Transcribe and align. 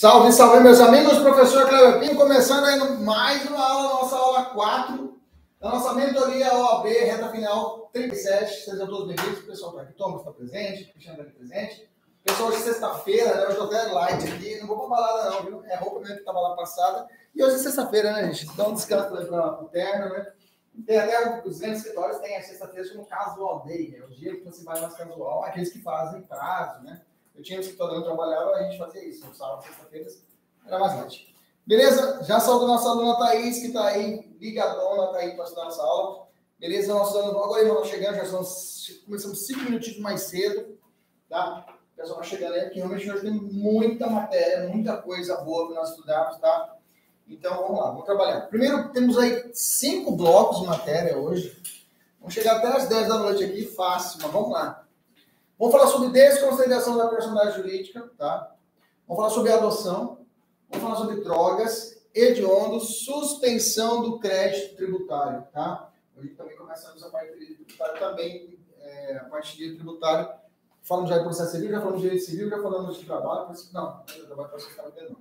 Salve, 0.00 0.32
salve, 0.32 0.60
meus 0.60 0.80
amigos. 0.80 1.18
Professor 1.18 1.68
Cleber 1.68 2.00
Pinho, 2.00 2.16
começando 2.16 2.64
aí 2.64 2.78
mais 3.00 3.44
uma 3.44 3.62
aula, 3.62 4.00
nossa 4.00 4.16
aula 4.16 4.44
4 4.46 5.20
da 5.60 5.68
nossa 5.68 5.92
mentoria 5.92 6.54
OAB, 6.54 6.86
reta 6.86 7.28
final 7.28 7.90
37. 7.92 8.64
Sejam 8.64 8.86
todos 8.86 9.08
bem-vindos. 9.08 9.40
O 9.40 9.46
pessoal 9.46 9.72
está 9.72 9.82
aqui, 9.82 9.92
Thomas 9.92 10.20
está 10.20 10.32
presente, 10.32 10.90
Cristiano 10.90 11.20
está 11.20 11.34
presente. 11.34 11.90
Pessoal, 12.24 12.48
hoje 12.48 12.56
é 12.56 12.60
sexta-feira, 12.60 13.34
né? 13.34 13.46
Hoje 13.48 13.56
eu 13.58 13.64
até 13.64 13.82
light 13.92 14.24
aqui. 14.26 14.58
Não 14.60 14.68
vou 14.68 14.78
pra 14.78 14.88
balada, 14.88 15.30
não, 15.32 15.42
viu? 15.42 15.64
É 15.66 15.76
roupa 15.76 16.00
mesmo 16.00 16.14
que 16.14 16.20
estava 16.20 16.40
lá 16.40 16.56
passada. 16.56 17.06
E 17.34 17.44
hoje 17.44 17.56
é 17.56 17.58
sexta-feira, 17.58 18.12
né, 18.14 18.32
gente? 18.32 18.56
Dá 18.56 18.68
um 18.68 18.72
descanso 18.72 19.10
para 19.10 19.62
o 19.62 19.68
terno, 19.68 20.14
né? 20.14 20.32
Tem 20.86 20.98
até 20.98 21.46
os 21.46 21.58
grandes 21.58 21.80
escritórios 21.80 22.20
têm 22.20 22.38
a 22.38 22.42
sexta-feira 22.42 22.88
como 22.88 23.04
casual 23.04 23.64
day, 23.66 23.94
é 24.00 24.02
o 24.06 24.08
dia 24.08 24.34
que 24.34 24.44
você 24.46 24.64
vai 24.64 24.80
mais 24.80 24.94
casual, 24.94 25.44
aqueles 25.44 25.70
que 25.70 25.82
fazem 25.82 26.22
prazo, 26.22 26.84
né? 26.84 27.02
Eu 27.40 27.42
tinha 27.42 27.58
um 27.58 27.62
escritório 27.62 27.94
onde 27.94 28.02
eu 28.02 28.14
trabalhava, 28.14 28.50
a 28.50 28.62
gente 28.64 28.76
fazia 28.76 29.02
isso, 29.02 29.26
no 29.26 29.34
sábado, 29.34 29.62
sexta-feiras, 29.62 30.22
era 30.66 30.78
mais 30.78 30.94
noite. 30.94 31.34
Beleza? 31.66 32.22
Já 32.24 32.38
saúdo 32.38 32.66
nossa 32.66 32.86
aluna 32.90 33.18
Thaís, 33.18 33.60
que 33.60 33.68
está 33.68 33.86
aí, 33.86 34.36
ligadona, 34.38 35.06
está 35.06 35.18
aí 35.20 35.34
para 35.34 35.44
estudar 35.44 35.64
nossa 35.64 35.82
aula. 35.82 36.26
Beleza? 36.58 36.92
Nosso 36.92 37.16
aluno, 37.16 37.42
agora 37.42 37.66
nós 37.66 37.88
chegando, 37.88 38.16
já 38.16 38.26
são, 38.26 38.42
começamos 39.06 39.46
cinco 39.46 39.60
minutinhos 39.60 40.00
mais 40.00 40.20
cedo, 40.24 40.78
tá? 41.30 41.64
O 41.94 41.96
pessoal 41.96 42.18
vai 42.18 42.28
chegando 42.28 42.52
aí, 42.52 42.64
porque 42.64 42.78
realmente 42.78 43.10
hoje 43.10 43.22
tem 43.22 43.32
muita 43.32 44.06
matéria, 44.06 44.68
muita 44.68 44.98
coisa 44.98 45.38
boa 45.38 45.68
para 45.68 45.76
nós 45.76 45.90
estudarmos, 45.92 46.38
tá? 46.40 46.76
Então, 47.26 47.56
vamos 47.62 47.80
lá, 47.80 47.86
vamos 47.86 48.04
trabalhar. 48.04 48.42
Primeiro, 48.48 48.92
temos 48.92 49.16
aí 49.16 49.50
cinco 49.54 50.14
blocos 50.14 50.60
de 50.60 50.66
matéria 50.66 51.16
hoje. 51.16 51.58
Vamos 52.18 52.34
chegar 52.34 52.58
até 52.58 52.68
as 52.68 52.86
10 52.86 53.08
da 53.08 53.16
noite 53.16 53.44
aqui, 53.44 53.64
fácil, 53.64 54.18
mas 54.20 54.30
vamos 54.30 54.50
lá. 54.50 54.86
Vamos 55.60 55.74
falar 55.74 55.88
sobre 55.88 56.08
desconsideração 56.08 56.96
da 56.96 57.08
personalidade 57.08 57.58
jurídica, 57.58 58.10
tá? 58.16 58.50
Vamos 59.06 59.22
falar 59.22 59.28
sobre 59.28 59.52
adoção, 59.52 60.26
vamos 60.70 60.82
falar 60.82 60.96
sobre 60.96 61.22
drogas, 61.22 62.02
hediondos, 62.14 63.04
suspensão 63.04 64.00
do 64.00 64.18
crédito 64.18 64.74
tributário, 64.76 65.44
tá? 65.52 65.90
Hoje 66.16 66.30
também 66.30 66.56
começamos 66.56 67.04
a 67.04 67.10
parte 67.10 67.32
tributária 67.32 68.00
também, 68.00 68.58
é, 68.80 69.18
a 69.18 69.24
parte 69.24 69.58
de 69.58 69.74
tributário. 69.74 70.30
Falamos 70.80 71.10
já 71.10 71.18
de 71.18 71.24
processo 71.24 71.50
civil, 71.50 71.70
já 71.70 71.78
falamos 71.80 72.00
de 72.00 72.06
direito 72.08 72.24
civil, 72.24 72.48
já 72.48 72.62
falamos 72.62 72.96
de 72.96 73.04
trabalho, 73.04 73.54
não, 73.74 74.02
trabalho 74.26 74.48
para 74.48 74.58
você 74.58 74.70
estava 74.70 74.90
não. 75.10 75.16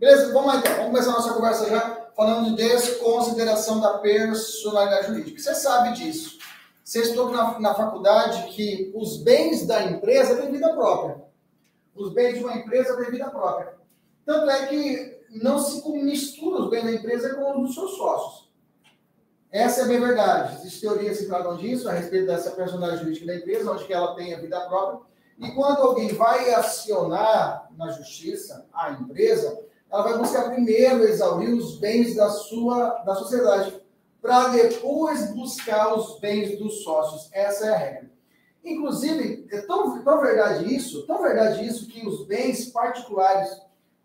Beleza, 0.00 0.32
vamos 0.32 0.48
lá 0.48 0.56
então, 0.56 0.72
vamos 0.72 0.90
começar 0.90 1.10
a 1.10 1.14
nossa 1.14 1.34
conversa 1.34 1.70
já 1.70 2.10
falando 2.16 2.50
de 2.50 2.56
desconsideração 2.56 3.80
da 3.80 3.98
personalidade 3.98 5.06
jurídica. 5.06 5.40
Você 5.40 5.54
sabe 5.54 5.92
disso. 5.92 6.37
Você 6.88 7.02
estudou 7.02 7.30
na, 7.30 7.60
na 7.60 7.74
faculdade 7.74 8.48
que 8.54 8.90
os 8.94 9.18
bens 9.18 9.66
da 9.66 9.82
empresa 9.82 10.36
têm 10.36 10.50
vida 10.50 10.72
própria. 10.72 11.22
Os 11.94 12.14
bens 12.14 12.38
de 12.38 12.44
uma 12.44 12.56
empresa 12.56 12.96
têm 12.96 13.10
vida 13.10 13.28
própria. 13.28 13.74
Tanto 14.24 14.48
é 14.48 14.66
que 14.68 15.20
não 15.30 15.58
se 15.58 15.86
mistura 15.86 16.62
os 16.62 16.70
bens 16.70 16.84
da 16.84 16.92
empresa 16.92 17.34
com 17.34 17.60
os 17.60 17.66
dos 17.66 17.74
seus 17.74 17.90
sócios. 17.94 18.50
Essa 19.52 19.82
é 19.82 19.84
bem 19.84 20.00
verdade. 20.00 20.56
Existem 20.60 20.88
teorias 20.88 21.18
que 21.18 21.26
tratam 21.26 21.58
disso 21.58 21.90
a 21.90 21.92
respeito 21.92 22.26
dessa 22.26 22.52
personalidade 22.52 23.02
jurídica 23.02 23.26
da 23.26 23.36
empresa, 23.36 23.70
onde 23.70 23.84
que 23.84 23.92
ela 23.92 24.14
tem 24.14 24.32
a 24.32 24.40
vida 24.40 24.58
própria. 24.62 25.00
E 25.40 25.50
quando 25.50 25.82
alguém 25.82 26.08
vai 26.14 26.54
acionar 26.54 27.68
na 27.76 27.90
justiça 27.90 28.66
a 28.72 28.92
empresa, 28.92 29.60
ela 29.92 30.04
vai 30.04 30.16
buscar 30.16 30.52
primeiro 30.52 31.04
exaurir 31.04 31.52
os 31.52 31.78
bens 31.78 32.16
da 32.16 32.30
sua 32.30 33.02
da 33.04 33.14
sociedade 33.14 33.78
para 34.28 34.48
depois 34.48 35.32
buscar 35.32 35.94
os 35.94 36.20
bens 36.20 36.58
dos 36.58 36.82
sócios. 36.82 37.30
Essa 37.32 37.64
é 37.64 37.68
a 37.70 37.78
regra. 37.78 38.10
Inclusive, 38.62 39.48
é 39.50 39.62
tão, 39.62 40.04
tão 40.04 40.20
verdade 40.20 40.74
isso, 40.74 41.06
tão 41.06 41.22
verdade 41.22 41.66
isso, 41.66 41.88
que 41.88 42.06
os 42.06 42.26
bens 42.26 42.66
particulares 42.66 43.48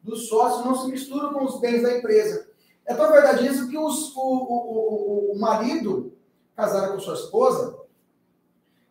dos 0.01 0.29
sócios 0.29 0.65
não 0.65 0.77
se 0.77 0.89
misturam 0.89 1.33
com 1.33 1.43
os 1.43 1.59
bens 1.59 1.81
da 1.81 1.97
empresa. 1.97 2.47
É 2.85 2.93
tão 2.93 3.11
verdade 3.11 3.45
isso 3.45 3.67
que 3.67 3.77
os, 3.77 4.15
o, 4.15 4.21
o, 4.21 5.31
o, 5.31 5.33
o 5.33 5.39
marido 5.39 6.13
casado 6.55 6.93
com 6.93 6.99
sua 7.01 7.15
esposa, 7.15 7.77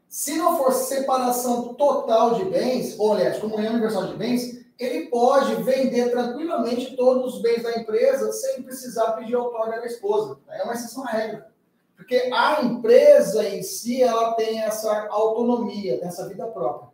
se 0.07 0.37
não 0.37 0.59
for 0.59 0.71
separação 0.73 1.73
total 1.73 2.35
de 2.35 2.45
bens, 2.45 2.99
ou 2.99 3.15
aliás, 3.15 3.39
comunhão 3.39 3.73
universal 3.73 4.07
de 4.09 4.17
bens, 4.17 4.62
ele 4.79 5.07
pode 5.09 5.63
vender 5.63 6.11
tranquilamente 6.11 6.97
todos 6.97 7.35
os 7.35 7.43
bens 7.43 7.63
da 7.63 7.79
empresa 7.79 8.33
sem 8.33 8.63
precisar 8.63 9.13
pedir 9.13 9.37
outorga 9.37 9.81
da 9.81 9.87
esposa. 9.87 10.39
É 10.51 10.63
uma 10.63 10.75
exceção 10.75 11.05
à 11.07 11.11
regra. 11.11 11.53
Porque 11.97 12.31
a 12.33 12.63
empresa 12.63 13.49
em 13.49 13.63
si, 13.63 14.03
ela 14.03 14.35
tem 14.35 14.61
essa 14.61 15.07
autonomia, 15.09 15.99
tem 15.99 16.09
essa 16.09 16.29
vida 16.29 16.47
própria. 16.47 16.91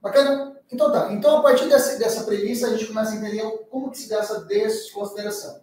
Bacana? 0.00 0.56
Então 0.70 0.92
tá. 0.92 1.12
Então, 1.12 1.38
a 1.38 1.42
partir 1.42 1.68
dessa, 1.68 1.98
dessa 1.98 2.24
premissa, 2.24 2.68
a 2.68 2.70
gente 2.70 2.86
começa 2.86 3.12
a 3.12 3.16
entender 3.16 3.42
como 3.70 3.90
que 3.90 3.98
se 3.98 4.08
dá 4.08 4.18
essa 4.18 4.44
desconsideração. 4.44 5.60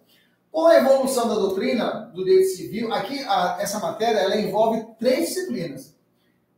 Com 0.52 0.66
a 0.66 0.76
evolução 0.76 1.28
da 1.28 1.34
doutrina 1.34 2.10
do 2.14 2.24
direito 2.24 2.48
civil, 2.48 2.92
aqui 2.92 3.22
a, 3.24 3.58
essa 3.60 3.78
matéria 3.78 4.20
ela 4.20 4.36
envolve 4.36 4.86
três 4.98 5.28
disciplinas. 5.28 5.94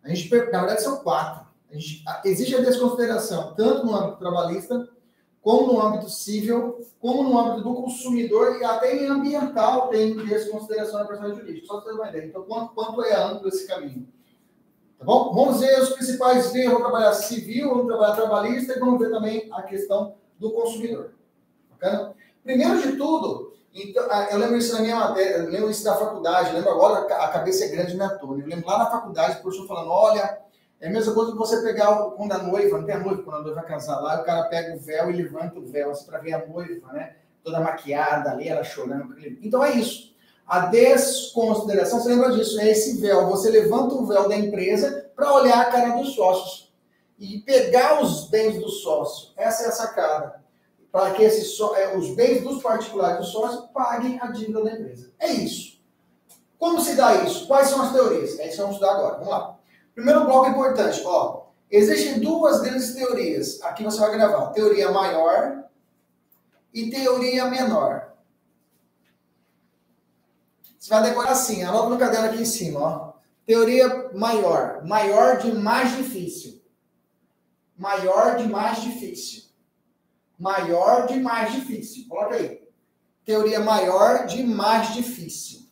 A 0.02 0.08
gente, 0.08 0.30
na 0.30 0.60
verdade, 0.60 0.82
são 0.82 0.96
quatro. 0.98 1.46
Existe 2.24 2.56
a 2.56 2.60
desconsideração 2.60 3.54
tanto 3.54 3.86
no 3.86 3.94
âmbito 3.94 4.18
trabalhista, 4.18 4.88
como 5.40 5.72
no 5.72 5.80
âmbito 5.80 6.10
civil, 6.10 6.86
como 6.98 7.22
no 7.22 7.38
âmbito 7.38 7.62
do 7.62 7.74
consumidor 7.74 8.58
e 8.60 8.64
até 8.64 8.94
em 8.96 9.06
ambiental 9.06 9.88
tem 9.88 10.14
desconsideração 10.16 10.98
da 10.98 11.06
personalidade 11.06 11.46
jurídica. 11.46 11.66
Só 11.66 11.80
para 11.80 11.90
ter 11.90 11.96
uma 11.96 12.08
ideia. 12.08 12.26
Então, 12.26 12.42
quanto, 12.42 12.74
quanto 12.74 13.02
é 13.02 13.14
amplo 13.14 13.48
esse 13.48 13.66
caminho? 13.66 14.06
Tá 14.98 15.04
bom? 15.04 15.32
Vamos 15.32 15.60
ver 15.60 15.80
os 15.80 15.90
principais 15.90 16.52
vias. 16.52 16.66
Vamos 16.66 16.82
trabalhar 16.82 17.12
civil, 17.14 17.70
vamos 17.70 17.86
trabalhar 17.86 18.14
trabalhista 18.16 18.74
e 18.74 18.78
vamos 18.78 18.98
ver 18.98 19.10
também 19.10 19.48
a 19.52 19.62
questão 19.62 20.14
do 20.38 20.50
consumidor. 20.50 21.12
Bacana? 21.70 22.14
Primeiro 22.44 22.82
de 22.82 22.96
tudo, 22.96 23.50
então, 23.72 24.02
eu 24.30 24.38
lembro 24.38 24.56
isso 24.56 24.74
na 24.74 24.80
minha 24.80 24.96
matéria, 24.96 25.36
eu 25.36 25.50
lembro 25.50 25.70
isso 25.70 25.84
da 25.84 25.94
faculdade, 25.94 26.52
lembro 26.52 26.70
agora, 26.70 27.06
a 27.14 27.28
cabeça 27.28 27.64
é 27.64 27.68
grande 27.68 27.96
na 27.96 28.08
torre. 28.08 28.42
Eu 28.42 28.48
lembro 28.48 28.66
lá 28.66 28.78
na 28.78 28.90
faculdade, 28.90 29.38
o 29.38 29.42
professor 29.42 29.66
falando, 29.66 29.90
olha, 29.90 30.40
é 30.80 30.88
a 30.88 30.90
mesma 30.90 31.12
coisa 31.12 31.32
que 31.32 31.38
você 31.38 31.60
pegar 31.62 31.90
o, 31.90 32.12
quando 32.12 32.32
a 32.32 32.38
noiva, 32.38 32.78
não 32.78 32.86
tem 32.86 32.94
a 32.94 33.00
noiva, 33.00 33.22
quando 33.22 33.36
a 33.36 33.42
noiva 33.42 33.62
casar 33.62 34.00
lá, 34.00 34.20
o 34.20 34.24
cara 34.24 34.44
pega 34.44 34.74
o 34.74 34.80
véu 34.80 35.10
e 35.10 35.16
levanta 35.16 35.58
o 35.58 35.66
véu, 35.66 35.90
assim, 35.90 36.06
para 36.06 36.18
ver 36.18 36.32
a 36.32 36.46
noiva, 36.46 36.92
né? 36.92 37.16
Toda 37.44 37.60
maquiada 37.60 38.30
ali, 38.30 38.48
ela 38.48 38.64
chorando. 38.64 39.14
Então 39.42 39.62
é 39.62 39.72
isso. 39.72 40.10
A 40.46 40.66
desconsideração, 40.66 42.00
você 42.00 42.08
lembra 42.08 42.32
disso? 42.32 42.58
É 42.60 42.70
esse 42.70 43.00
véu. 43.00 43.28
Você 43.28 43.50
levanta 43.50 43.94
o 43.94 44.06
véu 44.06 44.28
da 44.28 44.36
empresa 44.36 45.10
para 45.14 45.32
olhar 45.32 45.60
a 45.60 45.66
cara 45.66 45.90
dos 45.96 46.14
sócios 46.14 46.74
e 47.18 47.38
pegar 47.38 48.02
os 48.02 48.28
bens 48.28 48.58
do 48.58 48.68
sócio. 48.68 49.30
Essa 49.36 49.64
é 49.64 49.66
a 49.68 49.72
sacada. 49.72 50.40
Para 50.90 51.12
que 51.12 51.24
é, 51.24 51.96
os 51.96 52.14
bens 52.16 52.42
dos 52.42 52.60
particulares 52.62 53.18
do 53.18 53.24
sócio 53.26 53.68
paguem 53.68 54.18
a 54.20 54.26
dívida 54.26 54.64
da 54.64 54.72
empresa. 54.72 55.12
É 55.20 55.30
isso. 55.30 55.78
Como 56.58 56.80
se 56.80 56.96
dá 56.96 57.22
isso? 57.22 57.46
Quais 57.46 57.68
são 57.68 57.82
as 57.82 57.92
teorias? 57.92 58.38
É 58.38 58.48
isso 58.48 58.56
que 58.56 58.62
vamos 58.62 58.74
estudar 58.76 58.94
agora. 58.94 59.14
Vamos 59.18 59.28
lá. 59.28 59.59
Primeiro 59.94 60.24
bloco 60.24 60.50
importante, 60.50 61.02
ó. 61.04 61.46
Existem 61.70 62.18
duas 62.20 62.60
grandes 62.60 62.94
teorias. 62.94 63.62
Aqui 63.62 63.84
você 63.84 63.98
vai 63.98 64.12
gravar: 64.12 64.50
teoria 64.52 64.90
maior 64.90 65.64
e 66.74 66.90
teoria 66.90 67.46
menor. 67.46 68.10
Você 70.78 70.90
vai 70.90 71.02
decorar 71.02 71.32
assim, 71.32 71.62
anota 71.62 71.90
no 71.90 71.98
caderno 71.98 72.28
aqui 72.28 72.42
em 72.42 72.46
cima, 72.46 72.80
ó. 72.80 73.10
Teoria 73.46 74.10
maior, 74.14 74.84
maior 74.86 75.38
de 75.38 75.52
mais 75.52 75.96
difícil. 75.96 76.60
Maior 77.76 78.36
de 78.36 78.48
mais 78.48 78.80
difícil. 78.82 79.44
Maior 80.38 81.06
de 81.06 81.18
mais 81.20 81.52
difícil. 81.52 82.06
Coloca 82.08 82.36
aí. 82.36 82.66
Teoria 83.24 83.60
maior 83.60 84.26
de 84.26 84.42
mais 84.42 84.94
difícil. 84.94 85.68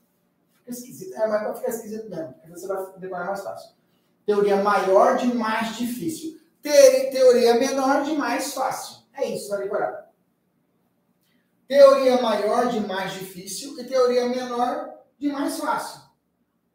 Fica 0.59 0.71
esquisito. 0.71 1.15
É, 1.15 1.27
mas 1.27 1.43
pode 1.43 1.59
ficar 1.59 1.71
esquisito 1.71 2.11
mesmo, 2.11 2.33
porque 2.35 2.51
você 2.51 2.67
vai 2.67 2.99
decorar 2.99 3.27
mais 3.27 3.43
fácil. 3.43 3.78
Teoria 4.29 4.57
maior 4.57 5.17
de 5.17 5.35
mais 5.35 5.75
difícil. 5.79 6.39
Teoria 6.61 7.55
menor 7.55 8.03
de 8.03 8.13
mais 8.13 8.53
fácil. 8.53 8.99
É 9.15 9.27
isso, 9.27 9.49
vai 9.49 9.63
decorar. 9.63 10.11
Teoria 11.67 12.21
maior 12.21 12.69
de 12.69 12.79
mais 12.81 13.15
difícil 13.15 13.81
e 13.81 13.85
teoria 13.85 14.29
menor 14.29 14.91
de 15.19 15.33
mais 15.33 15.59
fácil. 15.59 16.03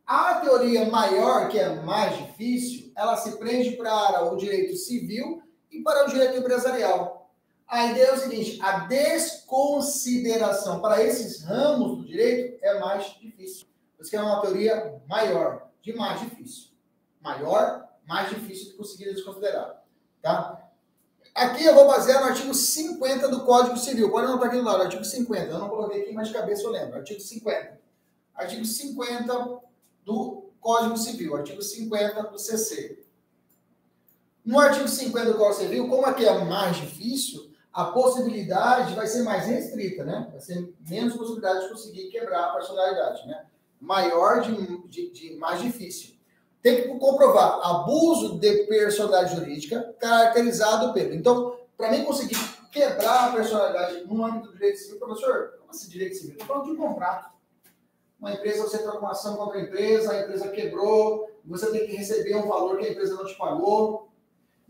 A 0.03 0.39
teoria 0.39 0.89
maior, 0.89 1.47
que 1.47 1.59
é 1.59 1.75
mais 1.75 2.17
difícil, 2.17 2.91
ela 2.97 3.15
se 3.17 3.37
prende 3.37 3.77
para 3.77 4.33
o 4.33 4.35
direito 4.35 4.75
civil 4.75 5.43
e 5.71 5.79
para 5.83 6.07
o 6.07 6.09
direito 6.09 6.39
empresarial. 6.39 7.29
A 7.67 7.85
ideia 7.85 8.07
é 8.07 8.13
o 8.13 8.19
seguinte: 8.19 8.59
a 8.63 8.87
desconsideração 8.87 10.81
para 10.81 11.03
esses 11.03 11.43
ramos 11.43 11.99
do 11.99 12.03
direito 12.07 12.57
é 12.63 12.79
mais 12.79 13.13
difícil. 13.19 13.67
Por 13.95 14.01
isso 14.01 14.09
que 14.09 14.17
é 14.17 14.21
uma 14.23 14.41
teoria 14.41 14.99
maior, 15.07 15.69
de 15.83 15.93
mais 15.93 16.19
difícil 16.19 16.72
maior, 17.23 17.87
mais 18.05 18.29
difícil 18.29 18.71
de 18.71 18.77
conseguir 18.77 19.13
desconsiderar. 19.13 19.81
Tá? 20.21 20.59
Aqui 21.33 21.65
eu 21.65 21.73
vou 21.73 21.87
basear 21.87 22.21
no 22.21 22.27
artigo 22.27 22.53
50 22.53 23.27
do 23.29 23.43
Código 23.45 23.77
Civil. 23.77 24.11
Pode 24.11 24.27
anotar 24.27 24.49
aqui 24.49 24.57
do 24.57 24.63
lado, 24.63 24.83
artigo 24.83 25.03
50. 25.03 25.51
Eu 25.51 25.59
não 25.59 25.69
coloquei 25.69 26.01
aqui, 26.01 26.13
mas 26.13 26.27
de 26.27 26.33
cabeça 26.33 26.63
eu 26.63 26.69
lembro. 26.69 26.97
Artigo 26.97 27.19
50. 27.19 27.79
Artigo 28.35 28.65
50 28.65 29.59
do 30.05 30.51
Código 30.59 30.97
Civil. 30.97 31.35
Artigo 31.35 31.61
50 31.61 32.23
do 32.23 32.37
CC. 32.37 33.03
No 34.45 34.59
artigo 34.59 34.87
50 34.87 35.31
do 35.31 35.37
Código 35.37 35.61
Civil, 35.61 35.89
como 35.89 36.05
aqui 36.05 36.25
é 36.25 36.43
mais 36.43 36.75
difícil, 36.75 37.51
a 37.71 37.85
possibilidade 37.85 38.93
vai 38.93 39.07
ser 39.07 39.23
mais 39.23 39.47
restrita, 39.47 40.03
né? 40.03 40.27
Vai 40.29 40.39
ser 40.39 40.71
menos 40.87 41.15
possibilidade 41.15 41.63
de 41.63 41.69
conseguir 41.69 42.09
quebrar 42.09 42.49
a 42.49 42.53
personalidade, 42.53 43.25
né? 43.25 43.45
Maior 43.79 44.41
de, 44.41 44.87
de, 44.87 45.11
de 45.11 45.35
mais 45.37 45.61
difícil. 45.61 46.12
Tem 46.63 46.81
que 46.81 46.87
comprovar 46.97 47.59
abuso 47.61 48.39
de 48.39 48.63
personalidade 48.63 49.35
jurídica 49.35 49.95
caracterizado 49.99 50.93
pelo. 50.93 51.13
Então, 51.13 51.59
para 51.77 51.91
mim 51.91 52.03
conseguir 52.03 52.37
quebrar 52.71 53.29
a 53.29 53.33
personalidade 53.33 54.05
no 54.07 54.25
âmbito 54.25 54.47
do 54.47 54.53
direito 54.53 54.79
civil, 54.79 54.97
professor, 54.97 55.57
como 55.59 55.69
assim 55.69 55.89
direito 55.89 56.15
civil? 56.15 56.31
Estou 56.31 56.47
falando 56.47 56.65
de 56.65 56.71
um 56.71 56.77
contrato. 56.77 57.31
Uma 58.19 58.31
empresa, 58.31 58.63
você 58.63 58.77
troca 58.79 58.99
uma 58.99 59.11
ação 59.11 59.35
contra 59.35 59.59
a 59.59 59.61
empresa, 59.61 60.13
a 60.13 60.21
empresa 60.21 60.47
quebrou, 60.47 61.29
você 61.45 61.69
tem 61.69 61.85
que 61.85 61.95
receber 61.95 62.35
um 62.37 62.47
valor 62.47 62.77
que 62.77 62.85
a 62.85 62.91
empresa 62.91 63.15
não 63.15 63.25
te 63.25 63.37
pagou, 63.37 64.09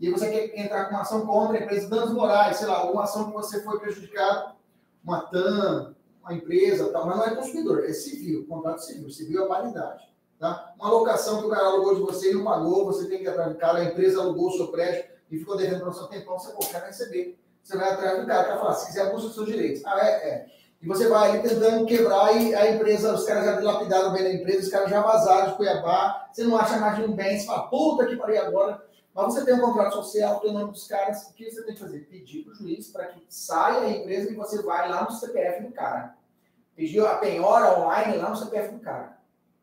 e 0.00 0.10
você 0.10 0.28
quer 0.28 0.58
entrar 0.58 0.86
com 0.86 0.90
uma 0.90 1.02
ação 1.02 1.24
contra 1.24 1.56
a 1.56 1.62
empresa, 1.62 1.88
danos 1.88 2.12
morais, 2.12 2.56
sei 2.56 2.66
lá, 2.66 2.78
alguma 2.78 3.04
ação 3.04 3.26
que 3.26 3.32
você 3.32 3.62
foi 3.62 3.78
prejudicado, 3.78 4.56
uma 5.04 5.20
TAM, 5.20 5.94
uma 6.20 6.34
empresa, 6.34 6.90
tal, 6.90 7.06
mas 7.06 7.16
não 7.16 7.24
é 7.26 7.34
consumidor, 7.36 7.84
é 7.84 7.92
civil, 7.92 8.44
contrato 8.48 8.82
civil, 8.82 9.08
civil 9.10 9.44
é 9.44 9.48
validade. 9.48 10.13
Tá? 10.38 10.74
Uma 10.76 10.90
locação 10.90 11.40
que 11.40 11.46
o 11.46 11.50
cara 11.50 11.66
alugou 11.66 11.94
de 11.94 12.00
você 12.00 12.30
e 12.30 12.34
não 12.34 12.44
pagou, 12.44 12.84
você 12.84 13.08
tem 13.08 13.18
que 13.18 13.28
entrar 13.28 13.48
no 13.48 13.54
cara, 13.56 13.78
a 13.78 13.84
empresa 13.84 14.20
alugou 14.20 14.48
o 14.48 14.52
seu 14.52 14.68
prédio 14.68 15.04
e 15.30 15.38
ficou 15.38 15.56
devendo 15.56 15.80
para 15.80 15.92
você 15.92 16.04
um 16.04 16.08
tempão, 16.08 16.38
você 16.38 16.52
pô, 16.52 16.58
quer 16.60 16.84
receber. 16.84 17.38
Você 17.62 17.78
vai 17.78 17.92
atrás 17.92 18.20
do 18.20 18.26
cara, 18.26 18.44
quer 18.44 18.58
falar, 18.58 18.74
se 18.74 18.86
quiser, 18.86 19.10
busca 19.10 19.28
os 19.28 19.34
seus 19.34 19.46
direitos. 19.46 19.82
Ah, 19.86 19.98
é? 20.06 20.10
É. 20.28 20.46
E 20.82 20.86
você 20.86 21.08
vai 21.08 21.30
ali 21.30 21.48
tentando 21.48 21.86
quebrar 21.86 22.36
e 22.36 22.54
a 22.54 22.74
empresa, 22.74 23.14
os 23.14 23.24
caras 23.24 23.46
já 23.46 23.56
dilapidaram 23.56 24.12
bem 24.12 24.22
da 24.22 24.34
empresa, 24.34 24.60
os 24.60 24.68
caras 24.68 24.90
já 24.90 25.00
vazaram 25.00 25.50
de 25.50 25.56
Cuiabá, 25.56 26.28
você 26.30 26.44
não 26.44 26.58
acha 26.58 26.76
mais 26.76 26.96
de 26.96 27.04
um 27.04 27.12
bem, 27.12 27.38
você 27.38 27.46
fala, 27.46 27.68
puta 27.68 28.06
que 28.06 28.16
parei 28.16 28.36
agora. 28.36 28.84
Mas 29.14 29.26
você 29.26 29.44
tem 29.46 29.54
um 29.54 29.60
contrato 29.60 29.94
social, 29.94 30.40
tem 30.40 30.50
o 30.50 30.52
nome 30.52 30.72
dos 30.72 30.86
caras, 30.86 31.30
o 31.30 31.32
que 31.32 31.50
você 31.50 31.62
tem 31.62 31.74
que 31.74 31.80
fazer? 31.80 32.00
Pedir 32.00 32.42
para 32.42 32.52
o 32.52 32.56
juiz 32.56 32.88
para 32.88 33.06
que 33.06 33.24
saia 33.28 33.80
a 33.80 33.90
empresa 33.90 34.30
e 34.30 34.34
você 34.34 34.60
vai 34.62 34.90
lá 34.90 35.04
no 35.04 35.12
CPF 35.12 35.62
do 35.62 35.72
cara. 35.72 36.16
Pedir 36.76 37.00
a 37.06 37.14
penhora 37.16 37.78
online 37.78 38.18
lá 38.18 38.28
no 38.28 38.36
CPF 38.36 38.74
do 38.74 38.80
cara. 38.80 39.16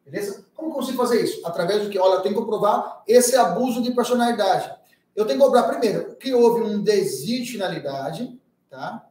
Beleza? 0.03 0.44
Como 0.62 0.75
consigo 0.75 0.98
fazer 1.00 1.24
isso? 1.24 1.42
Através 1.44 1.81
do 1.81 1.90
que? 1.90 1.98
Olha, 1.98 2.18
eu 2.18 2.22
tenho 2.22 2.36
que 2.36 2.40
comprovar 2.40 3.02
esse 3.08 3.36
abuso 3.36 3.81
de 3.81 3.90
personalidade. 3.90 4.72
Eu 5.16 5.25
tenho 5.25 5.40
que 5.40 5.46
cobrar 5.46 5.63
primeiro 5.63 6.16
que 6.18 6.36
houve 6.36 6.62
um 6.62 6.84
desvio 6.84 7.44
de 7.44 7.52
finalidade, 7.52 8.40
tá? 8.69 9.08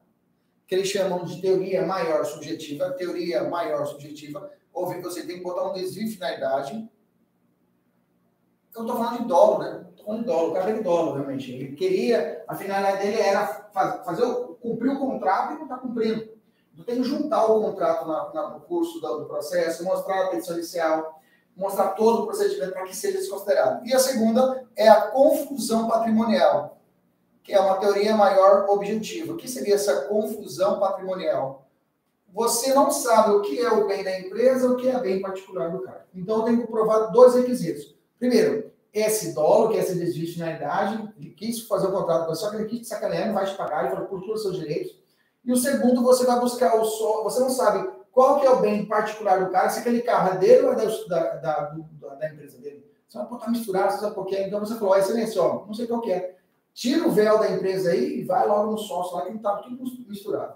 que 0.65 0.77
eles 0.77 0.87
chamam 0.87 1.25
de 1.25 1.43
teoria 1.43 1.85
maior 1.85 2.25
subjetiva, 2.25 2.93
teoria 2.93 3.43
maior 3.43 3.85
subjetiva, 3.85 4.49
houve, 4.73 5.01
você 5.01 5.27
tem 5.27 5.39
que 5.39 5.43
botar 5.43 5.69
um 5.69 5.73
desvio 5.73 6.07
de 6.07 6.13
finalidade. 6.13 6.89
Eu 8.73 8.83
estou 8.83 8.97
falando 8.97 9.19
de 9.19 9.25
dolo, 9.25 9.59
né? 9.59 9.87
Estou 9.91 10.07
falando 10.07 10.21
de 10.21 10.27
dolo, 10.27 10.51
o 10.51 10.55
cara 10.55 10.73
de 10.73 10.83
dolo, 10.85 11.15
realmente. 11.15 11.51
Ele 11.51 11.75
queria, 11.75 12.45
a 12.47 12.55
finalidade 12.55 13.03
dele 13.03 13.21
era 13.21 13.45
fazer, 14.05 14.25
cumprir 14.63 14.93
o 14.93 15.01
contrato 15.01 15.55
e 15.55 15.57
não 15.57 15.65
está 15.65 15.79
cumprindo. 15.79 16.31
Eu 16.79 16.85
tenho 16.85 17.03
que 17.03 17.09
juntar 17.09 17.45
o 17.47 17.61
contrato 17.61 18.07
na, 18.07 18.33
na, 18.33 18.51
no 18.51 18.61
curso 18.61 19.01
do, 19.01 19.19
do, 19.19 19.27
processo, 19.27 19.83
mostrar 19.83 20.27
a 20.27 20.29
petição 20.29 20.55
inicial, 20.55 21.20
mostrar 21.57 21.91
todo 21.91 22.23
o 22.23 22.27
procedimento 22.27 22.73
para 22.73 22.85
que 22.85 22.97
seja 22.97 23.19
desconsiderado. 23.19 23.87
E 23.87 23.95
a 23.95 23.99
segunda 23.99 24.65
é 24.77 24.89
a 24.89 25.03
confusão 25.03 25.89
patrimonial 25.89 26.81
que 27.43 27.55
é 27.55 27.61
uma 27.61 27.79
teoria 27.79 28.17
maior 28.17 28.67
objetiva. 28.69 29.33
O 29.33 29.37
que 29.37 29.49
seria 29.49 29.75
essa 29.75 30.03
confusão 30.03 30.79
patrimonial? 30.79 31.67
Você 32.33 32.73
não 32.73 32.93
sabe 32.93 33.33
o 33.33 33.43
que 33.43 33.59
é 33.59 33.69
o 33.73 33.89
bem 33.89 34.05
da 34.05 34.21
empresa, 34.21 34.71
o 34.71 34.77
que 34.77 34.89
é 34.89 34.99
bem 35.01 35.21
particular 35.21 35.71
do 35.71 35.81
cara. 35.81 36.07
Então, 36.15 36.39
eu 36.39 36.43
tenho 36.45 36.61
que 36.61 36.71
provar 36.71 37.07
dois 37.07 37.35
requisitos. 37.35 37.97
Primeiro, 38.21 38.71
esse 38.93 39.33
dolo, 39.33 39.71
que 39.71 39.79
é 39.79 39.81
essa 39.81 39.97
desvio 39.97 40.27
de 40.27 40.33
finalidade, 40.33 41.13
ele 41.19 41.31
quis 41.31 41.63
fazer 41.63 41.89
o 41.89 41.93
contrato 41.93 42.27
com 42.27 42.35
você, 42.35 42.41
só 42.41 42.51
que 42.51 42.57
ele 42.57 42.69
quis 42.69 42.81
te 42.83 42.87
sacanear, 42.87 43.27
não 43.27 43.35
vai 43.35 43.47
te 43.47 43.57
pagar, 43.57 43.87
ele 43.87 43.95
falou 43.95 44.09
todos 44.09 44.29
os 44.29 44.43
seus 44.43 44.57
direitos. 44.57 44.97
E 45.45 45.53
o 45.53 45.57
segundo, 45.57 46.03
você 46.03 46.25
vai 46.25 46.39
buscar 46.39 46.81
o 46.81 46.85
só, 46.85 47.25
você 47.25 47.41
não 47.41 47.51
sabe 47.51 47.91
qual 48.13 48.41
que 48.41 48.47
é 48.47 48.51
o 48.51 48.61
bem 48.61 48.85
particular 48.87 49.45
do 49.45 49.51
cara, 49.51 49.69
se 49.71 49.81
aquele 49.81 50.03
carro 50.03 50.35
é 50.35 50.39
dele 50.39 50.67
ou 50.67 50.73
é 50.73 50.77
da, 50.77 50.87
da, 50.87 51.37
da, 51.37 52.15
da 52.15 52.29
empresa 52.29 52.59
dele. 52.59 52.85
Você 53.09 53.19
vai 53.19 53.27
botar 53.27 53.51
misturado, 53.51 53.93
você 53.93 54.01
sabe 54.01 54.15
por 54.15 54.27
quê. 54.27 54.45
Então 54.47 54.61
você 54.61 54.75
falou, 54.77 54.97
excelência, 54.97 55.43
ó, 55.43 55.67
não 55.67 55.75
sei 55.75 55.87
qual 55.87 56.01
que 56.01 56.13
é 56.13 56.37
tira 56.73 57.07
o 57.07 57.11
véu 57.11 57.39
da 57.39 57.51
empresa 57.51 57.91
aí 57.91 58.21
e 58.21 58.25
vai 58.25 58.47
logo 58.47 58.73
no 58.73 58.79
sócio 58.79 59.17
lá 59.17 59.27
que 59.27 59.37
está 59.37 59.57
tudo 59.57 59.85
misturado. 60.09 60.55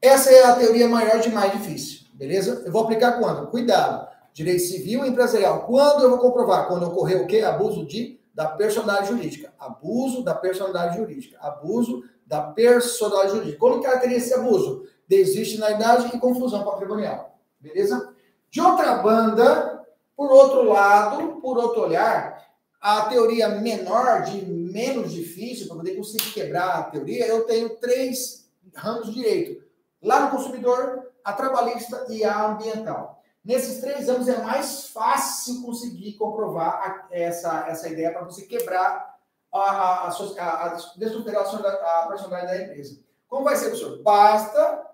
Essa 0.00 0.30
é 0.30 0.44
a 0.44 0.56
teoria 0.56 0.88
maior 0.88 1.20
de 1.20 1.30
mais 1.30 1.52
difícil, 1.52 2.06
beleza? 2.14 2.62
Eu 2.64 2.72
vou 2.72 2.84
aplicar 2.84 3.18
quando? 3.18 3.48
Cuidado. 3.48 4.08
Direito 4.32 4.62
civil 4.62 5.04
e 5.04 5.08
empresarial. 5.08 5.66
Quando 5.66 6.02
eu 6.02 6.10
vou 6.10 6.18
comprovar? 6.18 6.68
Quando 6.68 6.86
ocorreu 6.86 7.24
o 7.24 7.26
quê? 7.26 7.40
Abuso 7.40 7.84
de 7.84 8.20
da 8.32 8.46
personalidade 8.46 9.08
jurídica. 9.08 9.52
Abuso 9.58 10.22
da 10.22 10.34
personalidade 10.34 10.96
jurídica. 10.96 11.36
Abuso 11.40 12.04
da 12.24 12.40
personalidade 12.42 13.32
jurídica. 13.32 13.58
Como 13.58 13.82
caracteriza 13.82 14.26
esse 14.26 14.34
abuso? 14.34 14.86
Desiste 15.10 15.58
na 15.58 15.72
idade 15.72 16.08
e 16.14 16.20
confusão 16.20 16.64
patrimonial. 16.64 17.36
Beleza? 17.58 18.14
De 18.48 18.60
outra 18.60 18.94
banda, 18.98 19.84
por 20.16 20.30
outro 20.30 20.62
lado, 20.62 21.40
por 21.40 21.58
outro 21.58 21.82
olhar, 21.82 22.48
a 22.80 23.06
teoria 23.06 23.48
menor, 23.48 24.22
de 24.22 24.46
menos 24.46 25.10
difícil, 25.10 25.66
para 25.66 25.78
poder 25.78 25.96
conseguir 25.96 26.32
quebrar 26.32 26.78
a 26.78 26.82
teoria, 26.84 27.26
eu 27.26 27.44
tenho 27.44 27.70
três 27.78 28.48
ramos 28.72 29.06
de 29.06 29.14
direito. 29.14 29.64
Lá 30.00 30.20
no 30.20 30.30
consumidor, 30.30 31.10
a 31.24 31.32
trabalhista 31.32 32.06
e 32.08 32.22
a 32.22 32.46
ambiental. 32.46 33.20
Nesses 33.44 33.80
três 33.80 34.08
anos 34.08 34.28
é 34.28 34.40
mais 34.40 34.90
fácil 34.90 35.60
conseguir 35.62 36.12
comprovar 36.12 37.08
a, 37.10 37.16
essa, 37.16 37.66
essa 37.66 37.88
ideia 37.88 38.12
para 38.12 38.22
você 38.22 38.42
quebrar 38.42 39.18
a, 39.52 39.58
a, 39.58 40.06
a, 40.06 40.08
a, 40.08 40.66
a 40.66 42.04
a 42.04 42.06
personalidade 42.06 42.58
da 42.58 42.62
empresa. 42.62 43.00
Como 43.26 43.42
vai 43.42 43.56
ser, 43.56 43.70
professor? 43.70 44.00
Basta 44.04 44.89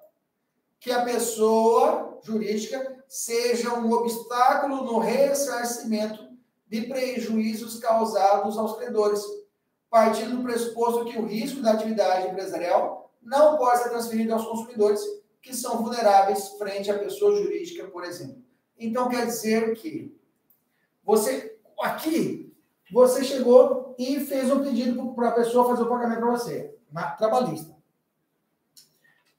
que 0.79 0.91
a 0.91 1.05
pessoa 1.05 2.19
jurídica 2.23 3.05
seja 3.09 3.75
um 3.75 3.91
obstáculo 3.93 4.85
no 4.85 4.99
ressarcimento 4.99 6.27
de 6.69 6.83
prejuízos 6.83 7.79
causados 7.79 8.59
aos 8.59 8.77
credores, 8.77 9.23
partindo 9.89 10.37
do 10.37 10.43
pressuposto 10.43 11.05
que 11.05 11.19
o 11.19 11.27
risco 11.27 11.63
da 11.63 11.73
atividade 11.73 12.29
empresarial 12.29 13.13
não 13.23 13.57
pode 13.57 13.83
ser 13.83 13.91
transferido 13.91 14.33
aos 14.33 14.47
consumidores, 14.47 15.01
que 15.41 15.55
são 15.55 15.83
vulneráveis 15.83 16.49
frente 16.59 16.91
à 16.91 16.99
pessoa 16.99 17.37
jurídica, 17.37 17.87
por 17.89 18.05
exemplo. 18.05 18.43
Então, 18.79 19.09
quer 19.09 19.27
dizer 19.27 19.75
que 19.77 20.17
você, 21.05 21.57
aqui, 21.81 22.53
você 22.93 23.25
chegou 23.25 23.95
e 23.97 24.21
fez 24.21 24.51
um 24.51 24.63
pedido 24.63 25.15
para 25.15 25.29
a 25.29 25.33
pessoa 25.33 25.69
fazer 25.69 25.83
o 25.83 25.89
pagamento 25.89 26.21
para 26.21 26.31
você, 26.31 26.75
na, 26.91 27.11
trabalhista. 27.13 27.76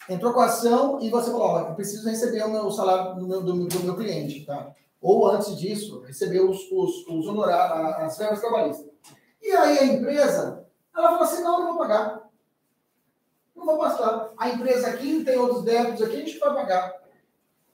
Entrou 0.10 0.34
com 0.34 0.40
a 0.40 0.46
ação 0.46 1.00
e 1.02 1.10
você 1.10 1.32
falou, 1.32 1.48
ó, 1.48 1.60
eu 1.60 1.76
preciso 1.76 2.08
receber 2.08 2.44
o 2.44 2.50
meu 2.50 2.72
salário 2.72 3.16
do 3.16 3.28
meu, 3.28 3.42
do, 3.42 3.68
do 3.68 3.80
meu 3.82 3.96
cliente, 3.96 4.46
tá? 4.46 4.74
ou 5.02 5.28
antes 5.28 5.56
disso, 5.58 6.02
receber 6.02 6.42
os, 6.42 6.70
os, 6.72 7.08
os 7.08 7.28
honorários, 7.28 7.96
as 7.98 8.18
verbas 8.18 8.42
trabalhistas. 8.42 8.88
E 9.42 9.52
aí 9.52 9.80
a 9.80 9.86
empresa, 9.86 10.66
ela 10.96 11.10
falou 11.10 11.24
assim, 11.24 11.44
não, 11.44 11.60
não 11.60 11.68
vou 11.68 11.78
pagar. 11.78 12.28
Não 13.56 13.66
vou 13.66 13.78
passar. 13.78 14.32
A 14.38 14.50
empresa 14.50 14.88
aqui 14.88 15.24
tem 15.24 15.38
outros 15.38 15.64
débitos 15.64 16.02
aqui, 16.02 16.16
a 16.16 16.20
gente 16.20 16.40
vai 16.40 16.54
pagar. 16.54 16.94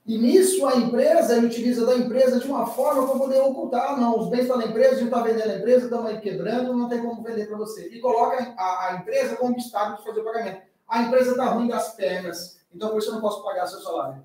E 0.06 0.18
nisso 0.18 0.66
a 0.68 0.75
empresa 0.75 1.40
utiliza 1.40 1.86
da 1.86 1.96
empresa 1.96 2.40
de 2.40 2.46
uma 2.46 2.66
forma 2.66 3.08
para 3.08 3.18
poder 3.18 3.40
ocultar, 3.40 3.98
não, 4.00 4.20
os 4.20 4.28
bens 4.28 4.42
estão 4.42 4.58
na 4.58 4.66
empresa, 4.66 4.96
a 4.96 4.96
gente 4.96 5.06
está 5.06 5.22
vendendo 5.22 5.50
a 5.50 5.56
empresa, 5.56 5.86
estamos 5.86 6.06
aí 6.06 6.20
quebrando, 6.20 6.74
não 6.74 6.90
tem 6.90 7.02
como 7.02 7.24
vender 7.24 7.48
para 7.48 7.58
você. 7.58 7.88
E 7.88 8.02
coloca 8.02 8.54
a, 8.58 8.90
a 8.90 8.98
empresa 8.98 9.38
como 9.38 9.54
obstáculo 9.54 9.98
de 9.98 10.04
fazer 10.04 10.20
o 10.20 10.25
pagamento. 10.25 10.62
A 10.94 11.02
empresa 11.02 11.32
está 11.32 11.46
ruim 11.46 11.68
das 11.68 11.94
pernas, 11.96 12.60
então 12.74 12.90
por 12.90 13.00
isso 13.00 13.10
eu 13.10 13.14
não 13.14 13.22
posso 13.22 13.44
pagar 13.44 13.68
seu 13.68 13.82
salário 13.82 14.24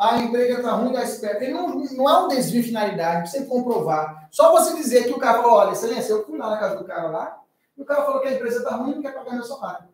a 0.00 0.16
empresa 0.16 0.60
está 0.60 0.72
ruim 0.72 0.92
da 0.94 1.02
espera. 1.02 1.44
Ele 1.44 1.52
não, 1.52 1.68
não 1.68 2.08
é 2.08 2.24
um 2.24 2.28
desvio 2.28 2.62
de 2.62 2.68
finalidade, 2.68 3.30
você 3.30 3.44
comprovar. 3.44 4.28
Só 4.30 4.50
você 4.50 4.74
dizer 4.74 5.04
que 5.04 5.12
o 5.12 5.18
cara 5.18 5.42
falou, 5.42 5.58
olha, 5.58 5.72
excelência, 5.72 6.12
eu 6.12 6.24
fui 6.24 6.38
lá 6.38 6.48
na 6.48 6.58
casa 6.58 6.76
do 6.76 6.84
cara 6.84 7.08
lá, 7.10 7.42
e 7.76 7.82
o 7.82 7.84
cara 7.84 8.06
falou 8.06 8.22
que 8.22 8.28
a 8.28 8.32
empresa 8.32 8.60
está 8.60 8.76
ruim 8.76 8.92
e 8.92 8.94
não 8.94 9.02
quer 9.02 9.12
pagar 9.12 9.34
meu 9.34 9.44
salário. 9.44 9.88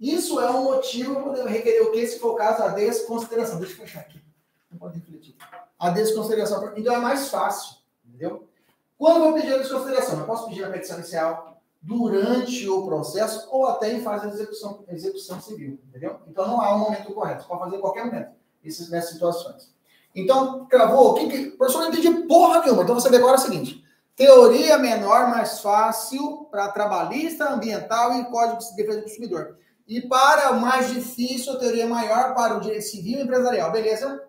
Isso 0.00 0.40
é 0.40 0.50
um 0.50 0.64
motivo 0.64 1.16
para 1.16 1.22
poder 1.24 1.46
requerer 1.46 1.82
o 1.82 1.92
que, 1.92 2.06
se 2.06 2.18
for 2.18 2.32
o 2.32 2.34
caso, 2.34 2.62
a 2.62 2.68
desconsideração. 2.68 3.58
Deixa 3.58 3.74
eu 3.74 3.76
fechar 3.76 4.00
aqui. 4.00 4.22
Não 4.70 4.78
pode 4.78 4.98
refletir. 4.98 5.36
A 5.78 5.90
desconsideração. 5.90 6.72
Então 6.74 6.94
é 6.94 6.98
mais 6.98 7.28
fácil, 7.28 7.76
entendeu? 8.08 8.48
Quando 8.96 9.16
eu 9.16 9.22
vou 9.24 9.34
pedir 9.34 9.52
a 9.52 9.58
desconsideração? 9.58 10.18
Eu 10.18 10.24
posso 10.24 10.48
pedir 10.48 10.64
a 10.64 10.70
petição 10.70 10.96
inicial 10.96 11.51
durante 11.82 12.68
o 12.68 12.86
processo 12.86 13.48
ou 13.50 13.66
até 13.66 13.92
em 13.92 14.00
fase 14.00 14.28
de 14.28 14.34
execução, 14.34 14.84
execução 14.88 15.40
civil, 15.40 15.80
entendeu? 15.88 16.20
Então 16.28 16.46
não 16.46 16.60
há 16.60 16.74
um 16.76 16.78
momento 16.78 17.12
correto. 17.12 17.42
Você 17.42 17.48
pode 17.48 17.60
fazer 17.64 17.76
em 17.76 17.80
qualquer 17.80 18.04
momento 18.04 18.30
essas, 18.64 18.88
nessas 18.88 19.10
situações. 19.10 19.72
Então, 20.14 20.66
cravou, 20.66 21.14
que 21.14 21.28
que... 21.28 21.50
Professor, 21.52 21.80
não 21.80 21.88
entendi 21.88 22.10
porra 22.26 22.60
nenhuma. 22.60 22.82
Então, 22.82 22.94
você 22.94 23.08
vê 23.08 23.16
agora 23.16 23.36
o 23.36 23.40
seguinte. 23.40 23.82
Teoria 24.14 24.78
menor, 24.78 25.30
mais 25.30 25.60
fácil 25.60 26.46
para 26.50 26.70
trabalhista, 26.70 27.50
ambiental 27.50 28.14
e 28.14 28.24
código 28.26 28.58
de 28.58 28.76
defesa 28.76 28.98
do 28.98 29.04
consumidor. 29.04 29.56
E 29.88 30.02
para 30.02 30.52
o 30.52 30.60
mais 30.60 30.92
difícil, 30.92 31.58
teoria 31.58 31.86
maior 31.86 32.34
para 32.34 32.56
o 32.56 32.60
direito 32.60 32.84
civil 32.84 33.18
e 33.18 33.22
empresarial. 33.22 33.72
Beleza? 33.72 34.22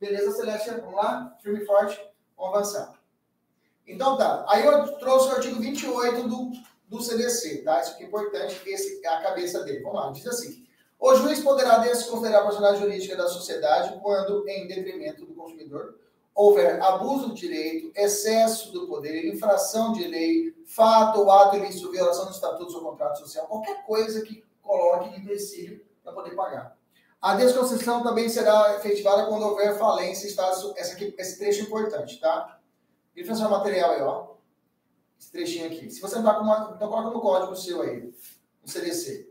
Beleza, 0.00 0.32
Celeste? 0.32 0.70
Vamos 0.70 0.94
lá? 0.94 1.36
Firme 1.42 1.60
e 1.62 1.66
forte. 1.66 2.00
Vamos 2.36 2.54
avançar. 2.54 2.94
Então 3.86 4.16
tá. 4.16 4.44
Aí 4.48 4.64
eu 4.64 4.96
trouxe 4.98 5.28
o 5.28 5.32
artigo 5.32 5.60
28 5.60 6.28
do, 6.28 6.52
do 6.90 7.00
CDC, 7.00 7.58
tá? 7.58 7.80
Isso 7.80 7.92
aqui 7.92 8.02
é 8.02 8.06
importante, 8.06 8.60
esse 8.66 9.00
é 9.04 9.08
a 9.08 9.22
cabeça 9.22 9.62
dele. 9.62 9.80
Vamos 9.80 10.00
lá, 10.00 10.10
diz 10.10 10.26
assim. 10.26 10.66
O 10.98 11.14
juiz 11.14 11.40
poderá 11.40 11.78
desconsiderar 11.78 12.40
a 12.40 12.44
personalidade 12.44 12.82
jurídica 12.84 13.16
da 13.16 13.28
sociedade 13.28 13.98
quando, 14.02 14.46
em 14.46 14.66
detrimento 14.66 15.24
do 15.24 15.32
consumidor, 15.32 15.98
houver 16.34 16.82
abuso 16.82 17.28
do 17.28 17.34
direito, 17.34 17.92
excesso 17.94 18.72
do 18.72 18.86
poder, 18.88 19.24
infração 19.32 19.92
de 19.92 20.06
lei, 20.06 20.52
fato 20.66 21.20
ou 21.20 21.30
ato 21.30 21.56
ilícito, 21.56 21.90
violação 21.90 22.26
dos 22.26 22.34
estatutos 22.34 22.74
ou 22.74 22.82
contrato 22.82 23.20
social, 23.20 23.46
qualquer 23.46 23.86
coisa 23.86 24.22
que 24.22 24.44
coloque 24.60 25.18
empecilho 25.18 25.80
para 26.02 26.12
poder 26.12 26.34
pagar. 26.34 26.76
A 27.22 27.34
desconstrução 27.34 28.02
também 28.02 28.28
será 28.28 28.76
efetivada 28.76 29.26
quando 29.26 29.44
houver 29.44 29.78
falência, 29.78 30.26
estado, 30.26 30.74
essa 30.76 30.94
aqui, 30.94 31.14
esse 31.16 31.38
trecho 31.38 31.60
é 31.60 31.64
importante, 31.64 32.18
tá? 32.18 32.58
Grifa 33.14 33.34
seu 33.34 33.48
material 33.48 33.90
aí, 33.92 34.02
ó. 34.02 34.29
Esse 35.20 35.30
trechinho 35.30 35.66
aqui. 35.66 35.90
Se 35.90 36.00
você 36.00 36.16
não 36.16 36.24
tá 36.24 36.34
com 36.34 36.44
uma, 36.44 36.72
então 36.74 36.88
coloca 36.88 37.10
no 37.10 37.20
código 37.20 37.54
seu 37.54 37.82
aí, 37.82 38.10
no 38.62 38.68
CDC. 38.68 39.28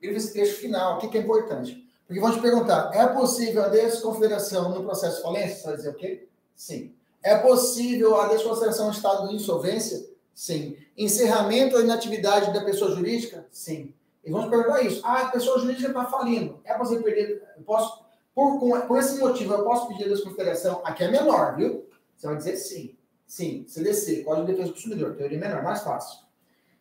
Grifa 0.00 0.16
esse 0.16 0.32
trecho 0.32 0.56
final, 0.60 0.96
o 0.96 0.98
que, 0.98 1.08
que 1.08 1.18
é 1.18 1.20
importante? 1.20 1.84
Porque 2.06 2.20
vão 2.20 2.32
te 2.32 2.40
perguntar, 2.40 2.92
é 2.94 3.06
possível 3.08 3.64
a 3.64 3.68
desconsideração 3.68 4.68
no 4.70 4.84
processo 4.84 5.16
de 5.16 5.22
falência? 5.22 5.56
Você 5.56 5.66
vai 5.66 5.76
dizer 5.76 5.88
o 5.90 5.94
quê? 5.94 6.28
Sim. 6.54 6.94
É 7.22 7.36
possível 7.38 8.20
a 8.20 8.28
desconsideração 8.28 8.88
em 8.88 8.92
estado 8.92 9.28
de 9.28 9.34
insolvência? 9.34 10.06
Sim. 10.32 10.76
Encerramento 10.96 11.76
ou 11.76 11.82
inatividade 11.82 12.52
da 12.52 12.64
pessoa 12.64 12.94
jurídica? 12.94 13.46
Sim. 13.50 13.92
E 14.24 14.30
vamos 14.30 14.48
perguntar 14.48 14.82
isso. 14.82 15.00
Ah, 15.04 15.22
a 15.22 15.28
pessoa 15.30 15.58
jurídica 15.58 15.88
está 15.88 16.04
falindo. 16.04 16.60
É 16.64 16.78
você 16.78 17.00
perder. 17.00 17.42
Eu 17.56 17.62
posso, 17.64 18.04
por, 18.34 18.60
por 18.86 18.98
esse 18.98 19.18
motivo, 19.18 19.54
eu 19.54 19.64
posso 19.64 19.88
pedir 19.88 20.04
a 20.04 20.08
desconsideração? 20.08 20.80
Aqui 20.84 21.04
é 21.04 21.10
menor, 21.10 21.56
viu? 21.56 21.88
Você 22.16 22.26
vai 22.26 22.36
dizer 22.36 22.56
sim. 22.56 22.96
Sim, 23.32 23.64
CDC, 23.66 24.24
Código 24.24 24.44
de 24.44 24.52
Defesa 24.52 24.68
do 24.68 24.74
Consumidor, 24.74 25.16
teoria 25.16 25.38
menor, 25.38 25.62
mais 25.62 25.80
fácil. 25.80 26.18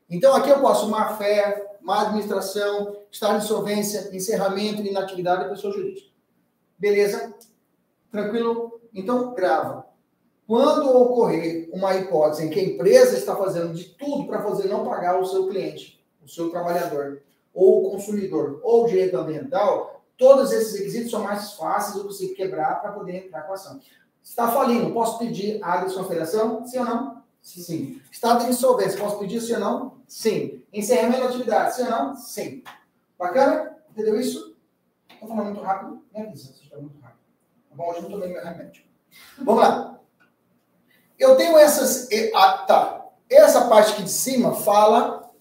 Então, 0.09 0.35
aqui 0.35 0.49
eu 0.49 0.59
posso 0.59 0.89
má 0.89 1.15
fé, 1.15 1.77
má 1.79 2.01
administração, 2.01 2.97
estado 3.09 3.39
de 3.39 3.45
insolvência, 3.45 4.09
encerramento 4.13 4.81
inatividade 4.81 5.43
da 5.43 5.49
pessoa 5.49 5.73
jurídica. 5.73 6.09
Beleza? 6.77 7.33
Tranquilo? 8.11 8.81
Então, 8.93 9.33
grava. 9.33 9.87
Quando 10.45 10.93
ocorrer 10.93 11.69
uma 11.71 11.95
hipótese 11.95 12.43
em 12.43 12.49
que 12.49 12.59
a 12.59 12.63
empresa 12.63 13.17
está 13.17 13.33
fazendo 13.33 13.73
de 13.73 13.85
tudo 13.85 14.27
para 14.27 14.43
fazer 14.43 14.67
não 14.67 14.83
pagar 14.83 15.21
o 15.21 15.25
seu 15.25 15.47
cliente, 15.47 16.05
o 16.21 16.27
seu 16.27 16.49
trabalhador, 16.49 17.21
ou 17.53 17.87
o 17.87 17.91
consumidor, 17.91 18.59
ou 18.61 18.83
o 18.83 18.87
direito 18.87 19.15
ambiental, 19.15 20.03
todos 20.17 20.51
esses 20.51 20.77
requisitos 20.77 21.11
são 21.11 21.23
mais 21.23 21.53
fáceis 21.53 21.95
de 21.95 22.05
você 22.05 22.27
quebrar 22.35 22.81
para 22.81 22.91
poder 22.91 23.25
entrar 23.25 23.43
com 23.43 23.53
a 23.53 23.55
ação. 23.55 23.79
Está 24.23 24.51
falindo, 24.51 24.93
posso 24.93 25.17
pedir 25.19 25.63
a 25.63 25.77
desconsideração? 25.77 26.65
Sim 26.65 26.79
ou 26.79 26.85
não? 26.85 27.23
Sim. 27.41 28.01
Estado 28.11 28.45
de 28.45 28.51
insolvência, 28.51 28.99
posso 28.99 29.17
pedir 29.17 29.41
sim 29.41 29.53
ou 29.53 29.59
não? 29.59 29.97
Sim. 30.07 30.63
Encerramento 30.71 31.23
da 31.23 31.29
atividade, 31.29 31.75
sim 31.75 31.83
ou 31.83 31.89
não? 31.89 32.15
Sim. 32.15 32.63
Bacana? 33.17 33.77
Entendeu 33.89 34.19
isso? 34.19 34.55
Estou 35.11 35.27
falando 35.27 35.45
muito 35.45 35.61
rápido? 35.61 36.03
Me 36.13 36.21
avisa 36.21 36.53
se 36.53 36.63
está 36.63 36.77
muito 36.77 36.99
rápido. 36.99 37.19
Tá 37.69 37.75
bom, 37.75 37.89
hoje 37.89 37.97
eu 37.97 38.03
não 38.03 38.11
tomei 38.11 38.29
meu 38.29 38.43
remédio. 38.43 38.83
Vamos 39.39 39.61
lá. 39.61 39.99
Eu 41.17 41.35
tenho 41.35 41.57
essas. 41.57 42.07
Ah, 42.33 42.59
tá. 42.59 43.05
Essa 43.29 43.67
parte 43.67 43.93
aqui 43.93 44.03
de 44.03 44.09
cima 44.09 44.53
fala 44.55 45.31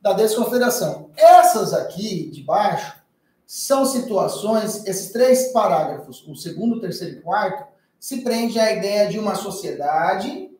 da 0.00 0.12
desconsideração. 0.12 1.10
Essas 1.16 1.72
aqui 1.72 2.30
de 2.30 2.42
baixo 2.42 3.00
são 3.46 3.84
situações, 3.84 4.86
esses 4.86 5.10
três 5.10 5.52
parágrafos, 5.52 6.26
o 6.26 6.36
segundo, 6.36 6.76
o 6.76 6.80
terceiro 6.80 7.16
e 7.16 7.18
o 7.18 7.22
quarto, 7.22 7.66
se 8.00 8.22
prende 8.22 8.58
à 8.58 8.72
ideia 8.72 9.08
de 9.08 9.18
uma 9.18 9.34
sociedade 9.34 10.50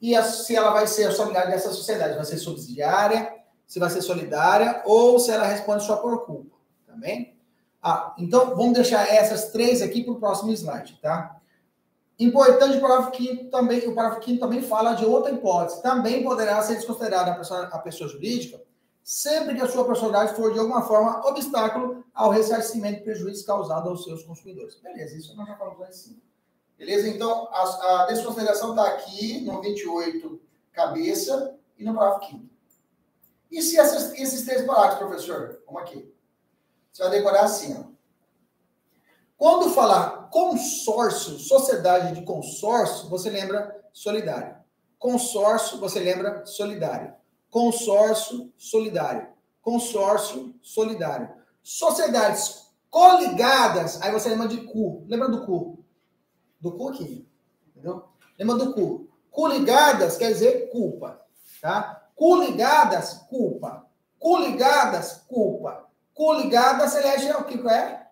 e 0.00 0.14
a, 0.16 0.24
se 0.24 0.54
ela 0.54 0.72
vai 0.72 0.86
ser 0.86 1.04
a 1.04 1.12
solidária 1.12 1.50
dessa 1.50 1.72
sociedade, 1.72 2.16
vai 2.16 2.24
ser 2.24 2.38
subsidiária, 2.38 3.32
se 3.66 3.78
vai 3.78 3.88
ser 3.88 4.02
solidária 4.02 4.82
ou 4.84 5.18
se 5.18 5.30
ela 5.30 5.46
responde 5.46 5.84
só 5.84 5.96
por 5.96 6.26
culpa. 6.26 6.56
Tá 6.86 6.94
ah, 7.84 8.14
então 8.18 8.54
vamos 8.54 8.74
deixar 8.74 9.08
essas 9.08 9.50
três 9.50 9.80
aqui 9.80 10.04
para 10.04 10.12
o 10.12 10.20
próximo 10.20 10.52
slide, 10.52 10.98
tá? 11.00 11.36
Importante 12.18 12.76
o 12.76 12.80
parágrafo 12.80 13.16
5 13.16 13.44
também, 13.50 13.88
o 13.88 13.94
parágrafo 13.94 14.24
5 14.24 14.38
também 14.38 14.62
fala 14.62 14.94
de 14.94 15.04
outra 15.04 15.32
hipótese. 15.32 15.82
Também 15.82 16.22
poderá 16.22 16.62
ser 16.62 16.74
desconsiderada 16.76 17.32
a 17.32 17.34
pessoa, 17.34 17.62
a 17.64 17.78
pessoa 17.78 18.08
jurídica 18.08 18.60
sempre 19.02 19.54
que 19.54 19.60
a 19.60 19.68
sua 19.68 19.84
personalidade 19.84 20.34
for 20.34 20.52
de 20.52 20.58
alguma 20.58 20.82
forma 20.82 21.26
obstáculo 21.26 22.04
ao 22.14 22.30
ressarcimento 22.30 22.98
de 22.98 23.04
prejuízo 23.04 23.44
causado 23.44 23.88
aos 23.88 24.04
seus 24.04 24.22
consumidores. 24.22 24.76
Beleza, 24.80 25.16
isso 25.16 25.36
nós 25.36 25.48
já 25.48 25.56
falamos 25.56 25.80
lá 25.80 25.88
em 25.88 25.92
cima. 25.92 26.31
Beleza? 26.82 27.08
Então, 27.08 27.48
a, 27.52 28.02
a 28.02 28.06
desconsideração 28.06 28.70
está 28.70 28.88
aqui 28.88 29.40
no 29.42 29.60
28, 29.60 30.42
cabeça, 30.72 31.56
e 31.78 31.84
no 31.84 31.94
parágrafo 31.94 32.26
5. 32.26 32.44
E 33.52 33.62
se 33.62 33.78
essas, 33.78 34.12
esses 34.14 34.44
três 34.44 34.66
parágrafos, 34.66 34.98
professor? 34.98 35.62
Vamos 35.64 35.82
aqui. 35.82 36.12
Você 36.92 37.04
vai 37.04 37.12
decorar 37.12 37.42
assim, 37.42 37.76
ó. 37.78 37.84
Quando 39.36 39.70
falar 39.70 40.28
consórcio, 40.28 41.38
sociedade 41.38 42.16
de 42.16 42.24
consórcio, 42.24 43.08
você 43.08 43.30
lembra 43.30 43.80
solidário. 43.92 44.56
Consórcio, 44.98 45.78
você 45.78 46.00
lembra 46.00 46.44
solidário. 46.44 47.14
Consórcio, 47.48 48.52
solidário. 48.58 49.28
Consórcio, 49.60 50.52
solidário. 50.60 51.32
Sociedades 51.62 52.72
coligadas, 52.90 54.02
aí 54.02 54.10
você 54.10 54.30
lembra 54.30 54.48
de 54.48 54.62
cu. 54.62 55.04
Lembra 55.06 55.28
do 55.28 55.46
cu? 55.46 55.81
Do 56.62 56.72
cu 56.72 56.88
aqui. 56.88 57.28
Entendeu? 57.68 58.04
Lembra 58.38 58.56
do 58.56 58.72
cu. 58.72 59.10
Coligadas 59.30 60.16
quer 60.16 60.32
dizer 60.32 60.70
culpa. 60.70 61.20
Tá? 61.60 62.08
Coligadas, 62.14 63.14
culpa. 63.28 63.86
Coligadas, 64.18 65.24
culpa. 65.26 65.88
Coligadas, 66.14 66.94
elege 66.94 67.28
é 67.28 67.36
o 67.36 67.44
que 67.44 67.58
é? 67.68 68.06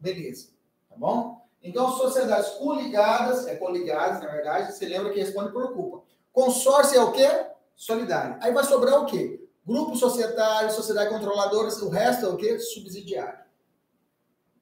Beleza. 0.00 0.48
Tá 0.88 0.96
bom? 0.96 1.46
Então, 1.62 1.90
sociedades 1.92 2.50
coligadas, 2.52 3.46
é 3.46 3.56
coligadas, 3.56 4.22
na 4.22 4.30
verdade, 4.30 4.72
você 4.72 4.86
lembra 4.86 5.12
que 5.12 5.20
responde 5.20 5.52
por 5.52 5.72
culpa. 5.72 6.02
Consórcio 6.32 6.98
é 6.98 7.02
o 7.02 7.12
quê? 7.12 7.28
Solidário. 7.74 8.36
Aí 8.40 8.52
vai 8.52 8.64
sobrar 8.64 9.02
o 9.02 9.06
quê? 9.06 9.48
Grupo 9.64 9.96
societário, 9.96 10.70
sociedade 10.70 11.10
controladora, 11.10 11.68
o 11.68 11.88
resto 11.88 12.26
é 12.26 12.28
o 12.28 12.36
quê? 12.36 12.58
Subsidiário. 12.58 13.44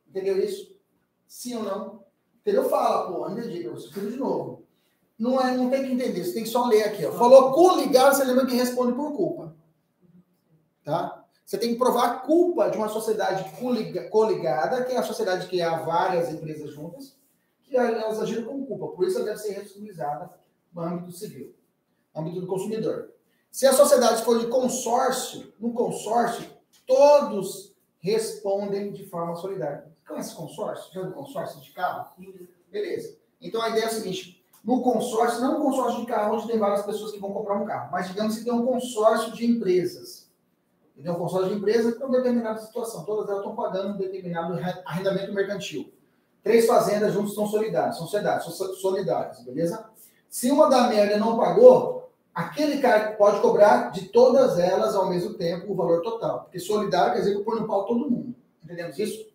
Entendeu 0.09 0.39
isso? 0.43 0.75
Sim 1.27 1.57
ou 1.57 1.63
não? 1.63 2.04
Entendeu? 2.45 2.69
Fala, 2.69 3.11
pô, 3.11 3.25
ainda 3.25 3.49
diga, 3.49 3.71
você 3.71 3.87
escreve 3.87 4.11
de 4.11 4.17
novo. 4.19 4.67
Não, 5.19 5.41
é, 5.41 5.57
não 5.57 5.71
tem 5.71 5.83
que 5.83 5.93
entender, 5.93 6.23
você 6.23 6.35
tem 6.35 6.43
que 6.43 6.51
só 6.51 6.67
ler 6.67 6.83
aqui. 6.83 7.07
Ó. 7.07 7.13
Falou 7.13 7.53
coligado, 7.53 8.15
você 8.15 8.25
lembra 8.25 8.45
que 8.45 8.55
responde 8.55 8.93
por 8.93 9.13
culpa. 9.17 9.57
Tá? 10.85 11.25
Você 11.47 11.57
tem 11.57 11.73
que 11.73 11.79
provar 11.79 12.05
a 12.05 12.19
culpa 12.21 12.69
de 12.71 12.77
uma 12.77 12.89
sociedade 12.89 13.51
coligada, 14.11 14.85
que 14.85 14.93
é 14.93 14.99
a 14.99 15.03
sociedade 15.03 15.47
que 15.47 15.63
há 15.63 15.79
várias 15.79 16.31
empresas 16.31 16.71
juntas, 16.71 17.17
que 17.63 17.77
elas 17.77 18.21
agiram 18.21 18.45
com 18.45 18.67
culpa. 18.67 18.89
Por 18.89 19.07
isso 19.07 19.17
ela 19.17 19.27
deve 19.27 19.39
ser 19.39 19.53
responsabilizada 19.53 20.31
no 20.75 20.83
âmbito 20.83 21.13
civil, 21.13 21.55
no 22.15 22.21
âmbito 22.21 22.41
do 22.43 22.47
consumidor. 22.47 23.11
Se 23.51 23.67
a 23.67 23.73
sociedade 23.73 24.23
for 24.23 24.39
de 24.39 24.49
consórcio, 24.49 25.55
no 25.59 25.73
consórcio, 25.73 26.45
todos 26.87 27.75
respondem 28.01 28.93
de 28.93 29.07
forma 29.07 29.35
solidária. 29.37 29.94
Conhece 30.07 30.35
consórcio? 30.35 30.93
Já 30.93 31.03
viu 31.03 31.13
consórcio 31.13 31.61
de 31.61 31.71
carro? 31.71 32.13
Beleza. 32.71 33.17
Então 33.41 33.61
a 33.63 33.71
ideia 33.71 33.85
é 33.85 33.87
a 33.87 33.91
seguinte: 33.91 34.45
no 34.65 34.83
consórcio, 34.83 35.41
não 35.41 35.59
um 35.59 35.63
consórcio 35.63 36.01
de 36.01 36.07
carro 36.07 36.35
onde 36.35 36.47
tem 36.47 36.59
várias 36.59 36.85
pessoas 36.85 37.13
que 37.13 37.21
vão 37.21 37.33
comprar 37.33 37.57
um 37.57 37.67
carro, 37.67 37.91
mas 37.93 38.09
digamos 38.09 38.39
que 38.39 38.45
tem 38.45 38.53
um 38.53 38.65
consórcio 38.65 39.33
de 39.33 39.47
empresas. 39.47 40.31
Tem 41.01 41.11
um 41.11 41.17
consórcio 41.17 41.51
de 41.51 41.57
empresas 41.57 41.97
para 41.97 42.07
uma 42.07 42.17
determinada 42.17 42.61
situação. 42.61 43.05
Todas 43.05 43.29
elas 43.29 43.41
estão 43.41 43.55
pagando 43.55 43.95
um 43.95 43.97
determinado 43.99 44.59
arrendamento 44.87 45.33
mercantil. 45.33 45.93
Três 46.43 46.67
fazendas 46.67 47.13
juntas 47.13 47.35
são 47.35 47.47
solidárias, 47.47 47.97
são 47.97 48.07
sociedades, 48.07 48.55
são 48.55 48.75
solidárias, 48.75 49.43
beleza? 49.43 49.85
Se 50.29 50.51
uma 50.51 50.69
da 50.69 50.89
merda 50.89 51.17
não 51.17 51.37
pagou, 51.37 52.11
aquele 52.35 52.79
cara 52.81 53.13
pode 53.13 53.41
cobrar 53.41 53.91
de 53.91 54.09
todas 54.09 54.59
elas 54.59 54.95
ao 54.95 55.09
mesmo 55.09 55.35
tempo 55.35 55.73
o 55.73 55.75
valor 55.75 56.03
total. 56.03 56.43
Porque 56.43 56.59
solidário 56.59 57.15
quer 57.15 57.21
dizer 57.21 57.37
que 57.37 57.45
põe 57.45 57.61
no 57.61 57.67
pau 57.67 57.87
todo 57.87 58.11
mundo. 58.11 58.35
Entendemos 58.63 58.99
isso? 58.99 59.27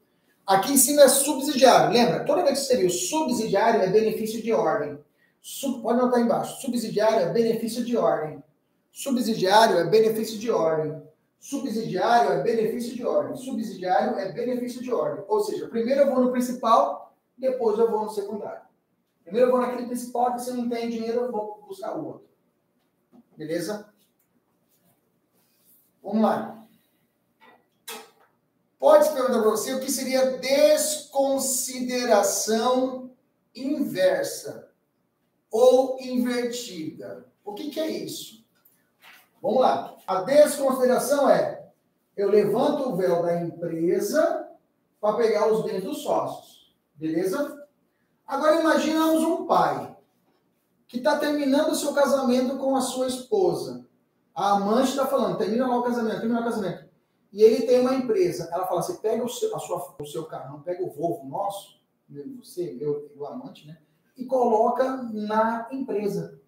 Aqui 0.49 0.73
em 0.73 0.77
cima 0.77 1.03
é 1.03 1.07
subsidiário. 1.07 1.93
Lembra? 1.93 2.25
Toda 2.25 2.43
vez 2.43 2.61
que 2.61 2.65
você 2.65 2.77
viu 2.77 2.89
subsidiário 2.89 3.83
é 3.83 3.87
benefício 3.87 4.41
de 4.41 4.51
ordem. 4.51 4.97
Sub, 5.39 5.83
pode 5.83 5.99
anotar 5.99 6.19
embaixo. 6.19 6.59
Subsidiário 6.59 7.19
é 7.19 7.31
benefício 7.31 7.85
de 7.85 7.95
ordem. 7.95 8.43
Subsidiário 8.91 9.77
é 9.77 9.83
benefício 9.87 10.39
de 10.39 10.49
ordem. 10.49 11.03
Subsidiário 11.39 12.31
é 12.31 12.41
benefício 12.41 12.95
de 12.95 13.05
ordem. 13.05 13.37
Subsidiário 13.37 14.17
é 14.17 14.31
benefício 14.31 14.81
de 14.81 14.91
ordem. 14.91 15.23
Ou 15.27 15.39
seja, 15.41 15.67
primeiro 15.67 16.01
eu 16.01 16.15
vou 16.15 16.23
no 16.23 16.31
principal, 16.31 17.13
depois 17.37 17.77
eu 17.77 17.91
vou 17.91 18.05
no 18.05 18.09
secundário. 18.09 18.63
Primeiro 19.23 19.49
eu 19.49 19.51
vou 19.51 19.61
naquele 19.61 19.85
principal, 19.85 20.33
que 20.33 20.41
se 20.41 20.51
não 20.51 20.67
tem 20.67 20.89
dinheiro, 20.89 21.25
eu 21.25 21.31
vou 21.31 21.63
buscar 21.67 21.95
o 21.95 22.07
outro. 22.07 22.27
Beleza? 23.37 23.87
Vamos 26.01 26.23
lá. 26.23 26.58
Pode 28.79 29.07
se 29.07 29.13
perguntar 29.13 29.41
para 29.41 29.51
você 29.51 29.73
o 29.73 29.81
que 29.81 29.91
seria 29.91 30.37
desconsideração 30.37 33.11
inversa 33.53 34.69
ou 35.51 35.99
invertida. 35.99 37.25
O 37.43 37.53
que, 37.53 37.69
que 37.69 37.79
é 37.79 37.87
isso? 37.87 38.43
Vamos 39.41 39.61
lá. 39.61 39.97
A 40.07 40.21
desconsideração 40.21 41.29
é: 41.29 41.67
eu 42.15 42.29
levanto 42.29 42.89
o 42.89 42.95
véu 42.95 43.21
da 43.21 43.41
empresa 43.41 44.47
para 45.01 45.17
pegar 45.17 45.51
os 45.51 45.65
bens 45.65 45.83
dos 45.83 46.01
sócios. 46.01 46.73
Beleza? 46.95 47.67
Agora 48.25 48.61
imaginamos 48.61 49.23
um 49.23 49.45
pai 49.45 49.93
que 50.87 50.97
está 50.97 51.17
terminando 51.17 51.71
o 51.71 51.75
seu 51.75 51.93
casamento 51.93 52.57
com 52.57 52.75
a 52.75 52.81
sua 52.81 53.07
esposa. 53.07 53.85
A 54.33 54.51
amante 54.51 54.91
está 54.91 55.05
falando, 55.05 55.37
termina 55.37 55.67
lá 55.67 55.77
o 55.77 55.83
casamento, 55.83 56.19
termina 56.19 56.41
o 56.41 56.43
casamento. 56.43 56.88
E 57.31 57.43
ele 57.43 57.65
tem 57.65 57.81
uma 57.81 57.93
empresa. 57.93 58.49
Ela 58.51 58.65
fala, 58.65 58.81
você 58.81 58.93
pega 58.95 59.23
o 59.23 59.29
seu, 59.29 59.55
a 59.55 59.59
sua, 59.59 59.95
o 59.99 60.05
seu 60.05 60.25
carro, 60.25 60.53
não 60.53 60.61
pega 60.61 60.83
o 60.83 60.89
Volvo 60.89 61.27
nosso, 61.27 61.79
você, 62.37 62.73
meu, 62.73 63.11
meu 63.15 63.27
amante, 63.27 63.67
né? 63.67 63.77
E 64.17 64.25
coloca 64.25 65.03
na 65.13 65.67
empresa. 65.71 66.39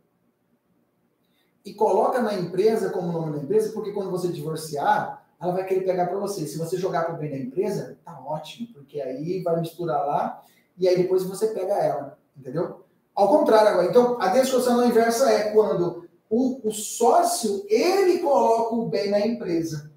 E 1.64 1.74
coloca 1.74 2.22
na 2.22 2.34
empresa 2.34 2.90
como 2.90 3.12
nome 3.12 3.38
da 3.38 3.44
empresa, 3.44 3.72
porque 3.72 3.92
quando 3.92 4.10
você 4.10 4.30
divorciar, 4.30 5.28
ela 5.40 5.54
vai 5.54 5.66
querer 5.66 5.82
pegar 5.82 6.08
para 6.08 6.20
você. 6.20 6.48
Se 6.48 6.58
você 6.58 6.78
jogar 6.78 7.06
para 7.06 7.16
o 7.16 7.18
bem 7.18 7.30
da 7.30 7.38
empresa, 7.38 8.00
tá 8.04 8.20
ótimo, 8.20 8.74
porque 8.74 9.00
aí 9.00 9.42
vai 9.44 9.60
misturar 9.60 10.06
lá 10.06 10.42
e 10.78 10.88
aí 10.88 10.98
depois 10.98 11.24
você 11.24 11.48
pega 11.48 11.74
ela, 11.74 12.18
entendeu? 12.36 12.84
Ao 13.14 13.28
contrário 13.28 13.70
agora. 13.70 13.88
Então, 13.88 14.20
a 14.20 14.30
discussão 14.30 14.86
inversa 14.86 15.32
é 15.32 15.52
quando 15.52 16.10
o, 16.30 16.68
o 16.68 16.72
sócio, 16.72 17.66
ele 17.68 18.20
coloca 18.20 18.74
o 18.74 18.88
bem 18.88 19.12
na 19.12 19.20
empresa. 19.20 19.91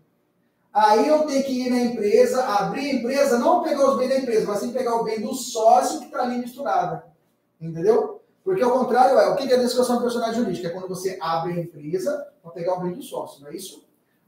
Aí 0.75 1.07
eu 1.07 1.25
tenho 1.25 1.45
que 1.45 1.67
ir 1.67 1.71
na 1.71 1.79
empresa, 1.79 2.45
abrir 2.45 2.91
a 2.91 2.95
empresa, 2.95 3.39
não 3.39 3.63
pegar 3.63 3.91
os 3.91 3.97
bens 3.97 4.09
da 4.09 4.19
empresa, 4.19 4.45
mas 4.45 4.59
sim 4.59 4.73
pegar 4.73 4.97
o 4.97 5.05
bem 5.05 5.21
do 5.21 5.33
sócio 5.33 6.01
que 6.01 6.07
está 6.07 6.23
ali 6.23 6.39
misturado. 6.39 7.01
Entendeu? 7.61 8.21
Porque 8.43 8.63
ao 8.63 8.73
contrário 8.73 9.17
é, 9.17 9.29
o 9.29 9.37
que 9.37 9.53
é 9.53 9.57
a 9.57 9.63
discussão 9.63 10.03
personal 10.03 10.35
jurídica? 10.35 10.67
É 10.67 10.71
quando 10.73 10.89
você 10.89 11.17
abre 11.21 11.53
a 11.53 11.61
empresa 11.63 12.27
para 12.43 12.51
pegar 12.51 12.75
o 12.75 12.81
bem 12.81 12.93
do 12.93 13.03
sócio, 13.03 13.41
não 13.41 13.51
é 13.51 13.55
isso? 13.55 13.85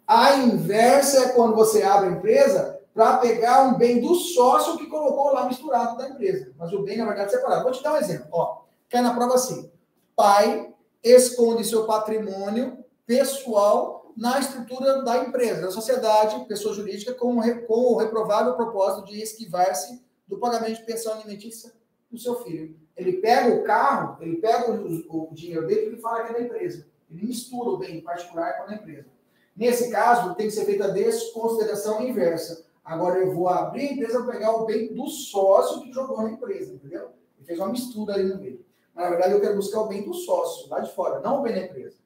A 0.07 0.37
inversa 0.37 1.19
é 1.19 1.29
quando 1.31 1.57
você 1.57 1.83
abre 1.83 2.11
a 2.11 2.13
empresa 2.13 2.79
para 2.95 3.19
pegar 3.19 3.65
um 3.65 3.75
bem 3.77 4.01
do 4.01 4.15
sócio 4.15 4.79
que 4.79 4.87
colocou 4.87 5.33
lá 5.33 5.47
misturado 5.47 5.99
da 5.99 6.09
empresa. 6.09 6.53
Mas 6.57 6.73
o 6.73 6.83
bem, 6.83 6.97
na 6.97 7.07
verdade, 7.07 7.29
é 7.29 7.37
separado. 7.37 7.65
Vou 7.65 7.73
te 7.73 7.83
dar 7.83 7.93
um 7.93 7.99
exemplo. 7.99 8.29
Ó, 8.31 8.63
cai 8.89 9.03
na 9.03 9.13
prova 9.13 9.35
assim. 9.35 9.69
Pai 10.15 10.73
esconde 11.03 11.65
seu 11.65 11.85
patrimônio 11.87 12.79
pessoal 13.05 13.96
na 14.17 14.41
estrutura 14.41 15.03
da 15.03 15.19
empresa, 15.25 15.61
da 15.61 15.71
sociedade, 15.71 16.47
pessoa 16.47 16.75
jurídica, 16.75 17.13
com, 17.13 17.37
com 17.67 17.93
o 17.93 17.97
reprovável 17.99 18.55
propósito 18.55 19.07
de 19.07 19.21
esquivar-se 19.21 20.03
do 20.27 20.39
pagamento 20.39 20.79
de 20.79 20.87
pensão 20.87 21.13
alimentícia 21.13 21.73
do 22.11 22.19
seu 22.19 22.43
filho. 22.43 22.75
Ele 22.97 23.15
pega 23.15 23.55
o 23.55 23.63
carro, 23.63 24.17
ele 24.23 24.37
pega 24.37 24.71
o, 24.73 25.29
o 25.29 25.35
dinheiro 25.35 25.67
dele 25.67 25.97
e 25.97 26.01
fala 26.01 26.25
que 26.25 26.31
é 26.31 26.39
da 26.39 26.41
empresa. 26.41 26.87
Ele 27.11 27.27
mistura 27.27 27.71
o 27.71 27.77
bem 27.77 28.01
particular 28.01 28.57
com 28.57 28.71
a 28.71 28.75
empresa. 28.75 29.07
Nesse 29.55 29.91
caso, 29.91 30.35
tem 30.35 30.47
que 30.47 30.53
ser 30.53 30.65
feita 30.65 30.87
a 30.87 30.89
desconsideração 30.89 32.01
inversa. 32.03 32.65
Agora 32.83 33.19
eu 33.19 33.35
vou 33.35 33.49
abrir 33.49 33.89
a 33.89 33.93
empresa 33.93 34.23
para 34.23 34.33
pegar 34.33 34.57
o 34.57 34.65
bem 34.65 34.95
do 34.95 35.09
sócio 35.09 35.83
que 35.83 35.93
jogou 35.93 36.23
na 36.23 36.31
empresa, 36.31 36.73
entendeu? 36.73 37.11
Ele 37.37 37.47
fez 37.47 37.59
uma 37.59 37.69
mistura 37.69 38.15
ali 38.15 38.25
no 38.25 38.39
meio. 38.39 38.65
Na 38.95 39.11
verdade, 39.11 39.35
eu 39.35 39.41
quero 39.41 39.57
buscar 39.57 39.81
o 39.81 39.89
bem 39.89 40.05
do 40.05 40.15
sócio, 40.15 40.71
lá 40.71 40.81
de 40.81 40.95
fora, 40.95 41.21
não 41.21 41.41
o 41.41 41.43
bem 41.43 41.55
da 41.55 41.65
empresa. 41.65 41.97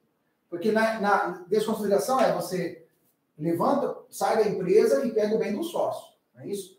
Porque 0.51 0.73
na, 0.73 1.01
na 1.01 1.45
desconsideração 1.49 2.21
é 2.21 2.35
você 2.35 2.85
levanta, 3.39 3.97
sai 4.11 4.43
da 4.43 4.51
empresa 4.51 5.07
e 5.07 5.13
pega 5.13 5.35
o 5.35 5.39
bem 5.39 5.57
do 5.57 5.63
sócio. 5.63 6.13
Não 6.35 6.43
é 6.43 6.49
isso? 6.49 6.79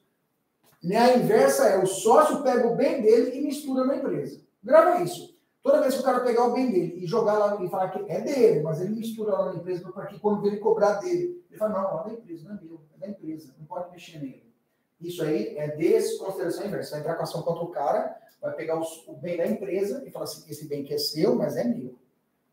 A 0.83 1.15
inversa 1.15 1.67
é 1.67 1.81
o 1.81 1.87
sócio 1.87 2.43
pega 2.43 2.67
o 2.67 2.75
bem 2.75 3.01
dele 3.01 3.37
e 3.37 3.41
mistura 3.41 3.85
na 3.85 3.95
empresa. 3.95 4.41
Grava 4.61 5.01
isso. 5.01 5.31
Toda 5.63 5.79
vez 5.79 5.93
que 5.93 6.01
o 6.01 6.03
cara 6.03 6.21
pegar 6.21 6.45
o 6.45 6.53
bem 6.53 6.71
dele 6.71 7.03
e 7.03 7.05
jogar 7.05 7.37
lá 7.37 7.63
e 7.63 7.69
falar 7.69 7.89
que 7.89 8.11
é 8.11 8.19
dele, 8.19 8.61
mas 8.61 8.81
ele 8.81 8.95
mistura 8.95 9.31
lá 9.33 9.53
na 9.53 9.59
empresa 9.59 9.91
para 9.91 10.07
que 10.07 10.19
quando 10.19 10.45
ele 10.47 10.57
cobrar 10.57 10.95
dele, 10.95 11.43
ele 11.49 11.59
fala, 11.59 11.81
não, 11.81 12.01
é 12.01 12.03
da 12.05 12.13
empresa, 12.13 12.49
não 12.49 12.57
é 12.57 12.61
meu, 12.61 12.81
é 12.95 12.99
da 12.99 13.07
empresa, 13.07 13.53
não 13.59 13.65
pode 13.65 13.91
mexer 13.91 14.17
nele. 14.19 14.51
Isso 14.99 15.23
aí 15.23 15.55
é 15.57 15.67
desconsideração 15.75 16.65
inversa. 16.65 16.91
Vai 16.91 16.99
entrar 17.01 17.15
com 17.15 17.23
ação 17.23 17.43
contra 17.43 17.63
o 17.63 17.67
cara, 17.67 18.17
vai 18.41 18.53
pegar 18.55 18.79
o, 18.79 18.83
o 19.07 19.13
bem 19.13 19.37
da 19.37 19.45
empresa 19.45 20.03
e 20.05 20.09
falar 20.09 20.25
assim, 20.25 20.49
esse 20.49 20.67
bem 20.67 20.83
que 20.83 20.95
é 20.95 20.97
seu, 20.97 21.35
mas 21.35 21.55
é 21.55 21.63
meu. 21.63 21.95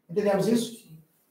Entendemos 0.08 0.46
isso? 0.46 0.87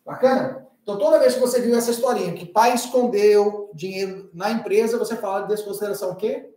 Bacana? 0.07 0.65
Então, 0.81 0.97
toda 0.97 1.19
vez 1.19 1.33
que 1.33 1.41
você 1.41 1.59
viu 1.59 1.75
essa 1.75 1.91
historinha, 1.91 2.33
que 2.33 2.45
pai 2.45 2.73
escondeu 2.73 3.69
dinheiro 3.73 4.29
na 4.33 4.49
empresa, 4.51 4.97
você 4.97 5.17
fala 5.17 5.41
de 5.41 5.49
desconsideração 5.49 6.11
o 6.11 6.15
quê? 6.15 6.49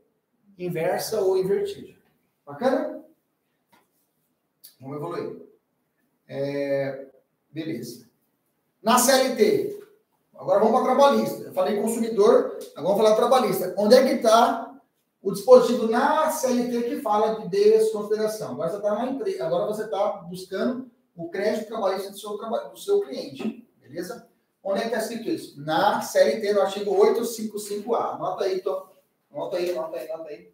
Inversa 0.57 1.21
ou 1.21 1.37
invertida. 1.37 1.99
Bacana? 2.47 3.03
Vamos 4.81 4.97
evoluir. 4.99 5.43
É, 6.29 7.09
beleza. 7.51 8.09
Na 8.81 9.01
CLT, 9.01 9.81
agora 10.33 10.61
vamos 10.61 10.81
para 10.81 10.95
trabalhista. 10.95 11.43
Eu 11.43 11.53
falei 11.53 11.83
consumidor, 11.83 12.57
agora 12.77 12.95
vamos 12.95 12.99
falar 12.99 13.17
trabalhista. 13.17 13.75
Onde 13.77 13.97
é 13.97 14.07
que 14.07 14.15
está 14.15 14.81
o 15.21 15.33
dispositivo 15.33 15.89
na 15.89 16.31
CLT 16.31 16.83
que 16.85 17.01
fala 17.01 17.41
de 17.41 17.49
desconsideração? 17.49 18.53
Agora 18.53 18.71
você 18.71 18.77
está 18.77 18.95
na 18.95 19.07
empresa, 19.07 19.45
agora 19.45 19.67
você 19.67 19.83
está 19.83 20.09
buscando 20.29 20.89
o 21.21 21.29
crédito 21.29 21.69
trabalhista 21.69 22.11
do 22.11 22.19
seu, 22.19 22.37
do 22.37 22.79
seu 22.79 23.01
cliente. 23.03 23.69
Beleza? 23.79 24.29
Onde 24.63 24.81
é 24.81 24.83
que 24.83 24.89
está 24.89 24.99
escrito 24.99 25.29
isso? 25.29 25.61
Na 25.61 26.01
CLT, 26.01 26.53
no 26.53 26.63
artigo 26.63 26.91
855A. 26.95 28.15
Anota 28.15 28.45
aí, 28.45 28.59
então. 28.59 28.91
Anota 29.31 29.57
aí, 29.59 29.71
anota 29.71 29.97
aí, 29.99 30.11
anota 30.11 30.31
aí. 30.31 30.53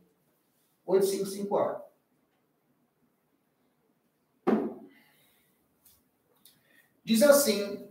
855A. 0.87 1.83
Diz 7.05 7.23
assim, 7.23 7.89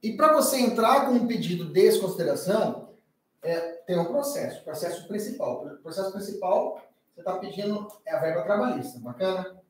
e 0.00 0.16
para 0.16 0.32
você 0.32 0.60
entrar 0.60 1.06
com 1.06 1.12
um 1.12 1.26
pedido 1.26 1.66
de 1.66 1.72
desconsideração, 1.72 2.94
é, 3.42 3.58
tem 3.84 3.98
um 3.98 4.04
processo, 4.04 4.62
processo 4.62 5.08
principal. 5.08 5.66
O 5.66 5.78
processo 5.78 6.12
principal, 6.12 6.80
você 7.12 7.20
está 7.20 7.36
pedindo 7.38 7.88
é 8.04 8.14
a 8.14 8.20
verba 8.20 8.42
trabalhista, 8.42 9.00
bacana? 9.00 9.60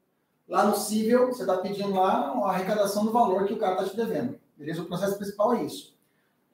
Lá 0.48 0.64
no 0.64 0.76
cível, 0.76 1.26
você 1.26 1.42
está 1.42 1.56
pedindo 1.59 1.94
lá 1.94 2.32
a 2.32 2.50
arrecadação 2.50 3.04
do 3.04 3.12
valor 3.12 3.46
que 3.46 3.54
o 3.54 3.59
cara 3.59 3.74
está 3.74 3.88
te 3.88 3.96
devendo. 3.96 4.38
Beleza? 4.56 4.82
O 4.82 4.87
processo 4.87 5.16
principal 5.16 5.54
é 5.54 5.64
isso. 5.64 5.94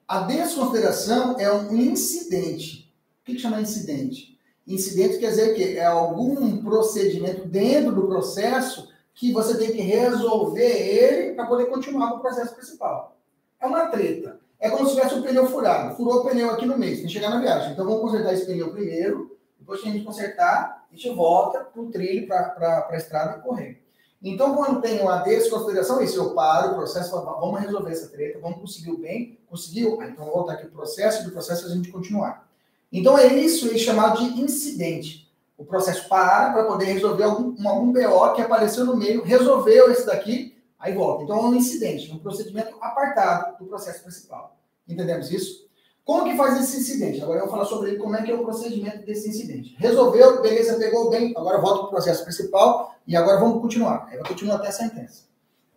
A 0.07 0.21
desconsideração 0.21 1.39
é 1.39 1.51
um 1.53 1.73
incidente. 1.75 2.91
O 3.21 3.25
que, 3.25 3.35
que 3.35 3.39
chama 3.39 3.61
incidente? 3.61 4.37
Incidente 4.67 5.19
quer 5.19 5.29
dizer 5.29 5.53
que 5.53 5.77
é 5.77 5.85
algum 5.85 6.63
procedimento 6.63 7.47
dentro 7.47 7.93
do 7.93 8.07
processo 8.07 8.91
que 9.13 9.31
você 9.31 9.57
tem 9.57 9.71
que 9.71 9.81
resolver 9.81 10.63
ele 10.63 11.35
para 11.35 11.45
poder 11.45 11.65
continuar 11.67 12.11
com 12.11 12.17
o 12.17 12.21
processo 12.21 12.55
principal. 12.55 13.15
É 13.59 13.67
uma 13.67 13.87
treta. 13.87 14.39
É 14.59 14.69
como 14.69 14.87
se 14.87 14.95
tivesse 14.95 15.13
o 15.13 15.19
um 15.19 15.21
pneu 15.21 15.45
furado. 15.47 15.95
Furou 15.95 16.21
o 16.21 16.25
pneu 16.25 16.49
aqui 16.49 16.65
no 16.65 16.77
mês, 16.77 16.97
tem 16.97 17.07
que 17.07 17.13
chegar 17.13 17.29
na 17.29 17.39
viagem. 17.39 17.73
Então 17.73 17.85
vamos 17.85 18.01
consertar 18.01 18.33
esse 18.33 18.45
pneu 18.45 18.71
primeiro, 18.71 19.37
depois 19.59 19.81
que 19.81 19.89
a 19.89 19.91
gente 19.91 20.05
consertar, 20.05 20.87
a 20.89 20.95
gente 20.95 21.09
volta 21.15 21.59
para 21.59 21.81
o 21.81 21.91
trilho, 21.91 22.27
para 22.27 22.87
a 22.89 22.97
estrada 22.97 23.39
correr. 23.39 23.82
Então, 24.23 24.55
quando 24.55 24.81
tem 24.81 25.01
uma 25.01 25.17
desconsideração, 25.17 26.01
isso 26.01 26.17
eu 26.17 26.33
paro 26.33 26.71
o 26.71 26.75
processo, 26.75 27.11
vamos 27.11 27.59
resolver 27.59 27.91
essa 27.91 28.07
treta, 28.07 28.39
vamos 28.39 28.59
conseguir 28.59 28.91
o 28.91 28.97
bem, 28.97 29.37
conseguiu? 29.49 29.99
Ah, 29.99 30.07
então, 30.07 30.25
voltar 30.25 30.53
aqui 30.53 30.65
o 30.65 30.71
processo, 30.71 31.21
e 31.21 31.25
do 31.25 31.31
processo 31.31 31.65
a 31.65 31.69
gente 31.69 31.91
continuar. 31.91 32.47
Então, 32.91 33.17
é 33.17 33.27
isso 33.27 33.69
é 33.69 33.77
chamado 33.77 34.19
de 34.19 34.41
incidente. 34.41 35.29
O 35.57 35.65
processo 35.65 36.07
para 36.07 36.51
para 36.51 36.63
poder 36.63 36.85
resolver 36.85 37.23
algum, 37.23 37.67
algum 37.67 37.91
BO 37.91 38.33
que 38.33 38.41
apareceu 38.41 38.85
no 38.85 38.95
meio, 38.95 39.23
resolveu 39.23 39.91
esse 39.91 40.05
daqui, 40.05 40.55
aí 40.79 40.93
volta. 40.93 41.23
Então 41.23 41.37
é 41.37 41.41
um 41.41 41.55
incidente, 41.55 42.11
um 42.11 42.19
procedimento 42.19 42.75
apartado 42.81 43.57
do 43.57 43.65
processo 43.65 44.03
principal. 44.03 44.57
Entendemos 44.87 45.31
isso? 45.31 45.69
Como 46.05 46.25
que 46.25 46.35
faz 46.35 46.59
esse 46.61 46.77
incidente? 46.77 47.21
Agora 47.21 47.39
eu 47.39 47.43
vou 47.43 47.51
falar 47.51 47.65
sobre 47.65 47.95
como 47.95 48.15
é 48.15 48.21
que 48.21 48.31
é 48.31 48.35
o 48.35 48.43
procedimento 48.43 49.05
desse 49.05 49.29
incidente. 49.29 49.75
Resolveu, 49.79 50.41
beleza, 50.41 50.77
pegou 50.77 51.09
bem, 51.09 51.33
agora 51.35 51.59
volta 51.59 51.79
para 51.79 51.87
o 51.87 51.91
processo 51.91 52.23
principal 52.23 52.93
e 53.07 53.15
agora 53.15 53.39
vamos 53.39 53.61
continuar. 53.61 54.07
Aí 54.09 54.17
vai 54.17 54.27
continuar 54.27 54.55
até 54.55 54.67
a 54.67 54.73
sentença. 54.73 55.23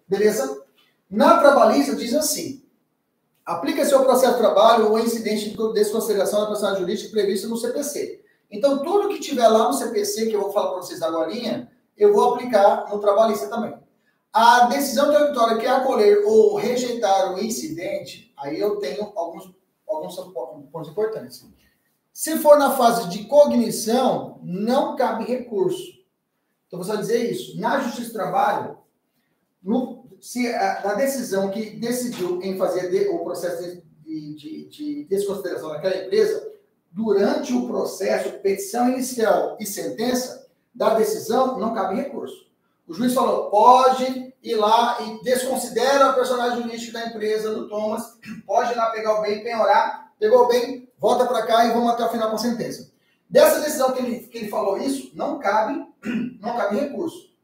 Beleza? 0.09 0.65
Na 1.09 1.39
trabalhista 1.39 1.95
diz 1.95 2.13
assim: 2.15 2.65
aplica-se 3.45 3.95
ao 3.95 4.05
processo 4.05 4.33
de 4.33 4.39
trabalho 4.39 4.91
ou 4.91 4.99
incidente 4.99 5.51
de 5.51 5.73
desconsideração 5.73 6.41
da 6.41 6.47
personalidade 6.47 6.85
jurídica 6.85 7.13
previsto 7.13 7.49
no 7.49 7.57
CPC. 7.57 8.25
Então, 8.51 8.83
tudo 8.83 9.09
que 9.09 9.21
tiver 9.21 9.47
lá 9.47 9.69
no 9.69 9.73
CPC, 9.73 10.27
que 10.27 10.35
eu 10.35 10.41
vou 10.41 10.53
falar 10.53 10.71
para 10.71 10.83
vocês 10.83 11.03
agora, 11.03 11.31
eu 11.97 12.13
vou 12.13 12.35
aplicar 12.35 12.89
no 12.91 12.99
trabalhista 13.01 13.49
também. 13.49 13.75
A 14.33 14.67
decisão 14.67 15.11
de 15.11 15.17
auditória 15.17 15.57
que 15.57 15.67
acolher 15.67 16.23
ou 16.27 16.57
rejeitar 16.57 17.35
o 17.35 17.39
incidente, 17.43 18.33
aí 18.37 18.61
eu 18.61 18.77
tenho 18.77 19.13
alguns, 19.17 19.51
alguns 19.89 20.17
pontos 20.73 20.91
importantes. 20.91 21.47
Se 22.13 22.39
for 22.39 22.59
na 22.59 22.77
fase 22.77 23.09
de 23.09 23.25
cognição, 23.25 24.41
não 24.43 24.97
cabe 24.97 25.25
recurso. 25.25 25.97
Então, 26.67 26.79
você 26.79 26.93
vai 26.93 26.99
dizer 26.99 27.31
isso. 27.31 27.61
Na 27.61 27.81
Justiça 27.81 28.09
do 28.09 28.15
Trabalho, 28.15 28.79
no, 29.63 30.07
se 30.21 30.47
a, 30.49 30.93
a, 30.93 30.95
decisão 30.95 31.51
que 31.51 31.71
decidiu 31.71 32.41
em 32.43 32.57
fazer 32.57 32.91
de, 32.91 33.09
o 33.09 33.19
processo 33.23 33.83
de, 34.03 34.35
de, 34.35 34.69
de 34.69 35.05
desconsideração 35.05 35.69
daquela 35.69 36.05
empresa 36.05 36.53
durante 36.91 37.53
o 37.53 37.67
processo, 37.67 38.39
petição 38.39 38.89
inicial 38.89 39.57
e 39.61 39.67
sentença 39.67 40.49
da 40.75 40.95
decisão, 40.95 41.59
não 41.59 41.75
cabe 41.75 41.97
recurso. 41.97 42.46
O 42.87 42.95
juiz 42.95 43.13
falou, 43.15 43.51
pode 43.51 44.35
ir 44.43 44.55
lá 44.55 44.99
e 45.03 45.23
desconsidera 45.23 46.11
a 46.11 46.13
personagem 46.13 46.63
jurídica 46.63 46.99
da 46.99 47.07
empresa 47.07 47.53
do 47.53 47.69
Thomas, 47.69 48.17
pode 48.47 48.73
ir 48.73 48.77
lá 48.77 48.91
pegar 48.91 49.19
o 49.19 49.23
bem, 49.23 49.43
penhorar, 49.43 50.13
pegou 50.19 50.45
o 50.45 50.49
bem, 50.49 50.89
volta 50.99 51.27
para 51.27 51.47
cá 51.47 51.65
e 51.65 51.73
vamos 51.73 51.91
até 51.91 52.05
o 52.05 52.11
final 52.11 52.31
com 52.31 52.37
a 52.37 52.39
sentença. 52.39 52.93
Dessa 53.29 53.61
decisão 53.61 53.93
que 53.93 53.99
ele, 54.01 54.21
que 54.21 54.39
ele 54.39 54.49
falou 54.49 54.79
isso, 54.79 55.11
não 55.15 55.39
cabe, 55.41 55.85
não 56.41 56.57
cabe 56.57 56.77
recurso. 56.77 57.35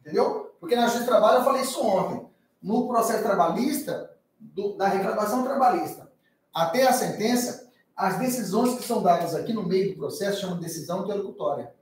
Entendeu? 0.00 0.54
Porque 0.60 0.76
na 0.76 0.82
Justiça 0.82 1.04
do 1.04 1.08
Trabalho 1.08 1.38
eu 1.38 1.44
falei 1.44 1.62
isso 1.62 1.84
ontem. 1.84 2.26
No 2.62 2.86
processo 2.86 3.22
trabalhista, 3.22 4.10
do, 4.38 4.76
da 4.76 4.86
reclamação 4.88 5.42
trabalhista 5.42 6.10
até 6.52 6.86
a 6.86 6.92
sentença, 6.92 7.68
as 7.96 8.18
decisões 8.18 8.76
que 8.76 8.84
são 8.84 9.02
dadas 9.02 9.34
aqui 9.34 9.52
no 9.52 9.64
meio 9.64 9.90
do 9.90 9.96
processo 9.96 10.40
chamam 10.40 10.56
de 10.56 10.62
decisão 10.62 11.02
interlocutória. 11.04 11.74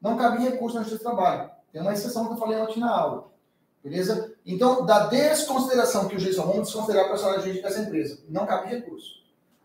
Não 0.00 0.16
cabe 0.16 0.42
recurso 0.42 0.76
na 0.76 0.82
Justiça 0.82 1.04
do 1.04 1.14
Trabalho. 1.14 1.50
Tem 1.72 1.80
uma 1.80 1.92
exceção 1.92 2.26
que 2.26 2.32
eu 2.34 2.36
falei 2.36 2.58
na 2.76 2.90
aula. 2.90 3.30
Beleza? 3.82 4.34
Então, 4.44 4.84
da 4.84 5.06
desconsideração 5.06 6.06
que 6.06 6.16
o 6.16 6.20
juiz 6.20 6.36
falou, 6.36 6.52
vamos 6.52 6.68
desconsiderar 6.68 7.06
a 7.06 7.08
personagem 7.08 7.42
jurídica 7.42 7.68
dessa 7.68 7.80
empresa. 7.80 8.22
Não 8.28 8.46
cabe 8.46 8.68
recurso. 8.68 9.20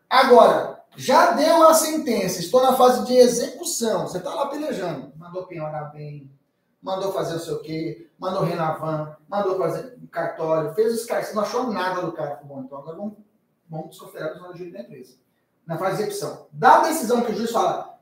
Agora, 0.09 0.83
já 0.95 1.31
deu 1.31 1.67
a 1.67 1.73
sentença, 1.73 2.39
estou 2.39 2.61
na 2.61 2.73
fase 2.73 3.05
de 3.05 3.13
execução. 3.13 4.07
Você 4.07 4.19
está 4.19 4.33
lá 4.33 4.47
pelejando. 4.47 5.11
Mandou 5.17 5.45
penhorar 5.45 5.91
bem, 5.91 6.31
mandou 6.81 7.11
fazer 7.11 7.35
o 7.35 7.39
seu 7.39 7.59
quê, 7.61 8.09
mandou 8.17 8.43
renavan, 8.43 9.17
mandou 9.27 9.57
fazer 9.57 9.97
cartório, 10.11 10.73
fez 10.73 10.93
os 10.93 11.05
cartórios, 11.05 11.35
não 11.35 11.43
achou 11.43 11.73
nada 11.73 12.01
do 12.01 12.13
cara. 12.13 12.39
Bom, 12.43 12.61
então 12.61 12.77
agora 12.77 12.95
vamos, 12.95 13.15
vamos 13.69 13.89
desconsiderar 13.89 14.29
a 14.29 14.31
personagem 14.31 14.57
jurídica 14.59 14.83
da 14.83 14.87
empresa. 14.87 15.17
Na 15.65 15.77
fase 15.77 15.97
de 15.97 16.03
execução. 16.03 16.47
Da 16.51 16.83
decisão 16.83 17.21
que 17.23 17.31
o 17.31 17.35
juiz 17.35 17.51
fala, 17.51 17.99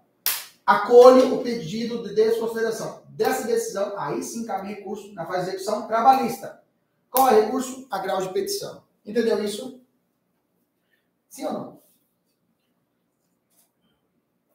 acolhe 0.65 1.31
o 1.31 1.41
pedido 1.41 2.03
de 2.03 2.13
desconsideração. 2.13 3.02
Dessa 3.13 3.45
decisão, 3.45 3.93
aí 3.95 4.23
sim 4.23 4.43
cabe 4.43 4.69
recurso 4.69 5.13
na 5.13 5.23
fase 5.27 5.43
de 5.43 5.49
execução 5.49 5.87
trabalhista. 5.87 6.63
Qual 7.11 7.29
é 7.29 7.33
o 7.33 7.45
recurso? 7.45 7.87
A 7.91 7.99
grau 7.99 8.19
de 8.19 8.33
petição. 8.33 8.83
Entendeu 9.05 9.43
isso? 9.43 9.79
Sim 11.29 11.45
ou 11.45 11.53
não? 11.53 11.83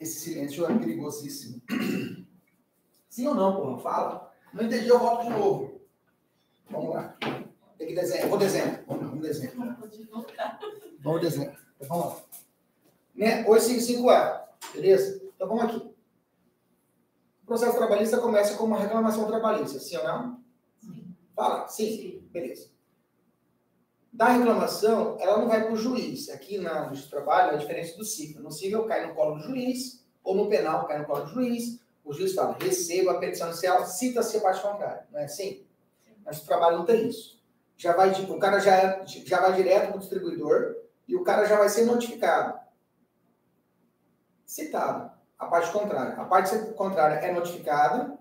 Esse 0.01 0.19
silêncio 0.19 0.67
é 0.67 0.77
perigosíssimo. 0.77 1.63
Sim 3.09 3.29
ou 3.29 3.35
não, 3.37 3.55
porra? 3.55 3.79
Fala. 3.79 4.35
Não 4.53 4.65
entendi, 4.65 4.89
eu 4.89 4.99
volto 4.99 5.23
de 5.23 5.31
novo. 5.31 5.81
Vamos 6.69 6.95
lá. 6.97 7.17
Tem 7.79 7.87
que 7.87 7.95
desenhar. 7.95 8.29
Vou 8.29 8.39
desenhar. 8.39 8.85
Vamos, 8.89 9.21
desenhar. 9.21 9.55
Vamos 9.55 11.21
desenhar. 11.21 11.57
Então, 11.77 11.89
vamos 11.89 12.07
lá. 12.07 12.25
Né? 13.15 13.45
855A. 13.45 14.49
Beleza? 14.75 15.23
Então 15.37 15.47
vamos 15.47 15.65
aqui. 15.65 15.98
O 17.49 17.53
processo 17.57 17.79
trabalhista 17.79 18.19
começa 18.19 18.59
com 18.59 18.65
uma 18.65 18.79
reclamação 18.79 19.27
trabalhista, 19.27 19.81
sim 19.81 19.97
ou 19.97 20.05
não? 20.05 20.45
Sim. 20.83 21.17
Fala, 21.35 21.67
sim. 21.67 21.97
sim. 21.97 22.29
Beleza 22.31 22.69
da 24.13 24.27
reclamação, 24.31 25.17
ela 25.21 25.39
não 25.39 25.47
vai 25.47 25.63
para 25.63 25.73
o 25.73 25.77
juiz. 25.77 26.29
Aqui 26.29 26.59
na 26.59 26.89
Justiça 26.89 27.07
do 27.07 27.11
Trabalho 27.11 27.55
é 27.55 27.57
diferente 27.57 27.97
do 27.97 28.05
civil. 28.05 28.43
No 28.43 28.51
civil 28.51 28.85
cai 28.85 29.07
no 29.07 29.15
colo 29.15 29.37
do 29.37 29.45
juiz, 29.45 30.05
ou 30.25 30.35
no 30.35 30.49
penal 30.49 30.89
cai 30.89 30.99
no 30.99 31.07
colo 31.07 31.25
do 31.25 31.31
juiz. 31.31 31.81
O 32.05 32.13
juiz 32.13 32.35
fala, 32.35 32.57
receba 32.61 33.13
a 33.13 33.19
petição 33.19 33.49
inicial, 33.49 33.87
cita-se 33.87 34.37
a 34.37 34.41
parte 34.41 34.61
contrária. 34.61 35.07
Não 35.11 35.21
é 35.21 35.25
assim? 35.25 35.65
Justiça 36.27 36.43
do 36.43 36.49
Trabalho 36.49 36.79
não 36.79 36.85
tem 36.85 37.09
isso. 37.09 37.41
Já 37.77 37.95
vai, 37.95 38.11
o 38.11 38.39
cara 38.39 38.59
já, 38.59 38.77
é, 38.77 39.07
já 39.07 39.41
vai 39.41 39.55
direto 39.55 39.87
para 39.87 39.97
o 39.97 40.01
distribuidor 40.01 40.75
e 41.07 41.15
o 41.15 41.23
cara 41.23 41.47
já 41.47 41.57
vai 41.57 41.69
ser 41.69 41.85
notificado. 41.85 42.59
Citado. 44.45 45.18
A 45.39 45.47
parte 45.47 45.71
contrária. 45.71 46.15
A 46.15 46.25
parte 46.25 46.59
contrária 46.73 47.15
é 47.17 47.33
notificada 47.33 48.19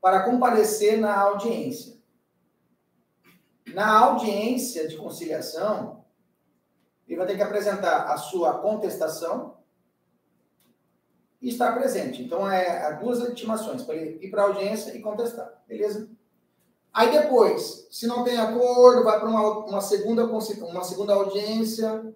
para 0.00 0.22
comparecer 0.24 0.98
na 0.98 1.18
audiência. 1.18 1.96
Na 3.68 3.98
audiência 3.98 4.86
de 4.86 4.96
conciliação, 4.96 6.04
ele 7.06 7.16
vai 7.16 7.26
ter 7.26 7.36
que 7.36 7.42
apresentar 7.42 8.04
a 8.04 8.16
sua 8.16 8.58
contestação 8.58 9.56
e 11.40 11.48
estar 11.48 11.72
presente. 11.72 12.22
Então, 12.22 12.50
é 12.50 12.94
duas 12.96 13.20
intimações, 13.20 13.82
para 13.82 13.94
ele 13.94 14.24
ir 14.24 14.30
para 14.30 14.42
a 14.42 14.46
audiência 14.46 14.96
e 14.96 15.00
contestar. 15.00 15.62
Beleza? 15.66 16.08
Aí 16.92 17.10
depois, 17.12 17.86
se 17.90 18.06
não 18.06 18.24
tem 18.24 18.38
acordo, 18.38 19.04
vai 19.04 19.18
para 19.20 19.28
uma, 19.28 19.66
uma, 19.66 19.80
segunda, 19.80 20.24
uma 20.24 20.84
segunda 20.84 21.14
audiência, 21.14 22.14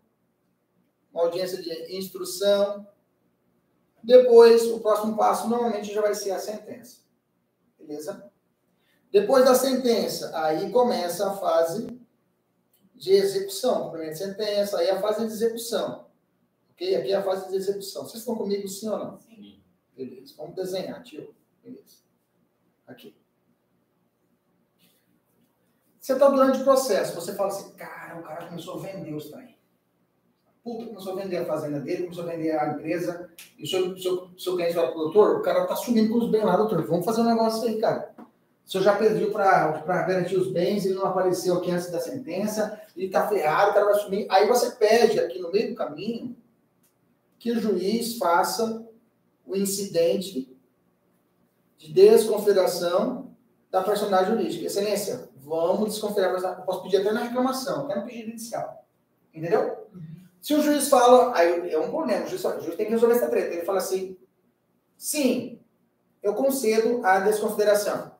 uma 1.13 1.25
audiência 1.25 1.63
de 1.63 1.97
instrução. 1.97 2.87
Depois, 4.03 4.65
o 4.65 4.81
próximo 4.81 5.17
passo 5.17 5.49
normalmente 5.49 5.93
já 5.93 6.01
vai 6.01 6.15
ser 6.15 6.33
a 6.33 6.39
sentença. 6.39 7.03
Beleza? 7.79 8.31
Depois 9.11 9.45
da 9.45 9.55
sentença, 9.55 10.33
aí 10.37 10.71
começa 10.71 11.31
a 11.31 11.37
fase 11.37 11.87
de 12.95 13.13
execução. 13.13 13.85
Cumprimento 13.85 14.13
de 14.13 14.19
sentença, 14.19 14.79
aí 14.79 14.91
a 14.91 15.01
fase 15.01 15.27
de 15.27 15.33
execução. 15.33 16.07
Ok? 16.71 16.97
Aqui 16.97 17.13
é 17.13 17.17
a 17.17 17.23
fase 17.23 17.49
de 17.49 17.57
execução. 17.57 18.03
Vocês 18.03 18.21
estão 18.21 18.35
comigo, 18.35 18.67
sim 18.67 18.89
ou 18.89 18.99
não? 18.99 19.21
Sim. 19.21 19.63
Beleza. 19.95 20.35
Vamos 20.37 20.55
desenhar, 20.55 21.03
tio. 21.03 21.35
Beleza. 21.63 21.99
Aqui. 22.87 23.15
Você 26.01 26.15
está 26.15 26.29
durante 26.29 26.61
o 26.61 26.65
processo, 26.65 27.15
você 27.15 27.33
fala 27.35 27.49
assim, 27.49 27.73
cara, 27.75 28.19
o 28.19 28.25
cara 28.25 28.49
começou 28.49 28.75
a 28.75 28.83
vender 28.83 29.15
os 29.15 29.31
trem. 29.31 29.52
Puta, 30.63 30.87
começou 30.87 31.13
a 31.13 31.23
vender 31.23 31.39
a 31.39 31.45
fazenda 31.45 31.81
dele, 31.81 32.05
começou 32.05 32.23
a 32.23 32.29
vender 32.29 32.53
a 32.53 32.69
empresa. 32.69 33.29
E 33.59 33.65
o 33.65 33.67
seu, 33.67 33.99
seu, 33.99 34.31
seu 34.39 34.55
cliente 34.55 34.75
fala, 34.75 34.95
doutor, 34.95 35.39
o 35.39 35.43
cara 35.43 35.67
tá 35.67 35.75
sumindo 35.75 36.13
com 36.13 36.19
os 36.19 36.31
bens 36.31 36.45
lá, 36.45 36.57
doutor. 36.57 36.87
Vamos 36.87 37.05
fazer 37.05 37.21
um 37.23 37.25
negócio 37.25 37.69
aí, 37.69 37.81
cara. 37.81 38.15
O 38.65 38.71
senhor 38.71 38.85
já 38.85 38.97
pediu 38.97 39.33
para 39.33 40.03
garantir 40.07 40.37
os 40.37 40.53
bens, 40.53 40.87
ele 40.87 40.95
não 40.95 41.05
apareceu 41.05 41.57
aqui 41.57 41.71
antes 41.71 41.91
da 41.91 41.99
sentença, 41.99 42.81
ele 42.97 43.07
está 43.07 43.27
ferrado, 43.27 43.73
o 43.73 43.75
cara 43.75 43.87
vai 43.87 43.95
assumir. 43.95 44.27
Aí 44.31 44.47
você 44.47 44.71
pede 44.71 45.19
aqui 45.19 45.41
no 45.41 45.51
meio 45.51 45.71
do 45.71 45.75
caminho 45.75 46.37
que 47.41 47.51
o 47.51 47.61
juiz 47.61 48.17
faça 48.19 48.87
o 49.45 49.57
incidente 49.57 50.57
de 51.77 51.93
desconsideração 51.93 53.33
da 53.69 53.83
personagem 53.83 54.37
jurídica. 54.37 54.67
Excelência, 54.67 55.29
vamos 55.39 55.91
desconsiderar, 55.91 56.41
eu 56.41 56.65
posso 56.65 56.85
pedir 56.85 56.99
até 56.99 57.11
na 57.11 57.25
reclamação, 57.25 57.87
até 57.87 57.99
no 57.99 58.07
pedido 58.07 58.31
inicial. 58.31 58.87
Entendeu? 59.35 59.89
Se 60.43 60.55
o 60.55 60.61
juiz 60.61 60.89
fala, 60.89 61.37
aí 61.37 61.73
é 61.73 61.79
um 61.79 61.89
problema, 61.89 62.27
o 62.27 62.29
juiz, 62.29 62.45
o 62.45 62.61
juiz 62.61 62.75
tem 62.75 62.87
que 62.87 62.93
resolver 62.93 63.15
essa 63.15 63.29
treta. 63.29 63.55
Ele 63.55 63.65
fala 63.65 63.79
assim: 63.79 64.19
sim, 64.99 65.61
eu 66.21 66.35
concedo 66.35 67.01
a 67.07 67.21
desconsideração. 67.21 68.17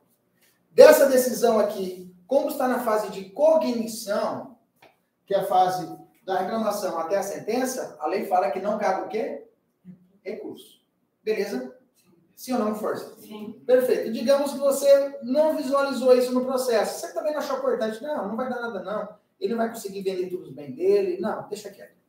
Dessa 0.71 1.07
decisão 1.07 1.59
aqui, 1.59 2.15
como 2.25 2.47
está 2.47 2.65
na 2.65 2.79
fase 2.79 3.11
de 3.11 3.29
cognição, 3.31 4.57
que 5.25 5.33
é 5.33 5.39
a 5.39 5.45
fase 5.45 5.85
da 6.25 6.39
reclamação 6.39 6.97
até 6.97 7.17
a 7.17 7.23
sentença, 7.23 7.97
a 7.99 8.07
lei 8.07 8.25
fala 8.25 8.51
que 8.51 8.61
não 8.61 8.77
cabe 8.77 9.01
o 9.01 9.09
quê? 9.09 9.45
Recurso. 10.23 10.81
Beleza? 11.21 11.77
Sim 12.37 12.53
ou 12.53 12.59
não, 12.59 12.75
força? 12.75 13.15
Sim. 13.19 13.61
Perfeito. 13.65 14.13
Digamos 14.13 14.53
que 14.53 14.59
você 14.59 15.19
não 15.23 15.57
visualizou 15.57 16.17
isso 16.17 16.33
no 16.33 16.45
processo. 16.45 17.01
Você 17.01 17.13
também 17.13 17.33
não 17.33 17.39
achou 17.39 17.57
importante. 17.57 18.01
Não, 18.01 18.29
não 18.29 18.37
vai 18.37 18.49
dar 18.49 18.61
nada, 18.61 18.81
não. 18.81 19.09
Ele 19.39 19.51
não 19.51 19.57
vai 19.57 19.69
conseguir 19.69 20.01
vender 20.01 20.29
tudo 20.29 20.51
bem 20.53 20.71
dele. 20.71 21.19
Não, 21.19 21.47
deixa 21.49 21.69
quieto. 21.69 22.02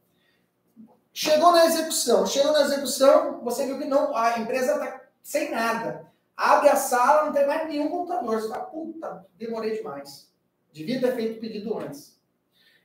Chegou 1.16 1.53
na 1.53 1.64
execução. 1.66 2.27
Chegou 2.27 2.53
na 2.53 2.62
execução, 2.62 3.40
você 3.44 3.64
viu 3.64 3.79
que 3.79 3.85
não, 3.85 4.14
a 4.16 4.37
empresa 4.40 4.72
está 4.72 5.00
sem 5.22 5.48
nada. 5.53 6.12
Abre 6.37 6.68
a 6.68 6.74
sala, 6.74 7.27
não 7.27 7.33
tem 7.33 7.46
mais 7.46 7.68
nenhum 7.68 7.88
computador. 7.88 8.40
Você 8.40 8.48
fala, 8.48 8.64
puta, 8.64 9.24
demorei 9.37 9.77
demais. 9.77 10.29
Devia 10.72 11.00
ter 11.00 11.14
feito 11.14 11.38
o 11.38 11.40
pedido 11.40 11.79
antes. 11.79 12.20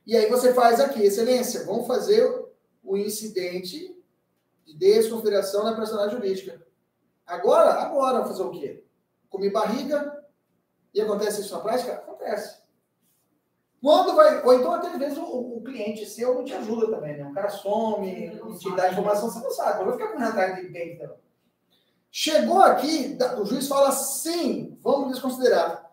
E 0.06 0.16
aí 0.16 0.30
você 0.30 0.54
faz 0.54 0.78
aqui, 0.78 1.02
excelência, 1.02 1.64
vamos 1.64 1.88
fazer 1.88 2.24
o 2.84 2.96
incidente 2.96 4.00
de 4.64 4.78
desconsideração 4.78 5.64
da 5.64 5.74
personalidade 5.74 6.16
jurídica. 6.16 6.64
Agora, 7.26 7.72
agora, 7.82 8.24
fazer 8.24 8.42
o 8.42 8.52
quê? 8.52 8.84
Comi 9.28 9.50
barriga 9.50 10.24
e 10.94 11.00
acontece 11.00 11.40
isso 11.40 11.52
na 11.52 11.60
prática? 11.60 11.94
Acontece. 11.94 12.60
Quando 13.80 14.14
vai. 14.14 14.44
Ou 14.44 14.54
então, 14.54 14.74
até 14.74 14.88
às 14.88 14.98
vezes, 14.98 15.18
o, 15.18 15.24
o, 15.24 15.62
cliente 15.62 16.04
seu 16.04 16.34
não 16.34 16.44
te 16.44 16.52
ajuda 16.52 16.94
também, 16.94 17.16
né? 17.16 17.26
O 17.26 17.32
cara 17.32 17.48
some, 17.48 18.26
não 18.34 18.56
te 18.56 18.74
dá 18.76 18.90
informação, 18.90 19.30
você 19.30 19.40
não 19.40 19.50
sabe. 19.50 19.80
Eu 19.80 19.84
vou 19.86 19.94
ficar 19.94 20.08
com 20.08 20.18
vontade 20.18 20.60
de 20.60 20.68
bem, 20.68 20.94
então. 20.94 21.14
Chegou 22.10 22.60
aqui, 22.60 23.16
o 23.40 23.44
juiz 23.44 23.68
fala 23.68 23.92
sim, 23.92 24.76
vamos 24.82 25.12
desconsiderar. 25.12 25.90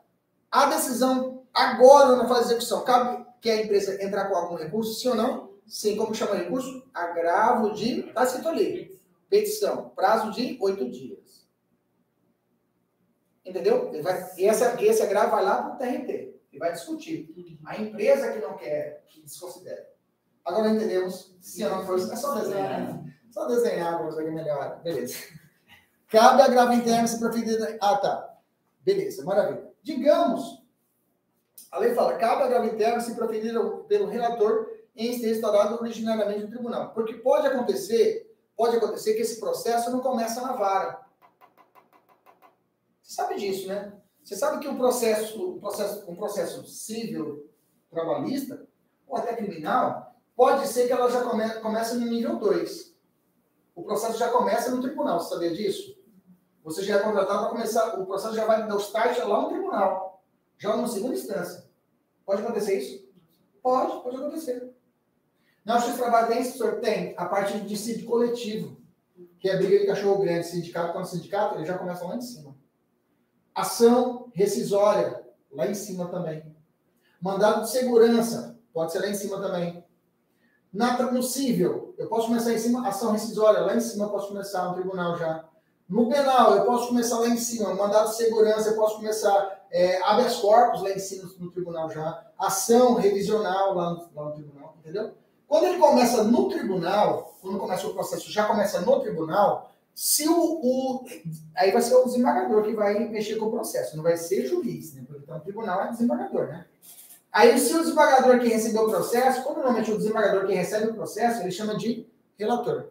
A 0.52 0.66
decisão 0.66 1.44
agora 1.54 2.16
na 2.16 2.28
fase 2.28 2.48
de 2.48 2.56
execução, 2.56 2.84
cabe 2.84 3.26
que 3.40 3.50
a 3.50 3.64
empresa 3.64 4.04
entrar 4.04 4.26
com 4.26 4.36
algum 4.36 4.56
recurso, 4.56 5.00
sim 5.00 5.10
ou 5.10 5.16
não? 5.16 5.50
Sim, 5.66 5.96
como 5.96 6.16
chama 6.16 6.36
recurso? 6.36 6.84
Agravo 6.94 7.74
de. 7.74 8.02
Está 8.08 8.24
escrito 8.24 8.50
ali. 8.50 9.00
Petição. 9.30 9.92
Prazo 9.96 10.32
de 10.32 10.58
oito 10.62 10.90
dias. 10.90 11.46
Entendeu? 13.46 13.90
Ele 13.94 14.02
vai, 14.02 14.30
e 14.38 14.46
essa, 14.46 14.82
esse 14.84 15.04
agravo 15.04 15.32
vai 15.32 15.44
lá 15.44 15.62
para 15.62 15.74
o 15.74 15.78
TRT. 15.78 16.37
Ele 16.52 16.60
vai 16.60 16.72
discutir. 16.72 17.34
A 17.66 17.78
empresa 17.78 18.32
que 18.32 18.40
não 18.40 18.58
quer, 18.58 19.04
que 19.08 19.22
desconsidera. 19.22 19.88
Agora 20.46 20.70
entendemos. 20.70 21.36
Se 21.42 21.64
não 21.64 21.86
for, 21.86 22.00
é 22.00 22.16
só 22.16 22.36
desenhar. 22.36 22.80
Né? 22.82 23.14
Só 23.32 23.46
desenhar, 23.48 23.98
vamos 23.98 24.16
ver 24.16 24.32
melhor. 24.32 24.82
Beleza. 24.82 25.18
Cabe 26.08 26.42
agravo 26.42 26.74
interno 26.74 27.08
se 27.08 27.20
proferir. 27.20 27.78
Ah, 27.82 27.98
tá. 27.98 28.38
Beleza, 28.82 29.26
maravilha. 29.26 29.70
Digamos, 29.84 30.64
a 31.72 31.80
lei 31.80 31.94
fala, 31.94 32.18
cabe 32.18 32.44
a 32.44 32.48
grave 32.48 32.70
interna 32.70 33.02
se 33.02 33.16
proferir 33.16 33.54
pelo 33.88 34.08
relator 34.08 34.72
em 34.96 35.20
ser 35.20 35.32
instaurado 35.32 35.76
originariamente 35.76 36.42
no 36.42 36.50
tribunal. 36.50 36.94
Porque 36.94 37.16
pode 37.16 37.48
acontecer, 37.48 38.34
pode 38.56 38.78
acontecer 38.78 39.14
que 39.14 39.22
esse 39.22 39.40
processo 39.40 39.92
não 39.92 40.00
começa 40.00 40.42
na 40.42 40.54
vara. 40.54 41.06
Você 43.02 43.16
sabe 43.16 43.36
disso, 43.36 43.68
né? 43.68 43.94
Você 44.28 44.36
sabe 44.36 44.60
que 44.60 44.68
o 44.68 44.76
processo, 44.76 45.42
um 45.42 45.58
processo, 45.58 46.12
um 46.12 46.14
processo 46.14 46.68
civil 46.68 47.50
trabalhista, 47.90 48.68
ou 49.08 49.16
até 49.16 49.34
criminal, 49.34 50.18
pode 50.36 50.68
ser 50.68 50.86
que 50.86 50.92
ela 50.92 51.10
já 51.10 51.24
come, 51.24 51.50
comece 51.62 51.96
no 51.96 52.06
nível 52.08 52.36
2. 52.36 52.94
O 53.74 53.84
processo 53.84 54.20
já 54.20 54.28
começa 54.28 54.70
no 54.70 54.82
tribunal, 54.82 55.18
você 55.18 55.34
sabia 55.34 55.56
disso? 55.56 55.98
Você 56.66 56.84
já 56.84 56.98
é 56.98 57.00
contratado 57.00 57.40
para 57.40 57.50
começar, 57.52 57.98
o 58.02 58.06
processo 58.06 58.36
já 58.36 58.44
vai 58.44 58.68
dar 58.68 58.76
o 58.76 58.80
start 58.80 59.18
lá 59.20 59.44
no 59.44 59.48
tribunal, 59.48 60.22
já 60.58 60.76
numa 60.76 60.90
segunda 60.90 61.14
instância. 61.14 61.64
Pode 62.26 62.42
acontecer 62.42 62.80
isso? 62.80 63.10
Pode, 63.64 64.04
pode 64.04 64.18
acontecer. 64.18 64.76
Na 65.64 65.78
justiça 65.78 66.00
trabalho 66.00 66.28
tem, 66.28 66.44
senhor? 66.44 66.82
Tem. 66.82 67.14
A 67.16 67.28
parte 67.28 67.54
de 67.54 67.66
dissídio 67.66 68.06
coletivo, 68.06 68.76
que 69.40 69.48
é 69.48 69.54
a 69.54 69.58
briga 69.58 69.80
de 69.80 69.88
cachorro 69.88 70.20
grande, 70.20 70.48
sindicato 70.48 70.92
contra 70.92 71.06
sindicato, 71.06 71.56
ele 71.56 71.66
já 71.66 71.78
começa 71.78 72.06
lá 72.06 72.18
em 72.18 72.22
cima. 72.22 72.47
Ação 73.58 74.30
rescisória, 74.36 75.26
lá 75.52 75.66
em 75.66 75.74
cima 75.74 76.06
também. 76.10 76.56
Mandado 77.20 77.62
de 77.62 77.72
segurança, 77.72 78.56
pode 78.72 78.92
ser 78.92 79.00
lá 79.00 79.08
em 79.08 79.16
cima 79.16 79.42
também. 79.42 79.84
Na, 80.72 80.96
cível, 81.24 81.96
eu 81.98 82.08
posso 82.08 82.28
começar 82.28 82.54
em 82.54 82.60
cima, 82.60 82.88
ação 82.88 83.14
rescisória, 83.14 83.62
lá 83.62 83.76
em 83.76 83.80
cima 83.80 84.06
eu 84.06 84.10
posso 84.10 84.28
começar 84.28 84.66
no 84.66 84.76
tribunal 84.76 85.18
já. 85.18 85.44
No 85.90 86.08
penal, 86.08 86.56
eu 86.56 86.66
posso 86.66 86.90
começar 86.90 87.18
lá 87.18 87.30
em 87.30 87.38
cima, 87.38 87.74
mandado 87.74 88.10
de 88.10 88.18
segurança, 88.18 88.70
eu 88.70 88.76
posso 88.76 88.98
começar 88.98 89.66
é, 89.72 90.04
habeas 90.04 90.36
corpus 90.36 90.84
lá 90.84 90.92
em 90.92 91.00
cima 91.00 91.28
no 91.40 91.50
tribunal 91.50 91.90
já, 91.90 92.28
ação 92.38 92.94
revisional 92.94 93.74
lá 93.74 93.90
no, 93.90 94.10
lá 94.14 94.26
no 94.26 94.34
tribunal, 94.34 94.76
entendeu? 94.80 95.14
Quando 95.48 95.64
ele 95.64 95.80
começa 95.80 96.24
no 96.24 96.48
tribunal, 96.48 97.36
quando 97.42 97.58
começa 97.58 97.88
o 97.88 97.94
processo, 97.96 98.32
já 98.32 98.46
começa 98.46 98.82
no 98.82 99.00
tribunal, 99.00 99.72
se 99.98 100.30
o, 100.30 100.60
o, 100.62 101.06
aí 101.56 101.72
vai 101.72 101.82
ser 101.82 101.96
o 101.96 102.04
desembargador 102.04 102.62
que 102.62 102.76
vai 102.76 103.00
mexer 103.10 103.38
com 103.38 103.48
o 103.48 103.52
processo, 103.52 103.98
não 103.98 104.04
vai 104.04 104.16
ser 104.16 104.46
juiz, 104.46 104.94
né? 104.94 105.02
Porque 105.08 105.24
então, 105.24 105.38
o 105.38 105.40
tribunal 105.40 105.86
é 105.86 105.90
desembargador, 105.90 106.50
né? 106.50 106.68
Aí, 107.32 107.58
se 107.58 107.74
o 107.74 107.80
desembargador 107.80 108.40
que 108.40 108.48
recebeu 108.48 108.84
o 108.84 108.90
processo, 108.92 109.42
como 109.42 109.56
normalmente 109.56 109.92
o 109.92 109.98
desembargador 109.98 110.46
que 110.46 110.54
recebe 110.54 110.92
o 110.92 110.94
processo, 110.94 111.42
ele 111.42 111.50
chama 111.50 111.76
de 111.76 112.06
relator. 112.38 112.90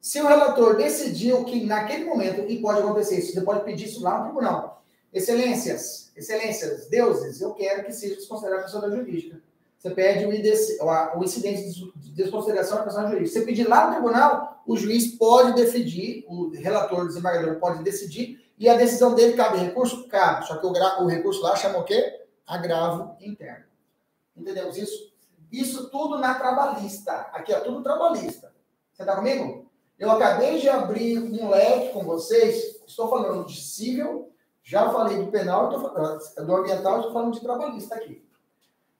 Se 0.00 0.18
o 0.22 0.26
relator 0.26 0.78
decidiu 0.78 1.44
que 1.44 1.66
naquele 1.66 2.06
momento, 2.06 2.50
e 2.50 2.62
pode 2.62 2.80
acontecer 2.80 3.18
isso, 3.18 3.34
você 3.34 3.42
pode 3.42 3.62
pedir 3.64 3.84
isso 3.84 4.02
lá 4.02 4.16
no 4.16 4.24
tribunal. 4.24 4.82
Excelências, 5.12 6.10
excelências, 6.16 6.86
deuses, 6.86 7.42
eu 7.42 7.52
quero 7.52 7.84
que 7.84 7.92
seja 7.92 8.14
desconsiderado 8.14 8.62
a 8.62 8.64
pessoa 8.64 8.88
da 8.88 8.96
jurídica. 8.96 9.38
Você 9.86 9.94
pede 9.94 10.24
o, 10.24 11.18
o 11.18 11.24
incidente 11.24 11.70
de 11.94 12.10
desconsideração 12.10 12.78
da 12.78 12.84
pessoa 12.84 13.06
jurídica. 13.06 13.30
Você 13.30 13.46
pedir 13.46 13.68
lá 13.68 13.86
no 13.86 13.92
tribunal, 13.92 14.62
o 14.66 14.76
juiz 14.76 15.16
pode 15.16 15.54
decidir, 15.54 16.24
o 16.28 16.50
relator, 16.50 17.04
o 17.04 17.06
desembargador 17.06 17.60
pode 17.60 17.84
decidir, 17.84 18.44
e 18.58 18.68
a 18.68 18.76
decisão 18.76 19.14
dele 19.14 19.34
cabe 19.34 19.58
recurso? 19.58 20.08
Cabe. 20.08 20.44
Só 20.44 20.56
que 20.56 20.66
o, 20.66 20.70
o 20.70 21.06
recurso 21.06 21.40
lá 21.40 21.54
chama 21.54 21.78
o 21.78 21.84
quê? 21.84 22.26
Agravo 22.44 23.16
interno. 23.20 23.64
Entendemos 24.36 24.76
isso? 24.76 25.12
Isso 25.52 25.88
tudo 25.88 26.18
na 26.18 26.34
trabalhista. 26.34 27.12
Aqui 27.32 27.52
é 27.52 27.60
tudo 27.60 27.82
trabalhista. 27.82 28.52
Você 28.92 29.02
está 29.02 29.14
comigo? 29.14 29.70
Eu 29.96 30.10
acabei 30.10 30.58
de 30.58 30.68
abrir 30.68 31.18
um 31.18 31.48
leque 31.48 31.92
com 31.92 32.02
vocês, 32.02 32.80
estou 32.86 33.08
falando 33.08 33.46
de 33.46 33.62
civil, 33.62 34.32
já 34.64 34.90
falei 34.90 35.24
do 35.24 35.30
penal, 35.30 35.70
falando, 35.70 36.18
do 36.44 36.56
ambiental, 36.56 36.96
estou 36.96 37.12
falando 37.12 37.34
de 37.34 37.40
trabalhista 37.40 37.94
aqui. 37.94 38.25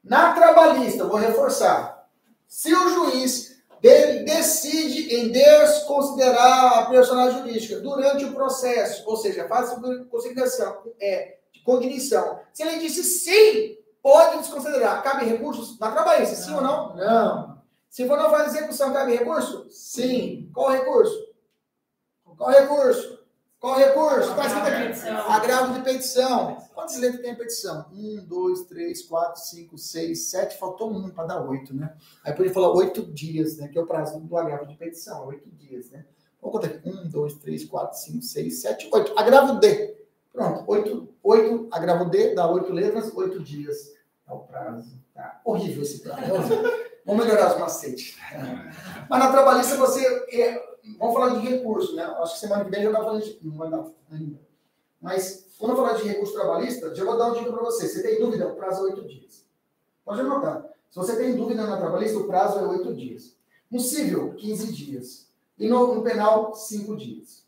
Na 0.07 0.33
trabalhista, 0.33 1.05
vou 1.05 1.17
reforçar, 1.17 2.09
se 2.47 2.73
o 2.73 2.89
juiz 2.89 3.57
decide 3.83 5.15
em 5.17 5.31
desconsiderar 5.31 6.79
a 6.79 6.87
personagem 6.87 7.41
jurídica 7.41 7.81
durante 7.81 8.25
o 8.25 8.33
processo, 8.33 9.03
ou 9.05 9.17
seja, 9.17 9.49
faz 9.49 9.77
consideração, 10.09 10.83
é, 11.01 11.39
de 11.53 11.61
cognição, 11.63 12.39
se 12.53 12.63
ele 12.63 12.79
disse 12.79 13.03
sim, 13.03 13.79
pode 14.01 14.39
desconsiderar, 14.39 15.03
cabe 15.03 15.27
recursos 15.27 15.79
na 15.81 15.91
trabalhista, 15.91 16.37
sim 16.37 16.55
ou 16.55 16.61
não? 16.61 16.95
Não. 16.95 17.63
Se 17.91 18.07
for 18.07 18.17
não 18.17 18.31
fazer 18.31 18.59
execução, 18.59 18.93
cabe 18.93 19.17
recurso? 19.17 19.67
Sim. 19.71 20.51
Qual 20.55 20.71
recurso? 20.71 21.35
Qual 22.37 22.51
recurso? 22.51 23.26
Qual 23.67 23.79
recurso? 23.79 24.33
Qual 24.33 24.47
aqui? 24.47 25.09
Agravo 25.29 25.75
de 25.75 25.81
petição. 25.81 26.57
Quantas 26.73 26.99
letras 26.99 27.21
tem 27.21 27.33
a 27.33 27.35
petição? 27.35 27.87
Um, 27.93 28.25
dois, 28.25 28.63
três, 28.63 29.03
quatro, 29.03 29.41
cinco, 29.41 29.77
seis, 29.77 30.31
sete. 30.31 30.57
Faltou 30.57 30.89
um 30.93 31.11
para 31.11 31.27
dar 31.27 31.45
oito, 31.49 31.75
né? 31.75 31.93
Aí 32.23 32.33
podia 32.33 32.53
falar 32.53 32.73
oito 32.75 33.03
dias, 33.13 33.57
né? 33.57 33.67
Que 33.67 33.77
é 33.77 33.83
o 33.83 33.87
prazo 33.87 34.21
do 34.21 34.37
agravo 34.37 34.67
de 34.67 34.77
petição. 34.77 35.27
Oito 35.27 35.51
dias, 35.51 35.91
né? 35.91 36.07
Vamos 36.41 36.61
contar 36.61 36.77
aqui. 36.77 36.89
Um, 36.89 37.09
dois, 37.09 37.35
três, 37.39 37.65
quatro, 37.65 37.99
cinco, 37.99 38.23
seis, 38.23 38.61
sete, 38.61 38.89
oito. 38.93 39.13
Agravo 39.19 39.59
D. 39.59 39.97
Pronto. 40.33 40.63
Oito, 40.69 41.09
oito 41.25 41.67
agravo 41.73 42.05
D, 42.05 42.37
dá 42.37 42.49
oito 42.49 42.73
letras, 42.73 43.13
oito 43.17 43.43
dias. 43.43 43.95
É 44.29 44.33
o 44.33 44.39
prazo. 44.39 44.97
Tá 45.13 45.41
horrível 45.45 45.83
esse 45.83 46.03
prazo. 46.03 46.23
Vamos 47.07 47.25
melhorar 47.25 47.55
os 47.55 47.61
macetes. 47.61 48.17
Mas 49.09 49.21
na 49.21 49.31
trabalhista 49.31 49.77
você. 49.77 50.05
É, 50.33 50.77
vamos 50.99 51.15
falar 51.15 51.39
de 51.39 51.47
recurso, 51.47 51.95
né? 51.95 52.03
Acho 52.03 52.35
que 52.35 52.41
semana 52.41 52.65
que 52.65 52.71
vem 52.71 52.83
já 52.83 52.91
está 52.91 53.05
falando 53.05 53.23
de. 53.23 53.39
Não 53.43 53.57
vai 53.57 53.71
dar 53.71 53.87
ainda. 54.11 54.41
Mas 55.01 55.47
quando 55.57 55.71
eu 55.71 55.77
falar 55.77 55.93
de 55.93 56.09
recurso 56.09 56.35
trabalhista, 56.35 56.93
já 56.95 57.05
vou 57.05 57.17
dar 57.17 57.27
uma 57.27 57.39
dica 57.39 57.53
para 57.53 57.63
você. 57.63 57.89
Você 57.89 58.03
tem 58.03 58.19
dúvida? 58.19 58.49
O 58.49 58.57
prazo 58.57 58.81
é 58.81 58.91
oito 58.91 59.07
dias. 59.07 59.47
Pode 60.05 60.21
anotar. 60.21 60.65
Se 60.91 60.97
você 60.97 61.17
tem 61.17 61.37
dúvida 61.37 61.65
na 61.65 61.77
trabalhista, 61.77 62.19
o 62.19 62.27
prazo 62.27 62.59
é 62.59 62.67
oito 62.67 62.93
dias. 62.93 63.37
No 63.71 63.79
civil, 63.79 64.35
15 64.35 64.73
dias. 64.73 65.29
E 65.59 65.69
no, 65.69 65.95
no 65.95 66.03
penal, 66.03 66.55
cinco 66.55 66.97
dias. 66.97 67.45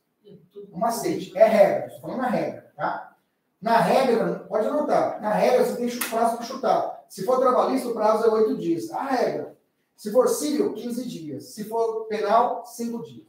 Um 0.72 0.78
macete. 0.78 1.36
É 1.36 1.46
regra. 1.46 1.86
Estou 1.86 2.00
falando 2.02 2.18
na 2.18 2.28
regra, 2.28 2.72
tá? 2.76 3.16
Na 3.60 3.78
regra, 3.80 4.46
pode 4.48 4.66
anotar. 4.66 5.20
Na 5.20 5.32
regra, 5.32 5.64
você 5.64 5.76
tem 5.76 5.98
prazo 6.10 6.36
para 6.36 6.46
chutar. 6.46 6.97
Se 7.08 7.24
for 7.24 7.38
trabalhista, 7.38 7.88
o 7.88 7.94
prazo 7.94 8.26
é 8.26 8.30
oito 8.30 8.56
dias. 8.58 8.90
A 8.90 9.04
regra. 9.04 9.56
Se 9.96 10.12
for 10.12 10.28
civil, 10.28 10.74
15 10.74 11.08
dias. 11.08 11.44
Se 11.44 11.64
for 11.64 12.04
penal, 12.04 12.64
5 12.64 13.02
dias. 13.02 13.26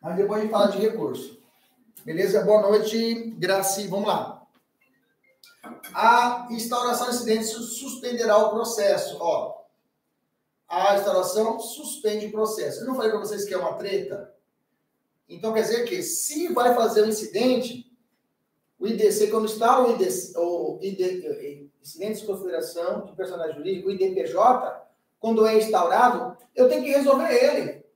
Mas 0.00 0.16
depois 0.16 0.38
a 0.38 0.42
gente 0.42 0.52
fala 0.52 0.70
de 0.70 0.78
recurso. 0.78 1.38
Beleza? 2.04 2.44
Boa 2.44 2.62
noite, 2.62 3.30
Graci. 3.38 3.88
Vamos 3.88 4.06
lá. 4.06 4.46
A 5.92 6.46
instauração 6.50 7.10
de 7.10 7.16
incidente 7.16 7.46
suspenderá 7.46 8.38
o 8.38 8.50
processo. 8.50 9.18
Ó, 9.20 9.64
a 10.68 10.96
instauração 10.96 11.58
suspende 11.58 12.26
o 12.26 12.32
processo. 12.32 12.80
Eu 12.80 12.86
não 12.86 12.94
falei 12.94 13.10
para 13.10 13.20
vocês 13.20 13.44
que 13.44 13.52
é 13.52 13.58
uma 13.58 13.74
treta? 13.74 14.32
Então 15.28 15.52
quer 15.52 15.62
dizer 15.62 15.84
que 15.84 16.02
se 16.02 16.52
vai 16.52 16.74
fazer 16.74 17.02
um 17.02 17.08
incidente, 17.08 17.85
o 18.78 18.86
IDC, 18.86 19.28
quando 19.28 19.46
está 19.46 19.80
o, 19.80 19.92
IDC, 19.92 20.38
o 20.38 20.78
ID, 20.82 21.70
incidente 21.80 22.20
de 22.20 22.26
consideração 22.26 23.06
de 23.06 23.12
personagem 23.12 23.56
jurídico, 23.56 23.88
o 23.88 23.92
IDPJ, 23.92 24.86
quando 25.18 25.46
é 25.46 25.56
instaurado, 25.56 26.36
eu 26.54 26.68
tenho 26.68 26.82
que 26.82 26.90
resolver 26.90 27.32
ele. 27.32 27.86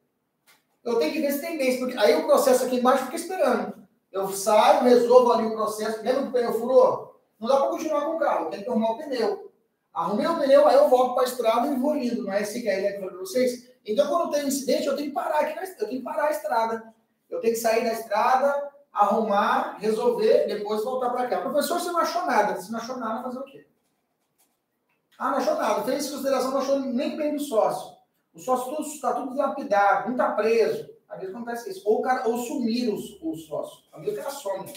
Eu 0.83 0.99
tenho 0.99 1.13
que 1.13 1.21
ver 1.21 1.33
se 1.33 1.41
tem 1.41 1.59
bens, 1.59 1.79
porque 1.79 1.97
aí 1.99 2.15
o 2.17 2.27
processo 2.27 2.65
aqui 2.65 2.77
embaixo 2.77 3.05
fica 3.05 3.17
esperando. 3.17 3.75
Eu 4.11 4.29
saio, 4.31 4.85
resolvo 4.85 5.33
ali 5.33 5.47
o 5.47 5.55
processo, 5.55 6.03
lembra 6.03 6.23
que 6.23 6.29
o 6.29 6.33
pneu 6.33 6.53
furou? 6.55 7.21
Não 7.39 7.49
dá 7.49 7.59
para 7.59 7.69
continuar 7.69 8.07
com 8.07 8.17
o 8.17 8.19
carro, 8.19 8.51
tem 8.51 8.63
que 8.63 8.69
arrumar 8.69 8.93
o 8.93 8.99
pneu. 8.99 9.53
Arrumei 9.93 10.27
o 10.27 10.39
pneu, 10.39 10.67
aí 10.67 10.77
eu 10.77 10.89
volto 10.89 11.15
para 11.15 11.25
a 11.25 11.27
estrada 11.27 11.67
e 11.67 11.77
vou 11.77 11.97
indo. 11.97 12.23
Não 12.25 12.33
é 12.33 12.41
assim 12.41 12.63
que 12.63 12.69
é 12.69 12.95
falei 12.95 13.11
para 13.11 13.19
vocês? 13.19 13.71
Então, 13.85 14.09
quando 14.09 14.31
tem 14.31 14.45
um 14.45 14.49
incidente, 14.49 14.87
eu 14.87 14.97
tenho 14.97 15.09
que 15.09 15.15
parar 15.15 15.41
aqui, 15.41 15.55
na, 15.55 15.63
eu 15.63 15.77
tenho 15.77 16.01
que 16.01 16.03
parar 16.03 16.27
a 16.27 16.31
estrada. 16.31 16.95
Eu 17.29 17.41
tenho 17.41 17.55
que 17.55 17.61
sair 17.61 17.85
da 17.85 17.93
estrada, 17.93 18.70
arrumar, 18.93 19.77
resolver, 19.79 20.47
depois 20.47 20.85
voltar 20.85 21.11
para 21.11 21.29
cá. 21.29 21.41
Professor, 21.41 21.81
você 21.81 21.91
não 21.91 22.01
achou 22.01 22.27
nada. 22.27 22.61
Se 22.61 22.73
não 22.73 22.79
achou 22.79 22.97
nada, 22.97 23.23
fazer 23.23 23.39
o 23.39 23.45
quê? 23.45 23.67
Ah, 25.19 25.31
não 25.31 25.39
achou 25.39 25.55
nada. 25.55 25.83
Fez 25.83 26.11
consideração, 26.11 26.51
não 26.51 26.59
achou 26.61 26.81
nem 26.81 27.17
bem 27.17 27.35
do 27.35 27.41
sócio. 27.41 27.97
O 28.33 28.39
sócio 28.39 28.81
está 28.83 29.13
tudo 29.13 29.33
dilapidado, 29.33 30.07
não 30.07 30.13
está 30.13 30.33
preso. 30.33 30.89
Às 31.09 31.21
vezes 31.21 31.35
acontece 31.35 31.71
isso. 31.71 31.83
Ou, 31.85 31.99
o 31.99 32.03
cara, 32.03 32.29
ou 32.29 32.39
sumir 32.39 32.93
os, 32.93 33.21
os 33.21 33.47
sócios. 33.47 33.89
Às 33.93 34.01
vezes 34.01 34.19
o 34.19 34.23
cara 34.23 34.35
some. 34.35 34.73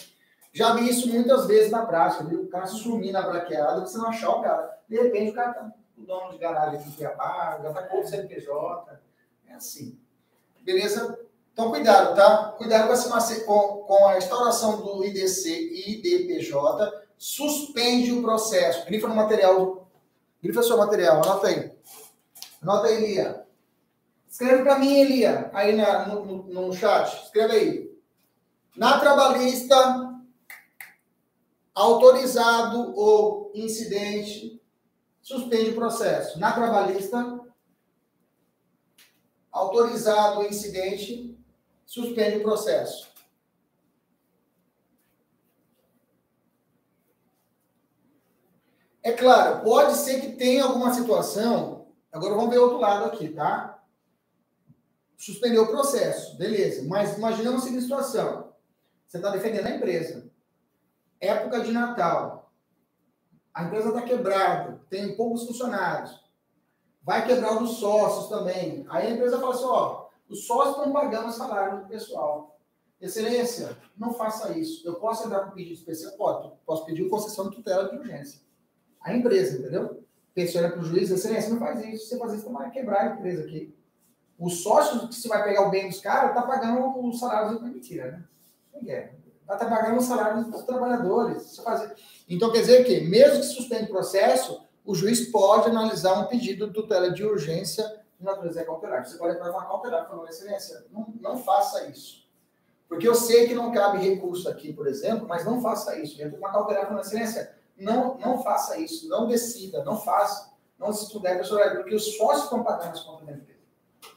Já 0.51 0.73
vi 0.73 0.89
isso 0.89 1.07
muitas 1.09 1.47
vezes 1.47 1.71
na 1.71 1.85
prática, 1.85 2.23
viu? 2.25 2.43
O 2.43 2.47
cara 2.47 2.67
sumir 2.67 3.11
na 3.11 3.21
braqueada, 3.21 3.81
você 3.81 3.97
não 3.97 4.07
achar 4.07 4.29
o 4.29 4.41
cara. 4.41 4.79
De 4.87 4.95
repente 5.01 5.31
o 5.31 5.33
cara 5.33 5.53
tá 5.53 5.71
o 5.97 6.01
dono 6.01 6.31
de 6.31 6.37
garagem 6.37 6.79
em 6.79 6.91
Cuiabá, 6.91 7.59
já 7.61 7.73
tá 7.73 7.83
com 7.83 8.01
o 8.01 8.07
CNPJ. 8.07 8.99
É 9.47 9.53
assim. 9.53 9.99
Beleza? 10.61 11.19
Então, 11.53 11.69
cuidado, 11.69 12.15
tá? 12.15 12.55
Cuidado 12.57 12.91
com, 13.45 13.83
com, 13.85 14.07
a 14.07 14.17
instauração 14.17 14.81
do 14.81 15.05
IDC 15.05 15.49
e 15.49 15.91
IDPJ. 15.93 16.91
Suspende 17.15 18.11
o 18.11 18.23
processo. 18.23 18.85
Grifa 18.87 19.07
no 19.07 19.15
material. 19.15 19.87
Grifa 20.41 20.63
seu 20.63 20.77
material. 20.77 21.23
Anota 21.23 21.47
aí. 21.47 21.71
Anota 22.61 22.87
aí, 22.87 22.95
Elia. 22.95 23.45
Escreve 24.27 24.63
para 24.63 24.79
mim, 24.79 24.99
Elia, 24.99 25.51
aí 25.53 25.75
na, 25.75 26.07
no, 26.07 26.25
no, 26.25 26.43
no 26.67 26.73
chat. 26.73 27.23
Escreve 27.23 27.53
aí. 27.53 27.93
Na 28.75 28.99
trabalhista, 28.99 30.11
autorizado 31.75 32.95
ou 32.95 33.51
incidente, 33.53 34.59
suspende 35.21 35.69
o 35.69 35.75
processo. 35.75 36.39
Na 36.39 36.51
trabalhista, 36.51 37.41
autorizado 39.51 40.39
ou 40.39 40.47
incidente, 40.47 41.32
suspende 41.85 42.37
o 42.37 42.43
processo. 42.43 43.13
É 49.03 49.11
claro, 49.11 49.63
pode 49.63 49.95
ser 49.95 50.21
que 50.21 50.31
tenha 50.31 50.63
alguma 50.63 50.93
situação. 50.93 51.87
Agora 52.11 52.35
vamos 52.35 52.49
ver 52.49 52.59
outro 52.59 52.79
lado 52.79 53.05
aqui, 53.05 53.27
tá? 53.27 53.83
Suspendeu 55.17 55.63
o 55.63 55.67
processo, 55.67 56.37
beleza. 56.37 56.87
Mas 56.87 57.17
imaginamos 57.17 57.61
a 57.61 57.65
seguinte 57.65 57.83
situação: 57.83 58.53
você 59.05 59.17
está 59.17 59.29
defendendo 59.29 59.67
a 59.67 59.71
empresa. 59.71 60.31
Época 61.19 61.61
de 61.61 61.71
Natal. 61.71 62.51
A 63.53 63.65
empresa 63.65 63.89
está 63.89 64.01
quebrada, 64.01 64.81
tem 64.89 65.15
poucos 65.15 65.45
funcionários. 65.45 66.19
Vai 67.03 67.27
quebrar 67.27 67.61
os 67.61 67.77
sócios 67.77 68.29
também. 68.29 68.85
Aí 68.89 69.07
a 69.07 69.11
empresa 69.11 69.39
fala 69.39 69.53
assim: 69.53 69.65
ó, 69.65 70.02
os 70.33 70.47
sócios 70.47 70.77
estão 70.77 70.91
pagando 70.91 71.29
o 71.29 71.31
salário 71.31 71.81
do 71.81 71.87
pessoal. 71.87 72.59
Excelência, 72.99 73.77
não 73.97 74.13
faça 74.13 74.57
isso. 74.57 74.85
Eu 74.87 74.95
posso 74.95 75.25
entrar 75.25 75.41
com 75.41 75.51
pedido 75.51 75.75
especial? 75.75 76.13
Pode. 76.13 76.51
Posso 76.65 76.85
pedir 76.85 77.07
concessão 77.07 77.49
de 77.49 77.55
tutela 77.55 77.89
de 77.89 77.97
urgência 77.97 78.41
a 78.99 79.13
empresa, 79.13 79.59
entendeu? 79.59 80.01
Pessoa 80.33 80.69
para 80.69 80.79
o 80.79 80.83
juiz, 80.83 81.11
excelência, 81.11 81.49
não 81.49 81.59
faz 81.59 81.83
isso. 81.85 82.07
Você 82.07 82.17
fazer 82.17 82.37
isso, 82.37 82.45
você 82.45 82.53
vai 82.53 82.71
quebrar 82.71 83.01
a 83.01 83.15
empresa 83.15 83.43
aqui. 83.43 83.75
O 84.39 84.49
sócio 84.49 85.07
que 85.07 85.13
você 85.13 85.27
vai 85.27 85.43
pegar 85.43 85.67
o 85.67 85.69
bem 85.69 85.89
dos 85.89 85.99
caras 85.99 86.29
está 86.29 86.41
pagando 86.41 86.99
o 86.99 87.13
salário 87.13 87.59
da 87.59 87.67
mentira, 87.67 88.11
né? 88.11 88.23
Ninguém. 88.73 88.95
É. 88.95 89.13
Estar 89.41 89.57
tá 89.57 89.65
pagando 89.69 89.99
o 89.99 90.01
salário 90.01 90.45
dos 90.45 90.63
trabalhadores. 90.63 91.61
Então, 92.27 92.51
quer 92.51 92.61
dizer 92.61 92.85
que, 92.85 93.01
mesmo 93.01 93.41
que 93.41 93.45
suspende 93.45 93.83
o 93.83 93.93
processo, 93.93 94.65
o 94.85 94.95
juiz 94.95 95.29
pode 95.29 95.69
analisar 95.69 96.19
um 96.19 96.27
pedido 96.27 96.67
de 96.67 96.73
tutela 96.73 97.11
de 97.11 97.23
urgência 97.23 98.02
natureza 98.23 98.63
cautelar. 98.65 99.05
Você 99.05 99.17
pode 99.17 99.35
entrar 99.35 99.51
uma 99.51 99.65
cautelar 99.65 100.07
falando, 100.07 100.29
excelência, 100.29 100.85
não, 100.91 101.13
não 101.19 101.37
faça 101.37 101.85
isso. 101.87 102.23
Porque 102.87 103.07
eu 103.07 103.15
sei 103.15 103.47
que 103.47 103.55
não 103.55 103.71
cabe 103.71 103.97
recurso 103.97 104.49
aqui, 104.49 104.71
por 104.71 104.87
exemplo, 104.87 105.27
mas 105.27 105.45
não 105.45 105.61
faça 105.61 105.97
isso. 105.99 106.21
Entra 106.21 106.37
uma 106.37 106.51
cautelar 106.51 106.87
falando, 106.87 107.03
excelência, 107.03 107.55
não, 107.77 108.17
não 108.17 108.43
faça 108.43 108.77
isso, 108.77 109.07
não 109.09 109.27
decida, 109.27 109.83
não 109.83 109.97
faça, 109.99 110.53
não 110.77 110.93
se 110.93 111.11
puder, 111.11 111.37
pessoal, 111.37 111.69
porque 111.71 111.95
os 111.95 112.15
sócios 112.15 112.43
estão 112.43 112.63
pagando 112.63 112.91
as 112.91 113.01
contas 113.01 113.25
da 113.25 113.33
empresa. 113.33 113.59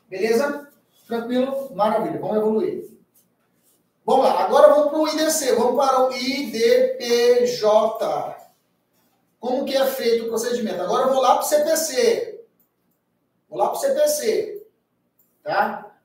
Beleza? 0.08 0.68
Tranquilo? 1.06 1.74
Maravilha, 1.74 2.20
vamos 2.20 2.36
evoluir. 2.36 2.96
Vamos 4.04 4.24
lá, 4.26 4.44
agora 4.44 4.68
vamos 4.72 4.90
para 4.90 4.98
o 4.98 5.08
IDC, 5.08 5.54
vamos 5.56 5.76
para 5.76 6.02
o 6.02 6.12
IDPJ. 6.12 7.66
Como 9.40 9.64
que 9.64 9.76
é 9.76 9.86
feito 9.86 10.24
o 10.26 10.28
procedimento? 10.28 10.82
Agora 10.82 11.06
eu 11.06 11.12
vou 11.12 11.22
lá 11.22 11.34
para 11.34 11.44
o 11.44 11.46
CPC. 11.46 12.35
Vou 13.48 13.58
lá 13.58 13.68
para 13.68 13.76
o 13.76 13.80
CPC. 13.80 14.66
Tá? 15.42 15.98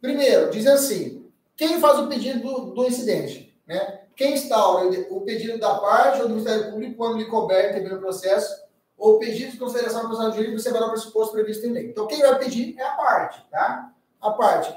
Primeiro, 0.00 0.50
diz 0.50 0.66
assim, 0.66 1.30
quem 1.56 1.80
faz 1.80 1.98
o 1.98 2.08
pedido 2.08 2.40
do, 2.40 2.74
do 2.74 2.86
incidente? 2.86 3.56
Né? 3.66 4.02
Quem 4.16 4.34
instaura 4.34 4.88
o 5.10 5.20
pedido 5.22 5.58
da 5.58 5.78
parte 5.78 6.20
ou 6.20 6.28
do 6.28 6.34
Ministério 6.34 6.70
Público 6.70 6.96
quando 6.96 7.18
lhe 7.18 7.26
couber 7.26 7.70
intervir 7.70 7.98
processo 7.98 8.66
ou 8.96 9.18
pedido 9.18 9.52
de 9.52 9.58
consideração 9.58 10.02
do 10.02 10.08
processo 10.08 10.36
jurídico 10.36 10.58
severá 10.58 10.86
o 10.86 10.90
pressuposto 10.90 11.32
previsto 11.32 11.66
em 11.66 11.72
lei. 11.72 11.90
Então, 11.90 12.06
quem 12.06 12.20
vai 12.20 12.38
pedir 12.38 12.76
é 12.78 12.82
a 12.82 12.96
parte, 12.96 13.46
tá? 13.50 13.92
A 14.20 14.30
parte. 14.32 14.76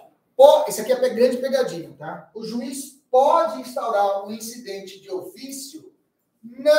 Isso 0.67 0.81
aqui 0.81 0.91
é 0.91 1.09
grande 1.09 1.37
pegadinha, 1.37 1.93
tá? 1.97 2.29
O 2.33 2.43
juiz 2.43 3.01
pode 3.11 3.59
instaurar 3.61 4.25
um 4.25 4.31
incidente 4.31 4.99
de 4.99 5.11
ofício? 5.11 5.91
Não, 6.43 6.73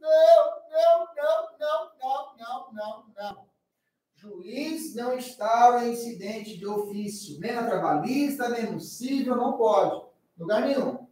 não, 0.00 0.38
não, 0.80 1.08
não, 1.16 1.90
não, 2.00 2.34
não, 2.38 2.72
não, 2.72 3.04
não. 3.16 3.46
Juiz 4.24 4.94
não 4.94 5.18
instaura 5.18 5.86
incidente 5.86 6.56
de 6.56 6.66
ofício, 6.66 7.38
nem 7.40 7.52
na 7.52 7.66
trabalhista, 7.66 8.48
nem 8.48 8.72
no 8.72 8.80
civil, 8.80 9.36
não 9.36 9.52
pode. 9.58 10.02
Lugar 10.38 10.62
nenhum. 10.62 11.06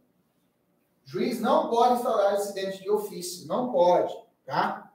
Juiz 1.05 1.39
não 1.39 1.69
pode 1.69 1.95
instaurar 1.95 2.33
incidente 2.33 2.81
de 2.81 2.89
ofício, 2.89 3.47
não 3.47 3.71
pode, 3.71 4.15
tá? 4.45 4.91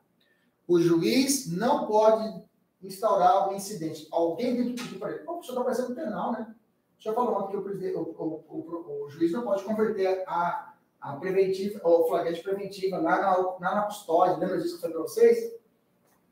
O 0.66 0.80
juiz 0.80 1.46
não 1.52 1.86
pode 1.86 2.42
instaurar 2.82 3.50
o 3.50 3.54
incidente. 3.54 4.08
Alguém 4.10 4.56
tem 4.56 4.74
que 4.74 4.82
pedir 4.82 4.98
para 4.98 5.10
ele. 5.12 5.20
Pô, 5.20 5.38
o 5.38 5.42
senhor 5.42 5.52
está 5.52 5.64
parecendo 5.64 5.94
penal, 5.94 6.32
né? 6.32 6.54
O 6.98 7.02
senhor 7.02 7.14
falou 7.14 7.46
que 7.46 7.56
o, 7.56 7.60
o, 7.60 8.44
o, 8.48 9.04
o, 9.04 9.10
juiz 9.10 9.30
não 9.30 9.44
pode 9.44 9.62
converter 9.62 10.24
a, 10.26 10.74
a 11.00 11.16
preventiva, 11.16 11.80
ou 11.84 12.08
flagrante 12.08 12.42
preventiva 12.42 12.98
lá 12.98 13.20
na, 13.20 13.36
lá 13.36 13.74
na 13.76 13.82
custódia. 13.82 14.38
Lembra 14.38 14.58
disso 14.58 14.70
que 14.70 14.86
eu 14.86 14.90
falei 14.90 14.96
para 14.96 15.02
vocês? 15.02 15.60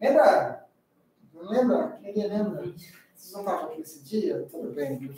Lembra? 0.01 0.65
Lembra? 1.48 1.98
Ninguém 2.02 2.28
lembra? 2.28 2.62
Vocês 2.62 3.32
não 3.32 3.40
estavam 3.40 3.66
aqui 3.66 3.78
nesse 3.78 4.04
dia? 4.04 4.46
Tudo 4.50 4.72
bem. 4.72 5.11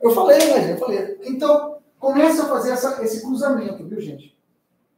Eu 0.00 0.10
falei, 0.12 0.38
né, 0.38 0.72
eu 0.72 0.78
falei. 0.78 1.18
Então, 1.24 1.78
comece 1.98 2.40
a 2.40 2.46
fazer 2.46 2.70
essa, 2.72 3.02
esse 3.02 3.22
cruzamento, 3.22 3.84
viu, 3.84 4.00
gente? 4.00 4.38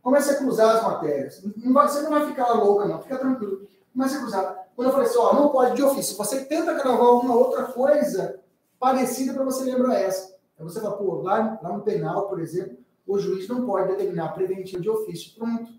Comece 0.02 0.30
a 0.30 0.36
cruzar 0.36 0.76
as 0.76 0.82
matérias. 0.82 1.42
Não 1.56 1.72
vai, 1.72 1.88
você 1.88 2.02
não 2.02 2.10
vai 2.10 2.26
ficar 2.26 2.52
louca, 2.52 2.86
não. 2.86 3.02
Fica 3.02 3.18
tranquilo. 3.18 3.66
Comece 3.92 4.16
a 4.16 4.20
cruzar. 4.20 4.68
Quando 4.74 4.88
eu 4.88 4.92
falei 4.92 5.08
assim, 5.08 5.18
ó, 5.18 5.34
não 5.34 5.48
pode 5.50 5.76
de 5.76 5.82
ofício. 5.82 6.16
Você 6.16 6.44
tenta 6.44 6.74
gravar 6.74 7.04
alguma 7.04 7.34
outra 7.34 7.64
coisa 7.64 8.40
parecida 8.78 9.34
para 9.34 9.44
você 9.44 9.64
lembrar 9.64 9.94
essa. 9.94 10.34
Aí 10.58 10.64
você 10.64 10.80
fala, 10.80 10.96
pô, 10.96 11.20
lá, 11.22 11.58
lá 11.62 11.72
no 11.72 11.82
penal, 11.82 12.28
por 12.28 12.40
exemplo, 12.40 12.78
o 13.06 13.18
juiz 13.18 13.46
não 13.48 13.66
pode 13.66 13.88
determinar 13.88 14.30
preventivo 14.30 14.82
de 14.82 14.88
ofício. 14.88 15.34
Pronto. 15.36 15.70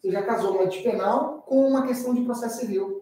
Você 0.00 0.10
já 0.10 0.22
casou 0.22 0.56
uma 0.56 0.66
de 0.66 0.82
penal 0.82 1.44
com 1.46 1.66
uma 1.66 1.86
questão 1.86 2.12
de 2.12 2.22
processo 2.22 2.60
civil. 2.60 2.93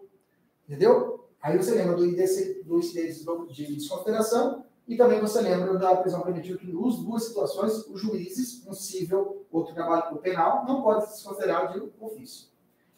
Entendeu? 0.67 1.27
Aí 1.41 1.57
você 1.57 1.71
lembra 1.75 1.95
do 1.95 2.05
IDC, 2.05 2.63
do 2.63 2.79
incidente 2.79 3.25
de 3.51 3.75
desconsideração 3.75 4.63
e 4.87 4.97
também 4.97 5.19
você 5.19 5.41
lembra 5.41 5.77
da 5.77 5.95
prisão 5.95 6.21
preventiva, 6.21 6.57
que 6.57 6.71
nas 6.71 6.97
duas 6.97 7.25
situações, 7.25 7.85
os 7.87 8.01
juízes, 8.01 8.65
um 8.67 8.73
civil, 8.73 9.45
outro 9.51 9.73
trabalho 9.73 10.17
penal, 10.17 10.65
não 10.65 10.81
pode 10.81 11.17
se 11.17 11.23
considerar 11.23 11.73
de 11.73 11.81
ofício. 11.99 12.47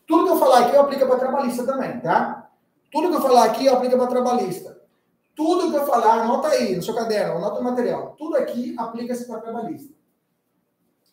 Tudo 0.07 0.25
que 0.25 0.31
eu 0.31 0.37
falar 0.37 0.59
aqui 0.59 0.75
eu 0.75 0.81
aplica 0.81 1.05
para 1.05 1.19
trabalhista 1.19 1.65
também, 1.65 1.99
tá? 1.99 2.49
Tudo 2.91 3.09
que 3.09 3.15
eu 3.15 3.21
falar 3.21 3.45
aqui 3.45 3.65
eu 3.65 3.73
aplica 3.73 3.97
para 3.97 4.07
trabalhista. 4.07 4.81
Tudo 5.35 5.69
que 5.69 5.77
eu 5.77 5.85
falar, 5.85 6.21
anota 6.21 6.47
aí 6.47 6.75
no 6.75 6.81
seu 6.81 6.95
caderno, 6.95 7.37
anota 7.37 7.59
o 7.59 7.63
material. 7.63 8.15
Tudo 8.17 8.37
aqui 8.37 8.73
aplica-se 8.77 9.27
para 9.27 9.41
trabalhista. 9.41 9.93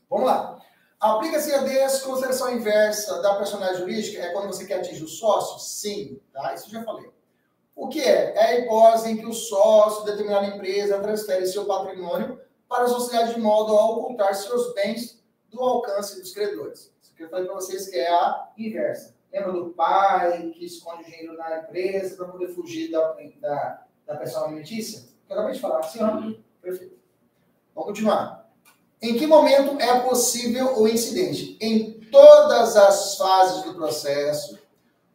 Vamos 0.08 0.26
lá. 0.26 0.61
Aplica-se 1.02 1.52
a 1.52 1.62
desconsideração 1.62 2.54
inversa 2.54 3.20
da 3.20 3.34
personalidade 3.34 3.80
jurídica 3.80 4.22
é 4.22 4.32
quando 4.32 4.46
você 4.46 4.64
quer 4.64 4.74
atingir 4.74 5.02
o 5.02 5.08
sócio? 5.08 5.58
Sim, 5.58 6.20
tá? 6.32 6.54
Isso 6.54 6.68
eu 6.68 6.74
já 6.74 6.84
falei. 6.84 7.10
O 7.74 7.88
que 7.88 8.00
é? 8.00 8.32
É 8.36 8.44
a 8.44 8.58
hipótese 8.60 9.10
em 9.10 9.16
que 9.16 9.26
o 9.26 9.32
sócio 9.32 10.04
de 10.04 10.12
determinada 10.12 10.46
empresa 10.46 11.00
transfere 11.00 11.44
seu 11.48 11.64
patrimônio 11.64 12.40
para 12.68 12.84
a 12.84 12.88
sociedade 12.88 13.34
de 13.34 13.40
modo 13.40 13.76
a 13.76 13.90
ocultar 13.90 14.32
seus 14.32 14.72
bens 14.74 15.20
do 15.50 15.60
alcance 15.60 16.20
dos 16.20 16.32
credores. 16.32 16.92
Isso 17.02 17.12
que 17.16 17.24
eu 17.24 17.28
falei 17.28 17.46
para 17.46 17.54
vocês 17.56 17.88
que 17.88 17.96
é 17.96 18.08
a 18.08 18.52
inversa. 18.56 19.12
Lembra 19.32 19.52
do 19.54 19.70
pai 19.70 20.50
que 20.50 20.64
esconde 20.64 21.04
dinheiro 21.04 21.36
na 21.36 21.62
empresa 21.62 22.14
para 22.14 22.28
poder 22.28 22.54
fugir 22.54 22.92
da, 22.92 23.12
da, 23.40 23.82
da 24.06 24.16
pessoa 24.18 24.44
alimentícia? 24.44 25.02
Eu 25.28 25.34
acabei 25.34 25.54
de 25.54 25.60
falar. 25.60 25.82
Sim, 25.82 26.04
uhum. 26.04 26.40
Perfeito. 26.62 26.96
Vamos 27.74 27.88
continuar. 27.88 28.41
Em 29.02 29.16
que 29.16 29.26
momento 29.26 29.80
é 29.80 29.98
possível 29.98 30.80
o 30.80 30.86
incidente? 30.86 31.58
Em 31.60 31.94
todas 32.08 32.76
as 32.76 33.16
fases 33.16 33.64
do 33.64 33.74
processo, 33.74 34.56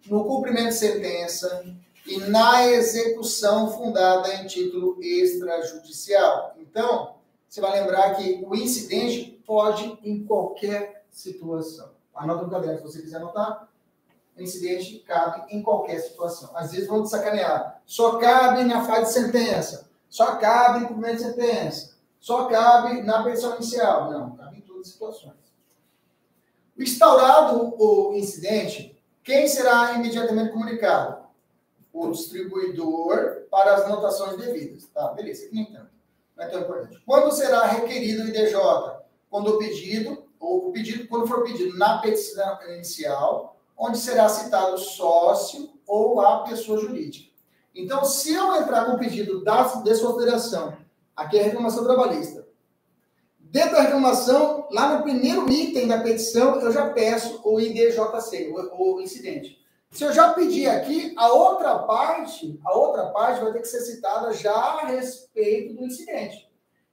no 0.08 0.26
cumprimento 0.26 0.69
de 0.69 0.73
sentença 0.73 1.63
e 2.06 2.17
na 2.17 2.67
execução 2.67 3.71
fundada 3.71 4.33
em 4.35 4.46
título 4.46 5.02
extrajudicial. 5.02 6.54
Então, 6.60 7.15
você 7.48 7.62
vai 7.62 7.79
lembrar 7.79 8.15
que 8.15 8.44
o 8.46 8.54
incidente 8.54 9.42
pode 9.48 9.98
em 10.04 10.25
qualquer 10.25 11.06
situação. 11.10 11.90
Anota 12.13 12.44
no 12.44 12.52
caderno 12.52 12.79
se 12.79 12.83
você 12.83 13.02
quiser 13.02 13.17
anotar. 13.17 13.69
O 14.38 14.42
incidente 14.42 15.00
cabe 15.08 15.56
em 15.56 15.62
qualquer 15.62 16.02
situação. 16.02 16.50
Às 16.54 16.73
vezes 16.73 16.90
vão 16.90 17.04
te 17.04 17.10
sacanear. 17.10 17.81
Só 17.85 18.17
cabe 18.17 18.65
na 18.65 18.83
fase 18.83 19.06
de 19.06 19.12
sentença. 19.13 19.90
Só 20.10 20.35
cabe 20.35 20.83
em 20.83 20.88
cumprimento 20.88 21.17
de 21.19 21.23
sentença 21.23 21.96
só 22.20 22.46
cabe 22.46 23.02
na 23.04 23.24
pensão 23.24 23.56
inicial. 23.56 24.12
Não, 24.12 24.36
cabe 24.36 24.58
em 24.58 24.62
todas 24.62 24.88
as 24.88 24.94
situações. 24.94 25.36
Instaurado 26.78 27.76
o 27.78 28.13
incidente, 28.13 29.02
quem 29.24 29.48
será 29.48 29.94
imediatamente 29.94 30.52
comunicado? 30.52 31.26
O 31.92 32.12
distribuidor 32.12 33.48
para 33.50 33.76
as 33.76 33.82
anotações 33.86 34.38
devidas. 34.38 34.86
Tá, 34.94 35.10
beleza, 35.10 35.46
aqui 35.46 35.56
nem 35.56 35.65
tanto. 35.65 35.90
Não 36.36 36.44
é 36.46 36.48
tão 36.48 36.62
importante. 36.62 37.02
Quando 37.06 37.32
será 37.32 37.65
requerido 37.65 38.24
o 38.24 38.28
IDJ? 38.28 38.56
Quando 39.30 39.56
o 39.56 39.58
pedido, 39.58 40.24
ou 40.40 40.70
o 40.70 40.72
pedido, 40.72 41.08
quando 41.08 41.28
for 41.28 41.44
pedido 41.44 41.76
na 41.78 41.98
petição 41.98 42.60
inicial, 42.70 43.58
onde 43.76 43.98
será 43.98 44.30
citado 44.30 44.76
o 44.76 44.78
sócio 44.78 45.70
ou 45.86 46.22
a 46.22 46.44
pessoa 46.44 46.80
jurídica. 46.80 47.32
Então, 47.74 48.04
se 48.04 48.34
eu 48.34 48.56
entrar 48.56 48.86
com 48.86 48.94
o 48.94 49.00
pedido 49.00 49.44
da 49.44 49.63
desconsideração, 49.82 50.78
aqui 51.18 51.38
é 51.38 51.42
a 51.42 51.46
reclamação 51.46 51.84
trabalhista, 51.84 52.48
dentro 53.52 53.72
da 53.72 53.82
reclamação, 53.82 54.68
lá 54.72 54.96
no 54.96 55.04
primeiro 55.04 55.50
item 55.52 55.88
da 55.88 56.00
petição, 56.00 56.60
eu 56.62 56.72
já 56.72 56.90
peço 56.92 57.42
o 57.44 57.60
IDJC, 57.60 58.54
o, 58.54 59.02
incidente. 59.02 59.58
Se 59.92 60.04
eu 60.04 60.12
já 60.12 60.34
pedir 60.34 60.68
aqui, 60.68 61.13
a 61.18 61.32
outra 61.32 61.80
parte, 61.80 62.60
a 62.63 62.78
outra 62.78 63.08
parte 63.08 63.42
vai 63.42 63.54
ter 63.54 63.62
que 63.62 63.68
ser 63.68 63.82
citada 63.82 64.34
já 64.34 64.54
a 64.54 64.86
respeito 64.86 65.76
do 65.76 65.86
incidente. 65.86 66.48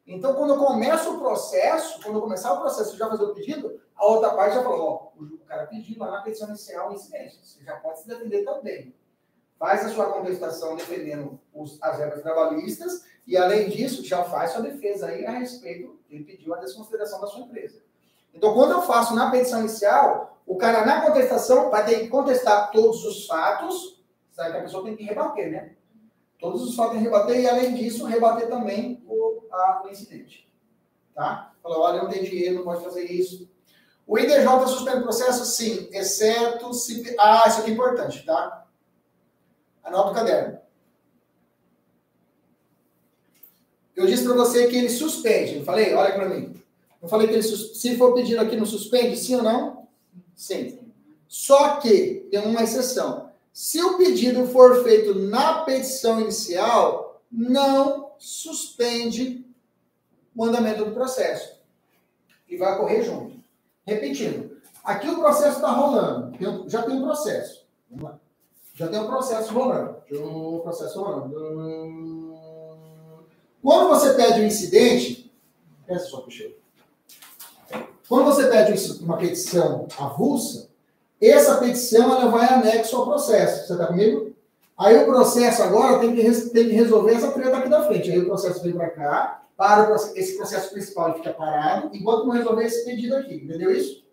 Então, 0.06 0.34
quando 0.34 0.54
eu 0.54 0.58
começo 0.58 1.14
o 1.14 1.18
processo, 1.18 2.00
quando 2.02 2.16
eu 2.16 2.22
começar 2.22 2.52
o 2.52 2.60
processo 2.60 2.96
já 2.96 3.08
fazer 3.08 3.24
o 3.24 3.34
pedido, 3.34 3.80
a 3.96 4.06
outra 4.06 4.30
parte 4.34 4.54
já 4.54 4.62
falou, 4.62 5.12
ó, 5.16 5.22
o 5.22 5.38
cara 5.46 5.66
pediu 5.66 5.98
lá 5.98 6.10
na 6.10 6.22
petição 6.22 6.48
inicial 6.48 6.90
o 6.90 6.94
incidente. 6.94 7.38
Você 7.42 7.64
já 7.64 7.76
pode 7.76 8.00
se 8.00 8.08
defender 8.08 8.44
também. 8.44 8.94
Faz 9.58 9.84
a 9.84 9.88
sua 9.88 10.12
contestação 10.12 10.76
defendendo 10.76 11.40
os, 11.52 11.82
as 11.82 11.98
regras 11.98 12.22
trabalhistas 12.22 13.02
e, 13.26 13.36
além 13.36 13.70
disso, 13.70 14.04
já 14.04 14.24
faz 14.24 14.52
sua 14.52 14.62
defesa 14.62 15.06
aí 15.06 15.24
a 15.24 15.32
respeito, 15.32 15.98
ele 16.10 16.24
pediu 16.24 16.54
a 16.54 16.58
desconsideração 16.58 17.20
da 17.20 17.26
sua 17.26 17.40
empresa. 17.40 17.82
Então, 18.34 18.52
quando 18.52 18.72
eu 18.72 18.82
faço 18.82 19.14
na 19.14 19.30
petição 19.30 19.60
inicial, 19.60 20.38
o 20.46 20.56
cara 20.56 20.84
na 20.84 21.00
contestação 21.00 21.70
vai 21.70 21.84
ter 21.86 22.00
que 22.00 22.08
contestar 22.08 22.70
todos 22.70 23.04
os 23.04 23.26
fatos, 23.26 24.02
sabe 24.30 24.52
que 24.52 24.58
a 24.58 24.62
pessoa 24.62 24.84
tem 24.84 24.96
que 24.96 25.04
rebater, 25.04 25.50
né? 25.50 25.74
Todos 26.38 26.62
os 26.62 26.74
fatos 26.74 26.92
tem 26.92 27.00
que 27.00 27.08
rebater 27.08 27.40
e, 27.40 27.48
além 27.48 27.74
disso, 27.74 28.04
rebater 28.04 28.48
também 28.48 29.02
o, 29.06 29.44
a, 29.50 29.82
o 29.84 29.88
incidente. 29.88 30.46
Tá? 31.14 31.52
Falou, 31.62 31.80
olha, 31.80 32.02
não 32.02 32.10
tem 32.10 32.22
dinheiro, 32.22 32.56
não 32.56 32.64
pode 32.64 32.84
fazer 32.84 33.04
isso. 33.04 33.48
O 34.06 34.18
IDJ 34.18 34.46
suspende 34.66 34.98
o 34.98 35.04
processo? 35.04 35.46
Sim, 35.46 35.88
exceto 35.92 36.74
se... 36.74 37.16
Ah, 37.18 37.44
isso 37.46 37.60
aqui 37.60 37.70
é 37.70 37.72
importante, 37.72 38.26
tá? 38.26 38.66
Anota 39.82 40.10
o 40.10 40.14
caderno. 40.14 40.58
Eu 43.96 44.06
disse 44.06 44.24
para 44.24 44.34
você 44.34 44.66
que 44.66 44.76
ele 44.76 44.88
suspende. 44.88 45.56
Eu 45.56 45.64
falei, 45.64 45.94
olha 45.94 46.14
para 46.14 46.28
mim. 46.28 46.54
Eu 47.00 47.08
falei 47.08 47.28
que 47.28 47.34
ele, 47.34 47.42
se 47.42 47.96
for 47.96 48.14
pedido 48.14 48.40
aqui 48.40 48.56
no 48.56 48.66
suspende, 48.66 49.16
sim 49.16 49.36
ou 49.36 49.42
não? 49.42 49.86
Sim. 50.34 50.78
Só 51.28 51.76
que 51.76 52.26
tem 52.30 52.40
uma 52.40 52.62
exceção. 52.62 53.30
Se 53.52 53.80
o 53.82 53.96
pedido 53.96 54.46
for 54.48 54.82
feito 54.82 55.14
na 55.14 55.62
petição 55.62 56.20
inicial, 56.20 57.22
não 57.30 58.12
suspende 58.18 59.44
o 60.34 60.44
andamento 60.44 60.84
do 60.84 60.92
processo. 60.92 61.60
E 62.48 62.56
vai 62.56 62.76
correr 62.76 63.02
junto. 63.02 63.36
Repetindo. 63.86 64.56
Aqui 64.82 65.08
o 65.08 65.18
processo 65.18 65.56
está 65.56 65.70
rolando. 65.70 66.36
Já 66.68 66.82
tem 66.82 66.96
um 66.96 67.02
processo. 67.02 67.64
Vamos 67.90 68.04
lá. 68.04 68.20
Já 68.74 68.88
tem 68.88 68.98
um 68.98 69.06
processo 69.06 69.52
rolando. 69.52 69.96
Um 70.10 70.60
processo 70.60 71.00
rolando. 71.00 72.23
Quando 73.64 73.88
você 73.88 74.12
pede 74.12 74.42
um 74.42 74.46
incidente, 74.46 75.32
essa 75.88 76.04
só 76.04 76.20
puxei. 76.20 76.54
Quando 78.06 78.26
você 78.26 78.46
pede 78.46 79.02
uma 79.02 79.16
petição 79.16 79.88
avulsa, 79.98 80.68
essa 81.18 81.56
petição 81.56 82.12
ela 82.12 82.30
vai 82.30 82.46
anexo 82.46 82.94
ao 82.94 83.06
processo. 83.06 83.66
Você 83.66 83.72
está 83.72 83.86
comigo? 83.86 84.34
Aí 84.76 85.02
o 85.02 85.06
processo 85.06 85.62
agora 85.62 85.98
tem 85.98 86.14
que, 86.14 86.30
tem 86.50 86.68
que 86.68 86.74
resolver 86.74 87.14
essa 87.14 87.32
treta 87.32 87.56
aqui 87.56 87.70
da 87.70 87.86
frente. 87.86 88.10
Aí 88.10 88.18
o 88.18 88.26
processo 88.26 88.62
vem 88.62 88.74
para 88.74 88.90
cá, 88.90 89.46
para 89.56 89.96
esse 90.14 90.36
processo 90.36 90.70
principal 90.70 91.08
ele 91.08 91.18
fica 91.18 91.32
parado, 91.32 91.88
enquanto 91.96 92.26
não 92.26 92.32
resolver 92.32 92.64
esse 92.64 92.84
pedido 92.84 93.16
aqui. 93.16 93.36
Entendeu 93.36 93.70
isso? 93.70 94.04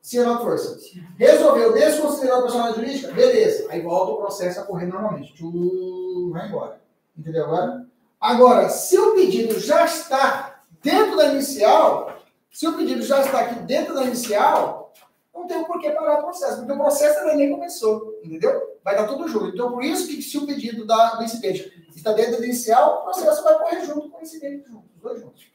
Sim 0.00 0.20
ou 0.20 0.26
não, 0.26 0.40
força? 0.40 0.78
Resolveu 1.18 1.72
desconsiderar 1.72 2.38
a 2.38 2.42
personalidade 2.42 2.86
jurídica? 2.86 3.12
Beleza. 3.12 3.66
Aí 3.70 3.82
volta 3.82 4.12
o 4.12 4.18
processo 4.18 4.60
a 4.60 4.62
correr 4.62 4.86
normalmente. 4.86 5.34
Tchum, 5.34 6.30
vai 6.32 6.46
embora. 6.46 6.80
Entendeu 7.18 7.46
agora? 7.46 7.89
Agora, 8.20 8.68
se 8.68 8.98
o 8.98 9.14
pedido 9.14 9.58
já 9.58 9.84
está 9.84 10.62
dentro 10.82 11.16
da 11.16 11.32
inicial, 11.32 12.20
se 12.50 12.66
o 12.68 12.76
pedido 12.76 13.02
já 13.02 13.20
está 13.20 13.40
aqui 13.40 13.60
dentro 13.60 13.94
da 13.94 14.04
inicial, 14.04 14.92
não 15.34 15.46
tem 15.46 15.64
por 15.64 15.80
que 15.80 15.90
parar 15.90 16.20
o 16.20 16.24
processo, 16.24 16.58
porque 16.58 16.72
o 16.72 16.78
processo 16.78 17.18
ainda 17.20 17.34
nem 17.34 17.50
começou, 17.50 18.20
entendeu? 18.22 18.78
Vai 18.84 18.94
dar 18.94 19.06
tudo 19.06 19.26
junto. 19.26 19.48
Então, 19.48 19.72
por 19.72 19.82
isso 19.82 20.06
que 20.06 20.20
se 20.20 20.36
o 20.36 20.46
pedido 20.46 20.86
da, 20.86 21.14
do 21.14 21.24
incidente 21.24 21.88
está 21.96 22.12
dentro 22.12 22.38
da 22.38 22.44
inicial, 22.44 23.00
o 23.00 23.04
processo 23.04 23.42
vai 23.42 23.58
correr 23.58 23.84
junto 23.84 24.10
com 24.10 24.18
o 24.18 24.22
incidente, 24.22 24.68
junto, 24.68 24.84
os 24.94 25.00
dois 25.00 25.20
juntos. 25.20 25.46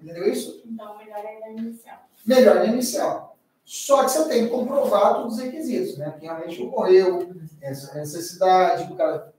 Entendeu 0.00 0.30
isso? 0.30 0.62
Então, 0.64 0.96
melhor 0.96 1.18
é 1.18 1.40
na 1.40 1.48
inicial. 1.50 2.08
Melhor 2.26 2.54
na 2.56 2.66
inicial. 2.66 3.38
Só 3.64 4.04
que 4.04 4.10
você 4.10 4.28
tem 4.28 4.44
que 4.44 4.50
comprovar 4.50 5.14
todos 5.14 5.34
os 5.34 5.42
requisitos, 5.42 5.96
né? 5.96 6.14
Que 6.18 6.26
realmente 6.26 6.62
ocorreu, 6.62 7.34
essa 7.62 7.94
necessidade, 7.98 8.92
o 8.92 8.96
cara. 8.96 9.32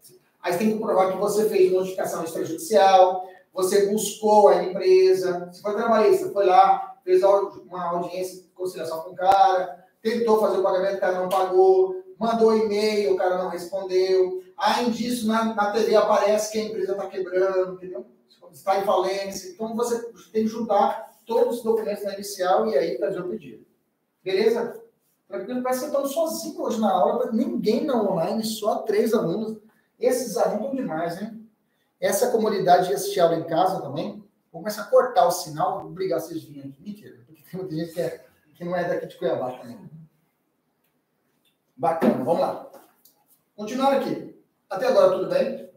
Aí 0.46 0.54
você 0.54 0.60
tem 0.60 0.74
que 0.74 0.78
comprovar 0.78 1.12
que 1.12 1.18
você 1.18 1.50
fez 1.50 1.72
notificação 1.72 2.24
extrajudicial, 2.24 3.28
você 3.52 3.88
buscou 3.88 4.50
a 4.50 4.64
empresa, 4.64 5.50
se 5.52 5.60
foi 5.60 5.74
trabalhista, 5.74 6.30
foi 6.30 6.46
lá, 6.46 7.00
fez 7.04 7.24
uma 7.24 7.84
audiência 7.84 8.44
de 8.44 8.50
conciliação 8.50 9.02
com 9.02 9.10
o 9.10 9.16
cara, 9.16 9.84
tentou 10.04 10.40
fazer 10.40 10.60
o 10.60 10.62
pagamento, 10.62 10.98
o 10.98 11.00
cara 11.00 11.20
não 11.20 11.30
pagou, 11.30 11.96
mandou 12.20 12.56
e-mail, 12.56 13.16
o 13.16 13.18
cara 13.18 13.40
não 13.40 13.50
respondeu. 13.50 14.44
Além 14.56 14.92
disso, 14.92 15.28
na, 15.28 15.56
na 15.56 15.72
TV 15.72 15.96
aparece 15.96 16.52
que 16.52 16.60
a 16.60 16.64
empresa 16.66 16.92
está 16.92 17.08
quebrando, 17.08 17.74
entendeu? 17.74 18.06
Está 18.54 18.80
em 18.80 18.86
falência. 18.86 19.50
Então 19.50 19.76
você 19.76 20.00
tem 20.32 20.44
que 20.44 20.48
juntar 20.48 21.12
todos 21.26 21.58
os 21.58 21.64
documentos 21.64 22.04
na 22.04 22.14
inicial 22.14 22.68
e 22.68 22.78
aí 22.78 23.00
fazer 23.00 23.20
o 23.20 23.30
pedido. 23.30 23.66
Beleza? 24.24 24.80
Tranquilo? 25.28 25.64
Parece 25.64 25.82
que 25.82 25.88
estamos 25.88 26.12
sozinhos 26.12 26.60
hoje 26.60 26.80
na 26.80 26.92
aula, 26.92 27.32
ninguém 27.32 27.84
na 27.84 28.00
online, 28.00 28.44
só 28.44 28.84
três 28.84 29.12
alunos. 29.12 29.65
Esses 30.00 30.36
estão 30.36 30.76
demais, 30.76 31.22
hein? 31.22 31.50
Essa 32.00 32.32
comunidade 32.32 32.88
de 32.88 32.94
assistir 32.94 33.20
aula 33.20 33.36
em 33.36 33.44
casa 33.44 33.82
também, 33.82 34.24
vou 34.52 34.62
começar 34.62 34.84
a 34.84 34.88
cortar 34.88 35.26
o 35.26 35.32
sinal, 35.32 35.80
vou 35.80 35.90
obrigar 35.90 36.20
vocês 36.20 36.44
a 36.44 36.48
virem 36.48 36.70
aqui. 36.70 36.82
Mentira, 36.82 37.18
porque 37.26 37.44
tem 37.50 37.60
muita 37.60 37.76
gente 37.76 37.94
que, 37.94 38.02
é, 38.02 38.26
que 38.54 38.64
não 38.64 38.76
é 38.76 38.88
daqui 38.88 39.08
de 39.08 39.18
Cuiabá 39.18 39.52
também. 39.60 39.90
Bacana, 41.78 42.24
vamos 42.24 42.40
lá. 42.40 42.72
Continuando 43.56 43.98
aqui. 43.98 44.36
Até 44.70 44.88
agora 44.88 45.12
tudo 45.12 45.30
bem? 45.30 45.70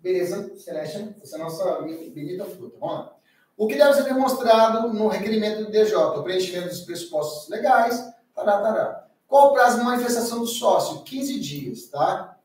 Beleza, 0.00 0.56
Celeste? 0.56 1.14
Essa 1.22 1.36
é 1.36 1.40
a 1.40 1.44
nossa 1.44 1.82
bonita 1.82 2.44
fruta. 2.44 2.78
Vamos 2.78 2.94
lá. 2.94 3.16
O 3.56 3.66
que 3.66 3.76
deve 3.76 3.94
ser 3.94 4.04
demonstrado 4.04 4.92
no 4.92 5.08
requerimento 5.08 5.64
do 5.64 5.70
DJ? 5.70 5.96
O 5.96 6.22
preenchimento 6.22 6.68
dos 6.68 6.82
pressupostos 6.82 7.48
legais, 7.48 8.08
tará, 8.34 8.60
tará. 8.60 9.08
Qual 9.26 9.50
o 9.50 9.52
prazo 9.52 9.78
de 9.78 9.84
manifestação 9.84 10.38
do 10.38 10.46
sócio? 10.46 11.02
15 11.02 11.40
dias, 11.40 11.86
tá? 11.88 12.37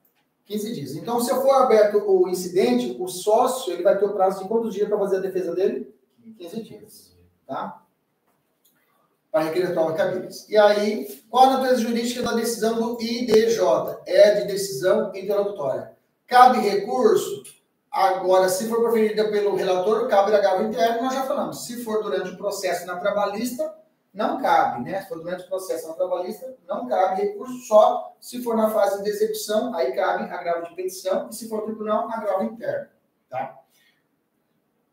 15 0.45 0.73
dias. 0.73 0.95
Então, 0.95 1.21
se 1.21 1.29
for 1.29 1.55
aberto 1.55 2.03
o 2.05 2.27
incidente, 2.27 2.97
o 2.99 3.07
sócio 3.07 3.73
ele 3.73 3.83
vai 3.83 3.97
ter 3.97 4.05
o 4.05 4.13
prazo 4.13 4.41
de 4.41 4.47
quantos 4.47 4.73
dias 4.73 4.87
para 4.87 4.97
fazer 4.97 5.17
a 5.17 5.21
defesa 5.21 5.55
dele? 5.55 5.93
15 6.37 6.63
dias, 6.63 7.15
tá? 7.47 7.81
Para 9.31 9.45
requerer 9.45 9.73
prova 9.73 9.93
cabíveis. 9.93 10.47
E 10.49 10.57
aí, 10.57 11.21
qual 11.29 11.45
a 11.45 11.53
natureza 11.53 11.81
jurídica 11.81 12.21
da 12.21 12.33
decisão 12.33 12.75
do 12.75 13.01
IDJ? 13.01 13.59
É 14.05 14.41
de 14.41 14.47
decisão 14.47 15.11
interlocutória. 15.15 15.93
Cabe 16.27 16.59
recurso? 16.59 17.43
Agora, 17.91 18.49
se 18.49 18.67
for 18.67 18.81
proferida 18.81 19.29
pelo 19.29 19.55
relator, 19.55 20.07
cabe 20.07 20.35
agravo 20.35 20.63
interno, 20.63 21.03
nós 21.03 21.13
já 21.13 21.23
falamos. 21.23 21.65
Se 21.65 21.83
for 21.83 22.01
durante 22.01 22.31
o 22.31 22.37
processo 22.37 22.85
na 22.85 22.97
trabalhista, 22.97 23.73
não 24.13 24.39
cabe, 24.39 24.83
né? 24.83 25.01
Se 25.01 25.09
for 25.09 25.19
durante 25.19 25.45
o 25.45 25.47
processo 25.47 25.87
na 25.87 25.95
trabalhista, 25.95 26.55
não 26.67 26.87
cabe 26.87 27.21
recurso 27.21 27.59
só 27.65 28.15
se 28.19 28.43
for 28.43 28.55
na 28.55 28.69
fase 28.69 29.01
de 29.01 29.09
execução, 29.09 29.73
aí 29.73 29.91
cabe 29.93 30.25
agravo 30.31 30.67
de 30.69 30.75
petição, 30.75 31.29
e 31.29 31.33
se 31.33 31.49
for 31.49 31.63
tribunal, 31.63 32.09
agravo 32.11 32.43
interno, 32.43 32.87
tá? 33.29 33.59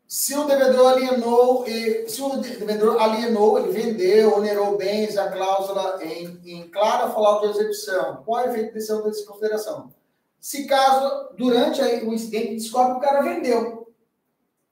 Se 0.08 0.36
o 0.36 0.44
devedor 0.44 0.94
alienou, 0.94 1.64
se 2.08 2.20
o 2.20 2.38
devedor 2.38 3.00
alienou, 3.00 3.60
ele 3.60 3.70
vendeu, 3.70 4.34
onerou 4.36 4.76
bens, 4.76 5.16
a 5.16 5.30
cláusula 5.30 6.02
em, 6.02 6.40
em 6.44 6.68
clara 6.68 7.10
falta 7.10 7.46
de 7.46 7.58
execução, 7.58 8.24
qual 8.24 8.40
é 8.40 8.46
o 8.46 8.50
efeito 8.50 8.68
de 8.68 8.74
decisão 8.74 9.02
de 9.02 9.10
desconsideração? 9.10 9.92
Se 10.40 10.66
caso, 10.66 11.28
durante 11.36 11.80
o 11.80 12.12
incidente, 12.12 12.54
descobre 12.54 12.92
que 12.92 12.98
o 12.98 13.08
cara 13.08 13.22
vendeu 13.22 13.94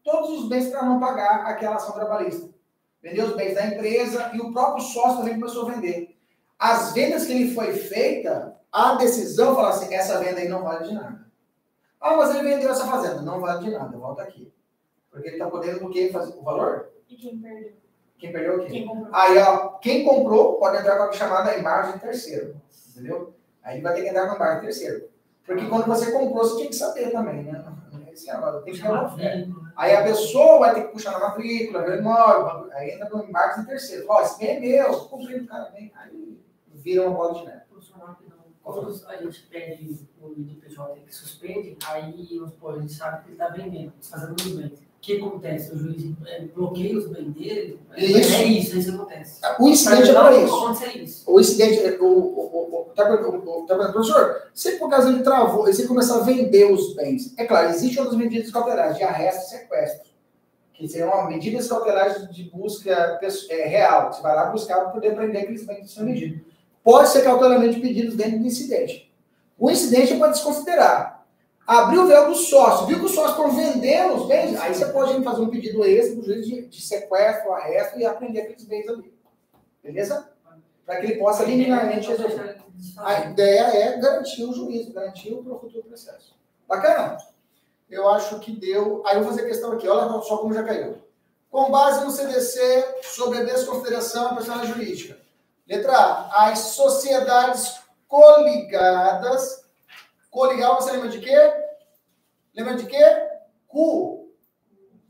todos 0.02 0.30
os 0.30 0.48
bens 0.48 0.70
para 0.70 0.82
não 0.82 0.98
pagar 0.98 1.46
aquela 1.46 1.76
ação 1.76 1.94
trabalhista. 1.94 2.48
Vendeu 3.02 3.26
os 3.26 3.36
bens 3.36 3.54
da 3.54 3.66
empresa 3.66 4.30
e 4.34 4.40
o 4.40 4.52
próprio 4.52 4.84
sócio 4.84 5.18
também 5.18 5.34
começou 5.34 5.68
a 5.68 5.72
vender. 5.72 6.16
As 6.58 6.92
vendas 6.92 7.26
que 7.26 7.32
ele 7.32 7.54
foi 7.54 7.72
feita, 7.72 8.56
a 8.72 8.96
decisão 8.96 9.54
fala 9.54 9.70
assim, 9.70 9.94
essa 9.94 10.18
venda 10.18 10.40
aí 10.40 10.48
não 10.48 10.64
vale 10.64 10.88
de 10.88 10.94
nada. 10.94 11.26
Ah, 12.00 12.16
mas 12.16 12.34
ele 12.34 12.48
vendeu 12.48 12.70
essa 12.70 12.86
fazenda. 12.86 13.22
Não 13.22 13.40
vale 13.40 13.64
de 13.64 13.70
nada, 13.70 13.96
volta 13.96 14.22
aqui. 14.22 14.52
Porque 15.10 15.28
ele 15.28 15.36
está 15.36 15.48
podendo 15.48 15.88
que 15.90 16.12
fazer 16.12 16.34
o 16.36 16.42
valor? 16.42 16.90
E 17.08 17.16
quem 17.16 17.38
perdeu? 17.38 17.72
Quem 18.18 18.32
perdeu 18.32 18.56
o 18.56 18.64
quê? 18.64 18.70
Quem 18.70 18.86
comprou. 18.86 19.14
Aí, 19.14 19.38
ó, 19.38 19.68
quem 19.78 20.04
comprou 20.04 20.54
pode 20.58 20.78
entrar 20.78 20.96
com 20.96 21.04
a 21.04 21.12
chamada 21.12 21.56
embargem 21.56 21.98
terceiro. 21.98 22.56
Entendeu? 22.90 23.34
Aí 23.62 23.80
vai 23.80 23.94
ter 23.94 24.02
que 24.02 24.08
entrar 24.08 24.26
com 24.26 24.32
a 24.32 24.36
embargem 24.36 24.62
terceiro. 24.62 25.08
Porque 25.46 25.66
quando 25.66 25.86
você 25.86 26.12
comprou, 26.12 26.44
você 26.44 26.56
tinha 26.56 26.68
que 26.68 26.76
saber 26.76 27.10
também, 27.10 27.44
né? 27.44 27.64
Esse 28.18 28.30
é, 28.30 28.60
tem 28.64 28.74
que 28.74 28.82
uma 28.82 29.08
fé. 29.16 29.46
Aí 29.76 29.94
a 29.94 30.02
pessoa 30.02 30.58
vai 30.58 30.74
ter 30.74 30.82
que 30.82 30.92
puxar 30.92 31.12
na 31.12 31.20
matrícula, 31.20 31.84
ver 31.84 31.98
o 31.98 32.00
imóvel, 32.00 32.68
aí 32.72 32.90
entra 32.90 33.08
no 33.10 33.24
embarque 33.24 33.60
em 33.60 33.64
terceiro. 33.64 34.06
Ó, 34.08 34.20
esse 34.22 34.38
bem 34.40 34.56
é 34.56 34.60
meu, 34.60 34.98
comprei 35.06 35.38
do 35.38 35.46
cara 35.46 35.70
bem. 35.70 35.92
Aí 35.94 36.36
vira 36.74 37.08
uma 37.08 37.16
bola 37.16 37.34
de 37.34 37.46
neve. 37.46 37.68
Quando 38.60 39.06
a 39.06 39.16
gente 39.16 39.42
pede 39.46 40.06
o 40.20 40.32
IDPJ 40.36 41.00
que 41.06 41.14
suspende, 41.14 41.78
aí 41.86 42.02
a 42.02 42.80
gente 42.80 42.92
sabe 42.92 43.22
que 43.22 43.28
ele 43.28 43.34
está 43.34 43.48
vendendo, 43.48 43.92
fazendo 44.02 44.30
movimento. 44.30 44.82
O 44.82 44.87
que 45.00 45.16
acontece? 45.16 45.72
O 45.74 45.78
juiz 45.78 46.02
é, 46.26 46.42
bloqueia 46.42 46.98
os 46.98 47.08
bens 47.08 47.32
dele? 47.32 47.80
Isso. 47.96 48.34
É 48.34 48.44
isso, 48.44 48.74
é 48.74 48.78
isso 48.78 48.90
que 48.90 48.96
acontece. 48.96 49.40
O 49.58 49.68
incidente 49.68 50.10
é 50.10 50.12
para 50.12 50.30
não 50.30 50.44
isso. 50.44 50.54
acontecer 50.54 50.98
isso. 50.98 51.24
O 51.30 51.40
incidente, 51.40 51.78
é- 51.78 51.98
o, 52.00 52.04
o, 52.04 52.10
o, 52.10 52.80
o, 52.80 52.94
tá, 52.94 53.04
tá 53.06 53.92
professor, 53.92 54.42
se 54.52 54.72
por 54.72 54.90
caso 54.90 55.08
ele 55.08 55.22
travou, 55.22 55.68
e 55.68 55.72
se 55.72 55.82
ele 55.82 55.88
começar 55.88 56.16
a 56.16 56.24
vender 56.24 56.72
os 56.72 56.94
bens, 56.94 57.32
é 57.38 57.44
claro, 57.44 57.70
existem 57.70 58.00
outras 58.00 58.18
medidas 58.18 58.50
cautelares, 58.50 58.96
de 58.96 59.04
arresto 59.04 59.46
e 59.46 59.58
sequestro, 59.58 60.08
que 60.74 60.88
seriam 60.88 61.28
medidas 61.28 61.68
cautelares 61.68 62.28
de 62.30 62.44
busca 62.50 63.18
é, 63.50 63.66
real, 63.66 64.12
você 64.12 64.20
vai 64.22 64.34
lá 64.34 64.46
buscar 64.46 64.80
para 64.80 64.90
poder 64.90 65.14
prender 65.14 65.42
aqueles 65.42 65.64
bens 65.64 65.80
que 65.80 65.88
são 65.88 66.04
medidos. 66.04 66.40
Pode 66.82 67.08
ser 67.10 67.22
cautelarmente 67.22 67.80
pedidos 67.80 68.14
dentro 68.14 68.38
do 68.38 68.46
incidente. 68.46 69.12
O 69.58 69.70
incidente 69.70 70.16
pode 70.16 70.34
desconsiderar. 70.34 71.17
Abriu 71.68 72.04
o 72.04 72.06
véu 72.06 72.28
do 72.28 72.34
sócio, 72.34 72.86
viu 72.86 72.98
que 72.98 73.04
os 73.04 73.14
sócios 73.14 73.36
estão 73.36 73.54
vendendo 73.54 74.14
os 74.14 74.26
bens, 74.26 74.58
aí 74.58 74.74
você 74.74 74.86
pode 74.86 75.22
fazer 75.22 75.42
um 75.42 75.50
pedido 75.50 75.84
extra 75.84 76.14
para 76.14 76.22
o 76.22 76.24
juiz 76.24 76.46
de, 76.46 76.66
de 76.66 76.80
sequestro, 76.80 77.52
arresto 77.52 77.98
e 77.98 78.06
apreender 78.06 78.44
aqueles 78.44 78.64
bens 78.64 78.88
ali. 78.88 79.12
Beleza? 79.82 80.30
Para 80.86 80.98
que 80.98 81.06
ele 81.06 81.18
possa 81.18 81.44
liminarmente 81.44 82.08
resolver. 82.08 82.56
A 82.96 83.20
ideia 83.26 83.64
é 83.64 83.98
garantir 83.98 84.44
o 84.44 84.54
juízo, 84.54 84.94
garantir 84.94 85.34
o 85.34 85.58
futuro 85.60 85.84
processo. 85.84 86.34
Bacana? 86.66 87.18
Eu 87.90 88.08
acho 88.08 88.40
que 88.40 88.50
deu. 88.50 89.02
Aí 89.04 89.16
eu 89.16 89.24
vou 89.24 89.30
fazer 89.30 89.46
questão 89.46 89.72
aqui, 89.72 89.86
olha 89.86 90.22
só 90.22 90.38
como 90.38 90.54
já 90.54 90.62
caiu. 90.62 90.96
Com 91.50 91.70
base 91.70 92.02
no 92.02 92.10
CDC 92.10 92.94
sobre 93.02 93.40
a 93.40 93.44
desconsideração 93.44 94.24
da 94.24 94.36
personalidade 94.36 94.72
jurídica. 94.72 95.18
Letra 95.66 95.92
A. 95.92 96.48
As 96.48 96.60
sociedades 96.60 97.78
coligadas. 98.06 99.67
Coligar, 100.30 100.74
você 100.74 100.92
lembra 100.92 101.08
de 101.08 101.20
quê? 101.20 101.36
Lembra 102.54 102.76
de 102.76 102.86
quê? 102.86 103.28
Cu. 103.66 104.32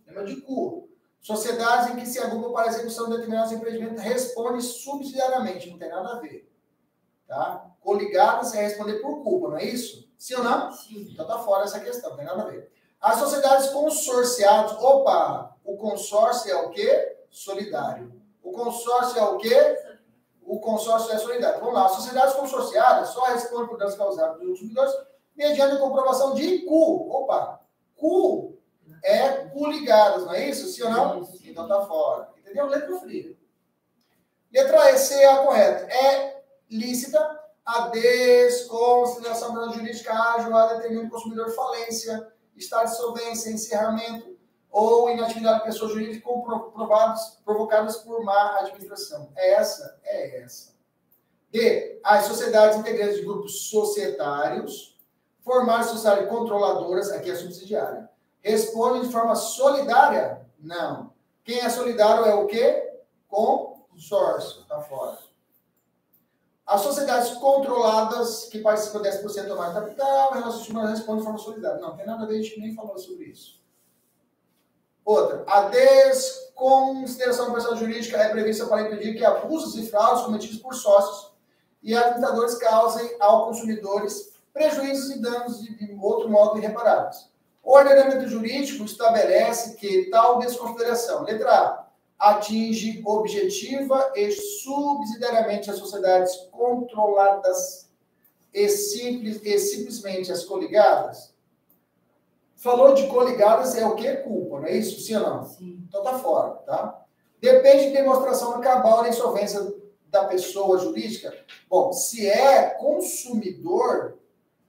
Lembra 0.07 0.25
de 0.25 0.41
cu. 0.41 0.89
Sociedades 1.21 1.91
em 1.91 1.97
que 1.97 2.07
se 2.07 2.19
agrupam 2.19 2.53
para 2.53 2.67
a 2.67 2.69
execução 2.69 3.07
de 3.07 3.13
determinados 3.13 3.53
empreendimentos 3.53 4.03
respondem 4.03 4.61
subsidiariamente, 4.61 5.71
não 5.71 5.79
tem 5.79 5.89
nada 5.89 6.17
a 6.17 6.21
ver. 6.21 6.51
Tá? 7.27 7.71
Coligadas 7.81 8.55
é 8.55 8.63
responder 8.63 9.01
por 9.01 9.23
culpa, 9.23 9.49
não 9.49 9.59
é 9.59 9.65
isso? 9.65 10.09
Sim 10.17 10.37
ou 10.37 10.45
não? 10.45 10.73
Sim. 10.73 11.09
Então 11.13 11.27
tá 11.27 11.39
fora 11.41 11.65
essa 11.65 11.81
questão, 11.81 12.11
não 12.11 12.17
tem 12.17 12.27
nada 12.27 12.43
a 12.43 12.47
ver. 12.47 12.71
As 13.01 13.19
sociedades 13.19 13.69
consorciadas, 13.71 14.73
opa, 14.73 15.57
o 15.65 15.77
consórcio 15.77 16.51
é 16.51 16.57
o 16.57 16.71
quê? 16.71 17.17
Solidário. 17.31 18.13
O 18.43 18.53
consórcio 18.53 19.19
é 19.19 19.25
o 19.25 19.37
quê? 19.37 19.77
O 20.49 20.59
consórcio 20.61 21.13
é 21.13 21.19
solidário. 21.19 21.61
Vamos 21.61 21.75
lá, 21.75 21.85
as 21.85 21.93
sociedades 21.93 22.35
consorciadas 22.35 23.11
só 23.11 23.25
respondem 23.27 23.69
por 23.69 23.77
danos 23.77 23.95
causados 23.95 24.39
pelos 24.39 24.59
consumidores 24.59 24.95
mediante 25.37 25.77
a 25.77 25.79
comprovação 25.79 26.35
de 26.35 26.61
cu. 26.61 27.07
Opa, 27.11 27.61
cu 27.95 28.59
é 29.05 29.45
coligadas, 29.51 30.25
não 30.25 30.33
é 30.33 30.49
isso? 30.49 30.67
Sim 30.69 30.85
ou 30.85 30.91
não? 30.91 31.25
Sim. 31.25 31.51
Então 31.51 31.69
tá 31.69 31.85
fora. 31.87 32.31
Entendeu? 32.39 32.67
Letra 32.67 32.99
fria. 32.99 33.37
Letra 34.51 34.91
E, 34.93 34.99
C 34.99 35.15
é 35.15 35.27
a 35.27 35.45
correta. 35.45 35.85
É 35.93 36.43
lícita 36.71 37.19
a 37.65 37.89
desconsideração 37.89 39.55
da 39.55 39.73
jurídica 39.73 40.15
ágil 40.15 40.57
a 40.57 40.73
determinado 40.75 41.11
consumidor 41.11 41.51
falência, 41.51 42.33
estado 42.57 42.89
de 42.89 42.97
solvência, 42.97 43.51
encerramento 43.51 44.38
ou 44.79 45.11
inatividade 45.11 45.59
de 45.59 45.65
pessoa 45.65 45.91
jurídica 45.91 46.23
provocadas 47.45 47.97
por 47.97 48.23
má 48.23 48.59
administração. 48.61 49.33
É 49.35 49.55
essa? 49.55 49.99
É 50.05 50.41
essa. 50.41 50.73
D. 51.51 52.01
As 52.05 52.27
sociedades 52.27 52.79
integrantes 52.79 53.17
de 53.17 53.25
grupos 53.25 53.69
societários, 53.69 54.97
formar 55.41 55.83
sociedades 55.83 56.29
controladoras, 56.29 57.11
aqui 57.11 57.29
é 57.29 57.35
subsidiária, 57.35 58.09
respondem 58.41 59.03
de 59.03 59.11
forma 59.11 59.35
solidária? 59.35 60.47
Não. 60.61 61.13
Quem 61.43 61.59
é 61.59 61.69
solidário 61.69 62.25
é 62.27 62.35
o 62.35 62.47
quê? 62.47 63.01
Consórcio. 63.27 64.65
Tá 64.67 64.81
fora. 64.81 65.19
As 66.65 66.83
sociedades 66.83 67.33
controladas 67.39 68.45
que 68.45 68.61
participam 68.61 69.01
10% 69.01 69.51
ou 69.51 69.57
mais 69.57 69.75
do 69.75 69.81
capital, 69.81 70.33
relacionadas 70.35 70.99
respondem 70.99 71.21
de 71.21 71.25
forma 71.25 71.39
solidária. 71.39 71.81
Não, 71.81 71.97
tem 71.97 72.07
nada 72.07 72.23
a 72.23 72.27
ver, 72.27 72.39
a 72.39 72.43
gente 72.43 72.61
nem 72.61 72.75
falou 72.77 72.97
sobre 72.97 73.25
isso. 73.25 73.59
Outra, 75.09 75.43
a 75.47 75.63
desconsideração 75.71 77.51
da 77.51 77.75
jurídica 77.77 78.19
é 78.19 78.29
prevista 78.29 78.67
para 78.67 78.83
impedir 78.83 79.17
que 79.17 79.25
abusos 79.25 79.75
e 79.79 79.89
fraudes 79.89 80.25
cometidos 80.25 80.59
por 80.59 80.75
sócios 80.75 81.33
e 81.83 81.97
administradores 81.97 82.57
causem 82.57 83.17
aos 83.19 83.47
consumidores 83.47 84.35
prejuízos 84.53 85.17
e 85.17 85.23
danos 85.23 85.63
de, 85.63 85.75
de 85.79 85.99
outro 85.99 86.29
modo 86.29 86.59
irreparáveis. 86.59 87.31
O 87.63 87.75
ordenamento 87.75 88.29
jurídico 88.29 88.85
estabelece 88.85 89.77
que 89.77 90.11
tal 90.11 90.41
desconsideração, 90.41 91.23
letra 91.23 91.53
A, 91.53 91.87
atinge 92.35 93.03
objetiva 93.07 94.13
e 94.15 94.31
subsidiariamente 94.31 95.71
as 95.71 95.79
sociedades 95.79 96.37
controladas 96.53 97.89
e, 98.53 98.69
simples, 98.69 99.41
e 99.43 99.59
simplesmente 99.59 100.31
as 100.31 100.45
coligadas. 100.45 101.33
Falou 102.59 102.93
de 102.93 103.07
coligadas 103.07 103.77
é 103.77 103.87
o 103.87 103.95
que? 103.95 104.17
Culpa, 104.17 104.59
não 104.61 104.67
é 104.67 104.73
isso? 104.77 105.01
Sim 105.01 105.17
ou 105.17 105.23
não? 105.23 105.45
Sim. 105.45 105.81
Então 105.89 106.03
tá 106.03 106.19
fora, 106.19 106.55
tá? 106.67 107.05
Depende 107.41 107.87
de 107.87 107.93
demonstração 107.93 108.61
cabal 108.61 109.03
da 109.03 109.09
insolvência 109.09 109.73
da 110.09 110.25
pessoa 110.25 110.77
jurídica. 110.79 111.33
Bom, 111.71 111.93
se 111.93 112.29
é 112.29 112.71
consumidor, 112.71 114.19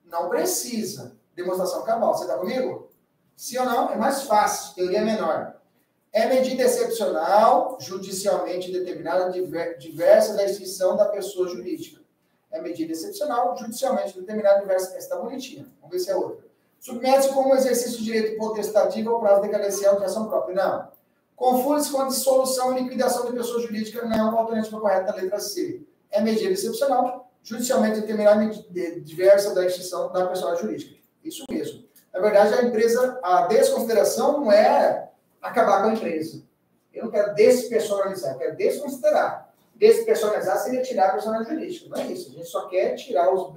não 0.06 0.30
precisa 0.30 1.18
demonstração 1.36 1.84
cabal. 1.84 2.14
Você 2.14 2.28
tá 2.28 2.38
comigo? 2.38 2.90
Sim 3.36 3.58
ou 3.60 3.66
não? 3.66 3.90
É 3.90 3.96
mais 3.96 4.24
fácil, 4.24 4.76
teoria 4.76 5.02
menor. 5.02 5.56
É 6.12 6.28
medida 6.28 6.64
excepcional, 6.64 7.78
judicialmente 7.80 8.72
determinada, 8.72 9.32
diver- 9.32 9.78
diversa 9.78 10.34
da 10.36 10.44
extinção 10.44 10.96
da 10.96 11.06
pessoa 11.06 11.48
jurídica. 11.48 12.02
É 12.52 12.60
medida 12.62 12.92
excepcional, 12.92 13.56
judicialmente 13.58 14.20
determinada, 14.20 14.60
diversa. 14.60 14.90
Essa 14.90 14.98
está 14.98 15.16
bonitinha. 15.18 15.68
Vamos 15.80 15.96
ver 15.96 16.00
se 16.04 16.12
é 16.12 16.16
outra. 16.16 16.49
Submete-se 16.80 17.34
como 17.34 17.56
exercício 17.56 18.00
de 18.00 18.06
direito 18.06 18.38
potestativo 18.38 19.12
ao 19.12 19.20
prazo 19.20 19.42
decadencial 19.42 19.98
de 19.98 20.06
ação 20.06 20.28
própria. 20.28 20.56
Não. 20.56 20.88
Confunde-se 21.36 21.92
com 21.92 22.02
a 22.02 22.08
dissolução 22.08 22.78
e 22.78 22.84
liquidação 22.84 23.26
de 23.26 23.34
pessoa 23.34 23.62
jurídica. 23.62 24.06
Não. 24.06 24.38
Alternativa 24.38 24.80
correta, 24.80 25.16
letra 25.16 25.40
C. 25.40 25.82
É 26.10 26.22
medida 26.22 26.52
excepcional, 26.52 27.32
judicialmente 27.44 28.02
determinada, 28.02 28.50
diversa 29.02 29.54
da 29.54 29.66
extinção 29.66 30.12
da 30.12 30.28
pessoa 30.28 30.56
jurídica. 30.56 30.96
Isso 31.24 31.44
mesmo. 31.50 31.84
Na 32.14 32.20
verdade, 32.20 32.54
a 32.54 32.64
empresa, 32.64 33.20
a 33.22 33.46
desconsideração 33.48 34.40
não 34.40 34.52
é 34.52 35.10
acabar 35.42 35.84
com 35.84 35.90
a 35.90 35.94
empresa. 35.94 36.44
Eu 36.94 37.06
não 37.06 37.12
quero 37.12 37.36
despersonalizar, 37.36 38.34
eu 38.34 38.40
quero 38.40 38.56
desconsiderar. 38.56 39.54
Despersonalizar 39.76 40.58
seria 40.58 40.82
tirar 40.82 41.10
a 41.10 41.12
personalidade 41.14 41.56
jurídica. 41.56 41.90
Não 41.90 41.98
é 41.98 42.08
isso. 42.08 42.30
A 42.30 42.34
gente 42.34 42.48
só 42.48 42.68
quer 42.68 42.96
tirar 42.96 43.34
os, 43.34 43.54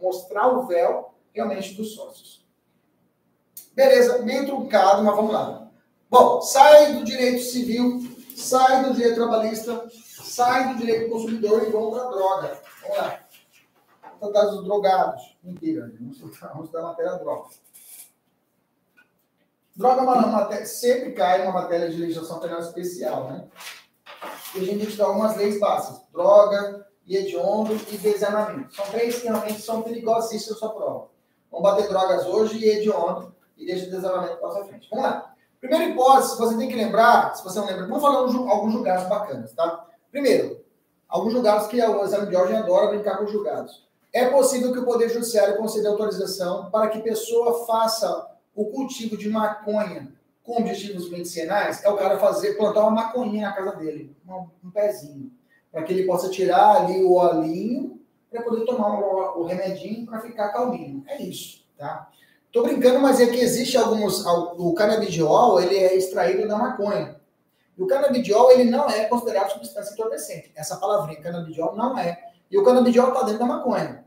mostrar 0.00 0.48
o 0.48 0.66
véu 0.66 1.14
realmente 1.32 1.74
dos 1.74 1.94
sócios. 1.94 2.41
Beleza, 3.74 4.18
meio 4.22 4.46
truncado, 4.46 5.02
mas 5.02 5.16
vamos 5.16 5.32
lá. 5.32 5.68
Bom, 6.10 6.42
sai 6.42 6.92
do 6.94 7.04
direito 7.04 7.42
civil, 7.42 8.00
sai 8.36 8.84
do 8.84 8.94
direito 8.94 9.14
trabalhista, 9.14 9.88
sai 10.22 10.72
do 10.72 10.80
direito 10.80 11.06
do 11.06 11.10
consumidor 11.12 11.62
e 11.66 11.70
vamos 11.70 11.94
para 11.94 12.06
a 12.06 12.10
droga. 12.10 12.60
Vamos 12.82 12.96
lá. 12.98 13.20
Tratar 14.20 14.44
dos 14.46 14.64
drogados. 14.64 15.36
Mentira, 15.42 15.90
vamos 15.98 16.18
estudar 16.18 16.80
a 16.80 16.82
matéria 16.82 17.16
droga. 17.16 17.48
Droga 19.74 20.02
é 20.02 20.26
matéria, 20.26 20.66
sempre 20.66 21.12
cai 21.12 21.42
uma 21.42 21.52
matéria 21.52 21.88
de 21.88 21.96
legislação 21.96 22.40
penal 22.40 22.60
especial, 22.60 23.30
né? 23.30 23.48
E 24.54 24.60
a 24.60 24.64
gente 24.64 24.86
estudar 24.86 25.06
algumas 25.06 25.34
leis 25.36 25.58
básicas. 25.58 26.02
Droga, 26.12 26.86
e 27.06 27.16
hediondo 27.16 27.74
e 27.90 27.96
desarmamento. 27.96 28.74
São 28.74 28.84
três 28.86 29.18
que 29.18 29.26
realmente 29.26 29.60
são 29.60 29.82
perigosíssimas 29.82 30.58
sua 30.58 30.70
prova. 30.70 31.08
Vamos 31.50 31.70
bater 31.70 31.88
drogas 31.88 32.26
hoje 32.26 32.58
e 32.58 32.68
hediondo 32.68 33.34
e 33.62 33.66
deixa 33.66 33.86
o 33.86 33.90
desarmamento 33.90 34.36
para 34.36 34.60
a 34.60 34.64
frente. 34.64 34.88
Vamos 34.90 35.04
lá. 35.04 35.34
Primeira 35.60 35.84
hipótese, 35.84 36.36
você 36.36 36.56
tem 36.56 36.68
que 36.68 36.74
lembrar, 36.74 37.36
se 37.36 37.44
você 37.44 37.58
não 37.60 37.66
lembra, 37.66 37.86
vamos 37.86 38.02
falar 38.02 38.18
alguns 38.18 38.72
julgados 38.72 39.08
bacanas, 39.08 39.52
tá? 39.52 39.86
Primeiro, 40.10 40.60
alguns 41.08 41.32
julgados 41.32 41.68
que 41.68 41.80
o 41.80 42.04
exame 42.04 42.26
de 42.26 42.34
ordem 42.34 42.56
adora 42.56 42.88
brincar 42.88 43.18
com 43.18 43.24
os 43.24 43.30
julgados. 43.30 43.86
É 44.12 44.28
possível 44.28 44.72
que 44.72 44.80
o 44.80 44.84
Poder 44.84 45.08
Judiciário 45.08 45.56
conceda 45.56 45.88
autorização 45.88 46.68
para 46.70 46.88
que 46.88 46.98
pessoa 46.98 47.64
faça 47.64 48.28
o 48.54 48.66
cultivo 48.66 49.16
de 49.16 49.28
maconha 49.28 50.12
com 50.42 50.58
objetivos 50.58 51.08
medicinais? 51.08 51.82
É 51.84 51.88
o 51.88 51.96
cara 51.96 52.18
fazer, 52.18 52.56
plantar 52.56 52.80
uma 52.80 52.90
maconhinha 52.90 53.48
na 53.48 53.54
casa 53.54 53.76
dele, 53.76 54.14
um, 54.28 54.48
um 54.64 54.70
pezinho, 54.70 55.30
para 55.70 55.82
que 55.84 55.92
ele 55.92 56.06
possa 56.06 56.28
tirar 56.28 56.82
ali 56.82 57.02
o 57.04 57.12
olhinho 57.12 58.00
para 58.30 58.42
poder 58.42 58.64
tomar 58.64 58.98
o, 58.98 59.42
o 59.42 59.44
remedinho 59.44 60.04
para 60.06 60.20
ficar 60.20 60.48
calminho. 60.48 61.04
É 61.06 61.22
isso, 61.22 61.64
tá? 61.78 62.10
Tô 62.52 62.62
brincando, 62.62 63.00
mas 63.00 63.18
é 63.18 63.26
que 63.26 63.40
existe 63.40 63.78
alguns. 63.78 64.24
O 64.26 64.74
canabidiol, 64.74 65.60
ele 65.60 65.76
é 65.76 65.96
extraído 65.96 66.46
da 66.46 66.58
maconha. 66.58 67.18
E 67.76 67.82
o 67.82 67.86
canabidiol, 67.86 68.50
ele 68.52 68.70
não 68.70 68.88
é 68.88 69.04
considerado 69.06 69.52
substância 69.52 69.94
entorpecente. 69.94 70.52
Essa 70.54 70.76
palavrinha, 70.76 71.22
canabidiol, 71.22 71.74
não 71.74 71.98
é. 71.98 72.30
E 72.50 72.58
o 72.58 72.62
canabidiol 72.62 73.08
está 73.08 73.22
dentro 73.22 73.38
da 73.38 73.46
maconha. 73.46 74.04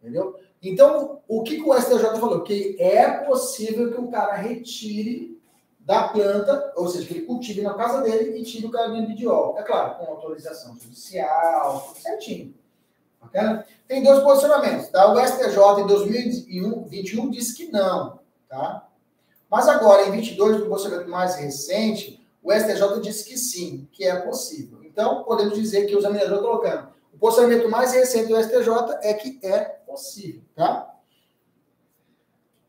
Entendeu? 0.00 0.34
Então, 0.62 1.20
o 1.28 1.42
que, 1.42 1.56
que 1.56 1.68
o 1.68 1.78
STJ 1.78 2.18
falou? 2.18 2.42
Que 2.42 2.76
é 2.80 3.06
possível 3.24 3.92
que 3.92 4.00
o 4.00 4.08
cara 4.08 4.36
retire 4.36 5.38
da 5.78 6.08
planta, 6.08 6.72
ou 6.76 6.88
seja, 6.88 7.06
que 7.06 7.14
ele 7.14 7.26
cultive 7.26 7.60
na 7.60 7.74
casa 7.74 8.02
dele 8.02 8.38
e 8.38 8.44
tire 8.44 8.66
o 8.66 8.70
canabidiol. 8.70 9.58
É 9.58 9.62
claro, 9.62 9.96
com 9.96 10.10
autorização 10.12 10.74
judicial, 10.78 11.80
tudo 11.88 12.00
certinho. 12.00 12.54
Bacana? 13.20 13.66
Tem 13.88 14.02
dois 14.02 14.22
posicionamentos. 14.22 14.88
Tá? 14.88 15.12
O 15.12 15.18
STJ 15.18 15.80
em 15.80 15.86
2021 15.86 17.30
disse 17.30 17.56
que 17.56 17.72
não. 17.72 18.20
Tá? 18.48 18.86
Mas 19.50 19.66
agora, 19.66 20.06
em 20.06 20.12
22, 20.12 20.60
no 20.60 20.68
posicionamento 20.68 21.10
mais 21.10 21.36
recente, 21.36 22.24
o 22.42 22.52
STJ 22.52 23.00
disse 23.00 23.24
que 23.24 23.36
sim, 23.36 23.88
que 23.90 24.04
é 24.04 24.14
possível. 24.20 24.84
Então, 24.84 25.24
podemos 25.24 25.54
dizer 25.54 25.86
que 25.86 25.96
o 25.96 25.98
examinador 25.98 26.40
colocando 26.40 26.98
o 27.12 27.18
posicionamento 27.18 27.68
mais 27.68 27.92
recente 27.92 28.28
do 28.28 28.40
STJ 28.40 28.98
é 29.02 29.12
que 29.14 29.40
é 29.42 29.60
possível, 29.84 30.42
tá? 30.54 30.94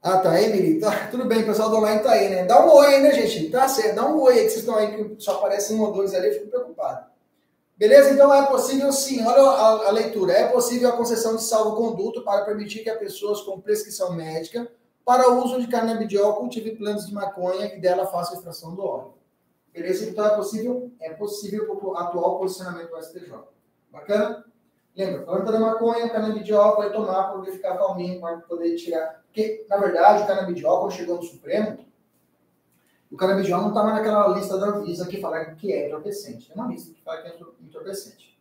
Ah, 0.02 0.18
tá, 0.18 0.42
Emily? 0.42 0.80
Tá, 0.80 1.08
tudo 1.12 1.26
bem, 1.26 1.44
o 1.44 1.46
pessoal 1.46 1.70
do 1.70 1.78
online 1.78 2.02
tá 2.02 2.12
aí, 2.12 2.30
né? 2.30 2.46
Dá 2.46 2.66
um 2.66 2.74
oi 2.74 2.88
aí, 2.88 3.02
né, 3.04 3.14
gente? 3.14 3.52
Tá 3.52 3.68
certo, 3.68 3.96
dá 3.96 4.08
um 4.08 4.20
oi 4.22 4.34
aí, 4.34 4.44
que 4.46 4.50
vocês 4.50 4.62
estão 4.62 4.76
aí, 4.76 5.16
que 5.16 5.24
só 5.24 5.36
aparecem 5.36 5.78
um 5.78 5.82
ou 5.82 5.94
dois 5.94 6.16
ali, 6.16 6.30
eu 6.30 6.34
fico 6.34 6.48
preocupado. 6.48 7.09
Beleza? 7.80 8.12
Então 8.12 8.34
é 8.34 8.46
possível 8.46 8.92
sim, 8.92 9.26
olha 9.26 9.42
a, 9.42 9.88
a 9.88 9.92
leitura, 9.92 10.34
é 10.34 10.50
possível 10.50 10.90
a 10.90 10.98
concessão 10.98 11.38
de 11.38 11.44
salvo-conduto 11.44 12.24
para 12.24 12.44
permitir 12.44 12.84
que 12.84 12.90
as 12.90 13.00
pessoas 13.00 13.40
com 13.40 13.62
prescrição 13.62 14.12
médica 14.12 14.70
para 15.06 15.32
o 15.32 15.42
uso 15.42 15.62
de 15.62 15.68
canabidiol 15.68 16.36
cultive 16.36 16.76
plantas 16.76 17.06
de 17.06 17.14
maconha 17.14 17.74
e 17.74 17.80
dela 17.80 18.06
faça 18.06 18.34
extração 18.34 18.76
do 18.76 18.84
óleo. 18.84 19.14
Beleza? 19.74 20.10
Então 20.10 20.26
é 20.26 20.36
possível? 20.36 20.92
É 21.00 21.14
possível 21.14 21.72
o 21.82 21.96
atual 21.96 22.38
posicionamento 22.38 22.90
do 22.90 23.02
STJ. 23.02 23.32
Bacana? 23.90 24.44
Lembra, 24.94 25.22
planta 25.22 25.50
da 25.50 25.60
maconha, 25.62 26.10
canabidiol, 26.10 26.76
vai 26.76 26.92
tomar 26.92 27.30
para 27.30 27.38
poder 27.38 27.52
ficar 27.54 27.78
calminho, 27.78 28.20
para 28.20 28.40
poder 28.40 28.76
tirar. 28.76 29.24
Porque, 29.24 29.66
na 29.70 29.78
verdade, 29.78 30.24
o 30.24 30.28
canabidiol, 30.28 30.82
quando 30.82 30.92
chegou 30.92 31.16
no 31.16 31.24
Supremo, 31.24 31.78
o 33.12 33.18
canabidiol 33.18 33.62
não 33.62 33.70
estava 33.70 33.94
naquela 33.94 34.28
lista 34.30 34.58
da 34.58 34.68
Anvisa 34.68 35.08
que 35.08 35.20
fala 35.20 35.44
que 35.46 35.74
é 35.74 35.88
entorpecente. 35.88 36.48
Tem 36.48 36.56
uma 36.56 36.68
lista 36.68 36.94
que 36.94 37.02
fala 37.02 37.22
que 37.22 37.28
é 37.28 37.40
entorpecente. 37.62 38.38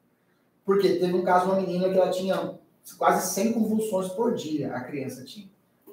Porque 0.65 0.97
teve 0.97 1.15
um 1.15 1.25
caso 1.25 1.47
uma 1.47 1.61
menina 1.61 1.89
que 1.89 1.99
ela 1.99 2.11
tinha 2.11 2.59
quase 2.99 3.35
100 3.35 3.53
convulsões 3.55 4.09
por 4.09 4.35
dia, 4.35 4.75
a 4.75 4.81
criança 4.81 5.25
tinha. 5.25 5.49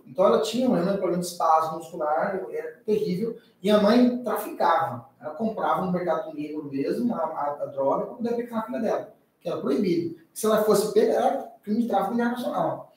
Então 0.06 0.26
ela 0.26 0.42
tinha 0.42 0.70
um 0.70 0.98
problema 0.98 1.18
de 1.18 1.26
espasmo 1.26 1.78
muscular, 1.78 2.40
era 2.52 2.80
terrível, 2.86 3.38
e 3.62 3.72
a 3.72 3.82
mãe 3.82 4.22
traficava. 4.24 5.10
Ela 5.20 5.34
comprava 5.34 5.86
no 5.86 5.92
mercado 5.92 6.34
negro 6.34 6.70
mesmo 6.72 7.16
a, 7.16 7.20
a, 7.20 7.58
a 7.64 7.66
droga 7.66 8.06
para 8.06 8.16
poder 8.16 8.30
aplicar 8.30 8.56
na 8.58 8.64
filha 8.64 8.80
dela, 8.80 9.14
que 9.40 9.50
era 9.50 9.58
proibido. 9.58 10.18
Se 10.34 10.46
ela 10.46 10.64
fosse 10.64 10.94
pega, 10.94 11.14
era 11.14 11.52
crime 11.64 11.82
de 11.82 11.88
tráfico 11.88 12.14
internacional. 12.14 12.94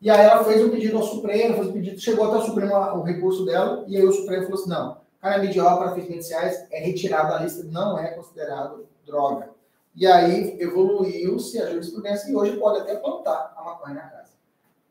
E 0.00 0.10
aí 0.10 0.20
ela 0.20 0.44
fez 0.44 0.64
um 0.64 0.70
pedido 0.70 0.96
ao 0.96 1.02
Supremo, 1.02 1.54
fez 1.54 1.68
um 1.68 1.72
pedido, 1.72 2.00
chegou 2.00 2.26
até 2.26 2.36
o 2.36 2.42
Supremo 2.42 2.74
o 2.74 3.02
recurso 3.02 3.44
dela, 3.44 3.84
e 3.88 3.96
aí 3.96 4.04
o 4.04 4.12
Supremo 4.12 4.44
falou 4.44 4.60
assim, 4.60 4.70
não, 4.70 5.01
canabidiol 5.22 5.78
para 5.78 5.94
fins 5.94 6.08
medicinais 6.08 6.66
é 6.70 6.80
retirado 6.80 7.30
da 7.30 7.38
lista, 7.38 7.62
não 7.64 7.96
é 7.96 8.08
considerado 8.08 8.88
droga. 9.06 9.50
E 9.94 10.06
aí 10.06 10.60
evoluiu-se 10.60 11.62
a 11.62 11.70
jurisprudência 11.70 12.28
e 12.28 12.34
hoje 12.34 12.56
pode 12.56 12.80
até 12.80 12.96
plantar 12.96 13.54
a 13.56 13.62
maconha 13.62 13.94
na 13.94 14.02
casa. 14.02 14.32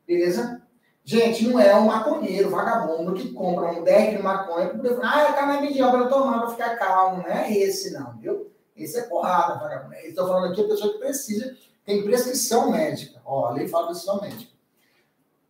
Beleza? 0.06 0.62
Gente, 1.04 1.48
não 1.48 1.60
é 1.60 1.74
um 1.74 1.86
maconheiro, 1.86 2.48
vagabundo, 2.48 3.12
que 3.14 3.32
compra 3.32 3.72
um 3.72 3.82
deck 3.82 4.16
de 4.16 4.22
maconha 4.22 4.68
para 4.68 4.78
poder 4.78 4.94
falar, 4.94 5.16
ah, 5.16 5.28
é 5.28 5.32
canabidiol 5.32 5.90
para 5.90 6.06
tomar, 6.06 6.40
para 6.40 6.50
ficar 6.50 6.76
calmo. 6.76 7.22
Não 7.22 7.28
é 7.28 7.52
esse, 7.52 7.92
não, 7.92 8.16
viu? 8.18 8.50
Esse 8.76 9.00
é 9.00 9.02
porrada, 9.02 9.58
vagabundo. 9.58 9.96
Estou 9.96 10.28
falando 10.28 10.52
aqui 10.52 10.64
a 10.64 10.68
pessoa 10.68 10.92
que 10.92 10.98
precisa, 11.00 11.56
tem 11.84 12.04
prescrição 12.04 12.70
médica. 12.70 13.20
Ó, 13.24 13.46
a 13.46 13.50
lei 13.50 13.68
fala 13.68 13.88
prescrição 13.88 14.20
médica. 14.20 14.51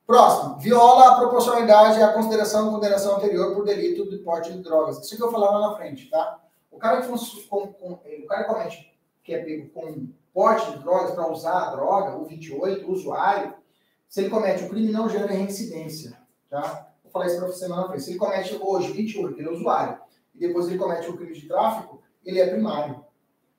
Próximo, 0.06 0.58
viola 0.58 1.12
a 1.12 1.16
proporcionalidade 1.16 1.98
e 1.98 2.02
a 2.02 2.12
consideração 2.12 2.68
e 2.68 2.70
condenação 2.72 3.16
anterior 3.16 3.54
por 3.54 3.64
delito 3.64 4.10
de 4.10 4.18
porte 4.18 4.52
de 4.52 4.62
drogas. 4.62 4.98
Isso 4.98 5.16
que 5.16 5.22
eu 5.22 5.30
falava 5.30 5.58
lá 5.58 5.70
na 5.70 5.76
frente, 5.76 6.10
tá? 6.10 6.40
O 6.70 6.78
cara 6.78 7.00
que, 7.00 7.08
com, 7.08 7.16
com, 7.72 7.92
o 7.92 8.26
cara 8.26 8.44
comete, 8.44 8.92
que 9.22 9.32
é 9.32 9.44
pego 9.44 9.70
com 9.70 10.08
porte 10.34 10.72
de 10.72 10.78
drogas 10.78 11.12
para 11.12 11.30
usar 11.30 11.68
a 11.68 11.70
droga, 11.70 12.16
o 12.16 12.24
28, 12.24 12.86
o 12.86 12.92
usuário, 12.92 13.54
se 14.08 14.20
ele 14.20 14.30
comete 14.30 14.64
o 14.64 14.68
crime, 14.68 14.90
não 14.90 15.08
gera 15.08 15.26
reincidência, 15.26 16.18
tá? 16.50 16.92
Vou 17.02 17.12
falar 17.12 17.26
isso 17.26 17.38
para 17.38 17.46
você 17.46 17.60
semana 17.60 17.86
frente. 17.86 18.02
Se 18.02 18.10
ele 18.10 18.18
comete 18.18 18.58
hoje 18.60 18.92
28, 18.92 19.38
ele 19.38 19.48
é 19.48 19.52
usuário, 19.52 19.98
e 20.34 20.38
depois 20.38 20.66
ele 20.66 20.78
comete 20.78 21.08
o 21.08 21.16
crime 21.16 21.32
de 21.32 21.46
tráfico, 21.46 22.02
ele 22.24 22.40
é 22.40 22.48
primário. 22.48 23.04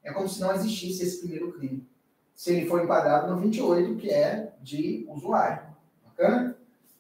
É 0.04 0.12
como 0.12 0.28
se 0.28 0.42
não 0.42 0.54
existisse 0.54 1.04
esse 1.04 1.20
primeiro 1.20 1.54
crime. 1.54 1.88
Se 2.36 2.54
ele 2.54 2.68
for 2.68 2.84
enquadrado 2.84 3.34
no 3.34 3.40
28, 3.40 3.96
que 3.96 4.10
é 4.10 4.54
de 4.62 5.08
usuário. 5.10 5.73
Bacana? 6.18 6.56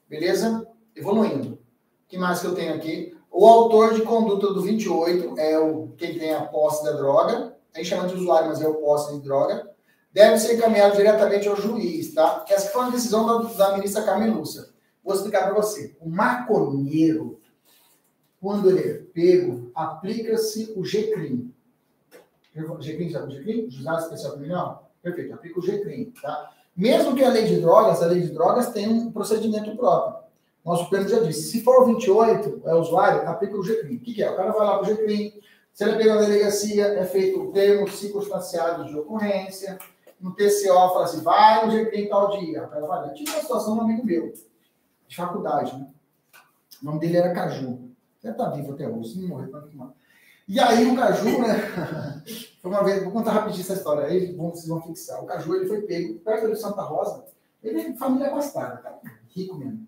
Beleza? 0.09 0.67
Evoluindo. 0.95 1.53
O 1.53 1.59
que 2.07 2.17
mais 2.17 2.39
que 2.39 2.47
eu 2.47 2.55
tenho 2.55 2.73
aqui? 2.73 3.15
O 3.31 3.47
autor 3.47 3.93
de 3.93 4.01
conduta 4.01 4.53
do 4.53 4.61
28 4.61 5.39
é 5.39 5.57
o 5.57 5.89
quem 5.97 6.17
tem 6.17 6.33
a 6.33 6.45
posse 6.45 6.83
da 6.83 6.91
droga. 6.91 7.55
A 7.73 7.77
gente 7.77 7.89
chama 7.89 8.07
de 8.07 8.15
usuário, 8.15 8.49
mas 8.49 8.61
é 8.61 8.67
o 8.67 8.75
posse 8.75 9.13
de 9.13 9.21
droga. 9.21 9.71
Deve 10.11 10.37
ser 10.37 10.55
encaminhado 10.55 10.95
diretamente 10.95 11.47
ao 11.47 11.55
juiz, 11.55 12.13
tá? 12.13 12.45
Essa 12.47 12.69
foi 12.69 12.81
uma 12.83 12.91
decisão 12.91 13.25
da, 13.25 13.49
da 13.53 13.77
ministra 13.77 14.03
Carmen 14.03 14.29
Lúcia. 14.29 14.65
Vou 15.03 15.15
explicar 15.15 15.45
para 15.45 15.55
você. 15.55 15.95
O 15.99 16.07
maconheiro, 16.07 17.39
quando 18.39 18.69
ele 18.69 18.87
é 18.87 18.93
pego, 19.11 19.71
aplica-se 19.73 20.71
o 20.75 20.83
GCRIM. 20.83 21.51
GCRIM, 22.79 23.09
sabe 23.09 23.33
o 23.33 23.35
GCRIM? 23.35 23.69
Juizado 23.69 24.03
Especial 24.03 24.33
Criminal? 24.33 24.91
Perfeito, 25.01 25.33
aplica 25.33 25.59
o 25.59 25.63
GCRIM, 25.63 26.13
tá? 26.21 26.53
Mesmo 26.75 27.15
que 27.15 27.23
a 27.23 27.29
lei 27.29 27.45
de 27.45 27.59
drogas, 27.59 28.01
a 28.01 28.07
lei 28.07 28.21
de 28.21 28.29
drogas 28.29 28.69
tem 28.69 28.87
um 28.87 29.11
procedimento 29.11 29.75
próprio. 29.75 30.23
Nosso 30.65 30.85
Supremo 30.85 31.07
já 31.07 31.19
disse, 31.19 31.51
se 31.51 31.61
for 31.61 31.81
o 31.81 31.85
28, 31.85 32.61
é 32.65 32.73
usuário, 32.73 33.27
aplica 33.27 33.57
o 33.57 33.63
GCRIM. 33.63 33.97
O 33.97 33.99
que, 33.99 34.13
que 34.13 34.23
é? 34.23 34.31
O 34.31 34.35
cara 34.35 34.51
vai 34.51 34.65
lá 34.65 34.79
para 34.79 34.83
o 34.83 34.95
GCRIM, 34.95 35.33
se 35.73 35.83
ele 35.83 35.97
pega 35.97 36.15
na 36.15 36.21
delegacia, 36.21 36.85
é 36.85 37.05
feito 37.05 37.41
o 37.41 37.51
termo 37.51 37.87
circunstanciado 37.89 38.85
de 38.85 38.97
ocorrência, 38.97 39.77
no 40.21 40.33
TCO 40.33 40.73
fala 40.73 41.03
assim, 41.03 41.21
vai 41.21 41.65
no 41.65 41.71
GCRIM 41.71 42.07
tal 42.07 42.29
dia. 42.39 42.63
O 42.63 42.69
cara 42.69 42.87
vai 42.87 43.01
lá. 43.01 43.09
Tive 43.09 43.29
uma 43.29 43.41
situação 43.41 43.73
de 43.73 43.79
um 43.81 43.83
amigo 43.83 44.05
meu, 44.05 44.33
de 45.07 45.15
faculdade, 45.15 45.77
né? 45.77 45.87
O 46.81 46.85
nome 46.85 46.99
dele 46.99 47.17
era 47.17 47.33
Caju. 47.33 47.89
Ele 48.23 48.33
tá 48.33 48.49
vivo 48.49 48.71
até 48.71 48.87
hoje, 48.87 49.19
não 49.19 49.27
morreu, 49.27 49.49
para 49.49 49.63
fumar. 49.63 49.91
E 50.47 50.59
aí 50.59 50.89
o 50.89 50.95
Caju, 50.95 51.41
né? 51.41 52.23
Foi 52.61 52.71
uma 52.71 52.83
vez, 52.83 53.03
vou 53.03 53.11
contar 53.11 53.31
rapidinho 53.31 53.61
essa 53.61 53.73
história 53.73 54.05
aí, 54.05 54.33
vocês 54.35 54.67
vão 54.67 54.81
fixar. 54.81 55.21
O 55.21 55.25
Caju 55.25 55.55
ele 55.55 55.67
foi 55.67 55.81
pego 55.81 56.19
perto 56.19 56.47
de 56.47 56.55
Santa 56.55 56.81
Rosa. 56.81 57.25
Ele 57.61 57.81
é 57.81 57.93
família 57.93 58.27
abastada, 58.27 58.77
tá? 58.77 58.99
rico 59.35 59.55
mesmo. 59.55 59.85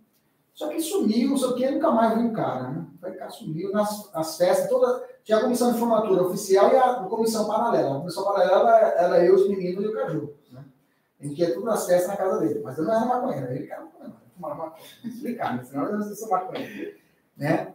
Só 0.53 0.69
que 0.69 0.79
sumiu, 0.81 1.29
não 1.31 1.37
sei 1.37 1.49
o 1.49 1.55
que, 1.55 1.69
nunca 1.69 1.91
mais 1.91 2.17
viu 2.17 2.27
o 2.27 2.33
cara, 2.33 2.69
né? 2.69 2.85
Foi 2.99 3.11
cá, 3.11 3.29
sumiu 3.29 3.71
nas, 3.71 4.11
nas 4.13 4.37
festas, 4.37 4.69
toda. 4.69 5.03
Tinha 5.23 5.37
a 5.37 5.41
comissão 5.41 5.73
de 5.73 5.79
formatura 5.79 6.23
oficial 6.23 6.71
e 6.71 6.77
a, 6.77 6.95
comissão 6.95 7.45
paralela. 7.45 7.95
A 7.95 7.99
comissão 7.99 8.23
paralela 8.23 8.71
era 8.71 9.25
eu, 9.25 9.35
os 9.35 9.49
meninos 9.49 9.83
e 9.83 9.87
o 9.87 9.93
Caju. 9.93 10.33
Né? 10.51 10.63
A 11.19 11.25
gente 11.25 11.39
ia 11.39 11.53
tudo 11.53 11.65
nas 11.65 11.85
festas 11.85 12.07
na 12.07 12.15
casa 12.15 12.39
dele. 12.39 12.61
Mas 12.63 12.77
eu 12.77 12.85
não 12.85 12.93
era 12.93 13.05
maconheiro, 13.05 13.51
ele 13.51 13.69
era 13.69 13.81
maconheiro. 13.81 14.15
Fumava 14.33 14.55
maconha. 14.55 14.83
Explicar, 15.03 15.57
né? 15.57 15.63
Senão 15.63 15.85
eu 15.85 15.97
não 15.97 16.15
sou 16.15 16.29
maconheiro. 16.29 16.97
Né? 17.35 17.74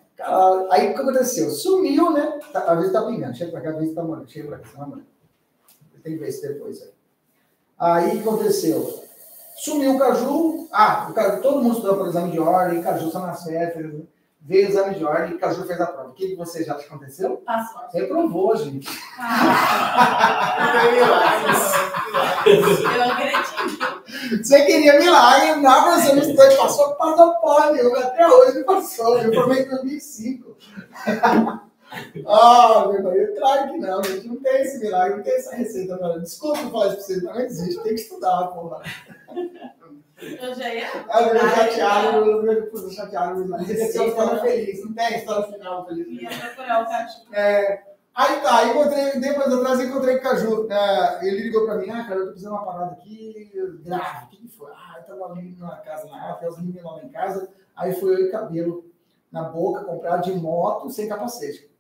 Aí 0.71 0.91
o 0.91 0.95
que 0.95 1.01
aconteceu? 1.01 1.51
Sumiu, 1.51 2.13
né? 2.13 2.39
Tá, 2.53 2.61
às 2.61 2.79
vezes 2.79 2.93
tá 2.93 3.03
pingando, 3.03 3.37
chega 3.37 3.53
pra 3.53 3.61
cá, 3.61 3.71
às 3.71 3.77
vezes 3.79 3.95
tá 3.95 4.03
morando, 4.03 4.31
chega 4.31 4.49
pra 4.49 4.59
cá, 4.59 4.69
tá 4.77 4.87
morando. 4.87 5.07
Tem 6.03 6.15
que 6.15 6.19
ver 6.19 6.29
isso 6.29 6.43
depois 6.43 6.83
aí. 6.83 6.91
Aí 7.79 8.09
o 8.09 8.11
que 8.23 8.29
aconteceu? 8.29 9.03
Sumiu 9.57 9.97
o 9.97 9.99
Caju. 9.99 10.69
Ah, 10.73 11.09
o 11.11 11.13
Caju, 11.13 11.43
todo 11.43 11.63
mundo 11.63 11.75
estudou 11.77 11.97
para 11.97 12.05
o 12.05 12.09
exame 12.09 12.31
de 12.31 12.41
ordem, 12.41 12.83
Caju 12.83 13.07
está 13.07 13.21
nas 13.21 13.43
férias, 13.45 13.75
veio 14.41 14.67
o 14.67 14.71
exame 14.71 14.95
de 14.95 15.05
ordem, 15.05 15.37
Caju 15.37 15.65
fez 15.65 15.81
a 15.81 15.87
prova. 15.87 16.09
O 16.11 16.15
que 16.15 16.35
você 16.35 16.65
já 16.65 16.75
aconteceu? 16.75 17.37
Passou. 17.39 17.83
Reprovou, 17.93 18.57
gente. 18.57 18.89
Ah, 19.19 20.83
eu 22.97 23.03
acredito. 23.03 23.80
Você 24.31 24.65
queria 24.65 24.99
milagre, 24.99 25.61
nada, 25.61 26.01
você 26.01 26.13
não 26.13 26.23
estudou, 26.23 26.57
passou, 26.57 26.95
passou 26.95 27.35
porra 27.35 27.73
nenhuma, 27.73 27.99
até 27.99 28.29
hoje 28.29 28.59
não 28.59 28.65
passou, 28.65 29.19
eu 29.19 29.35
formei 29.35 29.63
em 29.63 29.69
2005. 29.69 30.57
Ah, 32.25 32.87
meu 32.87 33.03
pai, 33.03 33.27
claro 33.37 33.73
que 33.73 33.79
não, 33.79 34.05
gente. 34.05 34.29
Não 34.29 34.37
tem 34.37 34.63
esse 34.63 34.79
milagre, 34.79 35.17
não 35.17 35.25
tem 35.25 35.35
essa 35.35 35.57
receita. 35.57 35.97
Mano. 35.97 36.21
Desculpa 36.21 36.59
falar 36.71 36.87
isso 36.87 36.97
pra 36.97 37.05
vocês, 37.05 37.23
mas 37.23 37.35
não 37.35 37.45
existe. 37.45 37.83
Tem 37.83 37.95
que 37.95 38.01
estudar, 38.01 38.47
porra. 38.49 38.83
Eu 40.23 40.55
já 40.55 40.75
ia. 40.75 40.87
Ah, 41.09 41.23
eu 41.23 41.39
chateado, 41.41 42.31
eu 42.31 42.71
fui 42.71 42.91
chateado. 42.93 43.49
Mas 43.49 43.69
esse 43.69 43.99
é 43.99 44.07
história 44.07 44.41
feliz, 44.41 44.85
não 44.85 44.93
tem 44.93 45.19
história 45.19 45.53
final 45.53 45.87
feliz. 45.87 46.23
Ia 46.23 46.29
procurar 46.29 46.83
o 46.83 46.87
cachorro. 46.87 47.35
É, 47.35 47.83
aí 48.15 48.41
tá, 48.41 48.65
encontrei, 48.69 49.21
depois 49.21 49.53
atrás 49.53 49.81
encontrei 49.81 50.17
o 50.17 50.23
Caju. 50.23 50.67
É, 50.71 51.27
ele 51.27 51.43
ligou 51.43 51.65
pra 51.65 51.77
mim, 51.77 51.91
ah, 51.91 52.05
cara, 52.05 52.17
eu 52.17 52.27
tô 52.27 52.31
precisando 52.33 52.55
de 52.55 52.59
uma 52.59 52.67
parada 52.67 52.93
aqui, 52.93 53.53
grave. 53.85 54.27
O 54.27 54.29
que, 54.29 54.37
que 54.37 54.49
foi? 54.49 54.71
Ah, 54.73 54.97
eu 54.99 55.05
tava 55.05 55.33
ali 55.33 55.57
na 55.59 55.77
casa, 55.77 56.09
lá, 56.09 56.31
até 56.33 56.49
os 56.49 56.59
meninos 56.59 56.85
lá 56.85 57.03
em 57.03 57.09
casa. 57.09 57.49
Aí 57.77 57.93
foi 57.95 58.15
eu 58.15 58.27
e 58.27 58.31
cabelo 58.31 58.85
na 59.31 59.45
boca, 59.45 59.85
comprar 59.85 60.19
de 60.19 60.33
moto 60.33 60.91
sem 60.91 61.09
capacete. 61.09 61.71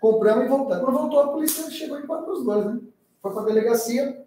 Compramos 0.00 0.44
e 0.44 0.48
voltamos. 0.48 0.84
Quando 0.84 0.98
voltou, 0.98 1.20
a 1.20 1.28
polícia 1.28 1.70
chegou 1.70 1.98
e 1.98 2.02
enquanto 2.02 2.28
os 2.28 2.44
dois, 2.44 2.66
né? 2.66 2.80
Foi 3.22 3.32
pra 3.32 3.44
delegacia, 3.44 4.26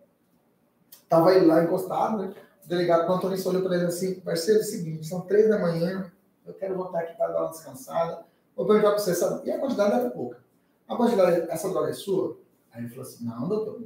tava 1.10 1.34
ele 1.34 1.46
lá 1.46 1.64
encostado, 1.64 2.18
né? 2.18 2.34
O 2.64 2.68
delegado 2.68 3.06
plantonista 3.06 3.50
olhou 3.50 3.62
para 3.62 3.76
ele 3.76 3.86
assim, 3.86 4.20
parceiro, 4.22 4.62
é 4.62 4.64
o 4.64 4.66
seguinte, 4.66 5.06
são 5.06 5.22
três 5.22 5.50
da 5.50 5.60
manhã, 5.60 6.12
eu 6.46 6.54
quero 6.54 6.76
voltar 6.76 7.00
aqui 7.00 7.16
para 7.18 7.34
dar 7.34 7.42
uma 7.42 7.52
descansada. 7.52 8.26
Vou 8.56 8.66
perguntar 8.66 8.92
para 8.92 9.00
você, 9.00 9.14
sabe? 9.14 9.48
E 9.48 9.52
a 9.52 9.60
quantidade 9.60 10.00
era 10.00 10.10
pouca. 10.10 10.45
A 10.88 10.96
quantidade, 10.96 11.50
essa 11.50 11.70
droga 11.70 11.90
é 11.90 11.94
sua? 11.94 12.38
Aí 12.72 12.82
ele 12.82 12.90
falou 12.90 13.04
assim, 13.04 13.26
não, 13.26 13.48
doutor. 13.48 13.82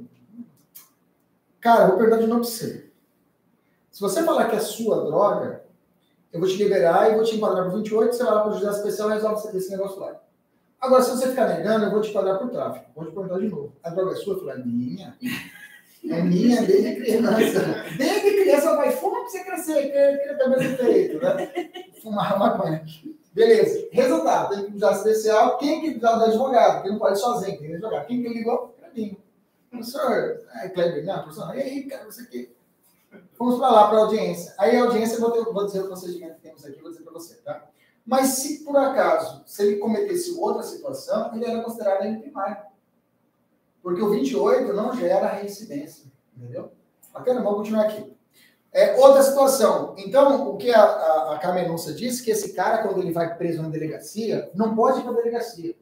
Cara, 1.60 1.84
eu 1.84 1.88
vou 1.88 1.98
perguntar 1.98 2.20
de 2.20 2.26
novo 2.26 2.40
para 2.40 2.50
você. 2.50 2.90
Se 3.90 4.00
você 4.00 4.22
falar 4.22 4.48
que 4.48 4.56
é 4.56 4.60
sua 4.60 5.04
droga, 5.04 5.64
eu 6.32 6.40
vou 6.40 6.48
te 6.48 6.56
liberar 6.56 7.10
e 7.10 7.14
vou 7.16 7.24
te 7.24 7.36
enquadrar 7.36 7.64
por 7.64 7.76
28, 7.78 8.14
você 8.14 8.24
vai 8.24 8.34
lá 8.34 8.40
para 8.42 8.50
o 8.50 8.52
juizado 8.52 8.76
especial 8.76 9.10
e 9.10 9.14
resolve 9.14 9.56
esse 9.56 9.70
negócio 9.70 10.00
lá. 10.00 10.20
Agora, 10.80 11.02
se 11.02 11.10
você 11.10 11.28
ficar 11.28 11.48
negando, 11.48 11.84
eu 11.84 11.90
vou 11.90 12.00
te 12.00 12.10
enquadrar 12.10 12.38
por 12.38 12.48
tráfico. 12.50 12.86
Vou 12.94 13.04
te 13.04 13.12
perguntar 13.12 13.38
de 13.38 13.48
novo. 13.48 13.76
A 13.82 13.90
droga 13.90 14.12
é 14.12 14.16
sua? 14.16 14.34
Eu 14.34 14.40
falei, 14.40 14.62
é 14.62 14.64
minha. 14.64 15.18
É 16.08 16.22
minha 16.22 16.62
desde 16.62 16.96
criança. 16.96 17.84
Desde 17.98 18.30
criança, 18.30 18.76
vai 18.76 18.90
fumar 18.90 19.20
para 19.20 19.28
você 19.28 19.44
crescer, 19.44 19.92
que 19.92 20.34
também 20.34 20.76
feito, 20.76 21.18
né? 21.18 21.70
Fumar 22.02 22.38
maconha. 22.38 22.82
Beleza. 23.32 23.88
Resultado, 23.92 24.56
tem 24.56 24.70
que 24.70 24.76
usar 24.76 24.92
especial. 24.92 25.58
Quem 25.58 25.80
que 25.80 25.90
precisa 25.92 26.18
do 26.18 26.24
advogado? 26.24 26.82
Quem 26.82 26.92
não 26.92 26.98
pode 26.98 27.18
sozinho, 27.18 27.58
tem 27.58 27.68
que 27.68 27.74
advogado. 27.74 28.06
Quem 28.06 28.22
que 28.22 28.28
ligou? 28.28 28.74
Clebinho. 28.78 29.16
Professor, 29.70 30.40
é, 30.54 30.68
Kleber, 30.68 31.04
não, 31.04 31.22
professor, 31.22 31.56
e 31.56 31.62
aí, 31.62 31.84
cara, 31.84 32.04
você 32.04 32.22
aqui. 32.22 32.52
Vamos 33.38 33.58
para 33.58 33.70
lá, 33.70 33.88
para 33.88 33.98
a 33.98 34.00
audiência. 34.02 34.52
Aí 34.58 34.76
a 34.76 34.82
audiência, 34.82 35.18
vou, 35.18 35.30
ter, 35.30 35.44
vou 35.44 35.64
dizer 35.64 35.80
o 35.80 35.86
procedimento 35.86 36.34
que 36.36 36.42
temos 36.42 36.64
aqui, 36.64 36.80
vou 36.80 36.90
dizer 36.90 37.04
para 37.04 37.12
você, 37.12 37.36
tá? 37.36 37.68
Mas 38.04 38.30
se 38.30 38.64
por 38.64 38.76
acaso, 38.76 39.42
se 39.46 39.62
ele 39.62 39.76
cometesse 39.76 40.32
outra 40.32 40.62
situação, 40.62 41.34
ele 41.34 41.44
era 41.44 41.62
considerado 41.62 42.02
ainda 42.02 42.20
primário. 42.20 42.56
Porque 43.82 44.02
o 44.02 44.10
28 44.10 44.72
não 44.72 44.94
gera 44.94 45.28
reincidência, 45.28 46.10
entendeu? 46.36 46.72
Bacana, 47.12 47.42
vamos 47.42 47.58
continuar 47.58 47.86
aqui. 47.86 48.12
É, 48.72 48.96
outra 48.96 49.22
situação. 49.22 49.94
Então, 49.98 50.50
o 50.50 50.56
que 50.56 50.70
a, 50.70 50.80
a, 50.80 51.34
a 51.34 51.38
Carmenúncia 51.38 51.92
disse, 51.92 52.22
que 52.22 52.30
esse 52.30 52.52
cara, 52.52 52.82
quando 52.82 53.00
ele 53.00 53.12
vai 53.12 53.36
preso 53.36 53.62
na 53.62 53.68
delegacia, 53.68 54.50
não 54.54 54.76
pode 54.76 55.00
ir 55.00 55.02
para 55.02 55.12
a 55.12 55.16
delegacia. 55.16 55.74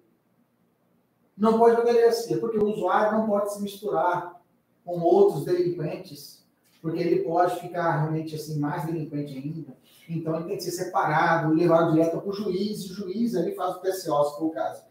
Não 1.36 1.58
pode 1.58 1.74
ir 1.74 1.76
para 1.76 1.90
a 1.90 1.92
delegacia, 1.92 2.38
porque 2.38 2.58
o 2.58 2.66
usuário 2.66 3.18
não 3.18 3.26
pode 3.26 3.52
se 3.52 3.62
misturar 3.62 4.40
com 4.84 5.00
outros 5.00 5.44
delinquentes, 5.44 6.42
porque 6.80 6.98
ele 6.98 7.24
pode 7.24 7.60
ficar 7.60 8.00
realmente 8.00 8.34
assim 8.34 8.58
mais 8.58 8.86
delinquente 8.86 9.36
ainda. 9.36 9.76
Então, 10.08 10.36
ele 10.36 10.46
tem 10.46 10.56
que 10.56 10.64
ser 10.64 10.70
separado, 10.70 11.52
levado 11.52 11.92
direto 11.92 12.18
para 12.18 12.30
o 12.30 12.32
juiz, 12.32 12.80
e 12.80 12.92
o 12.92 12.94
juiz 12.94 13.36
ali 13.36 13.54
faz 13.54 13.76
o 13.76 13.80
PCO, 13.80 13.92
se 13.92 14.38
for 14.38 14.44
o 14.44 14.50
caso. 14.50 14.82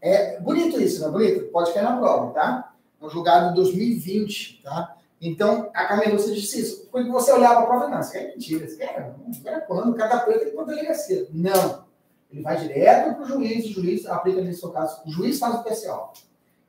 É 0.00 0.40
bonito 0.40 0.80
isso, 0.80 1.00
não 1.00 1.08
é 1.08 1.12
bonito? 1.12 1.52
Pode 1.52 1.72
cair 1.72 1.84
na 1.84 1.96
prova, 1.96 2.32
tá? 2.32 2.74
É 3.00 3.04
um 3.04 3.08
julgado 3.08 3.50
de 3.50 3.54
2020, 3.54 4.62
tá? 4.64 4.96
Então, 5.26 5.70
a 5.72 5.86
Camelúcia 5.86 6.34
disse 6.34 6.60
isso. 6.60 6.88
Quando 6.90 7.10
você 7.10 7.32
olhava 7.32 7.60
a 7.60 7.66
prova, 7.66 7.88
não, 7.88 7.98
isso 7.98 8.14
é 8.14 8.28
mentira, 8.28 8.66
isso 8.66 8.80
é, 8.82 9.14
é 9.46 9.60
quando 9.60 9.94
cada 9.94 10.20
coisa 10.20 10.40
tem 10.40 10.54
que 10.54 10.64
delegacia. 10.66 11.26
Não. 11.32 11.84
Ele 12.30 12.42
vai 12.42 12.58
direto 12.58 13.14
para 13.14 13.22
o 13.22 13.26
juiz, 13.26 13.64
o 13.64 13.72
juiz 13.72 14.04
aplica 14.04 14.42
nesse 14.42 14.60
seu 14.60 14.70
caso, 14.70 15.00
o 15.06 15.10
juiz 15.10 15.38
faz 15.38 15.54
o 15.54 15.64
TCO. 15.64 16.12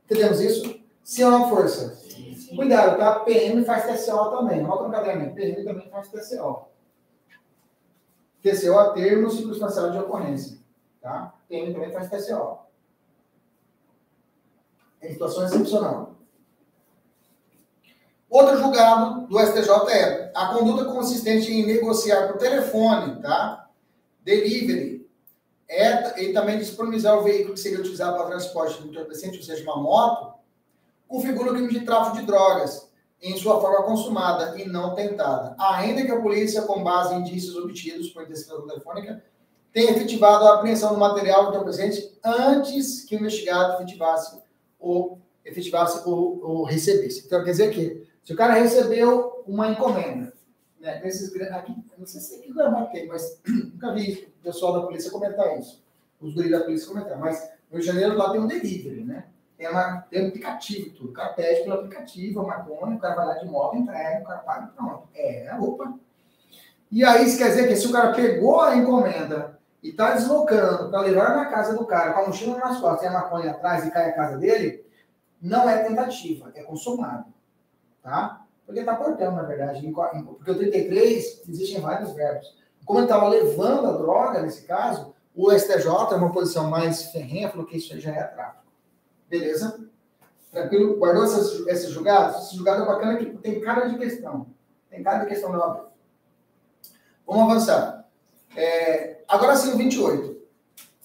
Entendemos 0.06 0.40
isso? 0.40 0.80
Sim 1.04 1.24
ou 1.26 1.32
não, 1.32 1.50
força? 1.50 1.96
Sim, 1.96 2.34
sim. 2.34 2.56
Cuidado, 2.56 2.98
tá? 2.98 3.20
PM 3.20 3.66
faz 3.66 3.84
TCO 3.84 4.30
também. 4.30 4.62
Anota 4.62 4.84
no 4.84 4.92
caderno. 4.92 5.36
PM 5.36 5.64
também 5.66 5.90
faz 5.90 6.08
TCO. 6.08 6.68
TCO 8.42 8.78
a 8.78 8.94
termo 8.94 9.30
circunstancial 9.30 9.92
de 9.92 9.98
ocorrência. 9.98 10.58
Tá? 11.02 11.34
PM 11.50 11.74
também 11.74 11.92
faz 11.92 12.10
TCO. 12.10 12.60
Em 15.02 15.12
situação 15.12 15.46
excepcional. 15.46 16.15
Outro 18.36 18.58
julgado 18.58 19.28
do 19.28 19.40
STJ 19.40 19.70
é 19.94 20.32
a 20.36 20.48
conduta 20.48 20.84
consistente 20.84 21.50
em 21.54 21.66
negociar 21.66 22.28
por 22.28 22.38
telefone, 22.38 23.22
tá? 23.22 23.70
Delivery. 24.26 25.10
É, 25.70 26.22
e 26.22 26.34
também 26.34 26.60
disponibilizar 26.60 27.18
o 27.18 27.24
veículo 27.24 27.54
que 27.54 27.62
seria 27.62 27.80
utilizado 27.80 28.18
para 28.18 28.28
transporte 28.28 28.82
do 28.82 28.90
entorpecente, 28.90 29.38
ou 29.38 29.44
seja, 29.44 29.64
uma 29.64 29.82
moto, 29.82 30.38
configura 31.08 31.52
o 31.52 31.54
crime 31.54 31.72
de 31.72 31.86
tráfico 31.86 32.18
de 32.18 32.26
drogas 32.26 32.92
em 33.22 33.38
sua 33.38 33.62
forma 33.62 33.84
consumada 33.84 34.62
e 34.62 34.68
não 34.68 34.94
tentada. 34.94 35.56
Ainda 35.58 36.04
que 36.04 36.12
a 36.12 36.20
polícia, 36.20 36.64
com 36.64 36.84
base 36.84 37.16
em 37.16 37.20
indícios 37.20 37.56
obtidos 37.56 38.10
por 38.10 38.24
interceptação 38.24 38.68
telefônica, 38.68 39.24
tenha 39.72 39.92
efetivado 39.92 40.46
a 40.46 40.56
apreensão 40.56 40.94
do 40.94 41.00
material 41.00 41.48
entorpecente 41.48 42.12
antes 42.22 43.06
que 43.06 43.16
o 43.16 43.20
investigado 43.20 43.76
efetivasse 43.76 44.38
ou 44.78 45.22
efetivasse 45.46 46.06
ou, 46.06 46.44
ou 46.44 46.64
recebesse. 46.66 47.24
Então, 47.26 47.42
quer 47.42 47.52
dizer 47.52 47.74
que 47.74 48.05
se 48.26 48.34
o 48.34 48.36
cara 48.36 48.56
recebeu 48.56 49.44
uma 49.46 49.70
encomenda, 49.70 50.34
né, 50.80 51.00
nesses 51.04 51.30
aqui, 51.52 51.76
não 51.96 52.08
sei 52.08 52.20
se 52.20 52.36
aqui 52.40 52.52
não 52.52 52.88
tem, 52.88 53.08
mas 53.08 53.40
nunca 53.46 53.94
vi 53.94 54.34
o 54.40 54.44
pessoal 54.44 54.74
da 54.74 54.88
polícia 54.88 55.12
comentar 55.12 55.60
isso. 55.60 55.86
Os 56.20 56.34
guris 56.34 56.50
da 56.50 56.62
polícia 56.62 56.88
comentar, 56.88 57.20
mas 57.20 57.44
no 57.70 57.78
Rio 57.78 57.82
de 57.82 57.86
Janeiro 57.86 58.18
lá 58.18 58.32
tem 58.32 58.42
um 58.42 58.48
delivery, 58.48 59.04
né? 59.04 59.28
Tem, 59.56 59.70
uma, 59.70 60.02
tem 60.10 60.26
um 60.26 60.28
aplicativo, 60.30 60.90
tudo. 60.96 61.10
O 61.12 61.14
cara 61.14 61.34
pede 61.34 61.62
pelo 61.62 61.76
aplicativo, 61.76 62.42
a 62.42 62.48
maconha, 62.48 62.96
o 62.96 63.00
cara 63.00 63.16
vai 63.16 63.26
lá 63.28 63.34
de 63.36 63.46
moto, 63.46 63.78
entrega, 63.78 64.22
o 64.22 64.26
cara 64.26 64.40
paga 64.40 64.72
e 64.72 64.76
pronto. 64.76 65.08
É, 65.14 65.56
opa. 65.60 65.94
E 66.92 67.04
aí 67.04 67.26
isso 67.26 67.38
quer 67.38 67.50
dizer 67.50 67.68
que 67.68 67.76
se 67.76 67.86
o 67.86 67.92
cara 67.92 68.12
pegou 68.12 68.60
a 68.60 68.76
encomenda 68.76 69.60
e 69.84 69.90
está 69.90 70.16
deslocando 70.16 70.90
para 70.90 71.02
levar 71.02 71.36
na 71.36 71.46
casa 71.46 71.78
do 71.78 71.86
cara, 71.86 72.14
com 72.14 72.22
a 72.22 72.28
mochila 72.28 72.58
nas 72.58 72.80
costas 72.80 73.04
e 73.04 73.08
a 73.08 73.12
maconha 73.12 73.52
atrás 73.52 73.86
e 73.86 73.92
cai 73.92 74.10
a 74.10 74.16
casa 74.16 74.38
dele, 74.40 74.84
não 75.40 75.70
é 75.70 75.84
tentativa, 75.84 76.52
é 76.56 76.64
consumado 76.64 77.35
tá? 78.06 78.46
Porque 78.66 78.80
está 78.80 78.96
portando, 78.96 79.36
na 79.36 79.44
verdade. 79.44 79.82
Porque 79.92 80.52
o 80.52 80.58
33 80.58 81.44
existem 81.50 81.82
vários 81.82 82.14
verbos. 82.14 82.56
Como 82.86 83.00
ele 83.00 83.08
estava 83.08 83.28
levando 83.28 83.88
a 83.88 83.98
droga, 83.98 84.42
nesse 84.42 84.62
caso, 84.62 85.14
o 85.36 85.52
STJ, 85.52 85.88
é 86.12 86.16
uma 86.16 86.32
posição 86.32 86.70
mais 86.70 87.12
ferrenha, 87.12 87.50
falou 87.50 87.66
que 87.66 87.78
isso 87.78 88.00
já 88.00 88.12
é 88.12 88.24
tráfico. 88.24 88.64
Beleza? 89.28 89.90
Tranquilo? 90.52 90.98
Guardou 90.98 91.26
esses, 91.26 91.68
esses 91.68 91.90
julgados? 91.90 92.46
Esse 92.46 92.56
julgado 92.56 92.84
é 92.84 92.86
bacana 92.86 93.18
que 93.18 93.26
tem 93.38 93.60
cara 93.60 93.88
de 93.88 93.98
questão. 93.98 94.48
Tem 94.90 95.04
cara 95.04 95.24
de 95.24 95.26
questão 95.26 95.52
da. 95.52 95.86
Vamos 97.26 97.52
avançar. 97.52 98.08
É, 98.56 99.24
agora 99.28 99.56
sim, 99.56 99.74
o 99.74 99.78
28. 99.78 100.36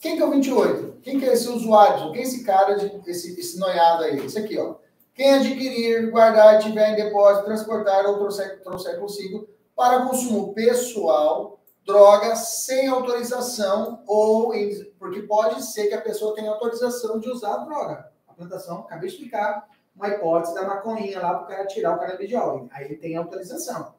Quem 0.01 0.17
que 0.17 0.23
é 0.23 0.27
o 0.27 0.31
28? 0.31 0.99
Quem 1.03 1.19
que 1.19 1.25
é 1.25 1.33
esse 1.33 1.49
usuário? 1.49 2.13
Quem 2.13 2.21
é 2.21 2.25
esse 2.25 2.45
cara, 2.45 2.75
de, 2.75 3.11
esse, 3.11 3.41
esse 3.41 3.59
noiado 3.59 4.05
aí? 4.05 4.25
Esse 4.25 4.39
aqui, 4.39 4.59
ó. 4.59 4.77
Quem 5.21 5.35
adquirir, 5.35 6.11
guardar, 6.11 6.61
tiver 6.61 6.93
em 6.93 6.97
depósito, 6.97 7.45
transportar 7.45 8.07
ou 8.07 8.21
trouxer, 8.21 8.63
trouxer 8.63 8.99
consigo 8.99 9.47
para 9.77 10.07
consumo 10.07 10.55
pessoal, 10.55 11.61
droga 11.85 12.35
sem 12.35 12.89
autorização 12.89 14.03
ou 14.07 14.55
em, 14.55 14.83
porque 14.99 15.21
pode 15.21 15.63
ser 15.63 15.89
que 15.89 15.95
a 15.95 16.01
pessoa 16.01 16.35
tenha 16.35 16.51
autorização 16.51 17.21
de 17.21 17.29
usar 17.29 17.53
a 17.53 17.65
droga. 17.67 18.11
A 18.27 18.33
plantação, 18.33 18.79
acabei 18.79 19.11
de 19.11 19.17
explicar, 19.17 19.69
uma 19.95 20.09
hipótese 20.09 20.55
da 20.55 20.67
maconhinha 20.67 21.21
lá 21.21 21.35
para 21.35 21.45
o 21.45 21.49
cara 21.49 21.67
tirar 21.67 21.97
o 21.97 21.99
canabidiol. 21.99 22.71
Aí 22.73 22.87
ele 22.87 22.97
tem 22.97 23.15
autorização. 23.15 23.95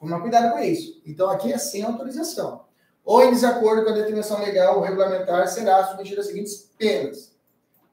Toma 0.00 0.20
cuidado 0.20 0.52
com 0.52 0.58
isso. 0.58 1.00
Então 1.06 1.30
aqui 1.30 1.52
é 1.52 1.58
sem 1.58 1.84
autorização. 1.84 2.64
Ou 3.04 3.22
em 3.22 3.30
desacordo 3.30 3.84
com 3.84 3.90
a 3.90 3.94
determinação 3.94 4.40
legal 4.40 4.78
ou 4.78 4.82
regulamentar, 4.82 5.46
será 5.46 5.84
submetido 5.84 6.20
às 6.20 6.26
seguintes 6.26 6.72
penas. 6.76 7.32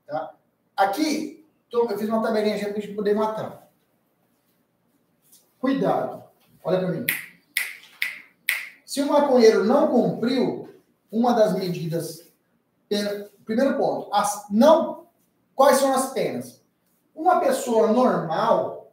Tá? 0.08 0.34
Aqui, 0.76 1.41
então, 1.72 1.90
eu 1.90 1.98
fiz 1.98 2.10
uma 2.10 2.22
tabelinha 2.22 2.60
para 2.60 2.68
a 2.68 2.82
gente 2.82 2.94
poder 2.94 3.16
matar. 3.16 3.72
Cuidado. 5.58 6.22
Olha 6.62 6.80
para 6.80 6.90
mim. 6.90 7.06
Se 8.86 9.02
o 9.02 9.08
maconheiro 9.08 9.64
não 9.64 9.88
cumpriu 9.88 10.70
uma 11.10 11.32
das 11.32 11.54
medidas, 11.54 12.30
primeiro 13.46 13.78
ponto, 13.78 14.14
as, 14.14 14.48
não, 14.52 15.08
quais 15.56 15.78
são 15.78 15.94
as 15.94 16.12
penas? 16.12 16.62
Uma 17.16 17.40
pessoa 17.40 17.88
normal, 17.88 18.92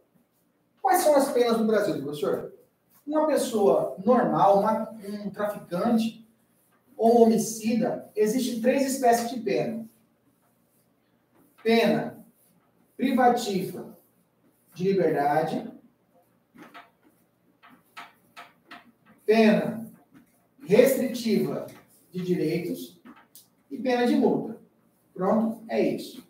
quais 0.81 1.03
são 1.03 1.16
as 1.16 1.33
penas 1.33 1.59
no 1.59 1.66
Brasil, 1.66 2.01
professor? 2.01 2.53
Uma 3.05 3.26
pessoa 3.26 3.97
normal, 4.05 4.61
uma, 4.61 4.89
um 5.05 5.31
traficante 5.31 6.24
ou 6.97 7.22
homicida, 7.22 8.09
existem 8.14 8.61
três 8.61 8.87
espécies 8.87 9.31
de 9.31 9.41
pena. 9.41 9.85
Pena 11.61 12.18
privativa 12.99 13.96
de 14.74 14.90
liberdade, 14.90 15.72
pena 19.24 19.88
restritiva 20.66 21.68
de 22.11 22.22
direitos 22.22 23.01
e 23.70 23.78
pena 23.78 24.05
de 24.05 24.16
multa. 24.16 24.61
Pronto, 25.14 25.64
é 25.68 25.80
isso. 25.80 26.26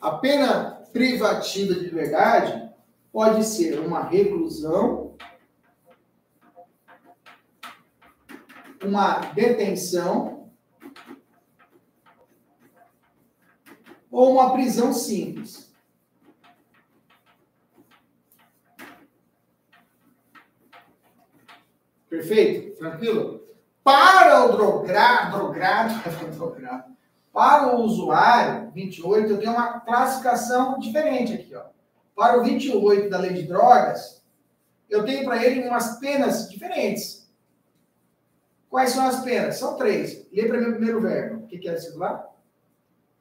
A 0.00 0.10
pena 0.18 0.72
privativa 0.92 1.74
de 1.74 1.80
liberdade 1.80 2.68
pode 3.12 3.44
ser 3.44 3.78
uma 3.78 4.02
reclusão, 4.02 5.16
uma 8.82 9.20
detenção 9.32 10.41
ou 14.12 14.32
uma 14.32 14.52
prisão 14.52 14.92
simples. 14.92 15.72
Perfeito? 22.10 22.76
Tranquilo? 22.76 23.42
Para 23.82 24.44
o 24.44 24.52
drogado, 24.52 25.38
drogado, 26.36 26.92
para 27.32 27.74
o 27.74 27.80
usuário 27.80 28.70
28, 28.72 29.30
eu 29.30 29.38
tenho 29.38 29.52
uma 29.52 29.80
classificação 29.80 30.78
diferente 30.78 31.32
aqui, 31.32 31.54
ó. 31.54 31.64
Para 32.14 32.38
o 32.38 32.44
28 32.44 33.08
da 33.08 33.18
lei 33.18 33.32
de 33.32 33.44
drogas, 33.44 34.22
eu 34.90 35.02
tenho 35.06 35.24
para 35.24 35.42
ele 35.42 35.66
umas 35.66 35.98
penas 35.98 36.50
diferentes. 36.50 37.26
Quais 38.68 38.90
são 38.90 39.06
as 39.06 39.24
penas? 39.24 39.56
São 39.56 39.78
três. 39.78 40.28
Lê 40.30 40.46
para 40.46 40.60
mim 40.60 40.68
o 40.68 40.72
primeiro 40.72 41.00
verbo. 41.00 41.44
O 41.44 41.46
que, 41.46 41.56
que 41.56 41.68
é 41.68 41.78
lá? 41.94 42.31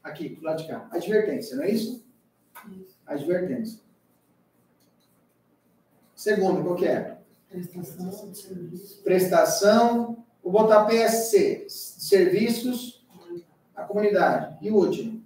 Aqui, 0.03 0.29
do 0.29 0.43
lado 0.43 0.61
de 0.61 0.67
cá. 0.67 0.87
Advertência, 0.91 1.55
não 1.55 1.63
é 1.63 1.71
isso? 1.71 2.03
Advertência. 3.05 3.79
Segundo, 6.15 6.63
qual 6.63 6.75
que 6.75 6.87
é? 6.87 7.17
Prestação 7.49 8.31
de 8.31 8.37
serviço. 8.37 9.01
Prestação. 9.03 10.25
Vou 10.43 10.51
botar 10.51 10.85
PSC. 10.85 11.65
Serviços 11.67 13.05
à 13.75 13.83
comunidade. 13.83 14.57
E 14.61 14.71
o 14.71 14.75
último? 14.75 15.25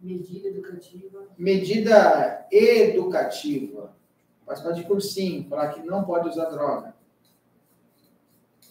Medida 0.00 0.48
educativa. 0.48 1.26
Medida 1.38 2.46
educativa. 2.50 3.94
Participar 4.44 4.72
de 4.72 4.84
cursinho, 4.84 5.48
falar 5.48 5.68
que 5.68 5.82
não 5.82 6.04
pode 6.04 6.28
usar 6.28 6.46
droga. 6.46 6.94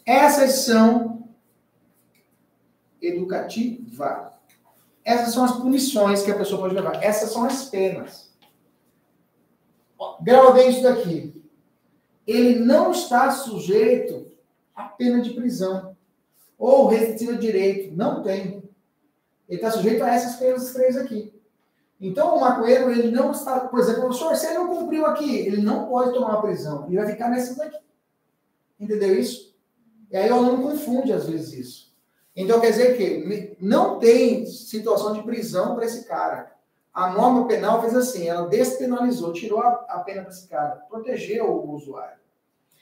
Essas 0.04 0.64
são 0.64 1.28
educativa. 3.00 4.32
Essas 5.04 5.34
são 5.34 5.44
as 5.44 5.52
punições 5.52 6.22
que 6.22 6.30
a 6.30 6.36
pessoa 6.36 6.60
pode 6.60 6.74
levar. 6.74 7.02
Essas 7.02 7.30
são 7.30 7.44
as 7.44 7.64
penas. 7.64 8.32
Bem 10.20 10.70
isso 10.70 10.82
daqui. 10.82 11.42
Ele 12.26 12.60
não 12.60 12.92
está 12.92 13.30
sujeito 13.30 14.30
à 14.74 14.84
pena 14.84 15.20
de 15.20 15.30
prisão 15.30 15.96
ou 16.58 16.86
restritiva 16.88 17.34
de 17.34 17.40
direito. 17.40 17.96
Não 17.96 18.22
tem. 18.22 18.62
Ele 19.48 19.58
está 19.58 19.70
sujeito 19.70 20.02
a 20.02 20.14
essas 20.14 20.36
penas 20.36 20.72
três 20.72 20.96
aqui. 20.96 21.34
Então, 22.00 22.36
o 22.36 22.40
maconheiro, 22.40 22.90
ele 22.90 23.10
não 23.12 23.30
está, 23.30 23.60
por 23.60 23.78
exemplo, 23.78 24.08
o 24.08 24.12
senhor, 24.12 24.34
se 24.34 24.46
ele 24.46 24.54
não 24.58 24.68
cumpriu 24.68 25.06
aqui, 25.06 25.38
ele 25.38 25.62
não 25.62 25.88
pode 25.88 26.12
tomar 26.12 26.30
uma 26.30 26.42
prisão. 26.42 26.86
Ele 26.86 26.96
vai 26.96 27.06
ficar 27.06 27.28
nessa 27.28 27.54
daqui. 27.54 27.78
Entendeu 28.78 29.16
isso? 29.18 29.54
E 30.10 30.16
aí 30.16 30.30
o 30.30 30.34
aluno 30.34 30.62
confunde 30.62 31.12
às 31.12 31.28
vezes 31.28 31.52
isso. 31.52 31.91
Então 32.34 32.60
quer 32.60 32.70
dizer 32.70 32.96
que 32.96 33.56
não 33.60 33.98
tem 33.98 34.46
situação 34.46 35.12
de 35.12 35.22
prisão 35.22 35.74
para 35.74 35.84
esse 35.84 36.06
cara. 36.06 36.52
A 36.92 37.10
norma 37.10 37.46
penal 37.46 37.80
fez 37.80 37.94
assim, 37.94 38.28
ela 38.28 38.48
despenalizou, 38.48 39.32
tirou 39.32 39.60
a, 39.60 40.02
pena 40.04 40.22
para 40.22 40.30
esse 40.30 40.46
cara, 40.48 40.76
protegeu 40.88 41.50
o 41.50 41.72
usuário. 41.72 42.18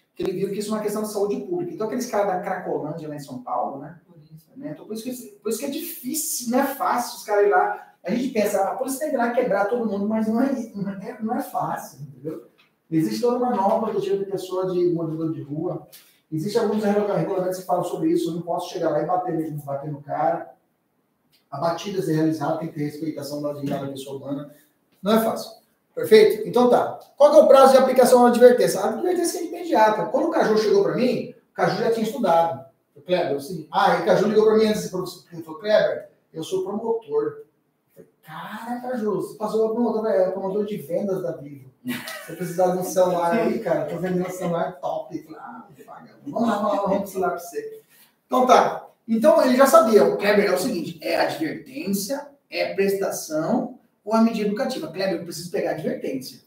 Porque 0.09 0.23
ele 0.23 0.39
viu 0.39 0.51
que 0.51 0.59
isso 0.59 0.71
é 0.71 0.75
uma 0.75 0.83
questão 0.83 1.03
de 1.03 1.13
saúde 1.13 1.37
pública. 1.41 1.73
Então 1.73 1.87
aqueles 1.87 2.11
caras 2.11 2.27
da 2.29 2.41
Cracolândia 2.41 3.09
lá 3.09 3.15
em 3.15 3.21
São 3.21 3.43
Paulo, 3.43 3.79
né? 3.81 4.01
Por 4.07 4.19
isso. 4.19 4.51
né? 4.57 4.71
Então, 4.73 4.85
por, 4.85 4.95
isso 4.95 5.05
que, 5.05 5.13
por 5.39 5.51
isso 5.51 5.59
que 5.59 5.67
é 5.67 5.71
difícil, 5.71 6.51
não 6.51 6.61
é 6.61 6.67
fácil 6.67 7.19
os 7.19 7.25
caras 7.25 7.47
ir 7.47 7.51
lá. 7.51 7.95
A 8.03 8.11
gente 8.11 8.33
pensa, 8.33 8.65
a 8.65 8.75
polícia 8.75 9.01
tem 9.01 9.11
que 9.11 9.15
ir 9.15 9.19
lá 9.19 9.31
quebrar 9.31 9.67
todo 9.67 9.87
mundo, 9.87 10.09
mas 10.09 10.27
não 10.27 10.41
é, 10.41 10.53
não 10.75 10.91
é, 10.91 11.23
não 11.23 11.37
é 11.37 11.41
fácil, 11.41 12.01
entendeu? 12.03 12.49
Existe 12.91 13.21
toda 13.21 13.37
uma 13.37 13.55
norma 13.55 13.89
protetiva 13.89 14.19
de 14.19 14.25
pessoa 14.29 14.73
de 14.73 14.93
morador 14.93 15.33
de 15.33 15.43
rua. 15.43 15.87
Existem 16.33 16.63
alguns 16.63 16.85
regulamentos 16.85 17.59
que 17.59 17.67
falam 17.67 17.85
sobre 17.85 18.11
isso. 18.11 18.31
Eu 18.31 18.35
não 18.35 18.43
posso 18.43 18.73
chegar 18.73 18.91
lá 18.91 19.03
e 19.03 19.07
bater 19.07 19.37
mesmo, 19.37 19.63
bater 19.65 19.91
no 19.91 20.01
cara. 20.01 20.55
A 21.51 21.59
batida 21.59 22.01
ser 22.01 22.15
realizada 22.15 22.59
tem 22.59 22.69
que 22.69 22.75
ter 22.75 22.85
respeitação 22.85 23.43
da 23.43 23.53
dignidade 23.53 23.87
da 23.87 23.93
pessoa 23.93 24.17
humana. 24.17 24.55
Não 25.03 25.13
é 25.13 25.21
fácil. 25.25 25.61
Perfeito? 25.95 26.49
Então 26.49 26.71
tá. 26.71 27.01
Qual 27.17 27.35
é 27.35 27.43
o 27.43 27.49
prazo 27.49 27.73
de 27.73 27.79
aplicação 27.79 28.23
da 28.23 28.29
advertência? 28.29 28.81
A 28.81 28.91
advertência 28.91 29.41
é 29.41 29.47
imediata. 29.47 30.07
Quando 30.07 30.29
o 30.29 30.31
Caju 30.31 30.57
chegou 30.57 30.85
para 30.85 30.95
mim, 30.95 31.35
o 31.51 31.55
Caju 31.55 31.83
já 31.83 31.91
tinha 31.91 32.07
estudado. 32.07 32.65
O 32.95 33.01
Kleber, 33.01 33.41
sei. 33.41 33.67
Ah, 33.73 33.99
e 33.99 34.03
o 34.03 34.05
Caju 34.05 34.29
ligou 34.29 34.45
para 34.45 34.57
mim 34.57 34.67
antes 34.67 34.83
de 34.85 34.89
falou, 34.89 35.59
Kleber, 35.59 36.11
eu 36.33 36.45
sou 36.45 36.63
promotor. 36.63 37.43
Eu 37.97 38.05
falei, 38.05 38.09
cara, 38.23 38.81
Caju, 38.81 39.17
você 39.17 39.37
passou 39.37 39.67
a 39.67 39.73
promotor, 39.73 40.07
é, 40.07 40.31
promotor 40.31 40.65
de 40.65 40.77
vendas 40.77 41.23
da 41.23 41.33
Vivo. 41.33 41.71
Precisar 42.37 42.73
de 42.73 42.79
um 42.79 42.85
celular 42.85 43.33
aí, 43.33 43.59
cara, 43.61 43.87
tô 43.87 43.97
vendendo 43.99 44.27
um 44.27 44.31
celular 44.31 44.73
top. 44.81 45.27
Ah. 45.37 45.67
Vamos 46.27 46.49
lá, 46.49 46.57
vamos 46.57 46.77
lá, 46.77 46.83
vamos 46.83 46.99
pro 46.99 47.11
celular 47.11 47.31
para 47.31 47.39
você. 47.39 47.83
Então 48.27 48.47
tá. 48.47 48.87
Então 49.07 49.43
ele 49.45 49.57
já 49.57 49.67
sabia. 49.67 50.05
O 50.05 50.17
Kleber 50.17 50.47
é 50.47 50.55
o 50.55 50.59
seguinte: 50.59 50.99
é 51.03 51.17
advertência, 51.17 52.29
é 52.49 52.75
prestação 52.75 53.79
ou 54.05 54.15
a 54.15 54.23
medida 54.23 54.49
educativa. 54.49 54.93
Kleber, 54.93 55.17
eu 55.17 55.25
preciso 55.25 55.51
pegar 55.51 55.73
advertência. 55.73 56.41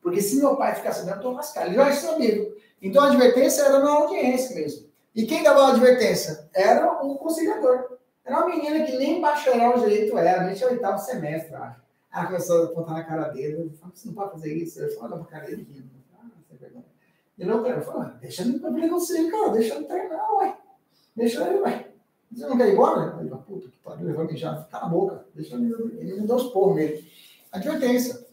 Porque 0.00 0.22
se 0.22 0.36
meu 0.36 0.56
pai 0.56 0.74
ficar 0.74 0.92
sabendo, 0.92 1.16
eu 1.16 1.22
tô 1.22 1.32
lascado. 1.32 1.66
Ele 1.66 1.76
já 1.76 1.92
sabia. 1.92 2.48
Então 2.80 3.02
a 3.02 3.08
advertência 3.08 3.62
era 3.62 3.80
na 3.80 3.90
audiência 3.90 4.54
mesmo. 4.54 4.88
E 5.14 5.26
quem 5.26 5.42
dava 5.42 5.66
a 5.66 5.68
advertência? 5.70 6.48
Era 6.54 7.02
o 7.02 7.16
conciliador. 7.16 7.98
Era 8.24 8.38
uma 8.38 8.48
menina 8.48 8.84
que 8.84 8.96
nem 8.96 9.20
bacharel 9.20 9.78
direito 9.78 10.16
era, 10.16 10.44
nem 10.44 10.54
tinha 10.54 10.70
oitavo 10.70 10.98
semestre, 10.98 11.54
acho. 11.54 11.87
Ela 12.18 12.26
começou 12.26 12.62
a 12.62 12.64
apontar 12.64 12.94
na 12.94 13.04
cara 13.04 13.28
dele. 13.28 13.72
Você 13.94 14.08
não 14.08 14.14
pode 14.14 14.32
fazer 14.32 14.52
isso. 14.54 14.80
Eu 14.80 15.00
olha 15.00 15.16
pra 15.16 15.24
cara 15.26 15.46
dele 15.46 15.62
rindo. 15.70 15.88
Ah, 16.18 16.26
sem 16.48 16.58
vergonha. 16.58 16.84
Ele 17.38 17.48
não. 17.48 17.64
Eu 17.64 17.80
falei, 17.80 18.12
deixa 18.20 18.42
ele 18.42 18.58
pra 18.58 18.70
você, 18.70 19.30
cara. 19.30 19.50
Deixa 19.50 19.74
ele 19.76 19.84
treinar, 19.84 20.34
ué. 20.36 20.56
Deixa 21.16 21.48
ele, 21.48 21.60
ué. 21.60 21.88
Você 22.32 22.46
não 22.46 22.56
quer 22.56 22.68
ir 22.68 22.72
embora? 22.72 23.16
Ele 23.20 23.28
falou, 23.28 23.44
puta 23.44 23.68
que 23.68 23.78
pariu, 23.78 24.08
ele 24.08 24.16
vai 24.16 24.26
mijar. 24.26 24.68
Cala 24.68 24.86
a 24.86 24.88
boca. 24.88 25.24
Deixa 25.32 25.54
ele. 25.54 25.72
Ele 25.98 26.20
me 26.20 26.26
deu 26.26 26.36
os 26.36 26.48
porros 26.48 26.76
nele. 26.76 27.08
Advertência. 27.52 28.26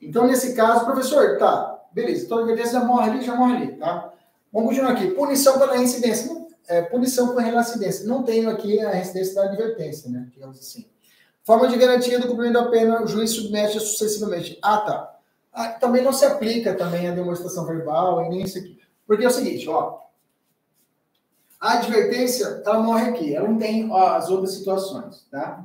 Então, 0.00 0.26
nesse 0.26 0.54
caso, 0.54 0.84
professor, 0.84 1.38
tá, 1.38 1.82
beleza. 1.92 2.26
Então, 2.26 2.38
a 2.38 2.40
advertência 2.42 2.78
já 2.78 2.84
morre 2.84 3.10
ali, 3.10 3.24
já 3.24 3.34
morre 3.34 3.56
ali, 3.56 3.76
tá? 3.76 4.12
Vamos 4.52 4.68
continuar 4.68 4.92
aqui. 4.92 5.10
Punição 5.12 5.58
pela 5.58 5.74
reincidência. 5.74 6.32
Não, 6.32 6.46
é, 6.68 6.82
punição 6.82 7.28
por 7.28 7.42
reincidência. 7.42 8.06
Não 8.06 8.22
tenho 8.22 8.50
aqui 8.50 8.78
a 8.80 8.90
reincidência 8.90 9.34
da 9.34 9.44
advertência, 9.44 10.10
né? 10.10 10.28
Digamos 10.30 10.58
assim. 10.58 10.86
Forma 11.48 11.66
de 11.66 11.78
garantia 11.78 12.20
do 12.20 12.28
cumprimento 12.28 12.62
da 12.62 12.68
pena, 12.68 13.02
o 13.02 13.06
juiz 13.06 13.30
submete 13.30 13.80
sucessivamente. 13.80 14.58
Ah, 14.60 14.76
tá. 14.82 15.18
Ah, 15.50 15.68
também 15.70 16.04
não 16.04 16.12
se 16.12 16.26
aplica 16.26 16.74
também 16.74 17.08
a 17.08 17.14
demonstração 17.14 17.64
verbal 17.64 18.22
e 18.26 18.28
nem 18.28 18.42
isso 18.42 18.58
aqui. 18.58 18.78
Porque 19.06 19.24
é 19.24 19.28
o 19.28 19.30
seguinte, 19.30 19.66
ó. 19.66 19.98
A 21.58 21.78
advertência, 21.78 22.62
ela 22.66 22.80
morre 22.80 23.08
aqui. 23.08 23.34
Ela 23.34 23.48
não 23.48 23.56
tem 23.56 23.90
ó, 23.90 24.08
as 24.14 24.28
outras 24.28 24.52
situações, 24.52 25.26
tá? 25.30 25.64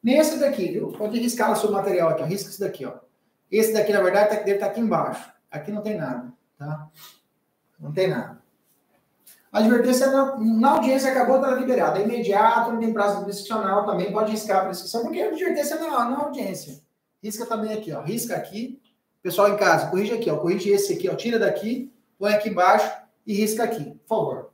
Nem 0.00 0.20
essa 0.20 0.38
daqui, 0.38 0.68
viu? 0.68 0.92
Pode 0.92 1.18
riscar 1.18 1.50
o 1.50 1.56
seu 1.56 1.72
material 1.72 2.10
aqui, 2.10 2.22
ó. 2.22 2.26
Risca 2.26 2.50
esse 2.50 2.60
daqui, 2.60 2.86
ó. 2.86 2.92
Esse 3.50 3.72
daqui, 3.72 3.92
na 3.92 4.02
verdade, 4.02 4.28
tá, 4.28 4.36
deve 4.36 4.52
estar 4.52 4.66
tá 4.66 4.70
aqui 4.70 4.80
embaixo. 4.80 5.32
Aqui 5.50 5.72
não 5.72 5.82
tem 5.82 5.96
nada, 5.96 6.32
tá? 6.56 6.88
Não 7.80 7.92
tem 7.92 8.06
nada. 8.06 8.40
A 9.54 9.60
advertência 9.60 10.10
na, 10.10 10.36
na 10.36 10.70
audiência 10.70 11.12
acabou, 11.12 11.36
está 11.36 11.54
liberada. 11.54 12.00
É 12.00 12.02
imediato, 12.02 12.72
não 12.72 12.80
tem 12.80 12.92
prazo 12.92 13.22
prescricional 13.22 13.86
também, 13.86 14.12
pode 14.12 14.32
riscar 14.32 14.62
a 14.62 14.64
prescrição, 14.64 15.02
porque 15.02 15.20
a 15.20 15.28
advertência 15.28 15.74
é 15.74 15.78
na, 15.78 16.10
na 16.10 16.18
audiência. 16.24 16.82
Risca 17.22 17.46
também 17.46 17.72
aqui, 17.72 17.92
ó. 17.92 18.02
Risca 18.02 18.34
aqui. 18.34 18.82
Pessoal 19.22 19.50
em 19.50 19.56
casa, 19.56 19.90
corrige 19.90 20.12
aqui, 20.12 20.28
ó. 20.28 20.38
Corrige 20.38 20.70
esse 20.70 20.94
aqui, 20.94 21.08
ó. 21.08 21.14
Tira 21.14 21.38
daqui, 21.38 21.94
põe 22.18 22.34
aqui 22.34 22.48
embaixo 22.48 22.90
e 23.24 23.32
risca 23.32 23.62
aqui, 23.62 23.92
por 24.08 24.08
favor. 24.08 24.50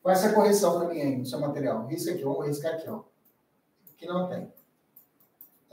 Faz 0.00 0.22
essa 0.24 0.32
correção 0.32 0.88
mim 0.88 1.00
aí 1.00 1.16
no 1.16 1.26
seu 1.26 1.40
material. 1.40 1.84
Risca 1.88 2.12
aqui, 2.12 2.22
vamos 2.22 2.46
riscar 2.46 2.74
aqui, 2.74 2.88
ó. 2.88 3.02
Aqui 3.96 4.06
não 4.06 4.28
tem. 4.28 4.52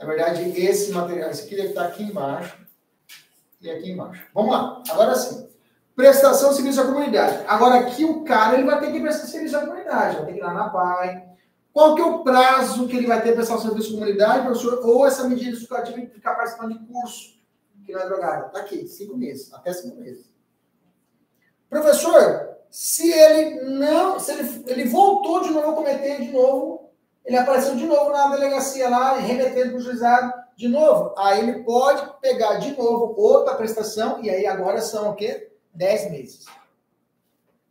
Na 0.00 0.04
verdade, 0.04 0.42
esse 0.60 0.90
material, 0.90 1.30
esse 1.30 1.44
aqui 1.44 1.54
deve 1.54 1.68
estar 1.68 1.84
aqui 1.84 2.02
embaixo 2.02 2.58
e 3.60 3.70
aqui 3.70 3.92
embaixo. 3.92 4.26
Vamos 4.34 4.50
lá, 4.50 4.82
agora 4.90 5.14
sim. 5.14 5.49
Prestação 6.00 6.48
de 6.48 6.56
serviço 6.56 6.80
à 6.80 6.86
comunidade. 6.86 7.44
Agora 7.46 7.80
aqui 7.80 8.06
o 8.06 8.24
cara 8.24 8.54
ele 8.54 8.64
vai 8.64 8.80
ter 8.80 8.90
que 8.90 9.00
prestar 9.00 9.26
serviço 9.26 9.54
à 9.54 9.60
comunidade, 9.60 10.16
vai 10.16 10.24
ter 10.24 10.32
que 10.32 10.38
ir 10.38 10.42
lá 10.42 10.54
na 10.54 10.70
PAI. 10.70 11.28
Qual 11.74 11.94
que 11.94 12.00
é 12.00 12.04
o 12.06 12.24
prazo 12.24 12.88
que 12.88 12.96
ele 12.96 13.06
vai 13.06 13.18
ter 13.18 13.34
para 13.34 13.44
prestar 13.44 13.58
serviço 13.58 13.90
à 13.90 13.92
comunidade, 13.92 14.46
professor? 14.46 14.80
Ou 14.82 15.06
essa 15.06 15.28
medida 15.28 15.54
educativa 15.54 16.00
de 16.00 16.06
ficar 16.06 16.36
participando 16.36 16.78
de 16.78 16.86
curso, 16.86 17.38
que 17.84 17.92
não 17.92 18.00
é 18.00 18.06
drogado? 18.06 18.46
Está 18.46 18.60
aqui, 18.60 18.88
cinco 18.88 19.14
meses, 19.14 19.52
até 19.52 19.74
cinco 19.74 20.00
meses. 20.00 20.24
Professor, 21.68 22.48
se 22.70 23.12
ele 23.12 23.60
não, 23.78 24.18
se 24.18 24.32
ele, 24.32 24.64
ele 24.68 24.84
voltou 24.88 25.42
de 25.42 25.50
novo 25.50 25.72
a 25.72 25.74
cometer 25.74 26.22
de 26.22 26.32
novo, 26.32 26.92
ele 27.26 27.36
apareceu 27.36 27.76
de 27.76 27.84
novo 27.84 28.08
na 28.08 28.28
delegacia 28.28 28.88
lá, 28.88 29.18
remetendo 29.18 29.72
para 29.72 29.78
o 29.78 29.82
juizado 29.82 30.32
de 30.56 30.66
novo, 30.66 31.14
aí 31.18 31.40
ele 31.40 31.62
pode 31.62 32.10
pegar 32.22 32.54
de 32.54 32.74
novo 32.74 33.14
outra 33.20 33.54
prestação, 33.54 34.22
e 34.22 34.30
aí 34.30 34.46
agora 34.46 34.80
são 34.80 35.10
o 35.10 35.14
quê? 35.14 35.49
10 35.74 36.10
meses. 36.10 36.46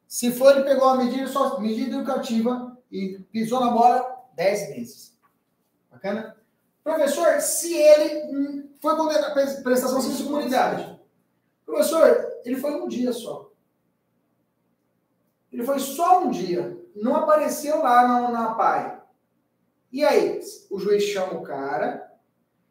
Se 0.08 0.32
for, 0.32 0.56
ele 0.56 0.64
pegou 0.64 0.90
a 0.90 0.98
medida, 0.98 1.28
só, 1.28 1.60
medida 1.60 1.96
educativa 1.96 2.76
e 2.92 3.20
pisou 3.32 3.60
na 3.64 3.72
bola, 3.72 4.26
10 4.34 4.70
meses. 4.72 5.18
Bacana? 5.92 6.36
Professor, 6.84 7.40
se 7.42 7.72
ele 7.72 8.36
hum, 8.36 8.70
foi 8.82 8.96
condenado 8.96 9.26
a 9.26 9.62
prestação 9.62 9.98
de 9.98 10.06
serviço 10.06 10.24
de 10.24 10.30
comunidade. 10.30 11.00
Professor, 11.66 12.40
ele 12.44 12.56
foi 12.56 12.74
um 12.74 12.88
dia 12.88 13.14
só. 13.14 13.52
Ele 15.52 15.64
foi 15.64 15.78
só 15.78 16.24
um 16.24 16.32
dia. 16.32 16.76
Não 16.96 17.16
apareceu 17.16 17.78
lá 17.84 18.08
na, 18.08 18.32
na 18.32 18.56
PAI. 18.56 19.00
E 19.92 20.04
aí? 20.04 20.40
O 20.72 20.80
juiz 20.80 21.04
chama 21.04 21.34
o 21.34 21.44
cara 21.44 22.12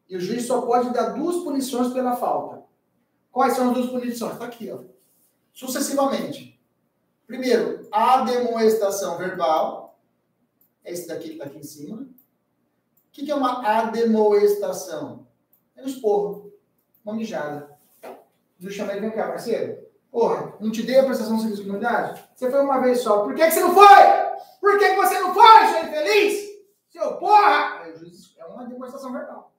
e 0.09 0.17
o 0.17 0.21
juiz 0.21 0.47
só 0.47 0.63
pode 0.63 0.91
dar 0.91 1.11
duas 1.11 1.37
punições 1.45 1.93
pela 1.93 2.17
falta. 2.17 2.65
Quais 3.31 3.55
são 3.55 3.69
as 3.69 3.75
duas 3.75 3.91
punições? 3.91 4.33
Está 4.33 4.47
aqui, 4.47 4.71
ó 4.73 4.98
sucessivamente. 5.59 6.57
Primeiro, 7.27 7.89
a 7.91 8.23
demonstração 8.23 9.19
verbal. 9.19 9.99
É 10.85 10.93
esse 10.93 11.09
daqui 11.09 11.31
que 11.31 11.33
está 11.33 11.47
aqui 11.47 11.59
em 11.59 11.65
cima. 11.65 11.97
O 11.97 12.09
que, 13.11 13.25
que 13.25 13.31
é 13.31 13.35
uma 13.35 13.67
ademoestação? 13.67 15.27
É 15.75 15.83
um 15.83 15.87
esporro, 15.87 16.53
uma 17.05 17.17
mijada. 17.17 17.77
Eu 18.61 18.71
chamei, 18.71 19.01
vem 19.01 19.11
cá, 19.11 19.27
parceiro. 19.27 19.85
Porra, 20.13 20.55
não 20.61 20.71
te 20.71 20.85
dei 20.85 21.01
a 21.01 21.05
prestação 21.05 21.35
de 21.35 21.43
serviço 21.43 21.63
de 21.63 21.69
comunidade? 21.69 22.25
Você 22.35 22.49
foi 22.49 22.61
uma 22.61 22.81
vez 22.81 23.01
só. 23.01 23.25
Por 23.25 23.35
que, 23.35 23.45
que 23.45 23.51
você 23.51 23.61
não 23.61 23.75
foi? 23.75 23.97
Por 24.61 24.79
que, 24.79 24.91
que 24.91 24.97
você 24.97 25.19
não 25.19 25.35
foi, 25.35 25.67
seu 25.67 25.85
infeliz? 25.89 26.49
Seu 26.89 27.17
porra! 27.17 27.83
É 28.39 28.45
uma 28.47 28.65
demonstração 28.65 29.13
verbal. 29.13 29.53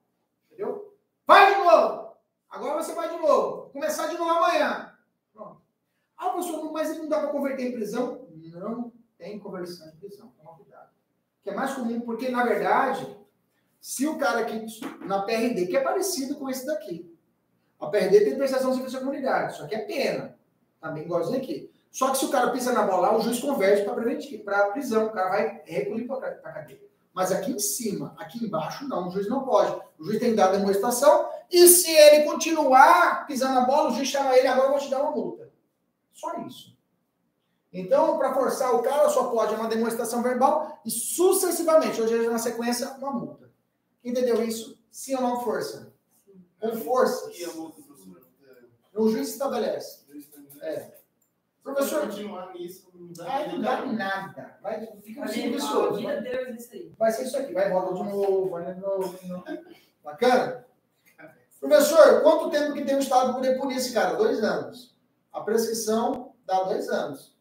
Entendeu? 0.47 0.97
Vai 1.27 1.53
de 1.53 1.61
novo! 1.61 2.13
Agora 2.49 2.81
você 2.81 2.93
vai 2.93 3.09
de 3.09 3.21
novo. 3.21 3.69
Começar 3.71 4.07
de 4.07 4.17
novo 4.17 4.31
amanhã. 4.31 4.89
Ah, 6.19 6.31
professor, 6.31 6.69
mas 6.73 6.89
ele 6.89 6.99
não 6.99 7.07
dá 7.07 7.19
para 7.19 7.29
converter 7.29 7.65
em 7.65 7.71
prisão? 7.71 8.27
Não 8.53 8.91
tem 9.17 9.39
conversão 9.39 9.87
em 9.87 9.95
prisão. 9.95 10.33
Toma 10.37 10.53
cuidado. 10.57 10.89
Que 11.41 11.49
é 11.49 11.55
mais 11.55 11.73
comum, 11.73 12.01
porque, 12.01 12.27
na 12.27 12.43
verdade, 12.43 13.17
se 13.79 14.05
o 14.05 14.17
cara 14.17 14.41
aqui 14.41 14.65
na 15.05 15.21
PRD, 15.21 15.67
que 15.67 15.77
é 15.77 15.81
parecido 15.81 16.35
com 16.35 16.49
esse 16.49 16.65
daqui, 16.65 17.09
a 17.79 17.87
PRD 17.87 18.25
tem 18.25 18.35
prestação 18.35 18.71
de 18.71 18.75
serviço 18.75 18.97
à 18.97 18.99
comunidade, 18.99 19.55
só 19.55 19.65
que 19.65 19.73
é 19.73 19.79
pena. 19.79 20.37
Também 20.81 21.03
igualzinho 21.03 21.37
aqui. 21.37 21.71
Só 21.89 22.11
que 22.11 22.17
se 22.17 22.25
o 22.25 22.29
cara 22.29 22.51
pisa 22.51 22.73
na 22.73 22.83
bola, 22.83 23.17
o 23.17 23.21
juiz 23.21 23.39
converte 23.39 23.85
para 24.43 24.71
prisão, 24.71 25.07
o 25.07 25.11
cara 25.11 25.29
vai 25.29 25.61
recolher 25.65 26.05
para 26.05 26.27
a 26.27 26.51
cadeia. 26.51 26.81
Mas 27.13 27.31
aqui 27.31 27.51
em 27.51 27.59
cima, 27.59 28.13
aqui 28.17 28.43
embaixo, 28.43 28.87
não, 28.87 29.07
o 29.07 29.11
juiz 29.11 29.27
não 29.27 29.43
pode. 29.43 29.81
O 29.97 30.03
juiz 30.03 30.19
tem 30.19 30.35
dar 30.35 30.49
a 30.49 30.57
demonstração, 30.57 31.29
e 31.49 31.67
se 31.67 31.89
ele 31.89 32.25
continuar 32.25 33.25
pisando 33.25 33.55
na 33.55 33.61
bola, 33.61 33.89
o 33.89 33.93
juiz 33.93 34.09
chama 34.09 34.35
ele, 34.37 34.47
agora 34.47 34.67
eu 34.67 34.71
vou 34.71 34.79
te 34.79 34.89
dar 34.89 35.01
uma 35.01 35.11
multa. 35.11 35.48
Só 36.19 36.33
isso. 36.45 36.77
Então, 37.71 38.17
para 38.17 38.33
forçar 38.33 38.73
o 38.75 38.81
cara, 38.81 39.07
só 39.09 39.29
pode 39.29 39.53
uma 39.53 39.69
demonstração 39.69 40.23
verbal 40.23 40.79
e 40.85 40.89
sucessivamente, 40.89 42.01
hoje 42.01 42.27
na 42.27 42.39
sequência, 42.39 42.89
uma 42.97 43.11
multa. 43.11 43.49
Entendeu 44.03 44.43
isso? 44.43 44.77
Sim 44.91 45.15
ou 45.15 45.21
não 45.21 45.43
força? 45.43 45.93
Com 46.59 46.75
força. 46.77 47.31
E 47.31 47.45
a 47.45 47.53
multa, 47.53 47.81
professor? 47.81 48.21
O 48.95 49.09
juiz 49.09 49.29
estabelece. 49.29 49.99
É. 50.61 50.99
Professor, 51.63 52.07
continuar 52.07 52.53
nisso, 52.53 52.89
não 52.93 53.13
dá 53.13 53.23
vai 53.23 53.47
não 53.51 53.61
dá 53.61 53.85
em 53.85 53.95
nada. 53.95 54.57
Vai, 54.61 54.87
fica 55.01 55.23
assim, 55.23 55.53
isso 55.53 55.79
aí. 56.73 56.93
Vai 56.97 57.11
ser 57.11 57.23
isso 57.23 57.37
aqui. 57.37 57.53
Vai, 57.53 57.69
volta 57.69 57.93
de 57.93 58.09
novo, 58.09 58.49
vai 58.49 58.73
de 58.73 58.79
novo, 58.79 59.17
de 59.17 59.27
novo. 59.27 59.43
Bacana? 60.03 60.65
Professor, 61.59 62.21
quanto 62.23 62.49
tempo 62.49 62.73
que 62.73 62.83
tem 62.83 62.95
o 62.95 62.99
Estado 62.99 63.33
poder 63.33 63.59
punir 63.59 63.77
esse 63.77 63.93
cara? 63.93 64.15
Dois 64.15 64.43
anos. 64.43 64.97
A 65.31 65.41
prescrição 65.41 66.33
dá 66.45 66.63
dois 66.63 66.89
anos. 66.89 67.37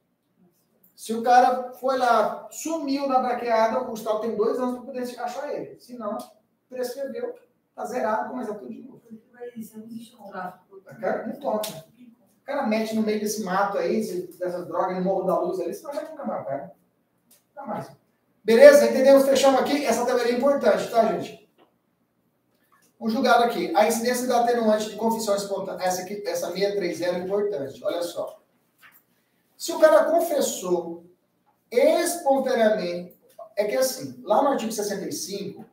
Se 0.94 1.14
o 1.14 1.22
cara 1.22 1.72
foi 1.74 1.96
lá, 1.96 2.48
sumiu 2.50 3.06
na 3.06 3.20
braqueada, 3.20 3.88
o 3.88 3.94
Estado 3.94 4.20
tem 4.20 4.36
dois 4.36 4.58
anos 4.58 4.76
para 4.76 4.86
poder 4.86 5.20
achar 5.20 5.54
ele. 5.54 5.78
Se 5.78 5.96
não, 5.96 6.18
prescreveu, 6.68 7.34
tá 7.74 7.84
zerado, 7.84 8.30
começa 8.30 8.54
tudo 8.54 8.72
de 8.72 8.82
novo. 8.82 9.00
Cara 11.00 11.26
não 11.26 11.38
toca. 11.38 11.70
O 11.70 12.44
cara 12.44 12.66
mete 12.66 12.94
no 12.96 13.02
meio 13.02 13.20
desse 13.20 13.44
mato 13.44 13.78
aí, 13.78 14.00
dessas 14.38 14.66
drogas 14.66 14.96
no 14.96 15.04
Morro 15.04 15.24
da 15.24 15.38
Luz 15.38 15.60
ali, 15.60 15.72
senão 15.72 15.94
já 15.94 16.02
nunca 16.02 16.24
mais, 16.24 16.46
cara. 16.46 16.72
Nunca 17.54 17.66
mais. 17.66 17.92
Beleza? 18.42 18.90
Entendemos? 18.90 19.24
Fechamos 19.24 19.60
aqui. 19.60 19.84
Essa 19.84 20.06
tabela 20.06 20.28
é 20.28 20.32
importante, 20.32 20.90
tá, 20.90 21.12
gente? 21.12 21.47
Um 23.00 23.08
julgado 23.08 23.44
aqui. 23.44 23.72
A 23.76 23.86
incidência 23.86 24.26
da 24.26 24.40
atenuante 24.40 24.90
de 24.90 24.96
confissão 24.96 25.36
espontânea. 25.36 25.84
Essa, 25.84 26.02
aqui, 26.02 26.22
essa 26.26 26.50
630 26.50 27.04
é 27.04 27.18
importante. 27.18 27.84
Olha 27.84 28.02
só. 28.02 28.40
Se 29.56 29.72
o 29.72 29.78
cara 29.78 30.04
confessou 30.04 31.04
espontaneamente. 31.70 33.16
É 33.56 33.64
que 33.64 33.76
assim, 33.76 34.20
lá 34.22 34.42
no 34.42 34.50
artigo 34.50 34.70
65, 34.70 35.64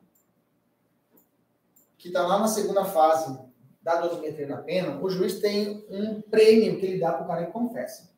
que 1.96 2.08
está 2.08 2.26
lá 2.26 2.40
na 2.40 2.48
segunda 2.48 2.84
fase 2.84 3.38
da 3.80 4.00
dosimetria 4.00 4.48
da 4.48 4.56
pena, 4.56 5.00
o 5.00 5.08
juiz 5.08 5.38
tem 5.38 5.86
um 5.88 6.20
prêmio 6.20 6.80
que 6.80 6.86
ele 6.86 6.98
dá 6.98 7.12
para 7.12 7.24
o 7.24 7.28
cara 7.28 7.46
que 7.46 7.52
confessa. 7.52 8.10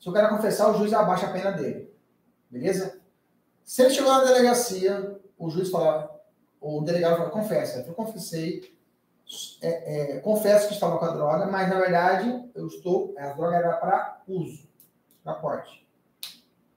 Se 0.00 0.08
o 0.08 0.12
cara 0.12 0.28
confessar, 0.28 0.68
o 0.68 0.76
juiz 0.76 0.92
abaixa 0.92 1.26
a 1.26 1.32
pena 1.32 1.52
dele. 1.52 1.94
Beleza? 2.50 3.00
Se 3.64 3.82
ele 3.82 3.94
chegou 3.94 4.10
na 4.10 4.24
delegacia, 4.24 5.20
o 5.38 5.48
juiz 5.48 5.70
fala, 5.70 6.11
o 6.62 6.80
delegado 6.82 7.16
fala, 7.16 7.30
confessa, 7.30 7.84
eu 7.86 7.94
confessei, 7.94 8.72
é, 9.60 10.16
é, 10.16 10.20
confesso 10.20 10.68
que 10.68 10.74
estava 10.74 10.98
com 10.98 11.04
a 11.04 11.12
droga, 11.12 11.46
mas 11.46 11.68
na 11.68 11.78
verdade 11.78 12.50
eu 12.54 12.66
estou, 12.66 13.14
a 13.18 13.32
droga 13.32 13.56
era 13.56 13.76
para 13.76 14.22
uso, 14.28 14.68
para 15.24 15.34
porte. 15.34 15.82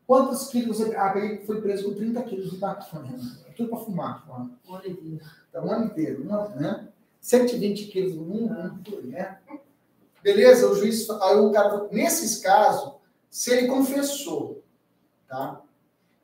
Quantos 0.07 0.49
quilos 0.49 0.77
você. 0.77 0.95
Ah, 0.95 1.09
peguei, 1.09 1.39
fui 1.45 1.59
preso 1.61 1.89
com 1.89 1.95
30 1.95 2.21
quilos 2.23 2.51
de 2.51 2.57
maconha. 2.57 3.17
Tudo 3.57 3.69
para 3.69 3.79
fumar. 3.79 4.25
Tá 5.51 5.61
um 5.61 5.71
ano 5.71 5.85
inteiro, 5.85 6.23
uma, 6.23 6.47
né? 6.49 6.89
120 7.19 7.87
quilos, 7.87 8.15
um 8.15 8.51
ano 8.51 8.79
por 8.83 9.03
né? 9.03 9.39
Beleza, 10.21 10.69
o 10.69 10.75
juiz. 10.75 11.09
Aí 11.09 11.37
o 11.37 11.51
cara. 11.51 11.87
Nesses 11.91 12.37
casos, 12.37 12.93
se 13.31 13.51
ele 13.51 13.67
confessou, 13.67 14.63
tá? 15.27 15.61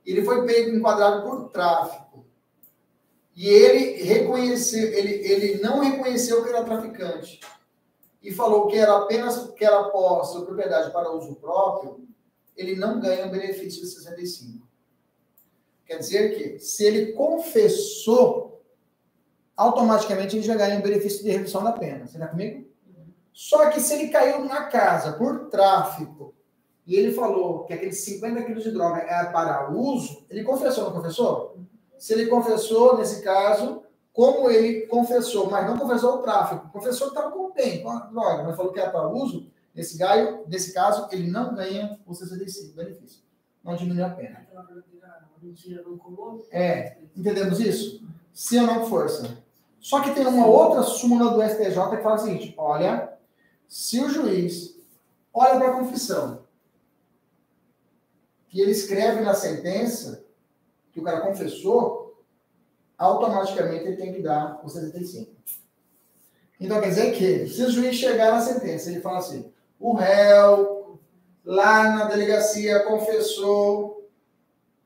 Ele 0.05 0.24
foi 0.24 0.45
pego, 0.45 0.76
enquadrado 0.76 1.24
por 1.24 1.49
tráfico. 1.49 2.00
E 3.41 3.47
ele 3.47 4.03
reconheceu, 4.03 4.93
ele, 4.93 5.13
ele 5.13 5.61
não 5.63 5.79
reconheceu 5.79 6.43
que 6.43 6.49
era 6.49 6.63
traficante. 6.63 7.39
E 8.21 8.31
falou 8.31 8.67
que 8.67 8.77
era 8.77 8.95
apenas 8.95 9.49
que 9.55 9.65
era 9.65 9.85
posse 9.85 10.37
ou 10.37 10.45
propriedade 10.45 10.93
para 10.93 11.11
uso 11.11 11.33
próprio, 11.37 12.07
ele 12.55 12.75
não 12.75 12.99
ganha 12.99 13.25
o 13.25 13.31
benefício 13.31 13.81
de 13.81 13.87
65. 13.87 14.67
Quer 15.83 15.97
dizer 15.97 16.37
que, 16.37 16.59
se 16.59 16.83
ele 16.85 17.13
confessou, 17.13 18.61
automaticamente 19.57 20.35
ele 20.35 20.43
já 20.43 20.53
ganha 20.53 20.77
o 20.77 20.83
benefício 20.83 21.23
de 21.23 21.31
redução 21.31 21.63
da 21.63 21.71
pena. 21.71 22.05
Você 22.05 22.17
está 22.17 22.27
comigo? 22.27 22.69
Só 23.33 23.71
que 23.71 23.79
se 23.79 23.95
ele 23.95 24.09
caiu 24.09 24.45
na 24.45 24.65
casa 24.65 25.13
por 25.13 25.49
tráfico 25.49 26.35
e 26.85 26.95
ele 26.95 27.11
falou 27.11 27.63
que 27.63 27.73
aqueles 27.73 28.01
50 28.01 28.43
quilos 28.43 28.63
de 28.63 28.69
droga 28.69 28.99
é 28.99 29.31
para 29.31 29.71
uso, 29.71 30.27
ele 30.29 30.43
confessou, 30.43 30.83
não 30.83 30.93
confessou? 30.93 31.70
Se 32.01 32.13
ele 32.13 32.25
confessou, 32.25 32.97
nesse 32.97 33.21
caso, 33.21 33.83
como 34.11 34.49
ele 34.49 34.87
confessou, 34.87 35.51
mas 35.51 35.67
não 35.67 35.77
confessou 35.77 36.15
o 36.15 36.23
tráfico, 36.23 36.67
confessou 36.69 37.11
que 37.11 37.15
estava 37.15 37.31
com 37.31 37.51
bem, 37.53 37.83
com 37.83 37.91
a 37.91 37.99
droga, 37.99 38.43
mas 38.43 38.55
falou 38.55 38.73
que 38.73 38.79
era 38.79 38.89
para 38.89 39.07
uso, 39.07 39.45
nesse, 39.75 39.99
gaio, 39.99 40.43
nesse 40.47 40.73
caso, 40.73 41.07
ele 41.11 41.29
não 41.29 41.53
ganha 41.53 41.99
o 42.07 42.15
65 42.15 42.75
benefício. 42.75 43.21
Não 43.63 43.75
diminui 43.75 44.01
a 44.01 44.09
pena. 44.09 44.47
É, 46.49 46.97
entendemos 47.15 47.59
isso? 47.59 48.03
Sim 48.33 48.61
ou 48.61 48.65
não 48.65 48.87
força? 48.87 49.37
Só 49.79 50.01
que 50.01 50.15
tem 50.15 50.25
uma 50.25 50.47
outra 50.47 50.81
súmula 50.81 51.29
do 51.29 51.43
STJ 51.43 51.97
que 51.97 52.01
fala 52.01 52.15
o 52.15 52.17
seguinte: 52.17 52.55
olha, 52.57 53.13
se 53.67 53.99
o 53.99 54.09
juiz 54.09 54.75
olha 55.31 55.59
para 55.59 55.69
a 55.69 55.77
confissão 55.77 56.47
e 58.51 58.59
ele 58.59 58.71
escreve 58.71 59.21
na 59.21 59.35
sentença 59.35 60.20
que 60.91 60.99
o 60.99 61.03
cara 61.03 61.21
confessou, 61.21 62.23
automaticamente 62.97 63.85
ele 63.85 63.97
tem 63.97 64.13
que 64.13 64.21
dar 64.21 64.61
o 64.63 64.69
65. 64.69 65.31
Então 66.59 66.79
quer 66.79 66.89
dizer 66.89 67.11
que, 67.13 67.47
se 67.47 67.63
o 67.63 67.71
juiz 67.71 67.95
chegar 67.95 68.31
na 68.31 68.41
sentença, 68.41 68.89
ele 68.89 69.01
fala 69.01 69.17
assim: 69.17 69.51
o 69.79 69.93
réu 69.93 70.99
lá 71.43 71.95
na 71.95 72.05
delegacia 72.05 72.81
confessou 72.81 74.07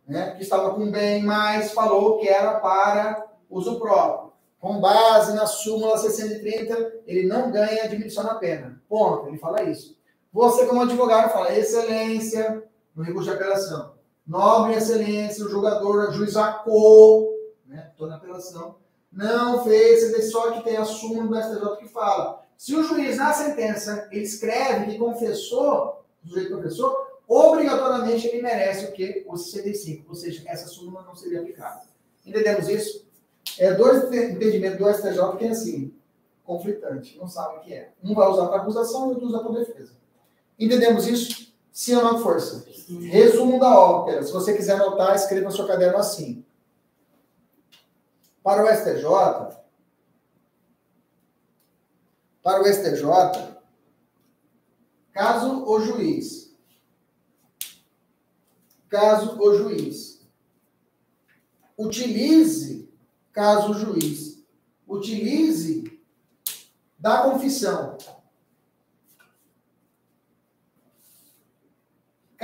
né, 0.08 0.32
que 0.36 0.44
estava 0.44 0.74
com 0.74 0.90
bem, 0.90 1.24
mas 1.24 1.72
falou 1.72 2.20
que 2.20 2.30
era 2.30 2.60
para 2.60 3.28
uso 3.50 3.80
próprio. 3.80 4.32
Com 4.60 4.80
base 4.80 5.34
na 5.34 5.46
súmula 5.46 5.98
630, 5.98 7.02
ele 7.06 7.28
não 7.28 7.52
ganha 7.52 7.88
diminuição 7.88 8.24
na 8.24 8.36
pena. 8.36 8.82
Ponto. 8.88 9.28
Ele 9.28 9.38
fala 9.38 9.64
isso. 9.64 9.98
Você, 10.32 10.66
como 10.66 10.82
advogado, 10.82 11.32
fala 11.32 11.56
excelência 11.56 12.64
no 12.96 13.04
recurso 13.04 13.30
de 13.30 13.36
apelação. 13.36 13.95
Nobre 14.26 14.76
excelência, 14.76 15.46
o 15.46 15.50
julgador 15.50 16.10
ajuizacou, 16.10 17.32
né, 17.66 17.90
estou 17.92 18.08
na 18.08 18.16
apelação, 18.16 18.76
não 19.12 19.64
fez, 19.64 20.32
só 20.32 20.52
que 20.52 20.64
tem 20.64 20.78
a 20.78 20.84
súmula 20.84 21.28
do 21.28 21.36
STJ 21.36 21.78
que 21.78 21.88
fala. 21.88 22.44
Se 22.58 22.76
o 22.76 22.84
juiz, 22.84 23.18
na 23.18 23.34
sentença, 23.34 24.08
ele 24.12 24.24
escreve 24.24 24.92
que 24.92 24.98
confessou, 24.98 26.04
o 26.24 26.28
sujeito 26.28 26.56
confessou, 26.56 26.96
obrigatoriamente 27.28 28.28
ele 28.28 28.42
merece 28.42 28.86
o 28.86 28.92
quê? 28.92 29.26
O 29.28 29.38
65. 29.38 30.06
Ou 30.10 30.16
seja, 30.16 30.44
essa 30.48 30.68
súmula 30.68 31.04
não 31.04 31.16
seria 31.16 31.42
aplicada. 31.42 31.84
Entendemos 32.26 32.68
isso? 32.68 33.06
É 33.60 33.74
dois 33.74 34.04
entendimentos 34.06 34.80
do 34.80 34.92
STJ 34.92 35.38
que 35.38 35.46
é 35.46 35.50
assim, 35.50 35.94
conflitante, 36.44 37.18
não 37.18 37.28
sabe 37.28 37.58
o 37.58 37.60
que 37.62 37.74
é. 37.74 37.92
Um 38.04 38.14
vai 38.14 38.28
usar 38.30 38.48
para 38.48 38.62
acusação 38.62 39.02
e 39.02 39.06
o 39.06 39.10
outro 39.10 39.28
usa 39.28 39.40
para 39.40 39.60
defesa. 39.60 39.94
Entendemos 40.60 41.08
isso? 41.08 41.54
Sim 41.72 41.96
ou 41.96 42.04
não, 42.04 42.20
força? 42.20 42.66
Resumo 42.88 43.60
da 43.60 43.80
ópera. 43.80 44.24
Se 44.24 44.32
você 44.32 44.56
quiser 44.56 44.76
anotar, 44.76 45.16
escreva 45.16 45.46
no 45.46 45.56
seu 45.56 45.68
caderno 45.68 45.98
assim. 45.98 46.46
Para 48.44 48.64
o 48.64 48.68
STJ, 48.68 49.58
para 52.44 52.62
o 52.62 52.66
STJ, 52.66 53.58
caso 55.12 55.66
o 55.66 55.80
juiz 55.80 56.46
caso 58.96 59.38
o 59.42 59.54
juiz 59.58 60.26
utilize, 61.78 62.90
caso 63.34 63.72
o 63.72 63.74
juiz 63.74 64.42
utilize 64.88 66.02
da 66.98 67.24
confissão. 67.24 67.98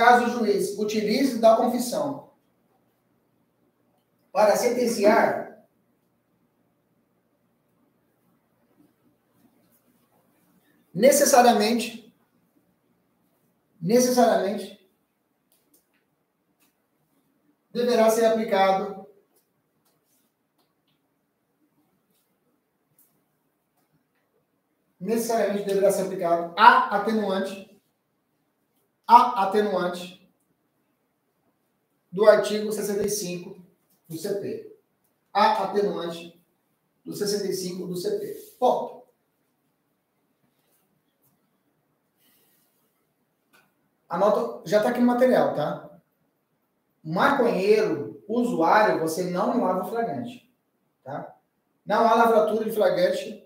Caso 0.01 0.25
o 0.25 0.29
juiz 0.31 0.79
utilize 0.79 1.37
da 1.37 1.55
confissão 1.55 2.33
para 4.31 4.55
sentenciar 4.55 5.63
necessariamente 10.91 12.11
necessariamente 13.79 14.91
deverá 17.71 18.09
ser 18.09 18.25
aplicado 18.25 19.07
necessariamente 24.99 25.63
deverá 25.63 25.91
ser 25.91 26.05
aplicado 26.07 26.55
a 26.57 26.97
atenuante 26.97 27.70
a 29.11 29.43
atenuante 29.43 30.25
do 32.09 32.25
artigo 32.29 32.71
65 32.71 33.61
do 34.07 34.17
CP. 34.17 34.73
A 35.33 35.65
atenuante 35.65 36.41
do 37.03 37.13
65 37.13 37.87
do 37.87 37.95
CP. 37.97 38.55
Ponto. 38.57 39.03
Anota, 44.07 44.61
já 44.69 44.77
está 44.77 44.91
aqui 44.91 45.01
no 45.01 45.07
material, 45.07 45.55
tá? 45.55 45.99
Maconheiro, 47.03 48.23
usuário, 48.29 49.01
você 49.01 49.23
não 49.23 49.61
lava 49.61 49.85
o 49.85 49.89
flagrante, 49.89 50.49
tá? 51.03 51.35
Não 51.85 52.07
há 52.07 52.15
lavratura 52.15 52.63
de 52.63 52.71
flagrante 52.71 53.45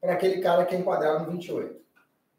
para 0.00 0.12
aquele 0.12 0.40
cara 0.40 0.64
que 0.64 0.76
é 0.76 0.78
enquadrado 0.78 1.24
no 1.24 1.32
28. 1.32 1.80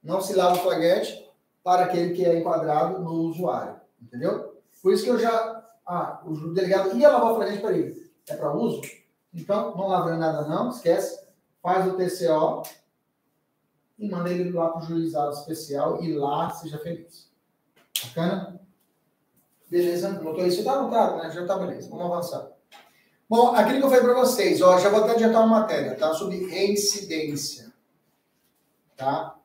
Não 0.01 0.21
se 0.21 0.33
lava 0.33 0.55
o 0.55 0.63
flagrante 0.63 1.28
para 1.69 1.83
aquele 1.83 2.15
que 2.15 2.25
é 2.25 2.39
enquadrado 2.39 2.97
no 2.97 3.11
usuário, 3.11 3.79
entendeu? 4.01 4.59
Por 4.81 4.91
isso 4.91 5.03
que 5.03 5.11
eu 5.11 5.19
já... 5.19 5.63
Ah, 5.85 6.19
o 6.25 6.51
delegado 6.51 6.97
ia 6.97 7.11
lavar 7.11 7.31
o 7.31 7.35
flagrante 7.35 7.61
para 7.61 7.77
ele. 7.77 8.11
É 8.27 8.35
para 8.35 8.55
uso? 8.55 8.81
Então, 9.31 9.75
não 9.77 9.87
lavando 9.87 10.17
nada 10.17 10.47
não, 10.47 10.69
esquece. 10.69 11.23
Faz 11.61 11.85
o 11.85 11.95
TCO 11.95 12.63
e 13.99 14.09
manda 14.09 14.31
ele 14.31 14.49
lá 14.49 14.69
para 14.69 14.81
o 14.81 14.85
juizado 14.85 15.35
especial 15.35 16.01
e 16.01 16.11
lá 16.11 16.49
seja 16.49 16.79
feliz. 16.79 17.29
Bacana? 18.03 18.59
Beleza? 19.69 20.09
Notou 20.09 20.47
isso? 20.47 20.63
Tá 20.63 20.71
anotado, 20.71 21.17
né? 21.17 21.29
Já 21.29 21.45
tá 21.45 21.55
beleza. 21.55 21.87
Vamos 21.87 22.05
avançar. 22.05 22.51
Bom, 23.29 23.55
aquilo 23.55 23.77
que 23.77 23.85
eu 23.85 23.89
falei 23.89 24.05
para 24.05 24.15
vocês, 24.15 24.59
ó, 24.59 24.79
já 24.79 24.89
vou 24.89 25.03
até 25.03 25.11
adiantar 25.11 25.45
uma 25.45 25.59
matéria, 25.59 25.93
tá? 25.93 26.15
Sobre 26.15 26.47
reincidência. 26.47 27.71
Tá? 28.97 29.38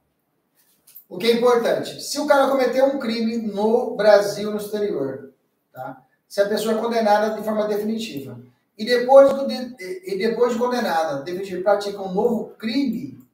O 1.15 1.17
que 1.17 1.29
é 1.29 1.33
importante? 1.35 2.03
Se 2.03 2.19
o 2.19 2.27
cara 2.27 2.51
cometeu 2.51 2.87
um 2.87 2.99
crime 2.99 3.37
no 3.37 3.95
Brasil, 3.95 4.51
no 4.51 4.57
exterior, 4.57 5.33
tá? 5.73 6.03
Se 6.27 6.41
a 6.41 6.49
pessoa 6.49 6.75
é 6.75 6.81
condenada 6.81 7.37
de 7.37 7.45
forma 7.45 7.69
definitiva 7.69 8.41
e 8.77 8.85
depois, 8.85 9.33
do, 9.33 9.49
e 9.49 10.19
depois 10.19 10.55
de 10.55 10.59
condenada, 10.59 11.23
definitiva, 11.23 11.62
pratica 11.62 12.03
um 12.03 12.12
novo 12.12 12.57
crime, 12.59 13.25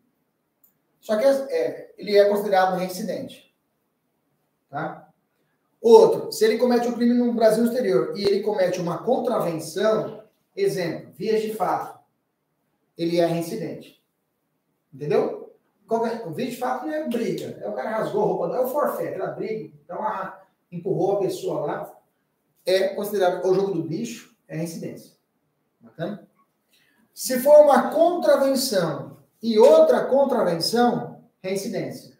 só 1.00 1.16
que 1.16 1.24
é, 1.24 1.94
ele 1.96 2.18
é 2.18 2.28
considerado 2.28 2.76
reincidente. 2.76 3.50
Tá? 4.68 5.08
Outro, 5.80 6.30
se 6.30 6.44
ele 6.44 6.58
comete 6.58 6.86
um 6.86 6.92
crime 6.92 7.14
no 7.14 7.32
Brasil 7.32 7.64
exterior 7.64 8.12
e 8.14 8.24
ele 8.24 8.42
comete 8.42 8.78
uma 8.78 8.98
contravenção, 8.98 10.22
exemplo, 10.54 11.14
vias 11.16 11.40
de 11.40 11.54
fato, 11.54 11.98
ele 12.98 13.18
é 13.18 13.24
reincidente. 13.24 13.98
Entendeu? 14.92 15.49
É? 15.92 16.26
O 16.26 16.30
via 16.30 16.48
de 16.48 16.56
fato 16.56 16.86
não 16.86 16.94
é 16.94 17.08
briga, 17.08 17.58
é 17.60 17.68
o 17.68 17.72
cara 17.72 17.90
rasgou 17.90 18.22
a 18.22 18.26
roupa, 18.26 18.48
não 18.48 18.54
é 18.54 18.60
o 18.60 18.68
forfé, 18.68 19.08
aquela 19.08 19.32
briga, 19.32 19.74
então 19.84 20.00
ah, 20.00 20.40
empurrou 20.70 21.16
a 21.16 21.20
pessoa 21.20 21.66
lá, 21.66 21.92
é 22.64 22.88
considerado 22.90 23.44
o 23.44 23.54
jogo 23.54 23.72
do 23.72 23.82
bicho, 23.82 24.36
é 24.46 24.56
reincidência. 24.56 25.16
Bacana? 25.80 26.28
Se 27.12 27.40
for 27.40 27.64
uma 27.64 27.90
contravenção 27.90 29.18
e 29.42 29.58
outra 29.58 30.04
contravenção, 30.04 31.24
reincidência. 31.42 32.18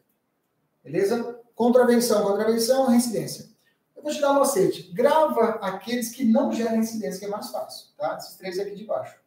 Beleza? 0.82 1.38
Contravenção, 1.54 2.22
contravenção, 2.22 2.86
reincidência. 2.86 3.50
Eu 3.94 4.02
vou 4.02 4.12
te 4.12 4.20
dar 4.20 4.32
um 4.32 4.40
macete. 4.40 4.90
Grava 4.94 5.58
aqueles 5.60 6.10
que 6.10 6.24
não 6.24 6.50
geram 6.50 6.76
incidência, 6.76 7.20
que 7.20 7.26
é 7.26 7.28
mais 7.28 7.50
fácil, 7.50 7.88
tá? 7.98 8.16
Esses 8.16 8.36
três 8.36 8.58
aqui 8.58 8.74
de 8.74 8.84
baixo. 8.84 9.19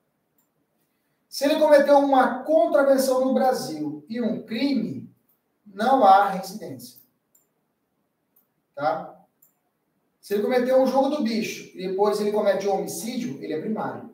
Se 1.34 1.46
ele 1.46 1.56
cometeu 1.56 1.98
uma 1.98 2.44
contravenção 2.44 3.26
no 3.26 3.34
Brasil 3.34 4.06
e 4.08 4.22
um 4.22 4.44
crime, 4.44 5.12
não 5.66 6.04
há 6.04 6.30
reincidência. 6.30 7.00
Tá? 8.76 9.20
Se 10.22 10.36
ele 10.36 10.44
cometeu 10.44 10.80
um 10.80 10.86
jogo 10.86 11.10
do 11.10 11.24
bicho 11.24 11.76
e 11.76 11.88
depois 11.88 12.22
ele 12.22 12.32
comete 12.32 12.68
um 12.68 12.76
homicídio, 12.76 13.44
ele 13.44 13.52
é 13.52 13.60
primário. 13.60 14.12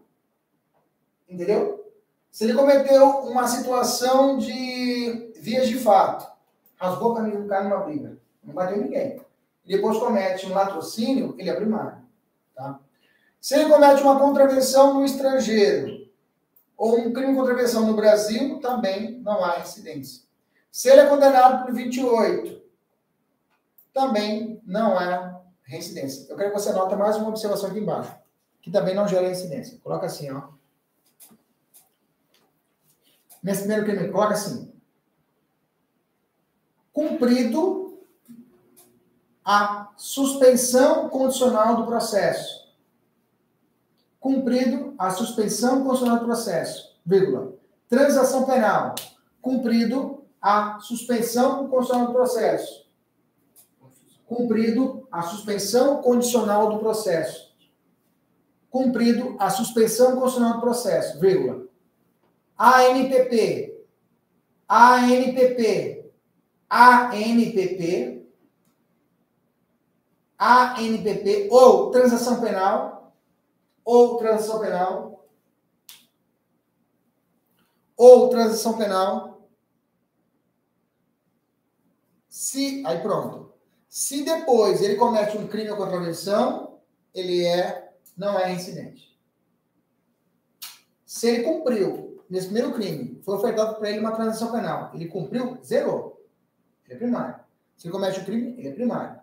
Entendeu? 1.28 1.92
Se 2.32 2.46
ele 2.46 2.54
cometeu 2.54 3.06
uma 3.26 3.50
situação 3.50 4.38
de 4.38 5.34
vias 5.42 5.68
de 5.68 5.78
fato, 5.78 6.26
rasgou 6.78 7.12
a 7.12 7.16
camisa 7.18 7.42
do 7.42 7.50
cara 7.50 7.66
numa 7.66 7.84
briga, 7.84 8.18
não 8.42 8.54
bateu 8.54 8.78
ninguém 8.78 9.22
e 9.66 9.76
depois 9.76 9.98
comete 9.98 10.46
um 10.46 10.54
latrocínio, 10.54 11.36
ele 11.38 11.50
é 11.50 11.54
primário. 11.54 11.98
Tá? 12.56 12.80
Se 13.42 13.56
ele 13.56 13.70
comete 13.70 14.02
uma 14.04 14.18
contravenção 14.18 14.94
no 14.94 15.04
estrangeiro 15.04 15.99
ou 16.80 16.98
um 16.98 17.12
crime 17.12 17.34
de 17.34 17.38
contravenção 17.38 17.86
no 17.86 17.94
Brasil, 17.94 18.58
também 18.62 19.20
não 19.20 19.44
há 19.44 19.60
incidência. 19.60 20.24
Se 20.72 20.88
ele 20.88 21.02
é 21.02 21.08
condenado 21.08 21.66
por 21.66 21.74
28, 21.74 22.64
também 23.94 24.62
não 24.66 24.98
há 24.98 25.42
reincidência. 25.64 26.32
Eu 26.32 26.38
quero 26.38 26.52
que 26.54 26.58
você 26.58 26.70
anote 26.70 26.96
mais 26.96 27.18
uma 27.18 27.28
observação 27.28 27.70
aqui 27.70 27.80
embaixo, 27.80 28.16
que 28.62 28.72
também 28.72 28.96
não 28.96 29.06
gera 29.06 29.30
incidência. 29.30 29.78
Coloca 29.84 30.06
assim, 30.06 30.32
ó. 30.32 30.48
Nesse 33.44 33.64
primeiro 33.64 33.86
crime, 33.86 34.10
coloca 34.10 34.36
assim. 34.36 34.72
Cumprido 36.94 38.00
a 39.44 39.92
suspensão 39.98 41.10
condicional 41.10 41.76
do 41.76 41.86
processo. 41.86 42.69
Cumprido 44.20 44.94
a 44.98 45.12
suspensão 45.12 45.84
condicional 45.84 46.20
do 46.20 46.26
processo, 46.26 46.98
vírgula. 47.06 47.54
Transação 47.88 48.46
penal. 48.46 48.96
Cumprido 49.42 50.26
a 50.42 50.80
suspensão 50.80 51.68
condicional 51.70 52.08
do 52.08 52.14
processo. 52.14 52.86
Cumprido 54.26 55.08
a 55.12 55.22
suspensão 55.22 56.02
condicional 56.02 56.72
do 56.72 56.80
processo. 56.80 57.56
Cumprido 58.70 59.36
a 59.40 59.50
suspensão 59.50 60.20
condicional 60.20 60.56
do 60.56 60.62
processo, 60.62 61.20
vírgula. 61.20 61.66
ANPP. 62.58 63.86
ANPP. 64.68 66.12
ANPP 66.70 68.20
ANPP 70.40 71.50
ou 71.52 71.92
transação 71.92 72.40
penal, 72.40 72.99
ou 73.90 74.18
transação 74.18 74.60
penal, 74.60 75.28
ou 77.98 78.30
transação 78.30 78.78
penal. 78.78 79.50
Se, 82.30 82.84
aí 82.86 83.02
pronto. 83.02 83.52
Se 83.88 84.24
depois 84.24 84.84
ele 84.84 84.96
comete 84.96 85.36
um 85.36 85.48
crime 85.48 85.72
ou 85.72 85.78
contravenção, 85.78 86.80
ele 87.16 87.44
é, 87.44 87.92
não 88.16 88.38
é 88.38 88.54
incidente. 88.54 89.20
Se 91.04 91.28
ele 91.28 91.44
cumpriu 91.44 92.24
nesse 92.30 92.46
primeiro 92.46 92.72
crime, 92.76 93.20
foi 93.24 93.38
ofertado 93.38 93.80
para 93.80 93.90
ele 93.90 94.02
uma 94.02 94.16
transação 94.16 94.52
penal, 94.52 94.92
ele 94.94 95.08
cumpriu, 95.08 95.58
zerou. 95.64 96.24
Ele 96.86 96.94
é 96.94 96.98
primário. 96.98 97.44
Se 97.76 97.88
ele 97.88 97.92
comete 97.92 98.20
um 98.20 98.26
crime, 98.26 98.54
ele 98.56 98.68
é 98.68 98.72
primário. 98.72 99.19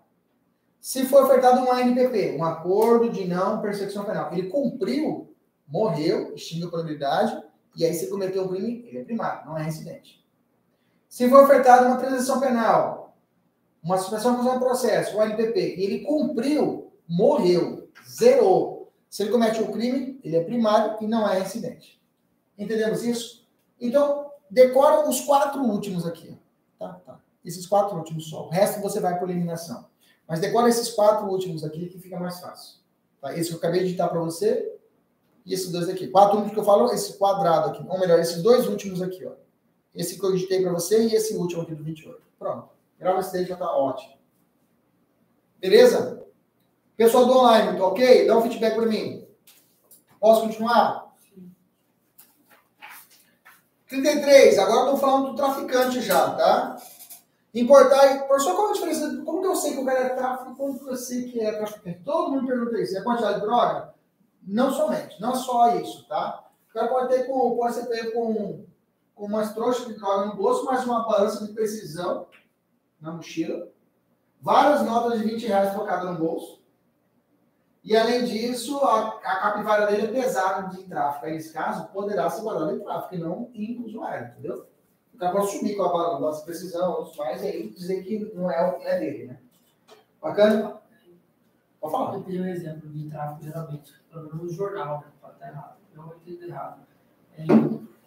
Se 0.87 1.05
foi 1.05 1.25
ofertado 1.25 1.63
um 1.63 1.73
ANPP, 1.73 2.37
um 2.39 2.45
acordo 2.45 3.11
de 3.11 3.27
não 3.27 3.61
persecução 3.61 4.05
penal, 4.05 4.33
ele 4.33 4.49
cumpriu, 4.49 5.35
morreu, 5.67 6.33
extinguiu 6.33 6.69
a 6.69 6.71
probabilidade, 6.71 7.43
e 7.75 7.85
aí 7.85 7.93
se 7.93 8.09
cometeu 8.09 8.45
um 8.45 8.49
crime, 8.49 8.85
ele 8.87 8.99
é 9.01 9.05
primário, 9.05 9.45
não 9.47 9.59
é 9.59 9.65
residente. 9.65 10.25
Se 11.09 11.29
foi 11.29 11.43
ofertado 11.43 11.87
uma 11.87 11.97
transação 11.97 12.39
penal, 12.39 13.17
uma 13.83 13.99
suspensão 13.99 14.41
de 14.41 14.59
processo, 14.61 15.17
um 15.17 15.21
ANPP, 15.23 15.75
e 15.77 15.83
ele 15.83 16.05
cumpriu, 16.05 16.93
morreu, 17.09 17.91
zerou. 18.09 18.93
Se 19.11 19.25
ele 19.25 19.33
comete 19.33 19.61
um 19.61 19.73
crime, 19.73 20.21
ele 20.23 20.37
é 20.37 20.45
primário 20.45 20.99
e 21.01 21.09
não 21.09 21.29
é 21.29 21.41
residente. 21.41 22.01
Entendemos 22.57 23.03
isso? 23.03 23.45
Então, 23.81 24.31
decora 24.49 25.09
os 25.09 25.21
quatro 25.21 25.61
últimos 25.63 26.07
aqui. 26.07 26.39
Tá, 26.79 27.01
tá. 27.05 27.19
Esses 27.45 27.67
quatro 27.67 27.99
últimos 27.99 28.31
só. 28.31 28.47
O 28.47 28.51
resto 28.51 28.81
você 28.81 29.01
vai 29.01 29.19
por 29.19 29.29
eliminação. 29.29 29.96
Mas 30.29 30.41
decora 30.41 30.69
esses 30.69 30.91
quatro 30.91 31.27
últimos 31.27 31.65
aqui 31.65 31.89
que 31.89 31.99
fica 31.99 32.19
mais 32.19 32.41
fácil. 32.41 32.79
Tá? 33.21 33.37
Esse 33.37 33.49
que 33.49 33.55
eu 33.55 33.59
acabei 33.59 33.81
de 33.81 33.87
digitar 33.87 34.09
para 34.09 34.21
você 34.21 34.77
e 35.45 35.55
esses 35.55 35.71
dois 35.71 35.89
aqui. 35.89 36.09
Quatro 36.09 36.37
últimos 36.37 36.53
que 36.53 36.61
eu 36.61 36.65
falo, 36.65 36.93
esse 36.93 37.17
quadrado 37.17 37.71
aqui. 37.71 37.85
Ou 37.89 37.99
melhor, 38.01 38.19
esses 38.19 38.43
dois 38.43 38.67
últimos 38.67 39.01
aqui, 39.01 39.25
ó. 39.25 39.33
Esse 39.95 40.19
que 40.19 40.25
eu 40.25 40.33
digitei 40.33 40.61
para 40.61 40.73
você 40.73 41.07
e 41.07 41.15
esse 41.15 41.35
último 41.35 41.63
aqui 41.63 41.75
do 41.75 41.85
28. 41.85 42.21
Pronto. 42.39 42.69
Grava 42.99 43.21
esse 43.21 43.33
daí 43.33 43.45
já 43.45 43.57
tá 43.57 43.71
ótimo. 43.71 44.17
Beleza? 45.59 46.25
Pessoal 46.97 47.27
do 47.27 47.39
online, 47.39 47.79
tá 47.79 47.87
ok? 47.87 48.27
Dá 48.27 48.37
um 48.37 48.43
feedback 48.43 48.75
para 48.75 48.87
mim. 48.87 49.27
Posso 50.19 50.43
continuar? 50.43 51.15
33. 53.89 54.59
Agora 54.59 54.87
eu 54.87 54.91
tô 54.93 54.97
falando 54.99 55.31
do 55.31 55.37
traficante 55.37 56.01
já, 56.01 56.31
tá? 56.35 56.77
Importar. 57.57 58.27
Professor, 58.27 58.55
qual 58.55 58.69
a 58.69 58.73
diferença? 58.75 59.23
Como 59.25 59.41
que 59.41 59.47
eu 59.47 59.57
sei 59.57 59.73
que 59.73 59.81
o 59.81 59.85
cara 59.87 60.01
é 60.01 60.09
tráfico? 60.11 60.55
Como 60.57 60.79
que 60.79 60.91
eu 60.91 60.97
sei 60.97 61.31
que 61.31 61.41
é 61.41 61.53
traficante? 61.53 62.03
Todo 62.05 62.33
mundo 62.33 62.47
pergunta 62.47 62.79
isso. 62.79 62.99
É 62.99 63.03
quantidade 63.03 63.41
de 63.41 63.47
droga? 63.47 63.95
Não 64.43 64.71
somente. 64.71 65.19
Não 65.19 65.35
só 65.35 65.75
isso, 65.77 66.07
tá? 66.07 66.45
O 66.69 66.75
cara 66.75 66.89
pode 66.89 67.09
ter 67.09 67.25
com. 67.25 67.57
Pode 67.57 67.75
ser 67.75 67.87
pego 67.87 68.13
com, 68.13 68.67
com 69.15 69.25
umas 69.25 69.55
trouxas 69.55 69.87
de 69.87 69.95
droga 69.95 70.27
no 70.27 70.37
bolso, 70.37 70.67
mais 70.67 70.85
uma 70.85 71.09
balança 71.09 71.47
de 71.47 71.55
precisão 71.55 72.27
na 73.01 73.13
mochila. 73.13 73.69
Várias 74.39 74.83
notas 74.83 75.19
de 75.19 75.25
20 75.25 75.47
reais 75.47 75.73
trocadas 75.73 76.11
no 76.11 76.19
bolso. 76.19 76.63
E 77.83 77.97
além 77.97 78.27
disso, 78.27 78.79
a, 78.85 79.09
a 79.09 79.41
capivara 79.41 79.87
dele 79.87 80.09
é 80.09 80.13
pesada 80.13 80.69
de 80.77 80.83
tráfico. 80.85 81.25
Aí, 81.25 81.33
nesse 81.33 81.55
caso, 81.55 81.87
poderá 81.87 82.29
ser 82.29 82.43
guardada 82.43 82.75
em 82.75 82.81
tráfico 82.81 83.15
e 83.15 83.19
não 83.19 83.51
em 83.55 83.83
usuário, 83.83 84.29
entendeu? 84.29 84.67
O 85.17 85.19
cara 85.19 85.33
pode 85.33 85.51
sumir 85.51 85.75
com 85.77 85.83
a 85.85 85.89
balança 85.89 86.41
de 86.41 86.45
precisão, 86.45 86.93
outros 86.93 87.17
mais, 87.17 87.43
e 87.43 87.47
aí 87.47 87.69
dizer 87.71 88.03
que 88.05 88.31
não 88.35 88.51
é, 88.51 88.71
o- 88.71 88.83
é 88.83 88.99
dele, 89.01 89.27
né? 89.29 89.39
Bacana? 90.21 90.77
Pode 91.81 91.93
falar. 91.93 92.15
Eu 92.17 92.21
pedi 92.23 92.41
um 92.41 92.47
exemplo 92.47 92.89
de 92.91 93.09
tráfico, 93.09 93.43
geralmente, 93.45 93.93
pelo 94.11 94.25
menos 94.25 94.43
no 94.43 94.49
jornal, 94.53 94.99
né? 94.99 95.05
Pode 95.21 95.35
estar 95.35 95.49
errado. 95.49 95.77
Não 95.95 96.13
entendo 96.27 96.45
errado. 96.45 96.81
É, 97.39 97.45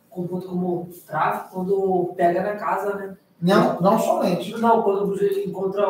computa 0.09 0.47
como 0.47 0.87
tráfico 1.07 1.49
quando 1.55 2.13
pega 2.15 2.43
na 2.43 2.55
casa, 2.57 2.93
né? 2.95 3.17
Não, 3.41 3.79
não 3.81 3.97
somente. 3.97 4.55
Não, 4.59 4.83
quando 4.83 5.15
ele 5.19 5.45
encontra 5.45 5.87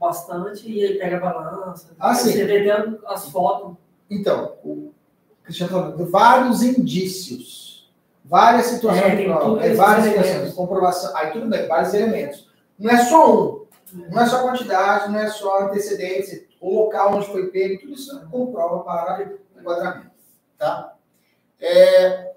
bastante 0.00 0.68
e 0.68 0.80
ele 0.80 0.98
pega 0.98 1.18
a 1.18 1.20
balança. 1.20 1.94
Ah, 1.98 2.12
sim. 2.12 2.32
Você 2.32 2.44
vê 2.44 2.70
até 2.70 2.98
as 3.06 3.28
fotos. 3.30 3.76
Então, 4.10 4.56
o 4.64 4.92
Cristiano 5.44 5.72
tá 5.72 5.78
falando, 5.92 6.10
vários 6.10 6.62
indícios, 6.62 7.65
várias 8.28 8.66
situações 8.66 9.04
É, 9.04 9.16
de 9.16 9.24
prova, 9.24 9.64
é, 9.64 9.74
várias 9.74 10.06
situações, 10.06 10.54
comprovação, 10.54 11.16
aí 11.16 11.30
tudo 11.32 11.48
bem, 11.48 11.66
vários 11.66 11.94
elementos. 11.94 12.48
Não 12.78 12.90
é 12.90 13.04
só 13.04 13.32
um, 13.32 13.66
não 14.10 14.20
é 14.20 14.26
só 14.26 14.42
quantidade, 14.42 15.10
não 15.10 15.18
é 15.18 15.28
só 15.28 15.62
antecedentes, 15.62 16.44
o 16.60 16.74
local 16.74 17.14
onde 17.14 17.26
foi 17.26 17.46
pego, 17.48 17.80
tudo 17.80 17.94
isso 17.94 18.28
comprova 18.30 18.80
para 18.80 19.32
enquadramento, 19.58 20.10
tá? 20.58 20.94
É, 21.60 22.32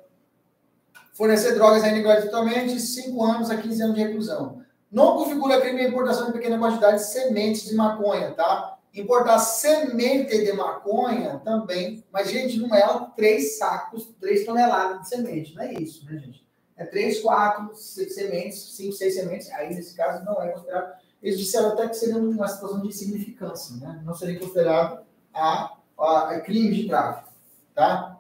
fornecer 1.14 1.54
drogas 1.56 1.84
ainda 1.84 2.02
gratuitamente, 2.02 2.80
5 2.80 3.24
anos 3.24 3.50
a 3.50 3.58
15 3.58 3.84
anos 3.84 3.96
de 3.96 4.04
reclusão. 4.04 4.62
Não 4.92 5.18
configura 5.18 5.60
crime 5.60 5.82
a 5.82 5.88
importação 5.90 6.28
de 6.28 6.34
pequena 6.34 6.58
quantidade 6.58 6.98
de 6.98 7.04
sementes 7.04 7.66
de 7.66 7.76
maconha, 7.76 8.32
tá? 8.32 8.79
Importar 8.94 9.38
semente 9.40 10.44
de 10.44 10.52
maconha 10.54 11.40
também, 11.46 12.04
mas, 12.12 12.30
gente, 12.30 12.58
não 12.60 12.74
é 12.74 13.12
três 13.16 13.58
sacos, 13.58 14.10
três 14.20 14.46
toneladas 14.46 15.02
de 15.02 15.10
semente, 15.10 15.56
não 15.56 15.62
é 15.64 15.74
isso, 15.74 16.06
né, 16.06 16.18
gente? 16.18 16.48
É 16.76 16.86
três, 16.86 17.22
quatro 17.22 17.76
se- 17.76 18.10
sementes, 18.10 18.76
cinco, 18.76 18.94
seis 18.94 19.14
sementes, 19.14 19.50
aí 19.52 19.76
nesse 19.76 19.96
caso 19.96 20.24
não 20.26 20.42
é 20.42 20.50
considerado. 20.50 20.98
Eles 21.22 21.38
disseram 21.38 21.74
até 21.74 21.88
que 21.88 21.96
seria 21.96 22.18
uma 22.18 22.48
situação 22.48 22.82
de 22.82 22.88
insignificância, 22.88 23.76
né? 23.76 24.02
Não 24.06 24.14
seria 24.16 24.40
considerado 24.40 25.06
a, 25.34 25.78
a, 25.98 26.30
a 26.32 26.40
crime 26.40 26.74
de 26.74 26.88
tráfico, 26.88 27.30
tá? 27.76 28.18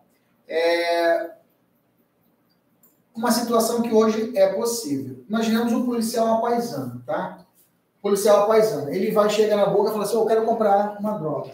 É 0.48 1.32
uma 3.16 3.32
situação 3.32 3.82
que 3.82 3.92
hoje 3.92 4.38
é 4.38 4.54
possível. 4.54 5.24
Imaginemos 5.28 5.74
um 5.74 5.86
policial 5.86 6.38
apaisano, 6.38 7.02
tá? 7.06 7.46
Policial 8.02 8.44
apaisano. 8.44 8.90
Ele 8.90 9.12
vai 9.12 9.30
chegar 9.30 9.58
na 9.58 9.68
boca 9.68 9.90
e 9.90 9.92
fala 9.92 10.06
assim: 10.06 10.16
Eu 10.16 10.26
quero 10.26 10.46
comprar 10.46 10.98
uma 11.00 11.18
droga. 11.18 11.52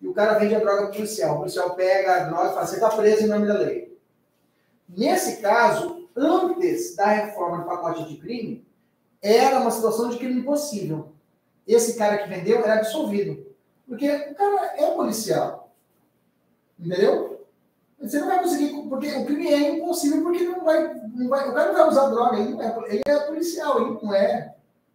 E 0.00 0.06
o 0.06 0.12
cara 0.12 0.38
vende 0.38 0.54
a 0.54 0.60
droga 0.60 0.82
pro 0.82 0.96
policial. 0.96 1.36
O 1.36 1.38
policial 1.38 1.74
pega 1.74 2.16
a 2.16 2.24
droga 2.24 2.50
e 2.50 2.54
fala: 2.54 2.66
Você 2.66 2.74
está 2.74 2.90
preso 2.90 3.24
em 3.24 3.28
nome 3.28 3.46
da 3.46 3.54
lei. 3.54 3.98
Nesse 4.88 5.40
caso, 5.40 6.08
antes 6.14 6.94
da 6.94 7.06
reforma 7.06 7.58
do 7.58 7.64
pacote 7.64 8.08
de 8.08 8.16
crime, 8.18 8.66
era 9.22 9.58
uma 9.60 9.70
situação 9.70 10.10
de 10.10 10.18
crime 10.18 10.40
impossível. 10.40 11.12
Esse 11.66 11.96
cara 11.96 12.18
que 12.18 12.28
vendeu 12.28 12.62
era 12.62 12.74
absolvido. 12.74 13.46
Porque 13.88 14.08
o 14.08 14.34
cara 14.34 14.74
é 14.76 14.90
policial. 14.94 15.72
Entendeu? 16.78 17.46
Você 18.00 18.20
não 18.20 18.28
vai 18.28 18.42
conseguir, 18.42 18.68
porque 18.88 19.10
o 19.12 19.24
crime 19.24 19.48
é 19.48 19.70
impossível, 19.76 20.22
porque 20.22 20.44
não 20.44 20.62
vai, 20.62 20.94
não 21.14 21.28
vai, 21.28 21.48
o 21.48 21.54
cara 21.54 21.72
não 21.72 21.78
vai 21.78 21.88
usar 21.88 22.08
droga, 22.08 22.38
ele, 22.38 22.60
é, 22.60 22.78
ele 22.88 23.02
é 23.06 23.18
policial, 23.20 23.80
ele 23.80 23.98
não 24.02 24.14
é 24.14 24.53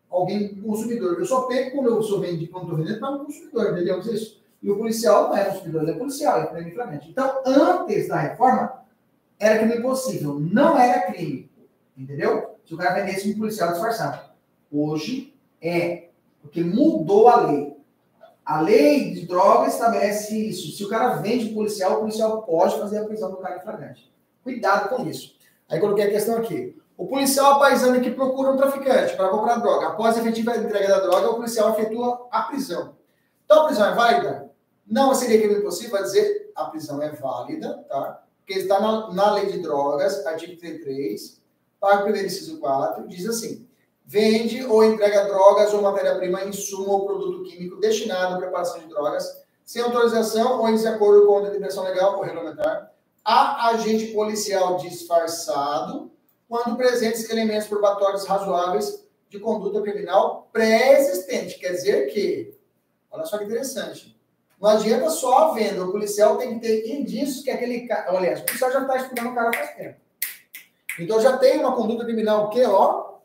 alguém 0.10 0.56
consumidor. 0.56 1.19
Eu 1.19 1.26
só 1.26 1.41
pego 1.44 1.72
quando 1.72 1.90
eu 1.90 2.03
sou 2.03 2.19
vendido, 2.19 2.52
quando 2.52 2.64
estou 2.64 2.77
vendendo 2.77 2.99
para 2.99 3.11
um 3.11 3.26
consumidor, 3.26 3.72
entendeu 3.72 3.99
isso? 3.99 4.40
E 4.61 4.69
o 4.69 4.77
policial 4.77 5.30
não 5.30 5.38
é 5.38 5.45
consumidor, 5.45 5.84
ele 5.84 5.91
é 5.91 5.98
policial, 5.98 6.41
é 6.41 6.48
crime 6.48 6.72
flagrante. 6.72 7.10
Então, 7.10 7.41
antes 7.45 8.07
da 8.07 8.18
reforma, 8.18 8.84
era 9.40 9.60
crime 9.60 9.77
impossível, 9.77 10.40
não 10.40 10.77
era 10.77 11.11
crime, 11.11 11.49
entendeu? 11.98 12.56
Se 12.65 12.73
o 12.73 12.77
cara 12.77 12.95
vendesse 12.95 13.31
um 13.31 13.38
policial 13.38 13.72
disfarçado. 13.72 14.30
Hoje 14.72 15.34
é, 15.61 16.10
porque 16.41 16.61
mudou 16.61 17.27
a 17.27 17.48
lei. 17.48 17.77
A 18.45 18.61
lei 18.61 19.14
de 19.14 19.27
drogas 19.27 19.73
estabelece 19.73 20.36
isso. 20.49 20.76
Se 20.76 20.84
o 20.84 20.90
cara 20.90 21.18
vende 21.18 21.53
policial, 21.53 21.98
o 21.98 21.99
policial 21.99 22.41
pode 22.44 22.77
fazer 22.80 22.98
a 22.98 23.06
prisão 23.06 23.30
do 23.30 23.38
cara 23.38 23.57
em 23.57 23.61
flagrante. 23.61 24.11
Cuidado 24.44 24.90
com 24.90 25.07
isso. 25.07 25.36
Aí 25.69 25.80
coloquei 25.80 26.06
a 26.06 26.10
questão 26.10 26.38
aqui. 26.38 26.76
O 26.99 27.07
policial 27.07 27.57
paisano 27.59 28.01
que 28.01 28.11
procura 28.11 28.51
um 28.51 28.57
traficante 28.57 29.15
para 29.15 29.30
comprar 29.30 29.55
droga, 29.55 29.88
após 29.88 30.17
a 30.17 30.19
efetiva 30.19 30.57
entrega 30.57 30.89
da 30.89 30.99
droga, 30.99 31.30
o 31.30 31.35
policial 31.35 31.69
efetua 31.69 32.27
a 32.30 32.41
prisão. 32.41 32.93
Então 33.45 33.61
a 33.61 33.65
prisão 33.67 33.88
é 33.88 33.95
válida? 33.95 34.51
Não 34.85 35.15
seria 35.15 35.39
crime 35.39 35.61
impossível, 35.61 35.91
vai 35.91 36.03
dizer 36.03 36.51
a 36.53 36.65
prisão 36.65 37.01
é 37.01 37.09
válida, 37.11 37.85
tá? 37.88 38.21
Porque 38.39 38.59
está 38.59 38.81
na, 38.81 39.13
na 39.13 39.31
lei 39.31 39.45
de 39.45 39.59
drogas, 39.59 40.26
artigo 40.26 40.59
33, 40.59 41.41
parágrafo 41.80 42.11
1 42.11 42.15
inciso 42.17 42.59
4, 42.59 43.07
diz 43.07 43.26
assim: 43.30 43.65
vende 44.05 44.65
ou 44.65 44.84
entrega 44.84 45.23
drogas 45.23 45.73
ou 45.73 45.81
matéria-prima, 45.81 46.43
insumo 46.43 46.91
ou 46.91 47.05
produto 47.05 47.43
químico 47.43 47.80
destinado 47.80 48.35
à 48.35 48.38
preparação 48.39 48.77
de 48.77 48.88
drogas, 48.89 49.41
sem 49.63 49.81
autorização 49.81 50.59
ou 50.59 50.67
em 50.67 50.73
desacordo 50.73 51.26
com 51.26 51.38
a 51.38 51.41
determinação 51.43 51.85
legal 51.85 52.17
ou 52.17 52.23
regulamentar, 52.23 52.91
a 53.23 53.69
agente 53.69 54.07
policial 54.07 54.76
disfarçado, 54.76 56.11
quando 56.49 56.76
presentes 56.76 57.30
elementos 57.30 57.67
probatórios 57.67 58.26
razoáveis 58.26 59.07
de 59.30 59.39
conduta 59.39 59.81
criminal 59.84 60.49
pré-existente. 60.51 61.59
Quer 61.59 61.73
dizer 61.73 62.07
que, 62.07 62.57
olha 63.11 63.23
só 63.23 63.38
que 63.38 63.43
interessante, 63.45 64.19
não 64.59 64.71
adianta 64.71 65.09
só 65.11 65.38
a 65.38 65.53
venda, 65.53 65.85
o 65.85 65.91
policial 65.91 66.38
tem 66.38 66.55
que 66.55 66.67
ter 66.67 66.89
indícios 66.89 67.43
que 67.43 67.51
aquele 67.51 67.88
cara. 67.88 68.13
Olha, 68.13 68.38
o 68.38 68.45
policial 68.45 68.71
já 68.71 68.81
está 68.81 68.97
estudando 68.97 69.30
o 69.30 69.35
cara 69.35 69.53
faz 69.53 69.76
tempo. 69.76 69.99
Então 70.99 71.21
já 71.21 71.38
tem 71.38 71.59
uma 71.59 71.76
conduta 71.76 72.03
criminal 72.03 72.49
que, 72.49 72.61
ó, 72.65 73.19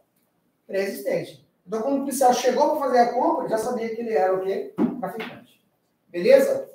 pré-existente. 0.66 1.44
Então, 1.66 1.80
quando 1.80 1.96
o 1.96 2.00
policial 2.00 2.32
chegou 2.34 2.70
para 2.70 2.80
fazer 2.80 2.98
a 2.98 3.12
compra, 3.14 3.48
já 3.48 3.56
sabia 3.56 3.88
que 3.88 4.02
ele 4.02 4.12
era 4.12 4.34
o 4.34 4.44
quê? 4.44 4.74
Traficante. 5.00 5.64
Beleza? 6.08 6.70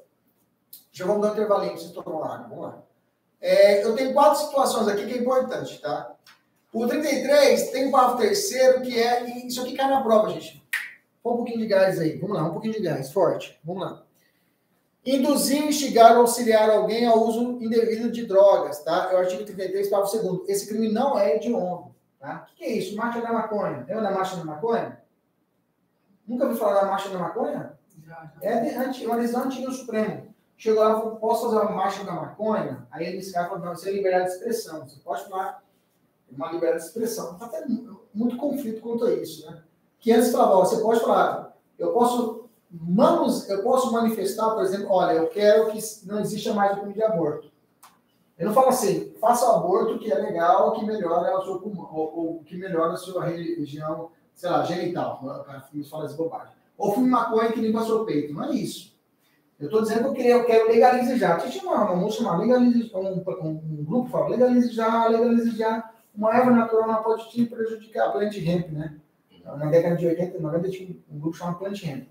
Já 0.91 1.05
vamos 1.05 1.21
dar 1.21 1.29
um 1.29 1.33
intervalinho 1.33 1.77
vocês 1.77 1.91
tomar 1.91 2.33
água. 2.33 2.47
Vamos 2.49 2.65
lá. 2.65 2.83
É, 3.39 3.83
eu 3.83 3.95
tenho 3.95 4.13
quatro 4.13 4.43
situações 4.43 4.87
aqui 4.87 5.05
que 5.05 5.13
é 5.13 5.17
importante, 5.17 5.79
tá? 5.79 6.15
O 6.71 6.87
33 6.87 7.71
tem 7.71 7.87
um 7.87 7.91
parágrafo 7.91 8.21
terceiro 8.21 8.81
que 8.81 8.97
é. 8.97 9.45
Isso 9.45 9.61
aqui 9.61 9.75
cai 9.75 9.89
na 9.89 10.01
prova, 10.01 10.29
gente. 10.29 10.63
Põe 11.23 11.33
um 11.33 11.37
pouquinho 11.37 11.59
de 11.59 11.67
gás 11.67 11.99
aí. 11.99 12.17
Vamos 12.17 12.37
lá, 12.37 12.43
um 12.45 12.51
pouquinho 12.51 12.73
de 12.73 12.81
gás, 12.81 13.11
forte. 13.11 13.59
Vamos 13.63 13.83
lá. 13.83 14.03
Induzir, 15.05 15.63
instigar 15.63 16.13
ou 16.13 16.21
auxiliar 16.21 16.69
alguém 16.69 17.05
ao 17.05 17.19
uso 17.19 17.57
indevido 17.61 18.11
de 18.11 18.25
drogas, 18.25 18.83
tá? 18.83 19.09
É 19.11 19.15
o 19.15 19.19
artigo 19.19 19.43
33, 19.43 19.89
parágrafo 19.89 20.21
2. 20.21 20.49
Esse 20.49 20.67
crime 20.67 20.91
não 20.91 21.17
é 21.17 21.35
hediondo. 21.35 21.95
Tá? 22.19 22.47
O 22.51 22.55
que, 22.55 22.65
é 22.65 22.73
isso? 22.73 22.95
Marcha 22.95 23.21
da 23.21 23.31
maconha. 23.31 23.85
Lembra 23.87 24.03
da 24.03 24.11
marcha 24.11 24.35
da 24.35 24.43
maconha? 24.43 25.01
Nunca 26.27 26.45
ouviu 26.45 26.59
falar 26.59 26.81
da 26.81 26.87
marcha 26.87 27.09
da 27.09 27.17
maconha? 27.17 27.79
Já, 28.05 28.31
já. 28.41 28.49
É 28.49 29.05
uma 29.05 29.17
decisão 29.17 29.43
antiga 29.45 29.67
do 29.67 29.73
Supremo. 29.73 30.29
Chegou 30.57 30.83
lá 30.83 30.91
e 30.91 30.93
falou, 30.95 31.15
posso 31.15 31.45
fazer 31.45 31.55
uma 31.55 31.71
marcha 31.71 32.03
da 32.03 32.11
maconha? 32.11 32.85
Aí 32.91 33.07
eles 33.07 33.31
cara 33.31 33.47
falou, 33.47 33.65
não, 33.65 33.73
isso 33.73 33.87
é 33.87 33.91
liberdade 33.93 34.25
de 34.25 34.31
expressão. 34.31 34.85
Você 34.85 34.99
pode 34.99 35.23
falar 35.29 35.63
uma 36.31 36.51
liberdade 36.51 36.83
de 36.83 36.87
expressão. 36.89 37.35
Tá 37.37 37.45
até 37.45 37.65
mu- 37.67 38.01
muito 38.13 38.37
conflito 38.37 38.81
quanto 38.81 39.05
a 39.05 39.13
isso, 39.13 39.49
né? 39.49 39.61
Que 39.99 40.11
antes 40.11 40.31
falava, 40.31 40.55
você 40.55 40.81
pode 40.81 40.99
falar, 41.01 41.55
eu 41.77 41.91
posso, 41.91 42.45
manus, 42.71 43.49
eu 43.49 43.61
posso 43.63 43.91
manifestar, 43.91 44.49
por 44.51 44.63
exemplo, 44.63 44.87
olha, 44.91 45.13
eu 45.13 45.27
quero 45.27 45.71
que 45.71 45.79
não 46.05 46.19
exista 46.19 46.53
mais 46.53 46.73
o 46.77 46.81
crime 46.81 46.93
de 46.93 47.03
aborto. 47.03 47.49
Eu 48.37 48.47
não 48.47 48.53
falo 48.53 48.69
assim, 48.69 49.13
faça 49.19 49.45
o 49.45 49.55
aborto 49.55 49.99
que 49.99 50.09
é 50.09 50.15
legal, 50.15 50.71
que 50.73 50.85
melhora 50.85 51.37
o 51.37 51.43
seu 51.43 51.59
pulmão, 51.59 51.89
ou, 51.93 52.17
ou 52.17 52.39
que 52.45 52.57
melhora 52.57 52.93
a 52.93 52.97
sua 52.97 53.25
região, 53.25 54.11
sei 54.33 54.49
lá, 54.49 54.63
genital. 54.63 55.19
O 55.21 55.43
cara 55.43 55.67
fala 55.89 56.05
essa 56.05 56.15
bobagem. 56.15 56.53
ou 56.77 56.93
fume 56.93 57.09
maconha 57.09 57.51
que 57.51 57.59
limpa 57.59 57.83
seu 57.83 58.05
peito. 58.05 58.33
Não 58.33 58.45
é 58.45 58.51
isso. 58.51 58.97
Eu 59.59 59.65
estou 59.65 59.81
dizendo 59.81 60.13
que 60.13 60.25
eu, 60.25 60.45
quero 60.45 60.69
legalizar 60.69 61.17
já. 61.17 61.37
Tinha 61.37 61.65
uma, 61.65 61.83
uma 61.83 61.95
moça 61.97 62.19
chamada 62.19 62.41
um, 62.43 62.89
um, 62.95 63.49
um 63.49 63.83
grupo 63.83 64.09
fala 64.09 64.29
legalize 64.29 64.71
já, 64.71 65.07
legalize 65.07 65.57
já. 65.57 65.91
Uma 66.19 66.35
erva 66.35 66.51
natural 66.51 66.85
não 66.85 67.01
pode 67.01 67.29
te 67.31 67.45
prejudicar. 67.45 68.09
A 68.09 68.11
Plant 68.11 68.35
Hemp, 68.35 68.71
né? 68.71 68.97
Na 69.45 69.67
década 69.67 69.95
de 69.95 70.05
80, 70.05 70.37
90 70.37 70.69
tinha 70.69 70.89
um 71.09 71.17
grupo 71.17 71.37
chamado 71.37 71.57
Plant 71.57 71.81
Hemp. 71.81 72.09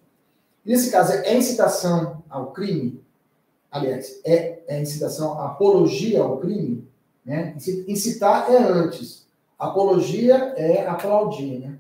Nesse 0.65 0.91
caso, 0.91 1.13
é 1.13 1.37
incitação 1.37 2.23
ao 2.31 2.53
crime? 2.53 3.05
Aliás, 3.71 4.19
é, 4.25 4.63
é 4.67 4.81
incitação, 4.81 5.39
apologia 5.43 6.23
ao 6.23 6.39
crime? 6.39 6.89
Né? 7.23 7.55
Incitar 7.87 8.51
é 8.51 8.57
antes. 8.57 9.29
Apologia 9.59 10.55
é 10.57 10.87
aplaudir, 10.87 11.59
né? 11.59 11.79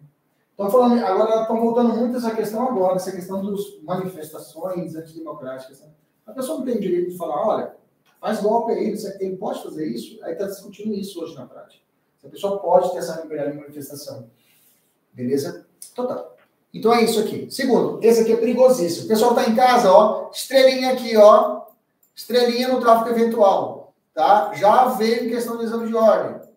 Estão 0.50 0.70
falando, 0.70 1.02
agora 1.02 1.42
estão 1.42 1.58
voltando 1.58 1.94
muito 1.94 2.18
essa 2.18 2.34
questão 2.34 2.68
agora, 2.68 2.96
essa 2.96 3.12
questão 3.12 3.42
das 3.42 3.60
manifestações 3.82 4.94
antidemocráticas. 4.94 5.80
Né? 5.80 5.86
A 6.26 6.32
pessoa 6.32 6.58
não 6.58 6.66
tem 6.66 6.78
direito 6.78 7.10
de 7.10 7.16
falar, 7.16 7.46
olha, 7.46 7.76
faz 8.20 8.42
golpe 8.42 8.72
aí, 8.72 8.94
ele 9.20 9.36
pode 9.36 9.62
fazer 9.62 9.86
isso, 9.86 10.22
aí 10.24 10.32
está 10.32 10.46
discutindo 10.46 10.92
isso 10.92 11.22
hoje 11.22 11.34
na 11.34 11.46
prática. 11.46 11.87
A 12.24 12.28
pessoa 12.28 12.58
pode 12.58 12.92
ter 12.92 12.98
essa 12.98 13.20
liberdade 13.20 13.52
de 13.52 13.58
manifestação. 13.58 14.28
Beleza? 15.12 15.66
Total. 15.94 16.36
Então, 16.72 16.94
é 16.94 17.04
isso 17.04 17.20
aqui. 17.20 17.50
Segundo, 17.50 17.98
esse 18.02 18.20
aqui 18.20 18.32
é 18.32 18.36
perigosíssimo. 18.36 19.06
O 19.06 19.08
pessoal 19.08 19.30
está 19.30 19.48
em 19.48 19.54
casa, 19.54 19.90
ó, 19.90 20.30
estrelinha 20.30 20.92
aqui, 20.92 21.16
ó, 21.16 21.62
estrelinha 22.14 22.68
no 22.68 22.80
tráfico 22.80 23.10
eventual, 23.10 23.94
tá? 24.12 24.52
Já 24.54 24.86
veio 24.88 25.24
em 25.24 25.30
questão 25.30 25.56
de 25.56 25.64
exame 25.64 25.88
de 25.88 25.94
ordem. 25.94 26.36
O 26.36 26.48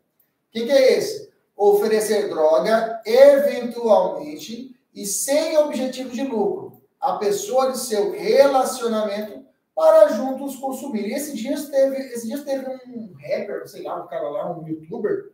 que, 0.51 0.65
que 0.65 0.71
é 0.71 0.97
esse? 0.97 1.31
oferecer 1.61 2.27
droga 2.27 2.99
eventualmente 3.05 4.75
e 4.95 5.05
sem 5.05 5.55
objetivo 5.59 6.09
de 6.09 6.23
lucro 6.23 6.81
a 6.99 7.17
pessoa 7.17 7.71
de 7.71 7.77
seu 7.77 8.11
relacionamento 8.11 9.45
para 9.75 10.09
juntos 10.09 10.55
consumir. 10.55 11.07
E 11.07 11.13
esse 11.13 11.35
dia 11.35 11.55
teve, 11.69 11.97
esse 11.97 12.27
dia 12.27 12.43
teve 12.43 12.67
um 12.67 13.13
rapper, 13.13 13.67
sei 13.67 13.83
lá, 13.83 14.03
um 14.03 14.07
cara 14.07 14.29
lá, 14.29 14.51
um 14.51 14.67
youtuber, 14.67 15.31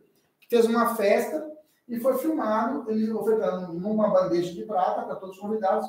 fez 0.48 0.66
uma 0.66 0.94
festa 0.94 1.50
e 1.88 1.98
foi 2.00 2.18
filmado, 2.18 2.90
ele 2.90 3.12
ofertando 3.12 3.72
numa 3.72 4.08
bandeja 4.08 4.52
de 4.52 4.64
prata 4.64 5.02
para 5.02 5.16
todos 5.16 5.36
os 5.36 5.40
convidados, 5.40 5.88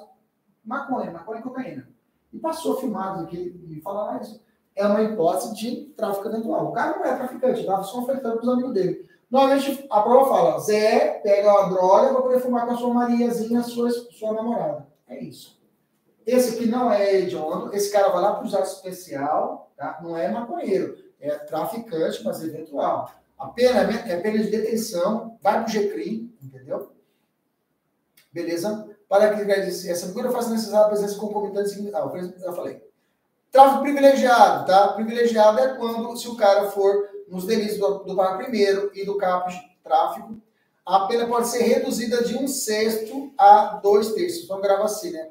maconha, 0.64 1.12
maconha 1.12 1.40
e 1.40 1.44
cocaína. 1.44 1.90
E 2.32 2.38
passou 2.38 2.80
filmado 2.80 3.24
aqui 3.24 3.60
e 3.70 3.82
falaram 3.82 4.18
ah, 4.18 4.22
isso. 4.22 4.42
É 4.76 4.86
uma 4.86 5.02
hipótese 5.02 5.56
de 5.56 5.86
tráfico 5.98 6.30
eventual. 6.30 6.68
O 6.68 6.72
cara 6.72 6.98
não 6.98 7.06
é 7.06 7.16
traficante, 7.16 7.62
estava 7.62 7.84
só 7.84 8.00
ofertando 8.00 8.38
para 8.38 8.46
os 8.46 8.54
amigos 8.54 8.74
dele. 8.74 9.10
Normalmente 9.30 9.86
a 9.90 10.02
prova 10.02 10.30
fala: 10.30 10.60
Zé 10.60 11.20
pega 11.22 11.52
a 11.52 11.70
droga 11.70 12.14
para 12.14 12.22
poder 12.22 12.40
fumar 12.40 12.66
com 12.66 12.74
a 12.74 12.78
sua 12.78 12.94
Mariazinha, 12.94 13.62
sua, 13.64 13.90
sua 13.90 14.34
namorada. 14.34 14.88
É 15.08 15.22
isso. 15.22 15.60
Esse 16.26 16.56
aqui 16.56 16.68
não 16.68 16.92
é 16.92 17.16
hediondo, 17.16 17.74
esse 17.74 17.92
cara 17.92 18.10
vai 18.10 18.22
lá 18.22 18.36
para 18.36 18.46
o 18.46 18.48
jato 18.48 18.68
especial, 18.68 19.72
tá? 19.76 20.00
não 20.02 20.16
é 20.16 20.30
maconheiro, 20.30 20.96
é 21.20 21.32
traficante, 21.32 22.24
mas 22.24 22.44
eventual. 22.44 23.10
A 23.40 23.48
pena 23.48 23.80
é 23.80 24.18
pena 24.18 24.44
de 24.44 24.52
detenção, 24.52 25.38
vai 25.42 25.64
para 25.64 25.70
o 25.70 25.72
GCRI, 25.72 26.30
entendeu? 26.44 26.92
Beleza? 28.34 28.86
Para 29.08 29.34
que 29.34 29.52
essa 29.52 30.08
figura 30.08 30.30
faça 30.30 30.50
necessária 30.50 30.86
a 30.86 30.90
presença 30.90 31.18
concomitante. 31.18 31.90
Ah, 31.94 32.12
eu 32.44 32.54
falei. 32.54 32.84
Tráfico 33.50 33.82
privilegiado, 33.82 34.68
tá? 34.68 34.90
Privilegiado 34.90 35.60
é 35.60 35.76
quando, 35.76 36.16
se 36.18 36.28
o 36.28 36.36
cara 36.36 36.70
for 36.70 37.10
nos 37.30 37.46
delitos 37.46 37.78
do, 37.78 38.00
do 38.04 38.14
1 38.14 38.94
e 38.94 39.06
do 39.06 39.18
caput 39.18 39.58
tráfico, 39.84 40.40
a 40.86 41.08
pena 41.08 41.26
pode 41.28 41.48
ser 41.48 41.64
reduzida 41.64 42.24
de 42.24 42.36
um 42.36 42.48
sexto 42.48 43.32
a 43.38 43.80
dois 43.82 44.14
terços. 44.14 44.44
Então, 44.44 44.60
grava 44.60 44.84
assim, 44.84 45.12
né? 45.12 45.30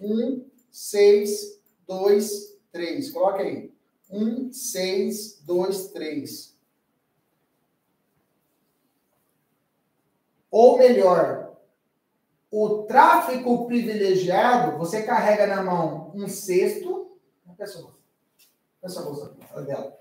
Um, 0.00 0.44
seis, 0.70 1.60
dois, 1.86 2.56
três. 2.72 3.10
Coloca 3.10 3.42
aí. 3.42 3.72
Um, 4.10 4.52
seis, 4.52 5.40
dois, 5.44 5.88
três. 5.88 6.55
Ou 10.58 10.78
melhor, 10.78 11.54
o 12.50 12.84
tráfico 12.84 13.66
privilegiado, 13.66 14.78
você 14.78 15.02
carrega 15.02 15.46
na 15.46 15.62
mão 15.62 16.10
um 16.14 16.26
sexto. 16.26 17.18
Pessoa, 17.58 17.94
pessoa, 18.80 19.34
pessoa 19.34 19.62
dela. 19.62 20.00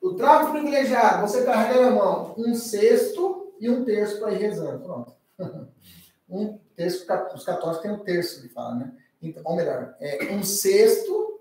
O 0.00 0.14
tráfico 0.14 0.52
privilegiado, 0.52 1.26
você 1.26 1.44
carrega 1.44 1.80
na 1.80 1.90
mão 1.90 2.36
um 2.38 2.54
sexto 2.54 3.52
e 3.58 3.68
um 3.68 3.84
terço 3.84 4.20
para 4.20 4.30
ir 4.32 4.38
rezando. 4.38 4.84
Pronto. 4.84 5.12
Um 6.26 6.58
terço, 6.74 7.04
os 7.34 7.44
católicos 7.44 7.82
têm 7.82 7.92
um 7.92 8.02
terço, 8.02 8.40
ele 8.40 8.48
fala, 8.48 8.76
né? 8.76 8.96
Então, 9.20 9.42
ou 9.44 9.54
melhor, 9.54 9.94
é 10.00 10.32
um 10.32 10.42
sexto 10.42 11.38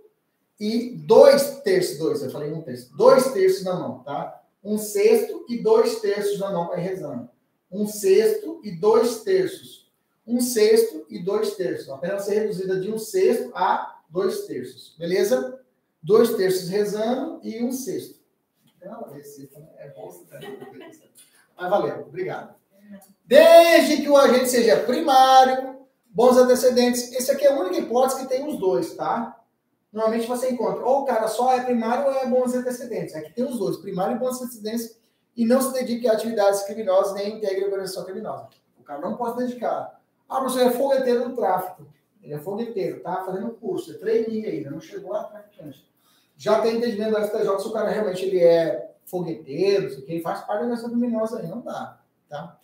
e 0.59 0.97
dois 1.07 1.61
terços, 1.61 1.97
dois, 1.97 2.21
eu 2.21 2.29
falei 2.29 2.51
um 2.51 2.61
terço, 2.61 2.95
dois 2.95 3.31
terços 3.31 3.63
na 3.63 3.75
mão, 3.75 4.03
tá? 4.03 4.43
Um 4.61 4.77
sexto 4.77 5.45
e 5.47 5.63
dois 5.63 6.01
terços 6.01 6.37
na 6.37 6.51
mão 6.51 6.67
para 6.67 6.79
ir 6.79 6.83
rezando. 6.83 7.29
Um 7.73 7.87
sexto 7.87 8.61
e 8.63 8.71
dois 8.71 9.23
terços. 9.23 9.91
Um 10.25 10.39
sexto 10.39 11.05
e 11.09 11.19
dois 11.19 11.55
terços. 11.55 11.89
A 11.89 11.97
pena 11.97 12.19
ser 12.19 12.35
reduzida 12.35 12.79
de 12.79 12.91
um 12.91 12.97
sexto 12.97 13.51
a 13.55 13.99
dois 14.09 14.45
terços. 14.45 14.95
Beleza? 14.97 15.59
Dois 16.01 16.35
terços 16.35 16.69
rezando 16.69 17.39
e 17.43 17.63
um 17.63 17.71
sexto. 17.71 18.19
Não, 18.85 19.17
esse 19.17 19.49
é 19.77 19.89
bolsa 19.89 20.23
também. 20.29 20.59
Mas 21.57 21.69
valeu, 21.69 22.01
obrigado. 22.01 22.55
Desde 23.25 24.03
que 24.03 24.09
o 24.09 24.17
agente 24.17 24.49
seja 24.49 24.77
primário, 24.77 25.77
bons 26.09 26.37
antecedentes. 26.37 27.11
Esse 27.13 27.31
aqui 27.31 27.45
é 27.45 27.51
a 27.51 27.59
única 27.59 27.77
hipótese 27.77 28.21
que 28.21 28.27
tem 28.27 28.47
os 28.47 28.59
dois, 28.59 28.93
tá? 28.93 29.39
Normalmente 29.91 30.27
você 30.27 30.49
encontra 30.49 30.83
ou 30.83 31.01
o 31.01 31.05
cara 31.05 31.27
só 31.27 31.53
é 31.53 31.63
primário 31.63 32.05
ou 32.05 32.13
é 32.13 32.27
bons 32.27 32.53
antecedentes. 32.53 33.15
Aqui 33.15 33.31
tem 33.31 33.45
os 33.45 33.57
dois, 33.57 33.77
primário 33.77 34.15
e 34.15 34.19
bons 34.19 34.41
antecedentes, 34.41 34.97
e 35.35 35.45
não 35.45 35.61
se 35.61 35.73
dedique 35.73 36.07
a 36.07 36.13
atividades 36.13 36.63
criminosas 36.63 37.13
nem 37.13 37.37
integre 37.37 37.63
a 37.63 37.65
organização 37.65 38.05
criminosa. 38.05 38.49
O 38.79 38.83
cara 38.83 39.01
não 39.01 39.15
pode 39.15 39.37
dedicar. 39.37 39.99
Ah, 40.29 40.41
você 40.41 40.63
é 40.63 40.71
fogueteiro 40.71 41.29
do 41.29 41.35
tráfico. 41.35 41.87
Ele 42.21 42.33
é 42.33 42.39
fogueteiro, 42.39 43.01
tá 43.01 43.23
fazendo 43.25 43.51
curso, 43.51 43.91
é 43.91 43.95
trainee 43.95 44.45
ainda, 44.45 44.71
não 44.71 44.79
chegou 44.79 45.13
a 45.13 45.23
traficante 45.23 45.85
já 46.35 46.59
tem 46.61 46.77
entendimento 46.77 47.11
do 47.11 47.25
STJ 47.25 47.59
se 47.59 47.67
o 47.67 47.71
cara 47.71 47.89
realmente 47.89 48.25
ele 48.25 48.39
é 48.39 48.91
fogueteiro, 49.05 49.89
se 49.89 50.03
ele 50.07 50.21
faz 50.21 50.41
parte 50.41 50.65
dessa 50.65 50.89
criminosa 50.89 51.39
aí, 51.39 51.47
não 51.47 51.61
dá, 51.61 51.99
tá? 52.29 52.57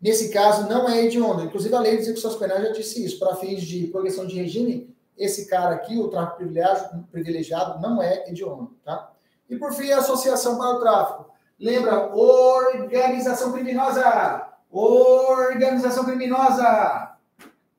Nesse 0.00 0.30
caso, 0.30 0.68
não 0.68 0.88
é 0.88 1.04
hediondo. 1.04 1.44
Inclusive, 1.44 1.74
a 1.74 1.80
lei 1.80 1.94
de 1.94 2.02
execuções 2.02 2.34
penais 2.34 2.60
já 2.60 2.72
disse 2.72 3.04
isso. 3.04 3.20
Para 3.20 3.36
fins 3.36 3.62
de 3.62 3.86
progressão 3.86 4.26
de 4.26 4.34
regime, 4.34 4.92
esse 5.16 5.46
cara 5.46 5.76
aqui, 5.76 5.96
o 5.96 6.08
tráfico 6.08 6.38
privilegiado, 6.38 7.06
privilegiado 7.12 7.80
não 7.80 8.02
é 8.02 8.28
hediondo, 8.28 8.76
tá? 8.84 9.12
E, 9.48 9.56
por 9.56 9.72
fim, 9.72 9.92
a 9.92 9.98
associação 9.98 10.58
para 10.58 10.76
o 10.76 10.80
tráfico. 10.80 11.31
Lembra? 11.62 12.14
Organização 12.14 13.52
criminosa! 13.52 14.48
Organização 14.70 16.04
criminosa! 16.04 17.16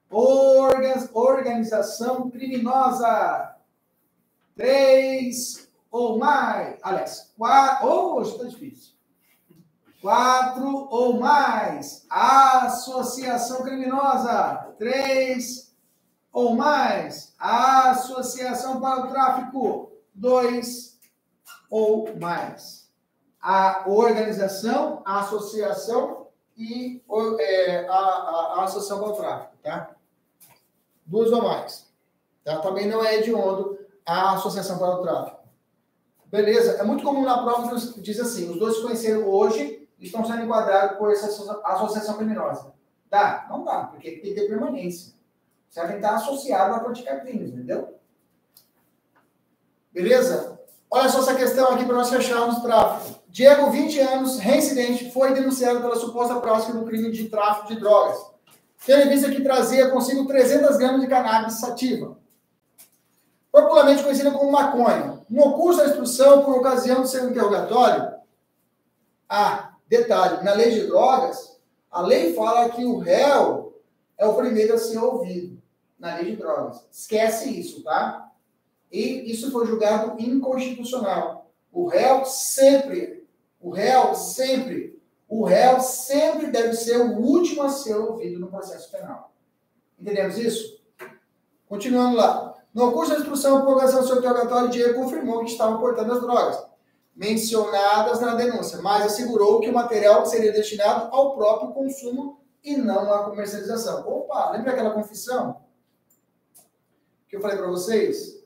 Organ... 0.09 1.09
Organização 1.13 2.31
criminosa! 2.31 3.53
três 4.55 5.69
ou 5.91 6.17
mais. 6.17 6.79
Aliás, 6.81 7.33
quatro. 7.37 7.87
Oh, 7.87 8.15
hoje 8.15 8.31
está 8.31 8.45
difícil. 8.45 8.93
Quatro 10.01 10.87
ou 10.89 11.19
mais. 11.19 12.05
Associação 12.09 13.63
criminosa. 13.63 14.73
Três 14.77 15.75
ou 16.31 16.55
mais. 16.55 17.33
Associação 17.39 18.81
para 18.81 19.05
o 19.05 19.07
tráfico. 19.07 19.91
Dois 20.13 20.99
ou 21.69 22.15
mais. 22.19 22.82
A 23.43 23.83
organização, 23.87 25.01
a 25.03 25.19
associação 25.19 26.27
e 26.55 27.03
é, 27.39 27.85
a, 27.87 27.93
a, 27.93 28.55
a 28.57 28.63
associação 28.63 28.99
para 28.99 29.09
o 29.09 29.15
tráfico, 29.17 29.53
tá? 29.61 29.95
Duas 31.05 31.31
ou 31.31 31.43
mais. 31.43 31.91
Tá? 32.43 32.59
Também 32.59 32.87
não 32.87 33.03
é 33.03 33.15
hediondo 33.15 33.79
a 34.05 34.33
Associação 34.33 34.77
para 34.77 34.95
o 34.95 35.01
Tráfico. 35.01 35.43
Beleza? 36.27 36.73
É 36.73 36.83
muito 36.83 37.03
comum 37.03 37.23
na 37.23 37.41
prova 37.41 37.79
que 37.79 38.01
diz 38.01 38.19
assim: 38.19 38.49
os 38.49 38.59
dois 38.59 38.75
se 38.75 38.81
conheceram 38.81 39.27
hoje 39.27 39.87
e 39.99 40.05
estão 40.05 40.25
sendo 40.25 40.43
enquadrados 40.43 40.97
por 40.97 41.11
essa 41.11 41.27
associação 41.63 42.17
criminosa. 42.17 42.73
Dá? 43.09 43.45
Não 43.49 43.63
dá, 43.63 43.83
porque 43.85 44.11
tem 44.11 44.33
que 44.33 44.41
ter 44.41 44.47
permanência. 44.47 45.13
Você 45.69 45.87
que 45.87 45.93
estar 45.93 46.15
associado 46.15 46.75
a 46.75 46.79
praticar 46.79 47.21
crimes, 47.21 47.49
entendeu? 47.49 47.99
Beleza? 49.91 50.59
Olha 50.89 51.09
só 51.09 51.19
essa 51.19 51.35
questão 51.35 51.69
aqui 51.69 51.85
para 51.85 51.95
nós 51.95 52.09
fecharmos 52.09 52.57
o 52.57 52.61
tráfico. 52.61 53.22
Diego, 53.33 53.69
20 53.69 53.99
anos, 53.99 54.39
reincidente, 54.39 55.11
foi 55.11 55.33
denunciado 55.33 55.81
pela 55.81 55.97
suposta 55.97 56.39
prática 56.39 56.71
do 56.71 56.85
crime 56.85 57.11
de 57.11 57.27
tráfico 57.27 57.67
de 57.67 57.81
drogas. 57.81 58.17
Tendo 58.85 59.09
vista 59.09 59.29
que 59.29 59.41
trazia 59.41 59.89
consigo 59.89 60.25
300 60.25 60.77
gramas 60.77 61.01
de 61.01 61.07
cannabis 61.07 61.53
sativa 61.55 62.23
popularmente 63.53 64.01
conhecida 64.01 64.31
como 64.31 64.51
maconha. 64.51 65.21
No 65.29 65.53
curso 65.53 65.77
da 65.77 65.89
instrução, 65.89 66.43
por 66.43 66.57
ocasião 66.57 67.01
do 67.01 67.07
seu 67.07 67.29
interrogatório, 67.29 68.11
ah, 69.29 69.75
detalhe, 69.87 70.43
na 70.43 70.53
lei 70.53 70.71
de 70.71 70.87
drogas, 70.87 71.59
a 71.91 72.01
lei 72.01 72.33
fala 72.33 72.69
que 72.69 72.83
o 72.83 72.97
réu 72.97 73.79
é 74.17 74.25
o 74.25 74.33
primeiro 74.33 74.73
a 74.73 74.77
ser 74.79 74.97
ouvido 74.97 75.61
na 75.99 76.15
lei 76.15 76.31
de 76.31 76.37
drogas. 76.37 76.83
Esquece 76.91 77.47
isso, 77.47 77.83
tá? 77.83 78.31
E 78.91 79.31
isso 79.31 79.51
foi 79.51 79.67
julgado 79.67 80.19
inconstitucional. 80.19 81.51
O 81.71 81.85
réu 81.85 82.25
sempre, 82.25 83.22
o 83.63 83.69
réu 83.69 84.13
sempre, 84.13 85.01
o 85.27 85.45
réu 85.45 85.79
sempre 85.79 86.47
deve 86.47 86.73
ser 86.73 86.97
o 86.97 87.17
último 87.17 87.63
a 87.63 87.69
ser 87.69 87.95
ouvido 87.95 88.37
no 88.37 88.49
processo 88.49 88.91
penal. 88.91 89.31
Entendemos 89.97 90.37
isso? 90.37 90.83
Continuando 91.65 92.17
lá. 92.17 92.53
No 92.73 92.91
curso 92.91 93.13
da 93.13 93.19
instrução, 93.19 93.57
a 93.57 93.61
prorrogação 93.61 94.01
do 94.01 94.07
seu 94.07 94.17
interrogatório, 94.17 94.69
Diego 94.69 95.01
confirmou 95.01 95.39
que 95.39 95.51
estava 95.51 95.77
portando 95.79 96.11
as 96.11 96.19
drogas 96.19 96.73
mencionadas 97.15 98.19
na 98.19 98.35
denúncia, 98.35 98.81
mas 98.81 99.05
assegurou 99.05 99.61
que 99.61 99.69
o 99.69 99.73
material 99.73 100.25
seria 100.25 100.51
destinado 100.51 101.15
ao 101.15 101.35
próprio 101.35 101.71
consumo 101.71 102.41
e 102.63 102.75
não 102.75 103.13
à 103.13 103.23
comercialização. 103.23 104.05
Opa, 104.05 104.51
lembra 104.51 104.71
aquela 104.71 104.91
confissão 104.91 105.61
que 107.29 107.37
eu 107.37 107.41
falei 107.41 107.55
para 107.55 107.67
vocês? 107.67 108.43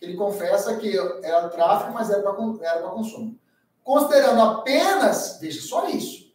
Ele 0.00 0.14
confessa 0.14 0.76
que 0.76 0.96
era 1.22 1.48
tráfico, 1.48 1.92
mas 1.92 2.10
era 2.10 2.22
para 2.22 2.90
consumo. 2.90 3.40
Considerando 3.84 4.40
apenas, 4.40 5.38
veja 5.40 5.60
só 5.60 5.86
isso, 5.88 6.32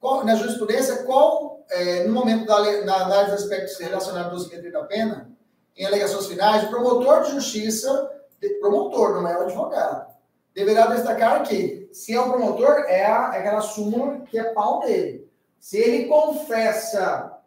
qual, 0.00 0.24
na 0.24 0.34
jurisprudência, 0.34 1.04
qual, 1.04 1.64
é, 1.70 2.04
no 2.04 2.14
momento 2.14 2.46
da 2.46 2.84
na 2.84 3.04
análise 3.04 3.32
dos 3.32 3.42
aspectos 3.42 3.78
relacionados 3.78 4.32
ao 4.32 4.38
dosimetria 4.38 4.72
da 4.72 4.84
pena, 4.84 5.30
em 5.76 5.84
alegações 5.84 6.26
finais, 6.26 6.64
o 6.64 6.70
promotor 6.70 7.24
de 7.24 7.32
justiça, 7.32 8.10
promotor, 8.60 9.20
não 9.20 9.28
é 9.28 9.36
o 9.36 9.42
advogado, 9.42 10.08
deverá 10.54 10.86
destacar 10.86 11.42
que, 11.42 11.88
se 11.92 12.14
é 12.14 12.20
o 12.20 12.30
promotor, 12.30 12.84
é, 12.86 13.04
a, 13.04 13.32
é 13.34 13.40
aquela 13.40 13.60
súmula 13.60 14.20
que 14.20 14.38
é 14.38 14.44
pau 14.54 14.80
dele. 14.80 15.28
Se 15.60 15.76
ele 15.76 16.06
confessa 16.06 17.38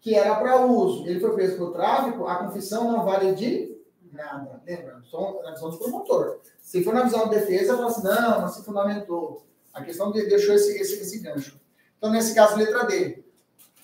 que 0.00 0.14
era 0.14 0.36
para 0.36 0.64
uso, 0.64 1.06
ele 1.06 1.20
foi 1.20 1.34
preso 1.34 1.58
por 1.58 1.72
tráfico, 1.72 2.26
a 2.26 2.36
confissão 2.36 2.90
não 2.90 3.04
vale 3.04 3.34
de 3.34 3.73
nada. 4.14 4.62
Lembra? 4.66 5.00
Só 5.04 5.42
na 5.42 5.52
visão 5.52 5.70
do 5.70 5.78
promotor. 5.78 6.40
Se 6.60 6.82
for 6.82 6.94
na 6.94 7.02
visão 7.02 7.28
da 7.28 7.36
defesa, 7.36 7.76
fala 7.76 7.88
assim, 7.88 8.02
não, 8.02 8.40
não 8.40 8.48
se 8.48 8.64
fundamentou. 8.64 9.44
A 9.72 9.82
questão 9.82 10.10
de, 10.12 10.26
deixou 10.26 10.54
esse, 10.54 10.80
esse, 10.80 11.00
esse 11.00 11.18
gancho. 11.18 11.60
Então, 11.98 12.10
nesse 12.10 12.34
caso, 12.34 12.56
letra 12.56 12.84
D. 12.84 13.24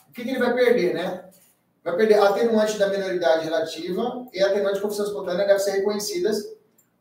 O 0.09 0.13
que, 0.13 0.25
que 0.25 0.31
ele 0.31 0.39
vai 0.39 0.55
perder, 0.55 0.95
né? 0.95 1.29
Vai 1.85 1.97
perder 1.97 2.21
atenuante 2.21 2.79
da 2.79 2.89
minoridade 2.89 3.45
relativa 3.45 4.27
e 4.33 4.43
atenuante 4.43 4.77
de 4.77 4.83
confissão 4.83 5.07
espontânea 5.07 5.47
devem 5.47 5.63
ser 5.63 5.73
reconhecidas 5.73 6.59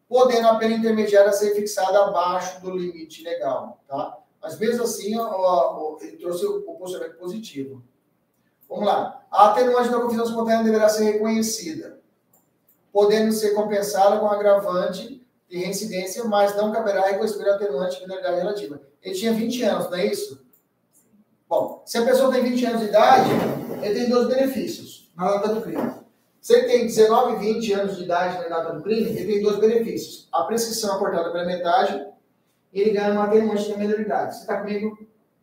podendo 0.09 0.47
a 0.47 0.55
pena 0.55 0.73
intermediária 0.73 1.31
ser 1.31 1.53
fixada 1.53 2.05
abaixo 2.05 2.59
do 2.61 2.71
limite 2.71 3.23
legal, 3.23 3.79
tá? 3.87 4.17
Mas 4.41 4.57
mesmo 4.57 4.83
assim, 4.83 5.15
ó, 5.19 5.27
ó, 5.29 5.97
ele 6.01 6.17
trouxe 6.17 6.45
o, 6.45 6.63
o 6.67 6.75
posicionamento 6.75 7.19
positivo. 7.19 7.83
Vamos 8.67 8.85
lá. 8.85 9.23
A 9.29 9.51
atenuante 9.51 9.89
da 9.89 9.99
confissão 9.99 10.25
espontânea 10.25 10.63
deverá 10.63 10.89
ser 10.89 11.03
reconhecida, 11.03 11.98
podendo 12.91 13.31
ser 13.31 13.51
compensada 13.51 14.19
com 14.19 14.27
agravante 14.27 15.25
de 15.49 15.57
reincidência, 15.57 16.23
mas 16.25 16.55
não 16.55 16.71
caberá 16.71 17.07
reconhecer 17.07 17.47
atenuante 17.49 17.97
de 17.97 18.01
minoridade 18.03 18.37
relativa. 18.37 18.81
Ele 19.01 19.15
tinha 19.15 19.33
20 19.33 19.63
anos, 19.63 19.89
não 19.89 19.97
é 19.97 20.05
isso? 20.05 20.45
Bom, 21.47 21.81
se 21.85 21.97
a 21.97 22.05
pessoa 22.05 22.31
tem 22.31 22.43
20 22.43 22.65
anos 22.67 22.81
de 22.81 22.87
idade, 22.87 23.29
ele 23.81 23.99
tem 23.99 24.09
dois 24.09 24.27
benefícios 24.27 25.11
na 25.15 25.31
data 25.31 25.55
do 25.55 25.61
crime. 25.61 25.91
Se 26.39 26.53
ele 26.53 26.67
tem 26.67 26.85
19, 26.85 27.37
20 27.37 27.73
anos 27.73 27.97
de 27.97 28.03
idade 28.03 28.37
na 28.37 28.47
data 28.47 28.73
do 28.73 28.83
crime, 28.83 29.09
ele 29.09 29.33
tem 29.33 29.41
dois 29.41 29.59
benefícios. 29.59 30.27
A 30.31 30.43
prescrição 30.43 30.95
é 30.95 30.99
cortada 30.99 31.31
pela 31.31 31.45
metade 31.45 32.05
e 32.71 32.81
ele 32.81 32.91
ganha 32.91 33.11
uma 33.11 33.25
atenuante 33.25 33.69
da 33.69 33.77
minoridade. 33.77 34.35
Você 34.35 34.41
está 34.41 34.57
comigo? 34.59 34.97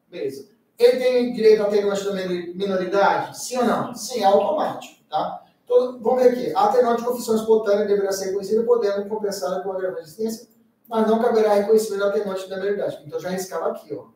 Beleza. 0.08 0.48
Ele 0.78 0.98
tem 0.98 1.32
direito 1.32 1.62
a 1.62 1.66
atenuante 1.66 2.04
da 2.04 2.12
minoridade? 2.12 3.38
Sim 3.38 3.58
ou 3.58 3.64
não? 3.64 3.94
Sim, 3.94 4.22
é 4.22 4.24
automático. 4.24 5.02
Tá? 5.10 5.42
Então, 5.66 5.98
vamos 6.00 6.22
ver 6.22 6.30
aqui. 6.30 6.54
A 6.54 6.66
atenuante 6.66 7.02
de 7.02 7.08
confissão 7.08 7.34
espontânea 7.34 7.84
deverá 7.84 8.12
ser 8.12 8.26
reconhecida, 8.26 8.62
podendo 8.62 9.08
compensar 9.08 9.62
com 9.62 9.72
a 9.72 9.74
agravante 9.74 10.04
de 10.04 10.08
existência, 10.08 10.48
mas 10.88 11.06
não 11.08 11.20
caberá 11.20 11.54
reconhecimento 11.54 12.00
da 12.04 12.08
atenuante 12.08 12.48
da 12.48 12.56
minoridade. 12.56 13.02
Então, 13.04 13.18
já 13.18 13.28
riscava 13.30 13.68
aqui, 13.70 13.92
ó. 13.92 14.06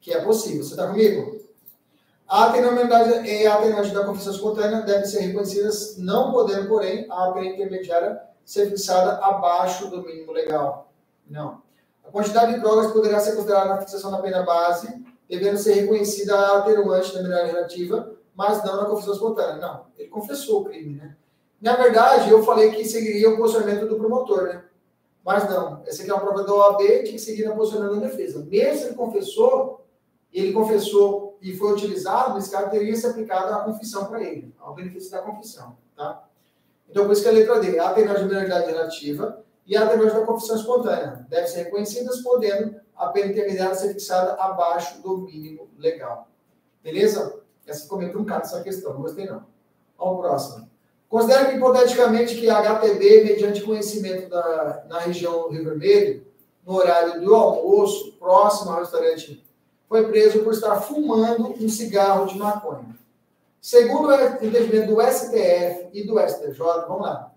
Que 0.00 0.14
é 0.14 0.24
possível. 0.24 0.64
Você 0.64 0.70
está 0.70 0.86
comigo? 0.86 1.44
A 2.26 2.46
atenuidade 2.46 3.28
e 3.28 3.46
a 3.46 3.54
atenuante 3.54 3.92
da 3.92 4.04
confissão 4.04 4.32
espontânea 4.32 4.80
devem 4.80 5.04
ser 5.04 5.20
reconhecidas, 5.20 5.96
não 5.98 6.32
podendo, 6.32 6.66
porém, 6.68 7.06
a 7.10 7.30
pena 7.32 7.46
intermediária 7.46 8.20
ser 8.44 8.70
fixada 8.70 9.24
abaixo 9.24 9.90
do 9.90 10.02
mínimo 10.02 10.32
legal. 10.32 10.90
Não. 11.28 11.62
A 12.04 12.10
quantidade 12.10 12.54
de 12.54 12.60
drogas 12.60 12.92
poderá 12.92 13.20
ser 13.20 13.32
considerada 13.32 13.68
na 13.68 13.80
fixação 13.80 14.10
da 14.10 14.18
pena 14.18 14.42
base, 14.42 15.04
devendo 15.28 15.58
ser 15.58 15.74
reconhecida 15.74 16.34
a 16.34 16.58
atenuante 16.58 17.12
da 17.12 17.22
minoria 17.22 17.46
relativa, 17.46 18.16
mas 18.36 18.62
não 18.62 18.76
na 18.76 18.84
confissão 18.84 19.14
espontânea. 19.14 19.56
Não, 19.56 19.86
ele 19.96 20.08
confessou 20.08 20.60
o 20.60 20.64
crime, 20.64 20.94
né? 20.94 21.16
Na 21.60 21.74
verdade, 21.74 22.30
eu 22.30 22.44
falei 22.44 22.70
que 22.70 22.84
seguiria 22.84 23.30
o 23.30 23.36
posicionamento 23.36 23.88
do 23.88 23.96
promotor, 23.96 24.42
né? 24.44 24.62
Mas 25.24 25.48
não, 25.50 25.82
essa 25.86 26.02
aqui 26.02 26.10
é 26.10 26.14
uma 26.14 26.22
prova 26.22 26.44
da 26.44 26.52
OAB, 26.52 26.78
tinha 26.78 27.02
que 27.12 27.18
seguir 27.18 27.48
o 27.48 27.56
posicionamento 27.56 28.00
da 28.00 28.06
defesa. 28.06 28.46
Mesmo 28.48 28.78
se 28.78 28.84
ele 28.84 28.94
confessou, 28.94 29.84
ele 30.32 30.52
confessou 30.52 31.38
e 31.40 31.56
foi 31.56 31.72
utilizado, 31.72 32.34
nesse 32.34 32.50
caso, 32.50 32.70
teria 32.70 32.94
se 32.94 33.06
aplicado 33.06 33.52
a 33.52 33.64
confissão 33.64 34.04
para 34.04 34.22
ele, 34.22 34.54
ao 34.60 34.74
benefício 34.74 35.10
da 35.10 35.22
confissão. 35.22 35.76
Tá? 35.96 36.24
Então, 36.88 37.06
por 37.06 37.12
isso 37.12 37.22
que 37.22 37.28
a 37.28 37.32
letra 37.32 37.58
D, 37.58 37.78
a 37.78 37.88
atenuante 37.88 38.24
de 38.24 38.34
relativa 38.34 39.42
e 39.66 39.76
a 39.76 39.84
atenuante 39.84 40.14
da 40.14 40.26
confissão 40.26 40.56
espontânea 40.56 41.26
devem 41.28 41.48
ser 41.48 41.64
reconhecidas, 41.64 42.20
podendo 42.20 42.76
a 42.94 43.08
pena 43.08 43.32
intermediária 43.32 43.74
ser 43.74 43.88
fixada 43.88 44.34
abaixo 44.34 45.02
do 45.02 45.18
mínimo 45.18 45.68
legal. 45.78 46.28
Beleza? 46.82 47.45
Essa 47.66 47.82
ficou 47.82 47.98
meio 47.98 48.12
truncada 48.12 48.42
essa 48.42 48.62
questão, 48.62 48.94
não 48.94 49.02
gostei 49.02 49.26
não. 49.26 49.44
Vamos 49.98 50.20
próximo. 50.20 50.70
Considera 51.08 51.46
que, 51.46 51.56
hipoteticamente, 51.56 52.36
que 52.36 52.50
a 52.50 52.58
HTB, 52.58 53.24
mediante 53.24 53.62
conhecimento 53.62 54.28
da, 54.28 54.84
na 54.88 54.98
região 55.00 55.42
do 55.42 55.48
Rio 55.50 55.64
Vermelho, 55.64 56.26
no 56.66 56.74
horário 56.74 57.20
do 57.20 57.34
almoço, 57.34 58.12
próximo 58.18 58.72
ao 58.72 58.80
restaurante 58.80 59.44
foi 59.88 60.08
preso 60.08 60.42
por 60.42 60.52
estar 60.52 60.80
fumando 60.80 61.54
um 61.62 61.68
cigarro 61.68 62.26
de 62.26 62.36
maconha. 62.36 62.96
Segundo 63.60 64.08
o 64.08 64.14
entendimento 64.14 64.94
do 64.94 65.00
STF 65.00 65.88
e 65.92 66.04
do 66.04 66.18
STJ, 66.18 66.58
vamos 66.88 67.02
lá. 67.02 67.32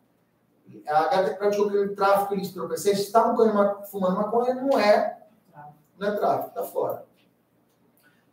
A 0.87 1.23
HT 1.23 1.37
praticou 1.37 1.67
crime 1.69 1.89
de 1.89 1.95
tráfico 1.95 2.33
ilícito 2.33 2.53
de 2.53 2.59
entorpecente, 2.59 3.01
está 3.01 3.35
fumando 3.89 4.15
maconha, 4.15 4.53
não 4.55 4.79
é, 4.79 5.19
não 5.97 6.07
é 6.07 6.15
tráfico, 6.15 6.49
está 6.49 6.63
fora. 6.63 7.05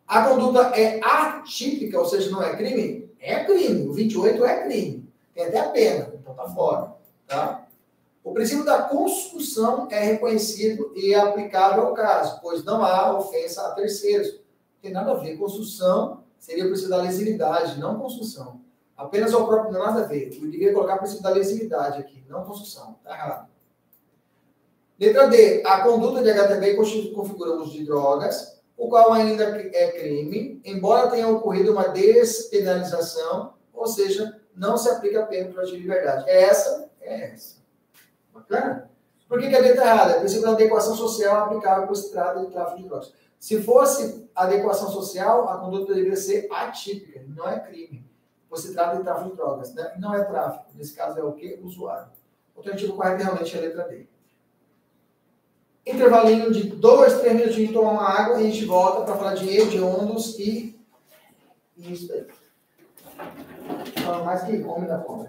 A 0.07 0.29
conduta 0.29 0.61
é 0.79 1.01
atípica, 1.03 1.99
ou 1.99 2.07
seja, 2.07 2.31
não 2.31 2.43
é 2.43 2.55
crime? 2.57 3.11
É 3.19 3.45
crime. 3.45 3.89
O 3.89 3.93
28 3.93 4.45
é 4.45 4.63
crime. 4.63 5.13
Tem 5.35 5.47
até 5.47 5.59
a 5.59 5.69
pena, 5.69 6.13
então 6.15 6.33
está 6.33 6.49
fora. 6.49 6.95
Tá? 7.27 7.67
O 8.23 8.33
princípio 8.33 8.65
da 8.65 8.83
construção 8.83 9.89
é 9.91 10.01
reconhecido 10.01 10.93
e 10.95 11.13
é 11.13 11.19
aplicável 11.19 11.87
ao 11.87 11.95
caso, 11.95 12.41
pois 12.41 12.65
não 12.65 12.85
há 12.85 13.17
ofensa 13.17 13.67
a 13.67 13.71
terceiros. 13.73 14.33
Não 14.33 14.41
tem 14.83 14.93
nada 14.93 15.13
a 15.13 15.15
ver. 15.15 15.37
Construção 15.37 16.25
seria 16.39 16.65
o 16.65 16.69
princípio 16.69 16.91
da 16.91 17.03
lesividade, 17.03 17.79
não 17.79 17.99
construção. 17.99 18.61
Apenas 18.97 19.35
ao 19.35 19.47
próprio, 19.47 19.73
não 19.73 19.85
nada 19.85 20.03
a 20.03 20.07
ver. 20.07 20.33
Eu 20.33 20.51
devia 20.51 20.73
colocar 20.73 20.97
o 20.97 20.99
princípio 20.99 21.23
da 21.23 21.31
lesividade 21.31 22.01
aqui, 22.01 22.25
não 22.29 22.45
construção. 22.45 22.97
Está 22.99 23.15
errado. 23.15 23.49
Letra 24.99 25.29
D. 25.29 25.63
A 25.65 25.83
conduta 25.83 26.23
de 26.23 26.31
HTB 26.31 26.77
configura 27.15 27.53
uso 27.53 27.73
de 27.73 27.85
drogas, 27.85 28.56
o 28.77 28.89
qual 28.89 29.13
ainda 29.13 29.45
é 29.45 29.93
crime, 29.93 30.61
embora 30.65 31.11
tenha 31.11 31.29
ocorrido 31.29 31.73
uma 31.73 31.89
despenalização, 31.89 33.55
ou 33.73 33.87
seja, 33.87 34.41
não 34.55 34.77
se 34.77 34.89
aplica 34.89 35.23
a 35.23 35.27
pena 35.27 35.65
de 35.65 35.77
liberdade. 35.77 36.29
É 36.29 36.43
essa? 36.43 36.91
É 37.01 37.33
essa. 37.33 37.57
Bacana? 38.33 38.91
Por 39.29 39.41
que, 39.41 39.49
que 39.49 39.57
a 39.57 39.61
letra 39.61 39.85
é 39.85 39.87
errada? 39.87 40.13
É 40.13 40.19
princípio 40.19 40.45
da 40.45 40.53
adequação 40.53 40.95
social 40.95 41.45
aplicável 41.45 41.87
quando 41.87 41.97
se 41.97 42.11
trata 42.11 42.41
de 42.41 42.51
tráfico 42.53 42.77
de 42.79 42.89
drogas. 42.89 43.13
Se 43.39 43.63
fosse 43.63 44.29
adequação 44.35 44.89
social, 44.91 45.49
a 45.49 45.59
conduta 45.59 45.95
deveria 45.95 46.17
ser 46.17 46.49
atípica, 46.51 47.23
não 47.29 47.49
é 47.49 47.61
crime. 47.61 48.05
Você 48.49 48.73
trata 48.73 48.97
de 48.97 49.03
tráfico 49.03 49.31
de 49.31 49.37
drogas, 49.37 49.75
né? 49.75 49.95
não 49.99 50.15
é 50.15 50.25
tráfico. 50.25 50.67
Nesse 50.75 50.95
caso 50.95 51.19
é 51.19 51.23
o 51.23 51.33
quê? 51.33 51.59
Usuário. 51.63 52.09
O 52.55 52.61
alternativo 52.61 52.95
correto 52.95 53.23
realmente 53.23 53.55
é 53.55 53.59
a 53.59 53.63
letra 53.63 53.89
D. 53.89 54.09
Intervalinho 55.87 56.51
de 56.53 56.65
dois, 56.65 57.21
três 57.21 57.37
minutinhos 57.37 57.73
tomar 57.73 57.93
uma 57.93 58.09
água 58.09 58.41
e 58.41 58.47
a 58.47 58.51
gente 58.51 58.65
volta 58.65 59.05
para 59.05 59.17
falar 59.17 59.35
de 59.35 59.49
hediondos 59.49 60.37
e 60.37 60.77
isso 61.79 62.13
aí. 62.13 62.27
Fala 64.03 64.25
mais 64.25 64.43
que 64.43 64.59
come 64.65 64.89
da 64.89 65.01
fome. 65.03 65.29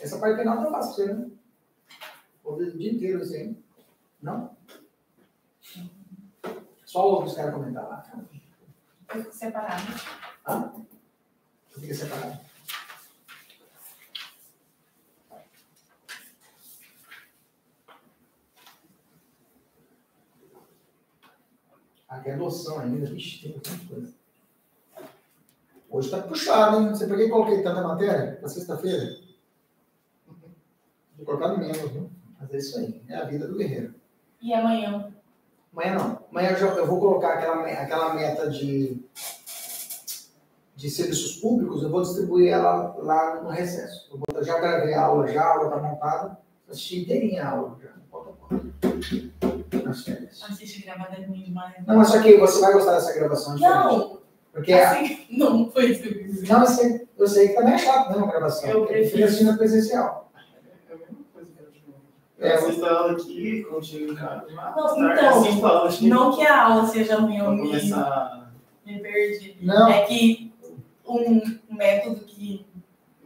Essa 0.00 0.18
parte 0.18 0.38
final 0.38 0.64
tá 0.64 0.70
fácil 0.70 1.16
né? 1.16 1.30
Vou 2.44 2.56
ver 2.56 2.68
o 2.68 2.78
dia 2.78 2.92
inteiro 2.92 3.22
assim. 3.22 3.56
Não? 4.22 4.56
Só 6.84 7.22
os 7.22 7.34
caras 7.34 7.54
comentaram 7.54 7.88
lá. 7.88 8.04
Separado. 9.30 9.82
Ah? 10.44 10.72
Fica 11.78 11.94
separado. 11.94 12.47
Tem 22.16 22.32
adoção 22.32 22.80
ainda. 22.80 23.06
Vixe, 23.06 23.42
tem 23.42 23.52
bastante 23.52 23.86
coisa. 23.86 24.12
Hoje 25.90 26.10
tá 26.10 26.20
puxado, 26.22 26.80
hein? 26.80 26.88
Você 26.90 27.06
por 27.06 27.16
que 27.16 27.28
coloquei 27.28 27.62
tanta 27.62 27.82
matéria 27.82 28.36
para 28.36 28.48
sexta-feira? 28.48 29.16
Vou 31.16 31.24
colocar 31.26 31.48
no 31.48 31.58
menos, 31.58 31.78
viu? 31.90 32.10
Mas 32.40 32.52
é 32.52 32.56
isso 32.58 32.78
aí. 32.78 33.02
É 33.08 33.16
a 33.16 33.24
vida 33.24 33.46
do 33.48 33.56
guerreiro. 33.56 33.94
E 34.40 34.52
amanhã? 34.52 35.12
Amanhã 35.72 35.94
não. 35.96 36.24
Amanhã 36.30 36.50
eu, 36.50 36.56
já- 36.58 36.66
eu 36.74 36.86
vou 36.86 37.00
colocar 37.00 37.34
aquela, 37.34 37.66
aquela 37.66 38.14
meta 38.14 38.48
de, 38.50 39.02
de 40.76 40.90
serviços 40.90 41.36
públicos, 41.36 41.82
eu 41.82 41.90
vou 41.90 42.02
distribuir 42.02 42.52
ela 42.52 42.94
lá 42.98 43.42
no 43.42 43.48
recesso. 43.50 44.08
Eu 44.12 44.18
vou- 44.18 44.44
já 44.44 44.58
gravei 44.60 44.94
a 44.94 45.02
aula, 45.06 45.26
já 45.26 45.42
a 45.42 45.52
aula 45.54 45.64
está 45.68 45.82
montada. 45.82 46.38
Assisti 46.68 47.00
inteirinha 47.00 47.44
a 47.44 47.50
aula 47.50 47.78
já. 47.82 47.90
Falta. 48.10 48.32
Nas 49.84 50.02
férias. 50.04 50.42
Assiste 50.48 50.82
gravada 50.82 51.16
é 51.16 51.24
ruim 51.26 51.42
demais. 51.42 51.74
Não, 51.86 51.96
mas 51.96 52.08
só 52.08 52.20
que 52.22 52.36
você 52.36 52.60
vai 52.60 52.72
gostar 52.72 52.92
dessa 52.92 53.12
gravação. 53.14 53.52
é 53.54 53.56
diferente. 53.56 53.78
Não, 53.84 54.20
Porque 54.52 54.72
a- 54.72 54.90
assim, 54.90 55.26
não 55.36 55.70
foi 55.70 55.90
isso 55.90 56.02
que 56.02 56.08
eu 56.08 56.14
quis 56.14 56.26
dizer. 56.32 56.52
Não, 56.52 56.60
eu 56.60 56.66
sei, 56.66 57.08
eu 57.18 57.26
sei 57.28 57.48
que 57.48 57.54
também 57.54 57.74
é 57.74 57.78
chato, 57.78 58.10
né, 58.10 58.16
uma 58.16 58.26
gravação. 58.30 58.68
Eu 58.70 58.86
prefiro. 58.86 59.24
assistir 59.24 59.44
na 59.44 59.56
presencial. 59.56 60.30
É 60.34 60.92
a 60.92 61.00
mesma 61.00 61.24
coisa 61.32 61.50
que 61.52 61.82
eu. 61.88 62.46
É, 62.46 62.50
Eu 62.52 62.54
assisto 62.58 62.84
a 62.86 62.92
aula 62.98 63.12
aqui, 63.12 63.64
contigo 63.64 64.12
em 64.12 64.14
casa. 64.16 64.46
Não, 64.50 65.12
então, 65.12 65.76
a 65.76 65.90
Não 66.02 66.36
que 66.36 66.46
a 66.46 66.62
aula 66.64 66.86
seja 66.86 67.16
ruim, 67.16 67.36
eu 67.38 67.44
pra 67.44 67.52
me, 67.54 67.62
começar 67.66 68.52
me 68.86 68.98
perdi. 69.00 69.56
Não, 69.60 69.88
É 69.88 70.02
que 70.06 70.52
um 71.06 71.42
método 71.70 72.20
que, 72.20 72.66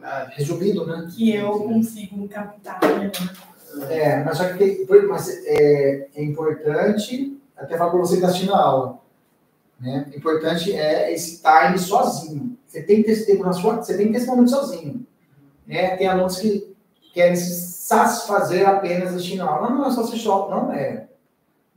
a... 0.01 0.25
resumido, 0.25 0.85
né? 0.85 1.07
que 1.15 1.33
eu 1.35 1.51
consigo 1.59 2.27
captar 2.27 2.79
melhor. 2.81 3.11
É, 3.89 4.23
mas 4.23 4.37
só 4.37 4.53
que 4.53 4.85
mas 5.07 5.29
é, 5.45 6.07
é 6.15 6.23
importante, 6.23 7.41
até 7.55 7.77
falar 7.77 7.91
para 7.91 7.99
você 7.99 8.13
que 8.13 8.17
está 8.17 8.27
assistindo 8.27 8.53
a 8.53 8.61
aula, 8.61 8.99
né? 9.79 10.09
Importante 10.15 10.71
é 10.73 11.11
esse 11.13 11.41
time 11.41 11.77
sozinho. 11.77 12.57
Você 12.65 12.81
tem 12.81 12.97
que 12.97 13.03
ter 13.03 13.11
esse 13.11 13.25
tempo 13.25 13.43
na 13.43 13.53
sua, 13.53 13.75
você 13.75 13.97
tem 13.97 14.07
que 14.07 14.13
ter 14.13 14.19
esse 14.19 14.27
momento 14.27 14.49
sozinho. 14.49 15.05
Né? 15.67 15.95
Tem 15.97 16.07
alunos 16.07 16.37
que 16.37 16.73
querem 17.13 17.35
se 17.35 17.53
satisfazer 17.83 18.67
apenas 18.67 19.13
assistindo 19.13 19.41
a 19.41 19.49
aula. 19.49 19.69
Não, 19.69 19.77
não 19.79 19.87
é 19.87 19.91
só 19.91 20.01
assistir 20.01 20.29
aula. 20.29 20.55
Não 20.55 20.71
é. 20.71 21.07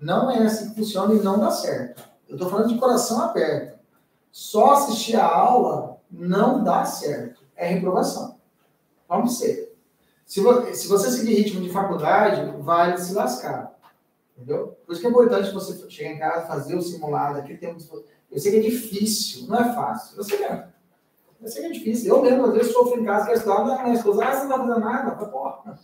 Não 0.01 0.31
é 0.31 0.39
assim 0.39 0.71
que 0.71 0.77
funciona 0.77 1.15
e 1.15 1.23
não 1.23 1.39
dá 1.39 1.51
certo. 1.51 2.03
Eu 2.29 2.37
estou 2.37 2.49
falando 2.49 2.69
de 2.69 2.79
coração 2.79 3.21
aberto. 3.23 3.79
Só 4.31 4.75
assistir 4.75 5.17
a 5.17 5.27
aula 5.27 5.99
não 6.11 6.63
dá 6.63 6.85
certo. 6.85 7.43
É 7.57 7.67
reprovação. 7.67 8.37
Vamos 9.09 9.39
ser. 9.39 9.66
Se, 10.27 10.41
vo- 10.41 10.75
se 10.75 10.89
você 10.89 11.11
seguir 11.11 11.35
ritmo 11.37 11.61
de 11.63 11.71
faculdade, 11.71 12.53
vai 12.61 12.99
se 12.99 13.15
lascar. 13.15 13.75
Entendeu? 14.37 14.77
Por 14.85 14.93
isso 14.93 15.01
que 15.01 15.07
é 15.07 15.11
importante 15.11 15.51
você 15.55 15.89
chegar 15.89 16.11
em 16.11 16.19
casa, 16.19 16.47
fazer 16.47 16.77
o 16.77 16.83
simulado. 16.83 17.39
Aqui 17.39 17.57
tem 17.57 17.73
um- 17.73 17.79
Eu 18.31 18.39
sei 18.39 18.51
que 18.53 18.59
é 18.59 18.71
difícil, 18.71 19.47
não 19.47 19.57
é 19.61 19.73
fácil. 19.73 20.19
Eu 20.19 20.25
sei 20.25 20.37
que 20.39 20.45
é, 20.45 20.69
eu 21.41 21.49
sei 21.49 21.63
que 21.63 21.69
é 21.69 21.73
difícil. 21.73 22.15
Eu 22.15 22.21
mesmo, 22.23 22.45
às 22.45 22.53
vezes, 22.53 22.73
sofro 22.73 23.01
em 23.01 23.05
casa, 23.05 23.27
quero 23.27 23.39
estudar, 23.39 23.83
minha 23.85 23.95
esposa, 23.95 24.25
ah, 24.25 24.33
você 24.35 24.43
não 24.47 24.49
tá 24.51 24.59
fazendo 24.59 24.81
nada. 24.81 25.27
Porra. 25.27 25.79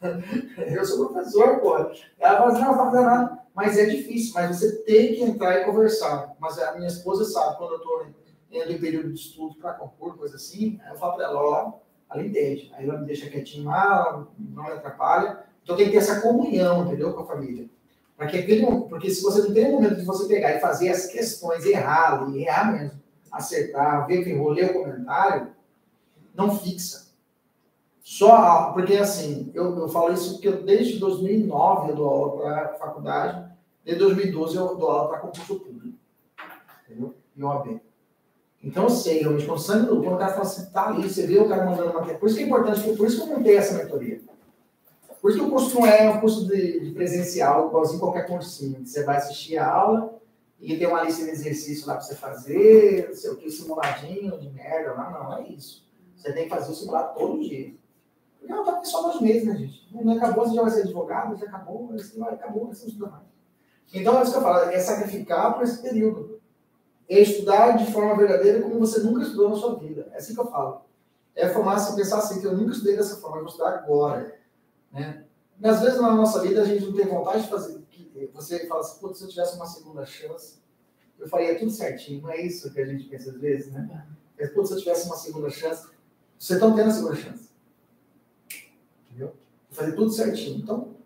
Eu 0.56 0.84
sou 0.84 1.08
professor, 1.10 1.60
porra. 1.60 1.92
Ela 2.18 2.38
fala 2.38 2.52
assim, 2.52 2.60
não, 2.62 2.68
não 2.72 2.78
tá 2.78 2.84
fazendo 2.90 3.04
nada. 3.06 3.38
Mas 3.54 3.76
é 3.76 3.84
difícil, 3.84 4.32
mas 4.34 4.56
você 4.58 4.76
tem 4.84 5.14
que 5.14 5.22
entrar 5.22 5.60
e 5.60 5.64
conversar. 5.66 6.34
Mas 6.40 6.58
a 6.58 6.72
minha 6.74 6.88
esposa 6.88 7.24
sabe, 7.26 7.58
quando 7.58 7.72
eu 7.72 7.78
estou 7.78 8.06
em 8.50 8.78
período 8.80 9.12
de 9.12 9.20
estudo 9.20 9.54
para 9.56 9.74
concurso, 9.74 10.16
coisa 10.18 10.36
assim, 10.36 10.80
eu 10.90 10.96
falo 10.96 11.14
para 11.16 11.24
ela, 11.26 11.38
ó, 11.40 11.72
ela 12.12 12.26
entende. 12.26 12.72
Aí 12.74 12.88
ela 12.88 12.98
me 12.98 13.06
deixa 13.06 13.28
quietinho 13.28 13.66
lá, 13.66 14.26
não 14.38 14.64
me 14.64 14.70
atrapalha. 14.70 15.44
Então 15.62 15.76
tem 15.76 15.86
que 15.86 15.92
ter 15.92 15.98
essa 15.98 16.20
comunhão, 16.20 16.86
entendeu, 16.86 17.12
com 17.12 17.22
a 17.22 17.26
família. 17.26 17.68
Para 18.16 18.26
que 18.26 18.38
aquele, 18.38 18.66
porque 18.88 19.10
se 19.10 19.22
você 19.22 19.42
não 19.42 19.54
tem 19.54 19.68
um 19.68 19.72
momento 19.72 19.96
de 19.96 20.04
você 20.04 20.28
pegar 20.28 20.54
e 20.56 20.60
fazer 20.60 20.90
as 20.90 21.06
questões, 21.06 21.64
errar, 21.64 22.28
e 22.30 22.44
errar 22.44 22.72
mesmo, 22.72 23.00
acertar, 23.30 24.06
ver 24.06 24.22
que 24.22 24.30
errou, 24.30 24.52
o 24.52 24.72
comentário, 24.72 25.48
não 26.34 26.56
fixa. 26.56 27.12
Só, 28.02 28.72
porque 28.72 28.94
assim, 28.94 29.50
eu, 29.54 29.78
eu 29.78 29.88
falo 29.88 30.12
isso 30.12 30.34
porque 30.34 30.48
eu, 30.48 30.62
desde 30.62 30.98
2009 30.98 31.90
eu 31.90 31.96
dou 31.96 32.08
aula 32.08 32.36
para 32.36 32.74
faculdade, 32.74 33.52
desde 33.84 34.02
2012 34.02 34.56
eu 34.56 34.76
dou 34.76 34.90
aula 34.90 35.08
para 35.08 35.20
concurso 35.20 35.60
público, 35.60 35.96
entendeu? 36.84 37.14
E 37.34 37.42
OAB. 37.42 37.80
Então 38.62 38.84
eu 38.84 38.90
sei, 38.90 39.20
realmente, 39.20 39.44
quando, 39.44 39.58
o 39.58 39.60
sangue 39.60 39.86
do- 39.86 40.00
o 40.00 40.16
cara 40.16 40.32
fala 40.32 40.42
assim, 40.42 40.70
tá 40.70 40.88
ali, 40.88 41.08
você 41.08 41.26
vê 41.26 41.38
o 41.38 41.48
cara 41.48 41.66
mandando 41.66 41.92
matéria. 41.94 42.18
Por 42.18 42.26
isso 42.28 42.36
que 42.36 42.44
é 42.44 42.46
importante, 42.46 42.96
por 42.96 43.06
isso 43.06 43.16
que 43.24 43.30
eu 43.30 43.36
montei 43.36 43.56
essa 43.56 43.74
mentoria. 43.74 44.20
Por 45.20 45.30
isso 45.30 45.38
que 45.40 45.44
o 45.44 45.50
curso 45.50 45.74
não 45.74 45.86
é 45.86 46.10
um 46.10 46.20
curso 46.20 46.46
de, 46.46 46.80
de 46.80 46.90
presencial, 46.92 47.68
igualzinho 47.68 48.00
qualquer 48.00 48.26
cursinho. 48.26 48.84
Você 48.84 49.04
vai 49.04 49.16
assistir 49.16 49.56
a 49.58 49.68
aula 49.72 50.14
e 50.60 50.76
tem 50.76 50.86
uma 50.86 51.02
lista 51.02 51.24
de 51.24 51.30
exercícios 51.30 51.86
lá 51.86 51.94
para 51.94 52.02
você 52.02 52.14
fazer, 52.14 53.06
não 53.08 53.14
sei 53.16 53.30
o 53.30 53.36
que, 53.36 53.50
simuladinho 53.50 54.38
de 54.40 54.50
merda 54.50 54.92
lá. 54.94 55.10
Não, 55.10 55.36
é 55.38 55.48
isso. 55.48 55.84
Você 56.16 56.32
tem 56.32 56.44
que 56.44 56.50
fazer 56.50 56.70
o 56.70 56.74
simulado 56.74 57.18
todo 57.18 57.40
dia. 57.40 57.72
Porque 58.38 58.52
não 58.52 58.64
tá 58.64 58.72
aqui 58.78 58.88
só 58.88 59.02
dois 59.02 59.20
meses, 59.20 59.44
né, 59.46 59.56
gente? 59.56 59.88
Não 59.92 60.16
acabou, 60.16 60.44
você 60.46 60.54
já 60.56 60.62
vai 60.62 60.70
ser 60.70 60.80
advogado, 60.82 61.36
já 61.36 61.46
acabou, 61.46 61.86
você 61.88 62.18
vai, 62.18 62.34
acabou, 62.34 62.66
você 62.66 62.82
não 62.82 62.88
estuda 62.92 63.10
mais. 63.10 63.24
Então 63.94 64.18
é 64.18 64.22
isso 64.22 64.32
que 64.32 64.38
eu 64.38 64.42
falo, 64.42 64.70
é 64.70 64.78
sacrificar 64.80 65.54
por 65.54 65.62
esse 65.62 65.80
período. 65.80 66.40
É 67.12 67.20
estudar 67.20 67.76
de 67.76 67.92
forma 67.92 68.16
verdadeira 68.16 68.62
como 68.62 68.78
você 68.78 69.00
nunca 69.00 69.22
estudou 69.22 69.50
na 69.50 69.56
sua 69.56 69.78
vida. 69.78 70.08
É 70.12 70.16
assim 70.16 70.32
que 70.32 70.40
eu 70.40 70.46
falo. 70.46 70.86
É 71.34 71.46
formar 71.46 71.78
se 71.78 71.94
pensar 71.94 72.18
assim, 72.18 72.40
que 72.40 72.46
eu 72.46 72.56
nunca 72.56 72.72
estudei 72.72 72.96
dessa 72.96 73.16
forma, 73.16 73.36
eu 73.36 73.42
vou 73.42 73.50
estudar 73.50 73.74
agora. 73.74 74.38
Né? 74.90 75.24
E 75.60 75.68
às 75.68 75.82
vezes 75.82 76.00
na 76.00 76.14
nossa 76.14 76.40
vida 76.40 76.62
a 76.62 76.64
gente 76.64 76.86
não 76.86 76.94
tem 76.94 77.06
vontade 77.06 77.42
de 77.42 77.50
fazer. 77.50 77.82
Você 78.32 78.66
fala 78.66 78.80
assim, 78.80 78.98
putz, 78.98 79.18
se 79.18 79.24
eu 79.24 79.28
tivesse 79.28 79.56
uma 79.56 79.66
segunda 79.66 80.06
chance, 80.06 80.62
eu 81.18 81.28
faria 81.28 81.58
tudo 81.58 81.70
certinho. 81.70 82.22
Não 82.22 82.30
é 82.30 82.40
isso 82.40 82.72
que 82.72 82.80
a 82.80 82.86
gente 82.86 83.04
pensa 83.04 83.30
às 83.30 83.36
vezes, 83.38 83.70
né? 83.72 84.06
É, 84.38 84.46
putz, 84.46 84.68
se 84.68 84.74
eu 84.74 84.78
tivesse 84.78 85.06
uma 85.06 85.16
segunda 85.16 85.50
chance, 85.50 85.90
você 86.38 86.54
está 86.54 86.70
tendo 86.70 86.88
a 86.88 86.92
segunda 86.92 87.16
chance. 87.16 87.50
Entendeu? 89.06 89.34
Fazer 89.70 89.92
tudo 89.92 90.10
certinho. 90.10 90.60
Então, 90.60 90.96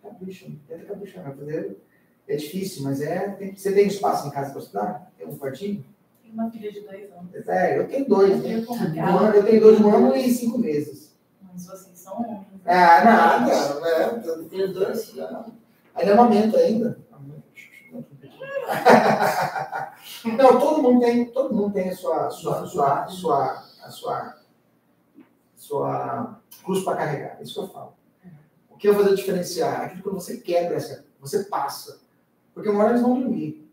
capricha, 0.00 0.48
tenta 0.68 0.84
caprichar. 0.84 1.24
vai 1.24 1.36
Fazer, 1.36 1.76
é 2.28 2.36
difícil, 2.36 2.82
mas 2.84 3.00
é. 3.00 3.28
tem- 3.30 3.54
você 3.56 3.72
tem 3.72 3.86
espaço 3.86 4.26
em 4.28 4.30
casa 4.30 4.50
para 4.50 4.60
estudar? 4.60 5.12
Tem 5.18 5.26
um 5.26 5.36
quartinho? 5.36 5.84
Tenho 6.22 6.34
uma 6.34 6.50
filha 6.50 6.72
de 6.72 6.80
dois 6.80 7.10
anos. 7.12 7.48
É, 7.48 7.78
eu 7.78 7.88
tenho 7.88 8.08
dois, 8.08 8.42
né? 8.42 8.64
É 8.96 9.04
Um 9.04 9.18
ano- 9.18 9.34
Eu 9.36 9.44
tenho 9.44 9.60
dois 9.60 9.76
de 9.78 9.84
um 9.84 9.94
ano 9.94 10.16
e 10.16 10.30
cinco 10.30 10.58
meses. 10.58 11.14
Mas 11.42 11.66
vocês 11.66 11.98
são 11.98 12.14
homens. 12.16 12.40
né? 12.64 12.74
Ah, 12.74 13.04
nada. 13.04 13.52
É, 13.88 14.28
Eu 14.28 14.44
tenho 14.48 14.72
dois 14.72 15.04
filhos. 15.10 15.28
Ainda 15.94 16.12
amamenta 16.12 16.56
ainda. 16.58 16.98
Não, 20.24 20.58
todo 20.58 20.82
mundo 20.82 21.00
tem, 21.00 21.26
todo 21.26 21.54
mundo 21.54 21.72
tem 21.74 21.90
a 21.90 21.94
sua, 21.96 22.30
sua, 22.30 22.66
sua, 22.66 23.06
sua, 23.06 23.64
a 23.84 23.90
sua, 23.90 24.36
sua 25.56 26.40
cruz 26.64 26.82
para 26.84 26.96
carregar. 26.96 27.36
É 27.38 27.42
Isso 27.42 27.54
que 27.54 27.60
eu 27.60 27.68
falo. 27.68 27.92
O 28.70 28.76
que 28.76 28.88
eu 28.88 28.94
vou 28.94 29.02
fazer 29.04 29.16
diferenciar? 29.16 29.82
Aquilo 29.82 30.02
que 30.02 30.08
você 30.10 30.38
quebra, 30.38 30.76
essa, 30.76 31.04
você 31.20 31.44
passa. 31.44 32.00
Porque 32.54 32.68
uma 32.68 32.84
hora 32.84 32.90
eles 32.90 33.02
vão 33.02 33.20
dormir. 33.20 33.68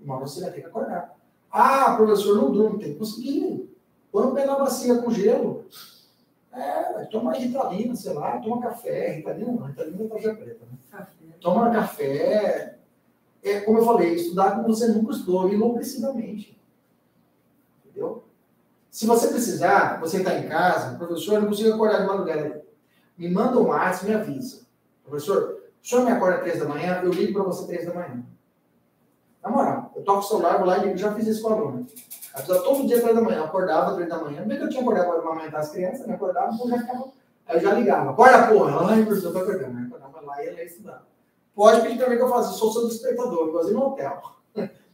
Uma 0.00 0.16
hora 0.16 0.26
você 0.26 0.40
vai 0.40 0.50
ter 0.50 0.60
que 0.60 0.66
acordar. 0.66 1.16
Ah, 1.50 1.94
professor, 1.96 2.36
não 2.36 2.52
durmo. 2.52 2.78
Tem 2.78 2.92
que 2.92 2.98
conseguir. 2.98 3.70
Um 4.12 4.34
pé 4.34 4.44
na 4.44 4.58
bacia 4.58 4.96
com 4.98 5.10
gelo. 5.10 5.66
É, 6.52 7.04
toma 7.04 7.34
ritalina, 7.34 7.94
sei 7.94 8.14
lá, 8.14 8.38
toma 8.38 8.62
café. 8.62 9.12
Ritalina 9.12 9.52
não, 9.52 9.66
ritalina 9.66 10.04
é 10.04 10.08
tarja 10.08 10.34
preta, 10.34 10.64
né? 10.64 10.78
Café. 10.90 11.12
toma 11.40 11.70
café. 11.70 12.78
É, 13.42 13.60
como 13.60 13.78
eu 13.78 13.84
falei, 13.84 14.14
estudar 14.14 14.56
como 14.56 14.68
você 14.68 14.88
nunca 14.88 15.12
estudou, 15.12 15.52
enlouquecidamente. 15.52 16.58
Entendeu? 17.84 18.24
Se 18.90 19.06
você 19.06 19.28
precisar, 19.28 20.00
você 20.00 20.18
está 20.18 20.38
em 20.38 20.48
casa, 20.48 20.96
professor, 20.96 21.34
eu 21.34 21.40
não 21.42 21.48
consigo 21.48 21.74
acordar 21.74 22.00
de 22.00 22.06
madrugada. 22.06 22.64
Me 23.16 23.28
manda 23.30 23.60
um 23.60 23.66
WhatsApp, 23.66 24.06
me 24.06 24.14
avisa. 24.14 24.62
Professor, 25.04 25.55
o 25.86 25.88
senhor 25.88 26.04
me 26.04 26.10
acorda 26.10 26.38
três 26.38 26.58
da 26.58 26.64
manhã, 26.64 27.00
eu 27.04 27.10
ligo 27.12 27.32
para 27.34 27.44
você 27.44 27.64
três 27.68 27.86
da 27.86 27.94
manhã. 27.94 28.24
Na 29.40 29.50
moral, 29.50 29.92
eu 29.94 30.02
toco 30.02 30.18
o 30.18 30.22
celular, 30.22 30.58
vou 30.58 30.66
lá 30.66 30.78
e 30.78 30.86
ligo, 30.86 30.96
já 30.98 31.14
fiz 31.14 31.28
isso 31.28 31.42
com 31.42 31.52
a. 31.54 31.56
Ela 31.56 31.84
precisava 32.34 32.62
todo 32.64 32.86
dia, 32.88 33.00
três 33.00 33.14
da 33.14 33.20
manhã, 33.22 33.36
eu 33.38 33.44
acordava 33.44 33.94
três 33.94 34.08
da 34.08 34.18
manhã, 34.18 34.44
mesmo 34.44 34.58
que 34.58 34.64
eu 34.64 34.68
tinha 34.70 34.82
acordado 34.82 35.22
para 35.22 35.30
amamentar 35.30 35.60
as 35.60 35.70
crianças, 35.70 36.04
me 36.06 36.14
acordava, 36.14 36.52
então 36.52 36.68
já 36.68 36.78
ficava. 36.78 37.04
Aí 37.46 37.56
eu 37.56 37.60
já 37.60 37.72
ligava, 37.74 38.10
acorda 38.10 38.48
porra, 38.48 38.72
ela, 38.72 38.90
ai, 38.92 39.04
professor, 39.04 39.28
eu 39.28 39.32
tô 39.32 39.38
acordando. 39.38 39.76
Aí 39.78 39.84
eu 39.84 39.86
acordava 39.96 40.26
lá 40.26 40.42
e 40.44 40.48
ela 40.48 40.58
ia 40.58 40.64
estudar. 40.64 41.06
Pode 41.54 41.80
pedir 41.82 41.98
também 41.98 42.18
que 42.18 42.24
eu 42.24 42.28
faça, 42.28 42.50
eu 42.50 42.54
sou 42.54 42.72
seu 42.72 42.88
despertador, 42.88 43.48
igualzinho 43.48 43.78
no 43.78 43.86
hotel. 43.86 44.20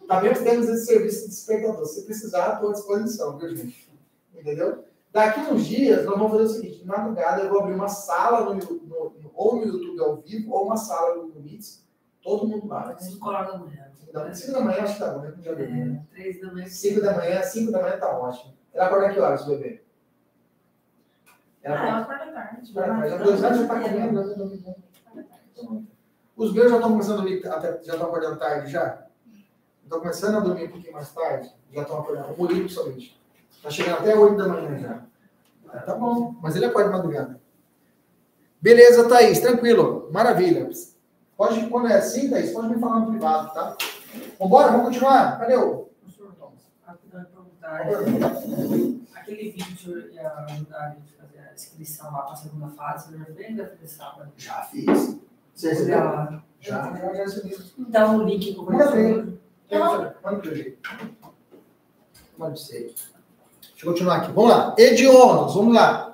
Também 0.06 0.34
temos 0.34 0.68
esse 0.68 0.84
serviço 0.84 1.22
de 1.22 1.28
despertador. 1.30 1.86
Se 1.86 2.02
precisar, 2.04 2.54
estou 2.54 2.68
à 2.68 2.72
disposição, 2.74 3.38
viu, 3.38 3.48
gente? 3.56 3.90
Entendeu? 4.34 4.84
Daqui 5.10 5.40
uns 5.40 5.64
dias, 5.66 6.04
nós 6.04 6.16
vamos 6.18 6.32
fazer 6.32 6.42
o 6.44 6.48
seguinte: 6.48 6.78
de 6.80 6.86
madrugada, 6.86 7.42
eu 7.42 7.48
vou 7.50 7.60
abrir 7.60 7.74
uma 7.74 7.88
sala 7.88 8.40
no- 8.40 8.54
no- 8.54 9.12
ou 9.34 9.56
no 9.56 9.66
YouTube 9.66 10.00
ao 10.00 10.16
vivo, 10.16 10.52
ou 10.52 10.66
uma 10.66 10.76
sala 10.76 11.16
no 11.16 11.40
Meet. 11.40 11.80
Todo 12.22 12.46
mundo 12.46 12.68
vai. 12.68 12.96
Cinco 12.98 13.28
horas 13.28 13.52
da 13.52 13.58
manhã. 13.58 13.92
Então, 14.08 14.34
5 14.34 14.52
da 14.52 14.60
manhã, 14.60 14.82
acho 14.82 14.92
que 14.92 15.00
tá 15.00 15.10
bom, 15.10 15.20
né? 15.20 15.34
Já 15.40 15.54
dormiu, 15.54 15.86
né? 15.86 16.06
É, 16.14 16.32
da 16.34 16.52
manhã. 16.52 16.66
5 16.66 17.00
da 17.00 17.16
manhã, 17.16 17.42
5 17.42 17.72
da 17.72 17.82
manhã 17.82 17.98
tá 17.98 18.18
ótimo. 18.18 18.52
Ela 18.74 18.86
acorda 18.86 19.08
que 19.10 19.18
horas, 19.18 19.46
bebê? 19.46 19.82
Ela 21.62 21.76
Ah, 21.80 21.88
ela 21.88 21.98
acorda. 22.00 22.14
acorda 22.24 22.32
tarde. 22.34 22.72
Vai, 22.74 23.08
já 23.08 23.66
tá 23.66 23.80
comendo, 23.80 24.34
dormindo. 24.36 24.74
Os 26.36 26.52
meus 26.52 26.70
já 26.70 26.76
estão 26.76 26.90
começando 26.90 27.12
a 27.20 27.22
dormir, 27.22 27.46
até, 27.48 27.82
já 27.82 27.92
estão 27.94 28.06
acordando 28.08 28.38
tarde 28.38 28.70
já? 28.70 28.86
Então 28.86 29.06
Estou 29.84 30.00
começando 30.00 30.36
a 30.36 30.40
dormir 30.40 30.64
um 30.64 30.70
pouquinho 30.70 30.92
mais 30.92 31.12
tarde, 31.12 31.50
já 31.72 31.82
estão 31.82 32.00
acordando. 32.00 32.32
O 32.34 32.38
Murilo, 32.38 32.60
principalmente. 32.64 33.20
Está 33.50 33.70
chegando 33.70 33.98
até 33.98 34.14
8 34.14 34.36
da 34.36 34.48
manhã 34.48 34.78
já. 34.78 35.02
Ah, 35.68 35.78
tá 35.80 35.94
bom, 35.94 36.34
mas 36.42 36.54
ele 36.56 36.66
acorda 36.66 36.90
de 36.90 36.96
madrugada. 36.96 37.40
Beleza, 38.62 39.08
Thaís, 39.08 39.40
tranquilo. 39.40 40.08
Maravilha. 40.12 40.70
Pode, 41.36 41.66
quando 41.68 41.88
é 41.88 41.96
assim, 41.96 42.30
Thaís, 42.30 42.52
pode 42.52 42.68
me 42.68 42.78
falar 42.78 43.00
no 43.00 43.10
privado, 43.10 43.52
tá? 43.52 43.76
Vambora, 44.38 44.70
vamos 44.70 44.86
continuar? 44.86 45.36
Cadê 45.40 45.56
o. 45.56 45.88
Professor 46.00 46.32
Thomas, 46.38 46.60
rapidão 46.86 47.24
perguntar. 47.24 47.80
Aquele 49.16 49.50
vídeo 49.50 49.66
que 49.66 49.72
o 49.72 49.78
senhor 49.78 50.10
ia 50.12 50.32
ajudar 50.48 50.78
a 50.78 50.88
gente 50.90 51.14
a 51.18 51.26
fazer 51.26 51.38
a 51.40 51.52
inscrição 51.52 52.12
lá 52.12 52.22
para 52.22 52.32
a 52.34 52.36
segunda 52.36 52.68
fase, 52.68 53.08
o 53.08 53.12
senhor 53.12 53.26
já 53.26 53.34
fez 53.34 53.56
fazer 53.56 53.88
sábado? 53.88 54.32
Já 54.36 54.62
fiz. 54.62 55.18
Você 55.54 55.68
recebeu? 55.70 55.96
Já. 55.96 56.42
Já, 56.60 56.94
já, 56.94 57.26
já. 57.26 57.42
Dá 57.88 58.10
um 58.10 58.22
link 58.22 58.54
com 58.54 58.62
o 58.62 58.66
Manda 58.66 58.84
professor. 58.84 59.38
Manda 59.72 60.16
para 60.22 60.38
o 60.38 60.54
jeito. 60.54 60.90
Pode 62.38 62.60
ser. 62.60 62.94
Deixa 63.60 63.86
eu 63.86 63.90
continuar 63.90 64.18
aqui. 64.18 64.30
Vamos 64.30 64.50
lá. 64.50 64.74
Hediondos, 64.78 65.54
vamos 65.54 65.74
lá. 65.74 66.11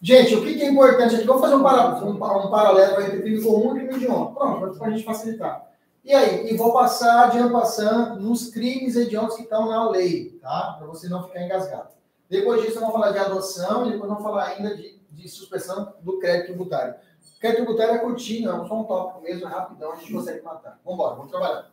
Gente, 0.00 0.34
o 0.36 0.42
que 0.42 0.62
é 0.62 0.70
importante 0.70 1.16
aqui? 1.16 1.26
Vamos 1.26 1.42
fazer 1.42 1.56
um, 1.56 1.62
para, 1.62 2.04
um, 2.04 2.10
um 2.10 2.50
paralelo 2.50 3.00
entre 3.02 3.20
crime 3.20 3.42
comum 3.42 3.76
e 3.76 3.80
crime 3.80 3.94
hediondo. 3.96 4.32
Pronto, 4.32 4.78
para 4.78 4.88
a 4.88 4.90
gente 4.90 5.04
facilitar. 5.04 5.68
E 6.04 6.14
aí? 6.14 6.50
E 6.50 6.56
vou 6.56 6.72
passar, 6.72 7.30
de 7.30 7.52
passando, 7.52 8.20
nos 8.20 8.48
crimes 8.48 8.96
hediondos 8.96 9.36
que 9.36 9.42
estão 9.42 9.68
na 9.68 9.90
lei, 9.90 10.38
tá? 10.40 10.76
Para 10.78 10.86
você 10.86 11.08
não 11.08 11.24
ficar 11.24 11.42
engasgado. 11.42 11.88
Depois 12.30 12.62
disso, 12.62 12.78
vamos 12.78 12.94
falar 12.94 13.10
de 13.10 13.18
adoção 13.18 13.86
e 13.86 13.92
depois 13.92 14.08
vamos 14.08 14.22
falar 14.22 14.44
ainda 14.44 14.76
de, 14.76 15.00
de 15.10 15.28
suspensão 15.28 15.94
do 16.00 16.18
crédito 16.18 16.46
tributário. 16.46 16.94
Crédito 17.40 17.64
tributário 17.64 17.94
é 17.94 17.98
curtinho, 17.98 18.50
é 18.50 18.68
só 18.68 18.80
um 18.80 18.84
tópico 18.84 19.20
mesmo, 19.22 19.46
é 19.46 19.50
rapidão, 19.50 19.92
a 19.92 19.96
gente 19.96 20.12
consegue 20.12 20.42
matar. 20.42 20.78
Vamos 20.84 20.98
embora, 20.98 21.14
vamos 21.16 21.30
trabalhar. 21.30 21.70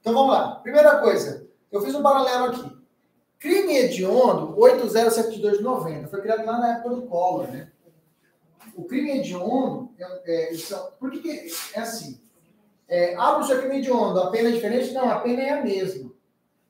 Então 0.00 0.14
vamos 0.14 0.32
lá. 0.32 0.56
Primeira 0.56 0.98
coisa, 0.98 1.46
eu 1.70 1.82
fiz 1.82 1.94
um 1.94 2.02
paralelo 2.02 2.44
aqui. 2.46 2.79
Crime 3.40 3.74
hediondo 3.76 4.54
8072 4.60 5.58
de 5.58 5.64
90 5.64 6.06
foi 6.08 6.20
criado 6.20 6.44
lá 6.44 6.58
na 6.58 6.74
época 6.76 6.94
do 6.94 7.02
Collor, 7.06 7.48
né? 7.50 7.72
O 8.76 8.84
crime 8.84 9.18
hediondo, 9.18 9.90
é, 9.98 10.52
é, 10.52 10.54
são- 10.54 10.92
por 11.00 11.10
que, 11.10 11.50
é 11.74 11.80
assim? 11.80 12.20
É, 12.86 13.14
ah, 13.16 13.34
professor, 13.34 13.60
crime 13.60 13.78
hediondo, 13.78 14.20
a 14.20 14.30
pena 14.30 14.50
é 14.50 14.52
diferente? 14.52 14.92
Não, 14.92 15.08
a 15.10 15.20
pena 15.20 15.42
é 15.42 15.50
a 15.50 15.62
mesma. 15.64 16.12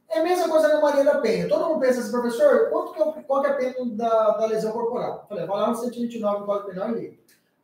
É 0.09 0.21
a 0.21 0.23
mesma 0.23 0.49
coisa 0.49 0.69
na 0.69 0.81
Maria 0.81 1.05
da 1.05 1.19
Penha. 1.19 1.49
Todo 1.49 1.67
mundo 1.69 1.81
pensa 1.81 2.01
assim, 2.01 2.11
professor, 2.11 2.69
quanto 2.71 2.93
que 2.93 3.01
é, 3.01 3.05
o- 3.05 3.13
qual 3.25 3.41
que 3.43 3.49
é 3.49 3.51
a 3.51 3.55
pena 3.57 3.75
da, 3.97 4.31
da 4.39 4.47
lesão 4.47 4.73
corporal? 4.73 5.21
Eu 5.23 5.29
falei, 5.29 5.47
vai 5.47 5.61
lá 5.61 5.69
no 5.69 5.75
129 5.77 6.41
do 6.41 6.47
Código 6.47 6.69
Penal 6.71 6.91
e 6.91 6.95
lê. 6.95 7.19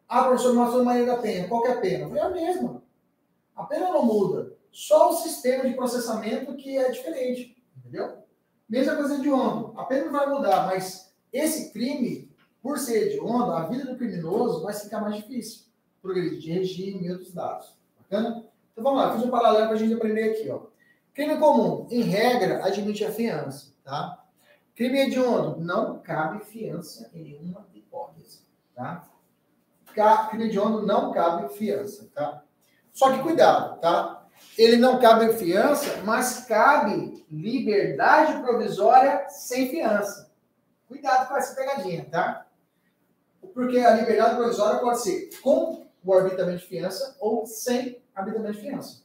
Ah, 0.09 0.24
professor, 0.24 0.53
nós 0.53 0.70
somos 0.70 0.85
Maria 0.85 1.07
da 1.07 1.16
Penha, 1.16 1.49
qual 1.49 1.62
que 1.62 1.69
é 1.69 1.73
a 1.73 1.81
pena? 1.81 2.09
Falei, 2.09 2.23
é 2.23 2.27
a 2.27 2.28
mesma. 2.31 2.83
A 3.55 3.65
pena 3.65 3.91
não 3.91 4.05
muda. 4.05 4.53
Só 4.73 5.11
o 5.11 5.16
sistema 5.16 5.65
de 5.65 5.74
processamento 5.74 6.55
que 6.57 6.77
é 6.77 6.91
diferente. 6.91 7.57
Entendeu? 7.78 8.19
Mesma 8.69 8.97
coisa 8.97 9.21
de 9.21 9.31
onda. 9.31 9.81
A 9.81 9.85
pena 9.85 10.11
vai 10.11 10.27
mudar, 10.29 10.67
mas 10.67 11.15
esse 11.33 11.73
crime, 11.73 12.31
por 12.63 12.79
ser 12.79 13.11
de 13.11 13.21
onda, 13.21 13.59
a 13.59 13.67
vida 13.67 13.85
do 13.85 13.97
criminoso 13.97 14.63
vai 14.63 14.75
ficar 14.75 15.01
mais 15.01 15.17
difícil. 15.17 15.67
Progredir 16.03 16.39
de 16.41 16.53
regime 16.53 17.07
e 17.07 17.13
outros 17.13 17.33
dados. 17.33 17.77
Bacana? 17.99 18.45
Então 18.73 18.85
vamos 18.85 19.01
lá, 19.01 19.15
fiz 19.15 19.25
um 19.25 19.31
paralelo 19.31 19.67
para 19.67 19.75
a 19.75 19.79
gente 19.79 19.95
aprender 19.95 20.31
aqui. 20.31 20.51
Ó. 20.51 20.67
Crime 21.15 21.39
comum, 21.39 21.87
em 21.91 22.03
regra, 22.03 22.65
admite 22.65 23.05
a 23.05 23.11
fiança. 23.11 23.73
Tá? 23.85 24.23
Crime 24.75 24.99
hediondo, 25.01 25.61
não 25.61 25.99
cabe 26.01 26.45
fiança 26.45 27.11
em 27.15 27.23
nenhuma 27.23 27.67
hipótese. 27.75 28.41
Tá? 28.75 29.09
Crime 30.29 30.47
hediondo 30.47 30.87
não 30.87 31.13
cabe 31.13 31.49
fiança. 31.55 32.11
Tá? 32.15 32.43
Só 32.93 33.13
que 33.13 33.23
cuidado, 33.23 33.81
tá? 33.81 34.16
Ele 34.57 34.77
não 34.77 34.99
cabe 34.99 35.35
fiança, 35.35 36.03
mas 36.05 36.45
cabe 36.47 37.25
liberdade 37.31 38.43
provisória 38.43 39.29
sem 39.29 39.69
fiança. 39.69 40.31
Cuidado 40.89 41.29
com 41.29 41.37
essa 41.37 41.55
pegadinha, 41.55 42.07
tá? 42.11 42.47
Porque 43.53 43.79
a 43.79 43.95
liberdade 43.95 44.37
provisória 44.37 44.81
pode 44.81 45.03
ser 45.03 45.31
com 45.43 45.87
o 46.05 46.15
arbitramento 46.15 46.59
de 46.61 46.67
fiança 46.67 47.17
ou 47.21 47.47
sem 47.47 48.01
arbitramento 48.15 48.55
de 48.55 48.61
fiança. 48.61 49.03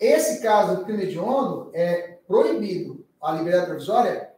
Esse 0.00 0.42
caso 0.42 0.76
do 0.76 0.84
crime 0.84 1.04
hediondo 1.04 1.70
é 1.72 2.18
proibido 2.26 3.06
a 3.20 3.32
liberdade 3.32 3.66
provisória 3.66 4.34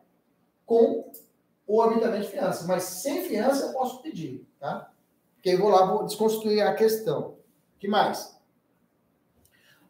com 0.64 1.10
o 1.66 1.82
arbitramento 1.82 2.24
de 2.26 2.30
fiança, 2.30 2.66
mas 2.66 2.82
sem 2.82 3.22
fiança 3.22 3.66
eu 3.66 3.72
posso 3.72 4.02
pedir, 4.02 4.46
tá? 4.60 4.90
Porque 5.34 5.50
eu 5.50 5.58
vou 5.58 5.68
lá, 5.68 5.86
vou 5.86 6.04
desconstruir 6.04 6.60
a 6.60 6.74
questão. 6.74 7.36
que 7.78 7.88
mais? 7.88 8.35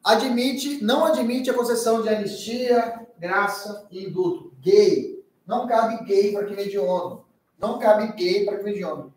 Admite, 0.06 0.84
não 0.84 1.04
admite 1.04 1.50
a 1.50 1.54
concessão 1.54 2.00
de 2.00 2.08
anistia, 2.08 3.08
graça 3.18 3.88
e 3.90 4.04
indulto. 4.04 4.52
Gay. 4.60 5.26
Não 5.44 5.66
cabe 5.66 6.04
gay 6.04 6.30
para 6.32 6.46
crime 6.46 6.62
hediondo. 6.62 7.24
Não 7.58 7.80
cabe 7.80 8.12
gay 8.12 8.44
para 8.44 8.54
crime 8.54 8.70
hediondo. 8.70 9.12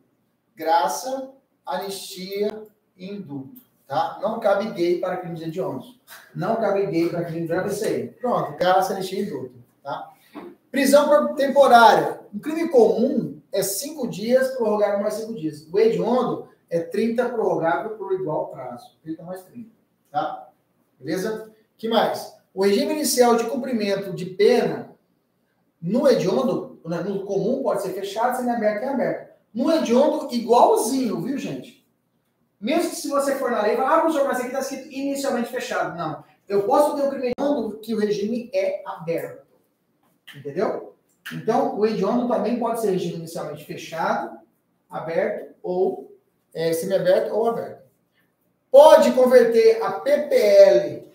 Graça, 0.56 1.30
anistia 1.64 2.68
e 2.98 3.07
indulto. 3.07 3.61
Tá? 3.86 4.18
Não 4.20 4.40
cabe 4.40 4.72
gay 4.72 4.99
para 4.99 5.18
crimes 5.18 5.44
hediondos. 5.44 5.99
Não 6.34 6.56
cabe 6.56 6.88
gay 6.88 7.07
para 7.07 7.24
crime 7.24 7.48
isso 7.68 7.86
aí. 7.86 8.07
Pronto. 8.07 8.57
Graça, 8.57 8.94
anistia 8.94 9.20
e 9.20 9.26
indulto. 9.28 9.64
Tá? 9.84 10.10
Prisão 10.72 11.36
temporária. 11.36 12.20
Um 12.34 12.40
crime 12.40 12.68
comum 12.68 13.40
é 13.52 13.61
cinco 13.61 14.07
dias 14.07 14.56
prorrogável 14.56 15.02
mais 15.02 15.14
cinco 15.14 15.36
dias. 15.36 15.68
O 15.72 15.80
hediondo 15.80 16.49
é 16.68 16.80
30 16.80 17.30
prorrogável 17.30 17.91
por 17.91 18.11
igual 18.11 18.48
prazo. 18.48 18.98
30 19.03 19.22
mais 19.22 19.44
30. 19.44 19.70
Tá? 20.11 20.49
Beleza? 21.00 21.50
que 21.80 21.88
mais? 21.88 22.36
O 22.54 22.64
regime 22.64 22.94
inicial 22.94 23.38
de 23.38 23.46
cumprimento 23.46 24.14
de 24.14 24.26
pena 24.26 24.94
no 25.82 26.08
hediondo, 26.08 26.80
no 26.84 27.26
comum, 27.26 27.64
pode 27.64 27.82
ser 27.82 27.94
fechado, 27.94 28.36
semi-aberto 28.36 28.84
e 28.84 28.88
aberto. 28.88 29.34
No 29.54 29.72
hediondo, 29.72 30.28
igualzinho, 30.36 31.22
viu, 31.22 31.38
gente? 31.38 31.88
Mesmo 32.60 32.90
que 32.90 32.98
se 32.98 33.08
você 33.08 33.36
for 33.36 33.50
na 33.50 33.62
lei, 33.62 33.78
fala, 33.78 33.96
ah, 33.96 34.02
professor, 34.02 34.28
mas 34.28 34.40
aqui 34.40 34.48
está 34.48 34.60
escrito 34.60 34.92
inicialmente 34.92 35.50
fechado. 35.50 35.98
Não. 35.98 36.24
Eu 36.48 36.64
posso 36.64 36.96
ter 36.98 37.08
o 37.08 37.10
crime 37.10 37.32
hediondo 37.32 37.80
que 37.80 37.96
o 37.96 38.00
regime 38.00 38.52
é 38.54 38.84
aberto. 38.86 39.48
Entendeu? 40.36 40.96
Então, 41.32 41.80
o 41.80 41.86
hediondo 41.86 42.28
também 42.28 42.60
pode 42.60 42.82
ser 42.82 42.92
regime 42.92 43.20
inicialmente 43.20 43.64
fechado, 43.64 44.38
aberto 44.90 45.56
ou 45.64 46.14
é, 46.54 46.74
semi-aberto 46.74 47.34
ou 47.34 47.48
aberto. 47.48 47.78
Pode 48.72 49.12
converter 49.14 49.82
a 49.82 49.94
PPL 49.94 51.12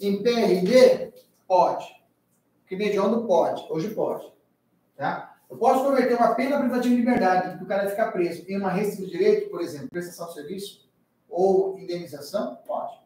em 0.00 0.22
PRD? 0.22 1.12
Pode. 1.46 1.86
Crime 2.66 2.86
hediondo 2.86 3.26
pode. 3.26 3.64
Hoje 3.70 3.90
pode. 3.90 4.26
Tá? 4.96 5.36
Eu 5.48 5.56
posso 5.56 5.84
converter 5.84 6.16
uma 6.16 6.34
pena 6.34 6.58
privativa 6.58 6.94
de 6.94 6.96
liberdade, 6.96 7.58
que 7.58 7.64
o 7.64 7.66
cara 7.66 7.88
ficar 7.88 8.10
preso, 8.10 8.44
em 8.48 8.58
uma 8.58 8.70
restrição 8.70 9.04
de 9.04 9.12
direito, 9.12 9.50
por 9.50 9.60
exemplo, 9.60 9.88
prestação 9.88 10.26
de 10.28 10.34
serviço 10.34 10.88
ou 11.28 11.78
indenização? 11.78 12.56
Pode. 12.66 12.98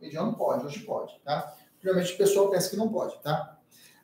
Hediondo 0.00 0.36
pode, 0.36 0.66
hoje 0.66 0.80
pode. 0.80 1.16
Tá? 1.24 1.54
Geralmente 1.80 2.14
o 2.14 2.18
pessoal 2.18 2.50
pensa 2.50 2.70
que 2.70 2.76
não 2.76 2.88
pode. 2.88 3.16
Tá? 3.22 3.56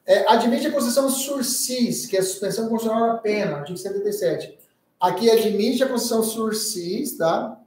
É, 0.06 0.28
admite 0.28 0.68
a 0.68 0.72
concessão 0.72 1.08
sursis, 1.08 2.06
que 2.06 2.16
é 2.16 2.20
a 2.20 2.22
suspensão 2.22 2.68
constitucional 2.68 3.14
da 3.14 3.18
pena, 3.18 3.56
artigo 3.56 3.78
77. 3.78 4.58
Aqui 5.00 5.28
admite 5.28 5.82
a 5.82 5.88
concessão 5.88 6.22
sursis, 6.22 7.16
tá? 7.16 7.60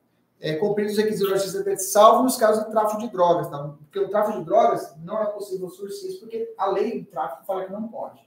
É, 0.46 0.54
cumprindo 0.58 0.92
os 0.92 0.98
requisitos 0.98 1.32
artigo 1.32 1.52
77, 1.54 1.92
salvo 1.92 2.22
nos 2.22 2.38
casos 2.38 2.66
de 2.66 2.70
tráfico 2.70 3.02
de 3.02 3.08
drogas, 3.10 3.50
tá? 3.50 3.64
Porque 3.64 3.98
o 3.98 4.08
tráfico 4.08 4.38
de 4.38 4.46
drogas 4.46 4.96
não 5.04 5.20
é 5.20 5.26
possível 5.26 5.68
sursis, 5.70 6.20
porque 6.20 6.54
a 6.56 6.68
lei 6.68 7.02
do 7.02 7.10
tráfico 7.10 7.44
fala 7.48 7.66
que 7.66 7.72
não 7.72 7.88
pode, 7.88 8.22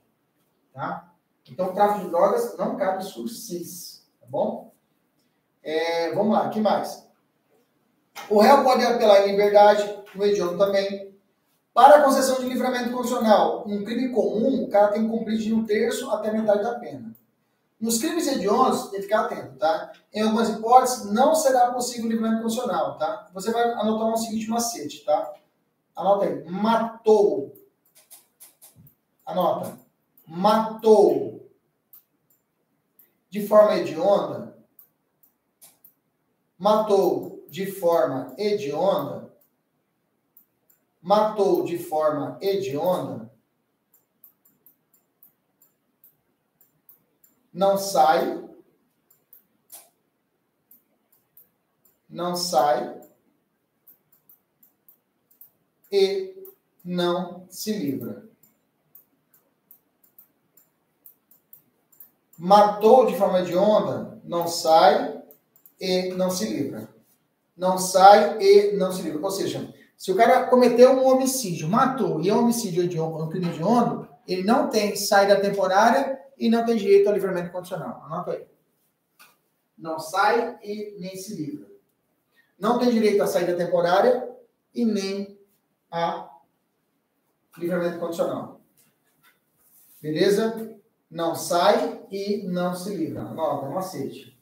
tá? 0.75 1.13
Então, 1.49 1.69
o 1.69 1.73
tráfico 1.73 2.07
de 2.07 2.11
drogas 2.11 2.59
não 2.59 2.77
cabe 2.77 3.05
sursis, 3.05 4.05
tá 4.21 4.27
bom? 4.29 4.75
É, 5.63 6.13
vamos 6.13 6.33
lá, 6.33 6.49
que 6.49 6.61
mais? 6.61 7.09
O 8.29 8.41
réu 8.41 8.65
pode 8.65 8.85
apelar 8.85 9.21
em 9.21 9.31
liberdade, 9.31 10.03
o 10.17 10.25
hediondo 10.25 10.59
também. 10.59 11.17
Para 11.73 11.99
a 11.99 12.03
concessão 12.03 12.41
de 12.41 12.49
livramento 12.49 12.91
condicional, 12.91 13.63
um 13.65 13.85
crime 13.85 14.09
comum, 14.09 14.65
o 14.65 14.69
cara 14.69 14.89
tem 14.89 15.05
que 15.05 15.09
cumprir 15.17 15.39
de 15.39 15.55
um 15.55 15.65
terço 15.65 16.11
até 16.11 16.33
metade 16.33 16.65
da 16.65 16.81
pena. 16.81 17.15
Nos 17.81 17.99
crimes 17.99 18.27
hediondos, 18.27 18.91
tem 18.91 19.01
que 19.01 19.03
ficar 19.03 19.27
atento, 19.27 19.57
tá? 19.57 19.93
Em 20.13 20.23
algumas 20.23 20.49
hipóteses, 20.49 21.05
não 21.13 21.35
será 21.35 21.71
possível 21.71 22.11
livramento 22.11 22.43
condicional, 22.43 22.99
tá? 22.99 23.29
Você 23.33 23.53
vai 23.53 23.63
anotar 23.73 24.09
o 24.09 24.17
seguinte 24.17 24.49
macete, 24.49 25.05
tá? 25.05 25.33
Anota 25.95 26.25
aí. 26.25 26.45
Matou. 26.45 27.55
Anota. 29.25 29.79
Matou 30.27 31.49
de 33.31 33.47
forma 33.47 33.77
hedionda. 33.77 34.57
Matou 36.59 37.45
de 37.49 37.71
forma 37.71 38.35
hedionda. 38.37 39.33
Matou 41.01 41.65
de 41.65 41.79
forma 41.79 42.39
hedionda. 42.41 43.28
Não 47.59 47.77
sai. 47.77 48.41
Não 52.09 52.37
sai. 52.37 53.01
E 55.91 56.37
não 56.85 57.49
se 57.51 57.73
livra. 57.73 58.29
Matou 62.39 63.07
de 63.07 63.19
forma 63.19 63.41
hedionda, 63.41 64.21
não 64.23 64.47
sai 64.47 65.21
e 65.81 66.11
não 66.15 66.31
se 66.31 66.45
livra. 66.45 66.89
Não 67.57 67.77
sai 67.77 68.41
e 68.41 68.77
não 68.77 68.93
se 68.93 69.03
livra. 69.03 69.21
Ou 69.21 69.33
seja, 69.33 69.75
se 69.97 70.13
o 70.13 70.17
cara 70.17 70.47
cometeu 70.47 70.93
um 70.93 71.09
homicídio, 71.09 71.69
matou 71.69 72.21
e 72.21 72.29
é 72.29 72.35
um 72.35 72.39
homicídio 72.39 72.85
hediondo, 72.85 73.25
um 73.25 73.29
crime 73.29 73.49
hediondo, 73.49 74.09
ele 74.29 74.45
não 74.45 74.71
tem 74.71 74.95
saída 74.95 75.41
temporária 75.41 76.19
e 76.39 76.49
não 76.49 76.65
tem 76.65 76.77
direito 76.77 77.09
ao 77.09 77.15
livramento 77.15 77.51
condicional. 77.51 78.03
Anota 78.05 78.33
aí. 78.33 78.47
Não 79.77 79.99
sai 79.99 80.59
e 80.63 80.97
nem 80.99 81.17
se 81.17 81.35
livra. 81.35 81.67
Não 82.59 82.79
tem 82.79 82.91
direito 82.91 83.23
à 83.23 83.27
saída 83.27 83.55
temporária 83.55 84.29
e 84.75 84.85
nem 84.85 85.39
a 85.91 86.29
livramento 87.57 87.99
condicional. 87.99 88.61
Beleza? 90.01 90.77
Não 91.11 91.35
sai 91.35 92.03
e 92.11 92.45
não 92.47 92.75
se 92.75 92.95
livra. 92.95 93.23
Anota, 93.23 93.69
macete. 93.69 94.39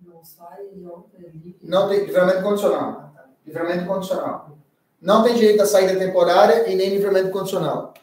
Não 0.00 0.22
sai 0.24 0.68
e 0.74 0.86
outra 0.86 1.18
é 1.18 1.28
livre. 1.28 1.58
Não 1.62 1.88
tem 1.88 2.04
livramento 2.04 2.42
condicional. 2.42 3.14
Livramento 3.46 3.86
condicional. 3.86 4.58
Não 5.00 5.22
tem 5.22 5.34
direito 5.34 5.62
à 5.62 5.66
saída 5.66 5.98
temporária 5.98 6.68
e 6.70 6.74
nem 6.74 6.90
livramento 6.90 7.30
condicional. 7.30 7.94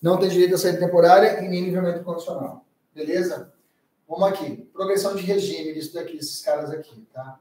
Não 0.00 0.16
tem 0.16 0.28
direito 0.28 0.54
à 0.54 0.58
saída 0.58 0.78
temporária 0.78 1.44
e 1.44 1.48
nem 1.48 1.64
livramento 1.64 2.04
condicional. 2.04 2.64
Beleza? 2.94 3.52
Vamos 4.08 4.28
aqui. 4.28 4.56
Progressão 4.72 5.14
de 5.14 5.22
regime 5.22 5.74
disso 5.74 5.94
daqui, 5.94 6.16
esses 6.16 6.40
caras 6.40 6.70
aqui, 6.70 7.06
tá? 7.12 7.38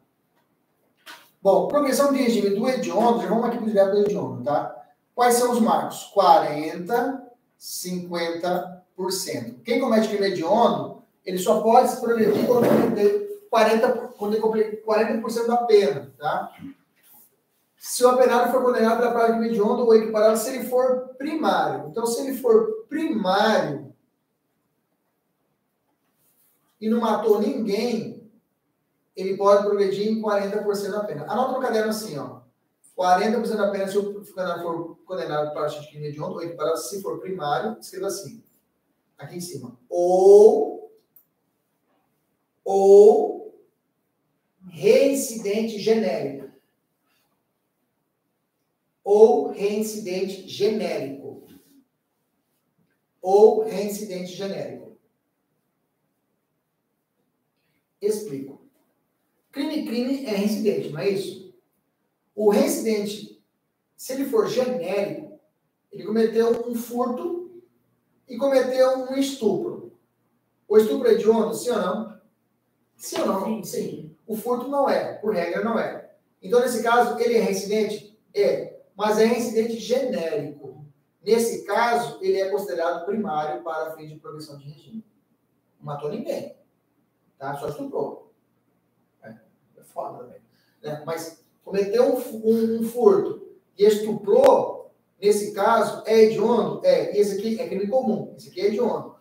Bom, 1.42 1.68
progressão 1.68 2.12
de 2.12 2.22
regime 2.22 2.50
do 2.50 2.68
hediondo, 2.68 3.22
já 3.22 3.30
vamos 3.30 3.46
aqui 3.46 3.58
para 3.58 3.66
o 3.66 3.70
direto 3.70 3.92
do 3.92 4.02
hediondo, 4.02 4.44
tá? 4.44 4.76
Quais 5.16 5.36
são 5.36 5.52
os 5.52 5.62
marcos? 5.62 6.06
40, 6.14 7.24
50%. 7.60 9.62
Quem 9.64 9.80
comete 9.80 10.10
crime 10.10 10.28
hediondo, 10.28 11.04
ele 11.26 11.38
só 11.38 11.62
pode 11.62 11.90
se 11.90 12.02
progredir 12.02 12.46
quando 12.46 12.68
cometer 12.68 13.40
40%, 13.54 14.14
quando 14.18 14.34
ele 14.34 14.42
cumprir 14.42 14.84
40% 14.86 15.48
da 15.48 15.58
pena, 15.58 16.12
tá? 16.18 16.52
Se 17.78 18.04
o 18.04 18.10
apenado 18.10 18.52
for 18.52 18.64
condenado 18.64 18.98
pela 18.98 19.12
prática 19.12 19.46
hediondo 19.46 19.86
ou 19.86 19.96
equiparado, 19.96 20.38
se 20.38 20.50
ele 20.50 20.68
for 20.68 21.16
primário. 21.18 21.90
Então, 21.90 22.06
se 22.06 22.22
ele 22.22 22.38
for 22.38 22.86
primário 22.90 23.94
e 26.82 26.90
não 26.90 27.00
matou 27.00 27.40
ninguém, 27.40 28.30
ele 29.16 29.38
pode 29.38 29.64
progredir 29.64 30.08
em 30.08 30.22
40% 30.22 30.92
da 30.92 31.04
pena. 31.04 31.32
Anota 31.32 31.54
no 31.54 31.62
caderno 31.62 31.90
assim, 31.90 32.18
ó. 32.18 32.42
40% 32.98 33.56
da 33.56 33.70
pena 33.70 33.88
se 33.88 33.98
o 33.98 34.26
condenado 34.26 34.62
for 34.64 34.98
condenado 35.06 35.52
para 35.52 35.62
prática 35.62 35.82
de 35.82 35.90
crime 35.90 36.08
hediondo 36.08 36.36
ou 36.36 36.42
equiparado, 36.42 36.78
se 36.78 37.02
for 37.02 37.20
primário, 37.20 37.78
escreva 37.80 38.08
assim, 38.08 38.44
aqui 39.18 39.38
em 39.38 39.42
cima. 39.42 39.78
Ou, 39.88 40.92
ou 42.66 43.64
reincidente 44.68 45.80
genérico. 45.80 46.47
Ou 49.10 49.52
reincidente 49.52 50.46
genérico. 50.50 51.48
Ou 53.22 53.64
reincidente 53.64 54.34
genérico. 54.34 54.98
Explico. 58.02 58.60
Crime, 59.50 59.86
crime 59.86 60.26
é 60.26 60.32
reincidente, 60.32 60.90
não 60.90 61.00
é 61.00 61.10
isso? 61.10 61.56
O 62.36 62.50
reincidente, 62.50 63.42
se 63.96 64.12
ele 64.12 64.26
for 64.26 64.46
genérico, 64.50 65.40
ele 65.90 66.04
cometeu 66.04 66.70
um 66.70 66.76
furto 66.76 67.64
e 68.28 68.36
cometeu 68.36 69.10
um 69.10 69.16
estupro. 69.16 69.98
O 70.68 70.78
estupro 70.78 71.08
é 71.08 71.14
hediondo, 71.14 71.54
sim 71.54 71.70
ou 71.70 71.78
não? 71.78 72.22
Sim 72.98 73.22
ou 73.22 73.28
não? 73.28 73.64
Sim. 73.64 74.14
O 74.28 74.36
furto 74.36 74.68
não 74.68 74.90
é, 74.90 75.14
por 75.14 75.34
regra 75.34 75.64
não 75.64 75.80
é. 75.80 76.12
Então, 76.42 76.60
nesse 76.60 76.84
caso, 76.84 77.18
ele 77.22 77.36
é 77.36 77.40
reincidente? 77.40 78.20
É, 78.34 78.77
mas 78.98 79.20
é 79.20 79.26
reincidente 79.26 79.78
genérico. 79.78 80.84
Nesse 81.24 81.64
caso, 81.66 82.18
ele 82.20 82.40
é 82.40 82.50
considerado 82.50 83.06
primário 83.06 83.62
para 83.62 83.96
fim 83.96 84.08
de 84.08 84.16
progressão 84.16 84.58
de 84.58 84.66
regime. 84.66 85.06
Não 85.80 85.86
matou 85.86 86.10
ninguém. 86.10 86.56
Tá? 87.38 87.56
Só 87.58 87.70
estuprou. 87.70 88.34
É, 89.22 89.30
é 89.30 89.84
foda 89.84 90.24
também. 90.24 90.42
Né? 90.82 91.04
Mas 91.06 91.44
cometeu 91.64 92.06
um, 92.06 92.18
um, 92.18 92.80
um, 92.80 92.84
furto 92.90 93.48
e 93.78 93.86
estuprou, 93.86 94.92
nesse 95.22 95.54
caso, 95.54 96.02
é 96.08 96.24
hediondo? 96.24 96.84
É. 96.84 97.16
E 97.16 97.20
esse 97.20 97.38
aqui 97.38 97.62
é 97.62 97.68
crime 97.68 97.88
comum. 97.88 98.34
Esse 98.36 98.50
aqui 98.50 98.62
é 98.62 98.66
hediondo. 98.66 99.16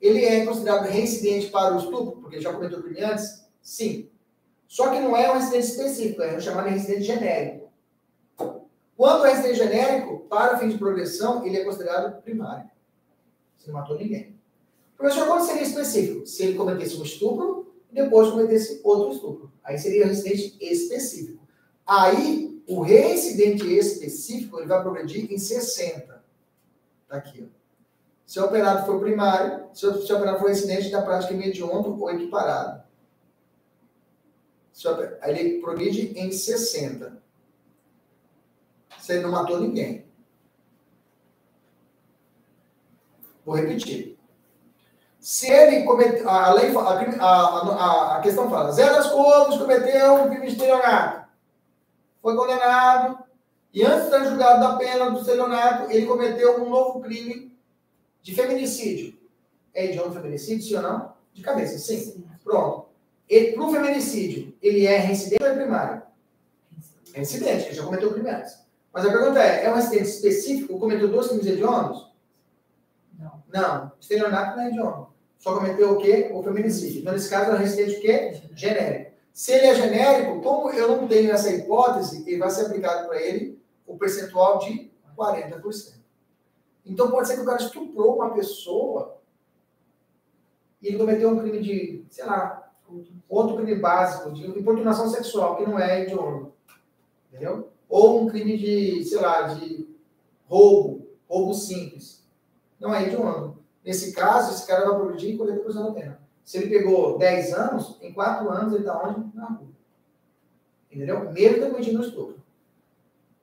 Ele 0.00 0.24
é 0.24 0.44
considerado 0.44 0.88
reincidente 0.88 1.48
para 1.48 1.76
o 1.76 1.78
estupro, 1.78 2.20
porque 2.20 2.36
ele 2.36 2.42
já 2.42 2.52
cometeu 2.52 2.82
crime 2.82 3.04
antes? 3.04 3.46
Sim. 3.60 4.10
Só 4.66 4.90
que 4.90 4.98
não 4.98 5.16
é 5.16 5.32
um 5.32 5.38
incidente 5.38 5.66
específico, 5.66 6.22
é 6.22 6.40
chamado 6.40 6.70
de 6.70 6.74
incidente 6.74 7.04
genérico. 7.04 7.61
Quando 9.02 9.26
é 9.26 9.32
incidente 9.32 9.58
genérico, 9.58 10.20
para 10.28 10.58
fim 10.58 10.68
de 10.68 10.78
progressão, 10.78 11.44
ele 11.44 11.56
é 11.56 11.64
considerado 11.64 12.22
primário. 12.22 12.70
Você 13.58 13.68
não 13.68 13.80
matou 13.80 13.98
ninguém. 13.98 14.38
Professor, 14.96 15.26
quando 15.26 15.44
seria 15.44 15.64
específico? 15.64 16.24
Se 16.24 16.44
ele 16.44 16.56
cometesse 16.56 16.96
um 16.96 17.02
estupro 17.02 17.74
e 17.90 17.96
depois 17.96 18.30
cometesse 18.30 18.80
outro 18.84 19.12
estupro. 19.12 19.52
Aí 19.64 19.76
seria 19.76 20.06
incidente 20.06 20.56
específico. 20.60 21.44
Aí, 21.84 22.62
o 22.68 22.80
reincidente 22.80 23.66
específico, 23.76 24.60
ele 24.60 24.68
vai 24.68 24.80
progredir 24.80 25.32
em 25.32 25.36
60. 25.36 26.24
Tá 27.08 27.16
aqui, 27.16 27.42
ó. 27.42 27.58
Se 28.24 28.38
o 28.38 28.44
operado 28.44 28.86
for 28.86 29.00
primário, 29.00 29.64
se 29.74 29.84
o, 29.84 30.00
se 30.00 30.12
o 30.12 30.16
operado 30.16 30.38
for 30.38 30.48
incidente 30.48 30.92
da 30.92 31.02
prática 31.02 31.34
mediondo 31.34 32.00
ou 32.00 32.08
equiparado. 32.08 32.84
Aí 35.20 35.36
ele 35.40 35.60
progride 35.60 36.16
em 36.16 36.30
60. 36.30 37.20
Você 39.02 39.18
não 39.18 39.32
matou 39.32 39.58
ninguém. 39.58 40.06
Vou 43.44 43.56
repetir. 43.56 44.16
Se 45.18 45.50
ele 45.50 45.82
cometeu. 45.82 46.28
A, 46.30 46.54
lei, 46.54 46.72
a, 46.72 47.24
a, 47.24 48.16
a 48.16 48.20
questão 48.20 48.48
fala: 48.48 48.70
Zé 48.70 48.86
das 48.86 49.10
Covas 49.10 49.58
cometeu 49.58 50.14
um 50.14 50.28
crime 50.28 50.46
de 50.46 50.52
estelionato. 50.52 51.28
Foi 52.22 52.36
condenado. 52.36 53.18
E 53.74 53.82
antes 53.82 54.04
de 54.04 54.10
ser 54.10 54.24
julgado 54.26 54.60
da 54.60 54.76
pena 54.76 55.10
do 55.10 55.18
estelionato, 55.18 55.90
ele 55.90 56.06
cometeu 56.06 56.62
um 56.62 56.70
novo 56.70 57.00
crime 57.00 57.58
de 58.22 58.32
feminicídio. 58.32 59.18
É 59.74 59.86
hediondo 59.86 60.14
feminicídio, 60.14 60.62
sim 60.62 60.76
ou 60.76 60.82
não? 60.82 61.12
De 61.32 61.42
cabeça, 61.42 61.76
sim. 61.76 61.98
sim. 61.98 62.24
Pronto. 62.44 62.86
Para 63.54 63.64
o 63.64 63.72
feminicídio, 63.72 64.54
ele 64.62 64.86
é 64.86 64.98
reincidente 64.98 65.42
ou 65.42 65.48
é 65.48 65.54
primário? 65.54 66.02
É 67.14 67.20
incidente, 67.20 67.64
ele 67.64 67.74
já 67.74 67.82
cometeu 67.82 68.12
crime 68.12 68.30
antes. 68.30 68.61
Mas 68.92 69.06
a 69.06 69.10
pergunta 69.10 69.42
é, 69.42 69.64
é 69.64 69.70
um 69.70 69.74
acidente 69.74 70.08
específico? 70.08 70.78
Cometeu 70.78 71.08
dois 71.08 71.28
crimes 71.28 71.46
hediondos? 71.46 72.12
Não. 73.18 73.42
Não. 73.48 73.92
Estelionato 74.00 74.56
não 74.56 74.64
é 74.64 74.68
hediondo. 74.68 75.08
Só 75.38 75.54
cometeu 75.54 75.92
o 75.92 75.98
quê? 75.98 76.30
O 76.32 76.42
feminicídio. 76.42 77.00
Então, 77.00 77.12
nesse 77.12 77.28
caso, 77.28 77.50
é 77.50 77.54
um 77.54 77.56
acidente 77.56 77.96
o 77.96 78.00
quê? 78.00 78.42
Genérico. 78.54 79.12
Se 79.32 79.52
ele 79.52 79.66
é 79.66 79.74
genérico, 79.74 80.42
como 80.42 80.70
eu 80.70 80.88
não 80.88 81.08
tenho 81.08 81.32
essa 81.32 81.50
hipótese, 81.50 82.22
ele 82.28 82.38
vai 82.38 82.50
ser 82.50 82.66
aplicado 82.66 83.08
para 83.08 83.20
ele 83.20 83.60
o 83.86 83.96
percentual 83.96 84.58
de 84.58 84.90
40%. 85.16 85.94
Então, 86.84 87.10
pode 87.10 87.28
ser 87.28 87.36
que 87.36 87.40
o 87.40 87.46
cara 87.46 87.62
estuprou 87.62 88.16
uma 88.16 88.34
pessoa 88.34 89.18
e 90.82 90.88
ele 90.88 90.98
cometeu 90.98 91.30
um 91.30 91.38
crime 91.38 91.60
de, 91.60 92.04
sei 92.10 92.24
lá, 92.24 92.70
outro 93.28 93.56
crime 93.56 93.76
básico, 93.76 94.32
de 94.32 94.46
importunação 94.46 95.08
sexual, 95.08 95.56
que 95.56 95.64
não 95.64 95.78
é 95.78 96.02
hediondo. 96.02 96.52
Entendeu? 97.28 97.70
Ou 97.92 98.22
um 98.22 98.26
crime 98.26 98.56
de, 98.56 99.04
sei 99.04 99.20
lá, 99.20 99.42
de 99.52 99.86
roubo, 100.48 101.06
roubo 101.28 101.52
simples. 101.52 102.24
Não 102.80 102.94
é 102.94 103.02
hediondo. 103.02 103.58
Nesse 103.84 104.14
caso, 104.14 104.54
esse 104.54 104.66
cara 104.66 104.88
vai 104.88 104.98
progredir 104.98 105.36
40% 105.36 105.74
da 105.74 105.92
pena. 105.92 106.20
Se 106.42 106.56
ele 106.56 106.70
pegou 106.70 107.18
10 107.18 107.52
anos, 107.52 107.98
em 108.00 108.10
4 108.14 108.50
anos 108.50 108.72
ele 108.72 108.80
está 108.82 109.06
onde? 109.06 109.36
Na 109.36 109.44
rua. 109.44 109.68
Entendeu? 110.90 111.30
Mesmo 111.32 111.58
ter 111.58 111.70
cometido 111.70 111.98
no 111.98 112.04
estupro. 112.04 112.36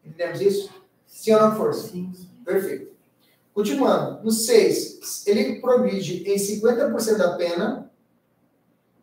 Entendemos 0.03 0.41
isso? 0.41 0.71
Sim 1.05 1.35
ou 1.35 1.41
não, 1.41 1.55
força? 1.55 1.89
Sim. 1.89 2.11
Perfeito. 2.43 2.91
Continuando. 3.53 4.23
No 4.23 4.31
6, 4.31 5.27
ele 5.27 5.61
progride 5.61 6.27
em 6.27 6.37
50% 6.37 7.17
da 7.17 7.37
pena 7.37 7.88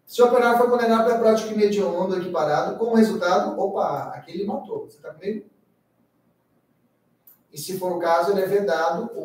se 0.06 0.22
o 0.22 0.26
operário 0.26 0.56
foi 0.56 0.70
condenado 0.70 1.04
pela 1.04 1.18
prática 1.18 1.52
ou 1.84 2.16
equiparado, 2.16 2.78
como 2.78 2.94
resultado, 2.94 3.60
opa, 3.60 4.12
aqui 4.14 4.30
ele 4.30 4.46
matou. 4.46 4.84
Você 4.88 4.98
está 4.98 5.12
comigo? 5.12 5.46
E 7.52 7.58
se 7.58 7.76
for 7.76 7.92
o 7.92 7.98
caso, 7.98 8.30
ele 8.30 8.42
é 8.42 8.46
vedado 8.46 9.10
o 9.16 9.24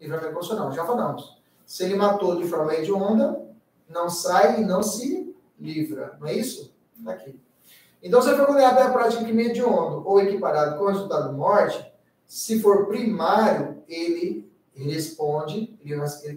livramento 0.00 0.32
constitucional. 0.32 0.72
Já 0.72 0.86
falamos. 0.86 1.36
Se 1.66 1.84
ele 1.84 1.96
matou 1.96 2.36
de 2.36 2.48
forma 2.48 2.74
hedionda, 2.74 3.44
não 3.88 4.08
sai 4.08 4.62
e 4.62 4.64
não 4.64 4.82
se 4.82 5.36
livra. 5.60 6.16
Não 6.18 6.28
é 6.28 6.32
isso? 6.32 6.74
Está 6.98 7.12
aqui. 7.12 7.38
Então, 8.02 8.22
se 8.22 8.34
for 8.36 8.46
condenado 8.46 8.76
pela 8.76 8.92
prática 8.92 9.22
hediondo 9.42 10.02
ou 10.06 10.20
equiparado 10.20 10.78
com 10.78 10.86
resultado 10.86 11.30
de 11.30 11.34
morte, 11.34 11.92
Se 12.28 12.60
for 12.60 12.86
primário, 12.88 13.84
ele 13.88 14.50
responde, 14.74 15.78
ele, 15.80 15.94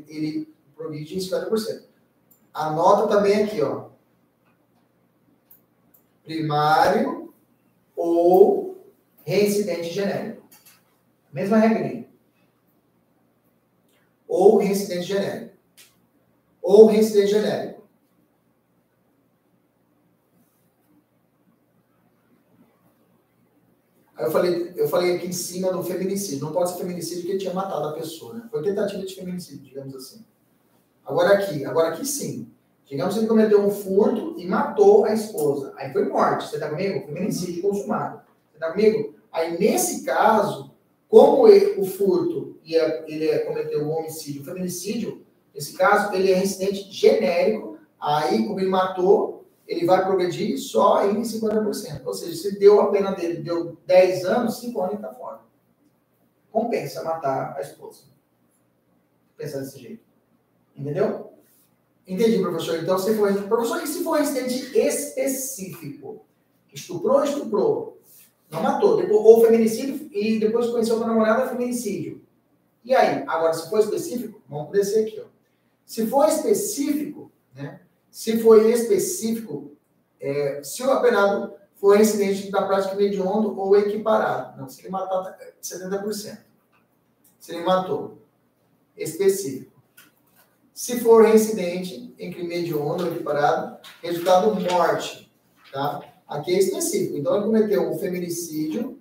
ele, 0.07 0.53
em 1.15 1.19
50%. 1.19 1.88
Anota 2.59 3.07
também 3.07 3.43
aqui, 3.43 3.61
ó. 3.61 3.87
Primário 6.25 7.33
ou 7.95 8.93
reincidente 9.25 9.89
genérico. 9.93 10.45
Mesma 11.31 11.57
regrinha. 11.57 12.05
Ou 14.27 14.57
reincidente 14.57 15.03
genérico. 15.03 15.55
Ou 16.61 16.87
reincidente 16.87 17.31
genérico. 17.31 17.87
Aí 24.17 24.25
eu 24.25 24.31
falei, 24.31 24.73
eu 24.75 24.87
falei 24.89 25.15
aqui 25.15 25.27
em 25.27 25.31
cima 25.31 25.71
do 25.71 25.81
feminicídio. 25.81 26.45
Não 26.45 26.51
pode 26.51 26.71
ser 26.71 26.79
feminicídio 26.79 27.21
porque 27.21 27.31
ele 27.31 27.39
tinha 27.39 27.53
matado 27.53 27.87
a 27.87 27.93
pessoa, 27.93 28.33
né? 28.33 28.49
Foi 28.51 28.61
tentativa 28.61 29.05
de 29.05 29.15
feminicídio, 29.15 29.63
digamos 29.63 29.95
assim. 29.95 30.25
Agora 31.09 31.33
aqui, 31.33 31.65
agora 31.65 31.89
aqui 31.89 32.05
sim. 32.05 32.47
Digamos 32.85 33.15
que 33.15 33.21
ele 33.21 33.27
cometeu 33.27 33.65
um 33.65 33.71
furto 33.71 34.35
e 34.37 34.47
matou 34.47 35.05
a 35.05 35.13
esposa. 35.13 35.73
Aí 35.75 35.91
foi 35.91 36.07
morte. 36.07 36.47
Você 36.47 36.59
tá 36.59 36.69
comigo? 36.69 37.07
Feminicídio 37.07 37.63
consumado. 37.63 38.21
Você 38.51 38.59
tá 38.59 38.71
comigo? 38.71 39.15
Aí 39.31 39.57
nesse 39.59 40.03
caso, 40.05 40.71
como 41.07 41.47
ele, 41.47 41.81
o 41.81 41.85
furto 41.85 42.59
e 42.63 42.75
ele 42.75 43.39
cometeu 43.39 43.83
um 43.83 43.91
homicídio, 43.91 44.43
feminicídio, 44.43 45.25
nesse 45.53 45.75
caso 45.75 46.13
ele 46.13 46.31
é 46.31 46.35
reincidente 46.35 46.91
genérico. 46.91 47.79
Aí, 47.99 48.45
como 48.45 48.59
ele 48.59 48.69
matou, 48.69 49.45
ele 49.67 49.85
vai 49.85 50.05
progredir 50.05 50.59
só 50.59 51.09
em 51.09 51.21
50%. 51.21 52.05
Ou 52.05 52.13
seja, 52.13 52.35
se 52.35 52.59
deu 52.59 52.81
a 52.81 52.91
pena 52.91 53.11
dele, 53.13 53.41
deu 53.41 53.77
10 53.87 54.25
anos, 54.25 54.59
5 54.59 54.79
anos 54.79 54.93
ele 54.93 55.03
está 55.03 55.13
fora. 55.13 55.39
Compensa 56.51 57.03
matar 57.03 57.55
a 57.57 57.61
esposa. 57.61 58.03
Pensar 59.35 59.59
desse 59.59 59.79
jeito. 59.79 60.08
Entendeu? 60.79 61.33
Entendi, 62.07 62.39
professor. 62.39 62.79
Então, 62.79 62.97
se 62.97 63.13
for, 63.13 63.31
professor, 63.43 63.83
e 63.83 63.87
se 63.87 64.03
for 64.03 64.19
incidente 64.19 64.77
específico? 64.77 66.25
Estuprou, 66.73 67.23
estuprou. 67.23 67.99
Não 68.49 68.63
matou. 68.63 68.97
Depois, 68.97 69.19
ou 69.19 69.45
feminicídio 69.45 70.09
e 70.11 70.39
depois 70.39 70.67
conheceu 70.67 71.03
a 71.03 71.07
namorada, 71.07 71.49
feminicídio. 71.49 72.21
E 72.83 72.95
aí? 72.95 73.23
Agora, 73.27 73.53
se 73.53 73.69
for 73.69 73.79
específico, 73.79 74.41
vamos 74.47 74.71
descer 74.71 75.05
aqui. 75.05 75.19
Ó. 75.19 75.27
Se 75.85 76.07
for 76.07 76.27
específico, 76.27 77.31
né? 77.53 77.81
Se 78.09 78.39
for 78.39 78.65
específico, 78.65 79.71
é, 80.19 80.61
se 80.63 80.81
o 80.81 80.91
apenado 80.91 81.53
for 81.75 81.99
incidente 81.99 82.49
da 82.49 82.63
prática 82.63 82.95
mediondo 82.95 83.57
ou 83.57 83.77
equiparado. 83.77 84.59
Não, 84.59 84.67
se 84.67 84.81
ele 84.81 84.89
matar 84.89 85.37
70%. 85.61 86.37
Se 87.39 87.53
ele 87.53 87.63
matou. 87.63 88.17
Específico. 88.97 89.78
Se 90.79 90.97
for 91.01 91.25
reincidente 91.25 92.15
em 92.17 92.31
crime 92.31 92.55
hediondo 92.55 93.03
ou 93.03 93.11
equiparado, 93.11 93.77
resultado 94.01 94.55
morte, 94.61 95.29
tá? 95.73 96.01
Aqui 96.25 96.55
é 96.55 96.57
específico. 96.57 97.17
Então, 97.17 97.35
ele 97.35 97.43
cometeu 97.43 97.91
um 97.91 97.99
feminicídio 97.99 98.97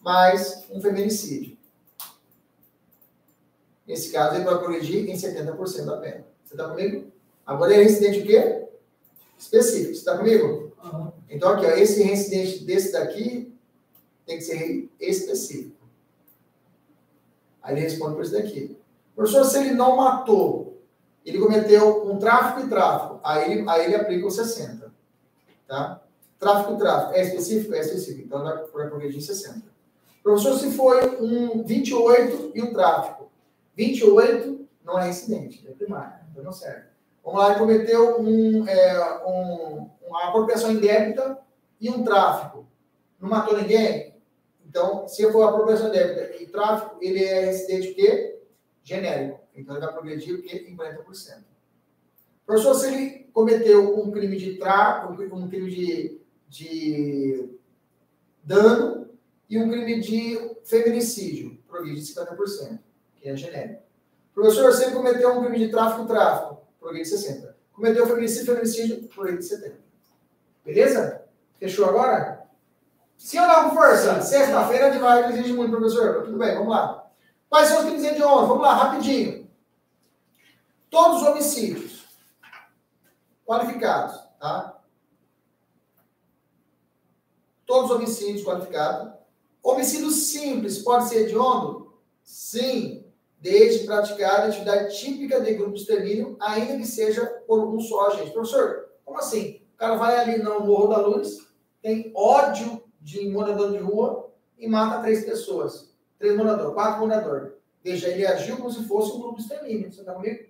mais 0.00 0.64
um 0.70 0.80
feminicídio. 0.80 1.54
Nesse 3.86 4.10
caso, 4.10 4.36
ele 4.36 4.44
vai 4.44 4.58
progredir 4.58 5.06
em 5.06 5.14
70% 5.14 5.84
da 5.84 5.98
pena. 5.98 6.24
Você 6.46 6.54
está 6.54 6.66
comigo? 6.66 7.12
Agora, 7.44 7.74
é 7.74 7.76
reincidente 7.76 8.20
o 8.20 8.26
quê? 8.26 8.68
Específico. 9.38 9.92
Você 9.92 9.98
está 9.98 10.16
comigo? 10.16 10.72
Uhum. 10.82 11.12
Então, 11.28 11.50
aqui, 11.50 11.66
ó, 11.66 11.72
esse 11.72 12.02
reincidente 12.02 12.64
desse 12.64 12.90
daqui 12.92 13.54
tem 14.24 14.38
que 14.38 14.44
ser 14.44 14.88
específico. 14.98 15.76
Aí 17.62 17.74
ele 17.74 17.82
responde 17.82 18.14
por 18.14 18.24
isso 18.24 18.32
daqui. 18.32 18.79
Professor, 19.20 19.44
se 19.44 19.58
ele 19.58 19.74
não 19.74 19.96
matou, 19.96 20.80
ele 21.26 21.38
cometeu 21.38 22.10
um 22.10 22.18
tráfico 22.18 22.66
e 22.66 22.70
tráfico, 22.70 23.20
aí 23.22 23.52
ele, 23.52 23.68
aí 23.68 23.84
ele 23.84 23.94
aplica 23.94 24.26
o 24.26 24.30
60. 24.30 24.90
Tá? 25.68 26.00
Tráfico 26.38 26.72
e 26.72 26.78
tráfico. 26.78 27.12
É 27.12 27.20
específico? 27.20 27.74
É 27.74 27.80
específico. 27.80 28.26
Então, 28.26 28.42
vai 28.42 28.88
progredir 28.88 29.20
60. 29.20 29.60
Professor, 30.22 30.58
se 30.58 30.70
foi 30.70 31.20
um 31.20 31.62
28 31.62 32.52
e 32.54 32.62
um 32.62 32.72
tráfico. 32.72 33.30
28 33.76 34.66
não 34.82 34.98
é 34.98 35.10
incidente, 35.10 35.68
é 35.68 35.72
primário. 35.72 36.14
Então 36.30 36.42
não 36.42 36.52
serve. 36.52 36.84
Vamos 37.22 37.40
lá, 37.40 37.50
ele 37.50 37.58
cometeu 37.58 38.22
um, 38.22 38.66
é, 38.66 39.26
um, 39.26 39.90
uma 40.08 40.28
apropriação 40.28 40.70
indébita 40.70 41.36
e 41.78 41.90
um 41.90 42.02
tráfico. 42.02 42.66
Não 43.20 43.28
matou 43.28 43.58
ninguém? 43.58 44.14
Então, 44.66 45.06
se 45.06 45.30
for 45.30 45.42
apropriação 45.42 45.88
indébita 45.88 46.42
e 46.42 46.46
tráfico, 46.46 46.96
ele 47.02 47.22
é 47.22 47.44
residente 47.44 47.90
o 47.90 47.94
quê? 47.94 48.39
Genérico. 48.82 49.40
Então, 49.54 49.76
ele 49.76 49.84
vai 49.84 49.92
progredir 49.92 50.34
o 50.34 50.42
quê? 50.42 50.66
Em 50.68 50.76
40%. 50.76 51.44
Professor, 52.46 52.74
se 52.74 52.86
ele 52.88 53.30
cometeu 53.32 53.98
um 54.00 54.10
crime 54.10 54.36
de 54.36 54.56
tráfico, 54.56 55.12
um 55.12 55.48
crime 55.48 55.70
de, 55.70 56.20
de 56.48 57.48
dano 58.42 59.08
e 59.48 59.58
um 59.58 59.68
crime 59.70 60.00
de 60.00 60.56
feminicídio, 60.64 61.58
progride 61.68 62.00
50%, 62.00 62.78
que 63.16 63.28
é 63.28 63.36
genérico. 63.36 63.82
Professor, 64.34 64.72
se 64.72 64.84
ele 64.84 64.94
cometeu 64.94 65.30
um 65.32 65.44
crime 65.44 65.58
de 65.58 65.70
tráfico, 65.70 66.06
tráfico, 66.06 66.62
progride 66.80 67.08
60%. 67.08 67.54
Cometeu 67.72 68.06
feminicídio, 68.06 68.46
feminicídio, 68.46 69.08
progride 69.08 69.42
70%. 69.42 69.72
Beleza? 70.64 71.24
Fechou 71.58 71.86
agora? 71.86 72.46
Sim 73.16 73.38
ou 73.38 73.46
não, 73.46 73.74
força? 73.74 74.20
Sexta-feira 74.22 74.86
a 74.86 74.90
gente 74.90 75.00
vai 75.00 75.30
exige 75.30 75.52
muito, 75.52 75.70
professor. 75.70 76.24
Tudo 76.24 76.38
bem, 76.38 76.54
vamos 76.54 76.70
lá. 76.70 77.09
Quais 77.50 77.68
são 77.68 77.80
os 77.80 77.84
crimes 77.86 78.04
hediondos? 78.04 78.48
Vamos 78.48 78.62
lá, 78.62 78.74
rapidinho. 78.74 79.50
Todos 80.88 81.20
os 81.20 81.28
homicídios 81.28 82.04
qualificados, 83.44 84.16
tá? 84.38 84.80
Todos 87.66 87.90
os 87.90 87.96
homicídios 87.96 88.44
qualificados. 88.44 89.12
Homicídio 89.62 90.10
simples 90.10 90.78
pode 90.78 91.08
ser 91.08 91.22
hediondo? 91.22 91.92
Sim, 92.22 93.04
desde 93.40 93.84
praticar 93.84 94.46
atividade 94.46 94.96
típica 94.96 95.40
de 95.40 95.54
grupo 95.54 95.74
de 95.74 95.80
extermínio, 95.80 96.36
ainda 96.40 96.76
que 96.76 96.86
seja 96.86 97.26
por 97.48 97.66
um 97.66 97.80
só 97.80 98.06
agente. 98.06 98.30
Professor, 98.30 98.90
como 99.04 99.18
assim? 99.18 99.60
O 99.74 99.76
cara 99.76 99.96
vai 99.96 100.16
ali 100.18 100.38
no 100.40 100.60
Morro 100.60 100.86
da 100.86 100.98
Luz, 100.98 101.38
tem 101.82 102.12
ódio 102.14 102.82
de 103.00 103.28
morador 103.28 103.72
de 103.72 103.78
rua 103.78 104.30
e 104.56 104.68
mata 104.68 105.02
três 105.02 105.24
pessoas. 105.24 105.89
Três 106.20 106.36
moradores, 106.36 106.74
quatro 106.74 107.00
moradores. 107.00 107.52
Veja, 107.82 108.08
ele 108.08 108.26
agiu 108.26 108.58
como 108.58 108.70
se 108.70 108.86
fosse 108.86 109.10
um 109.10 109.20
grupo 109.20 109.40
extermínio. 109.40 109.90
Você 109.90 110.00
está 110.00 110.12
comigo? 110.12 110.44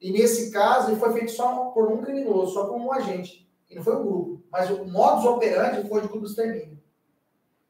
E 0.00 0.10
nesse 0.10 0.50
caso, 0.50 0.90
ele 0.90 0.98
foi 0.98 1.12
feito 1.12 1.30
só 1.30 1.66
por 1.66 1.92
um 1.92 2.00
criminoso, 2.00 2.54
só 2.54 2.64
por 2.64 2.76
um 2.76 2.90
agente. 2.90 3.46
E 3.68 3.74
não 3.74 3.84
foi 3.84 3.96
um 3.96 4.02
grupo. 4.02 4.42
Mas 4.50 4.70
o 4.70 4.82
modus 4.86 5.26
operandi 5.26 5.86
foi 5.86 6.00
de 6.00 6.08
grupo 6.08 6.24
extermínio. 6.24 6.80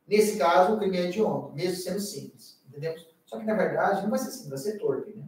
Nesse 0.06 0.38
caso, 0.38 0.74
o 0.74 0.78
crime 0.78 0.96
é 0.96 1.06
hediondo, 1.06 1.52
mesmo 1.52 1.74
sendo 1.74 1.98
simples. 1.98 2.62
Entendemos? 2.68 3.04
Só 3.26 3.36
que, 3.36 3.44
na 3.44 3.54
verdade, 3.54 4.02
não 4.02 4.10
vai 4.10 4.20
ser 4.20 4.30
simples, 4.30 4.50
vai 4.50 4.58
ser 4.58 4.78
torpe. 4.78 5.12
Né? 5.12 5.24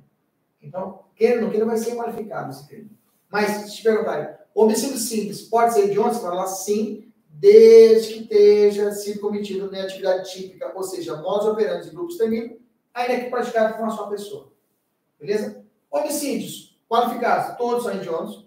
Então, 0.62 1.06
queira 1.16 1.36
ou 1.36 1.42
não 1.42 1.50
queira, 1.50 1.66
vai 1.66 1.76
ser 1.76 1.96
qualificado 1.96 2.50
esse 2.50 2.68
crime. 2.68 2.96
Mas, 3.28 3.50
se 3.50 3.76
te 3.76 3.82
perguntarem, 3.82 4.32
homicídio 4.54 4.98
simples 4.98 5.42
pode 5.42 5.74
ser 5.74 5.86
hediondo? 5.86 6.14
Você 6.14 6.20
vai 6.20 6.30
falar 6.30 6.46
sim, 6.46 7.12
desde 7.36 8.14
que 8.14 8.20
esteja 8.22 8.92
sido 8.92 9.20
cometido 9.20 9.70
na 9.70 9.82
atividade 9.82 10.32
típica, 10.32 10.72
ou 10.74 10.82
seja, 10.82 11.16
modus 11.16 11.48
operandi 11.48 11.88
de 11.88 11.94
grupo 11.94 12.10
extermínio, 12.10 12.60
ainda 12.92 13.24
que 13.24 13.30
praticado 13.30 13.74
por 13.74 13.82
uma 13.82 13.94
só 13.94 14.06
pessoa. 14.06 14.52
Beleza? 15.18 15.64
Homicídios 15.90 16.78
qualificados, 16.88 17.56
todos 17.56 17.82
são 17.82 17.92
hediondos. 17.92 18.46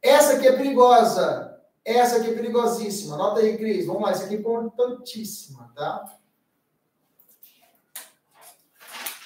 Essa 0.00 0.34
aqui 0.34 0.46
é 0.46 0.56
perigosa. 0.56 1.60
Essa 1.84 2.18
aqui 2.18 2.30
é 2.30 2.34
perigosíssima. 2.34 3.14
Anota 3.16 3.40
aí, 3.40 3.56
Cris. 3.56 3.86
Vamos 3.86 4.02
lá, 4.02 4.10
essa 4.10 4.24
aqui 4.24 4.36
é 4.36 4.38
importantíssima, 4.38 5.72
tá? 5.74 6.16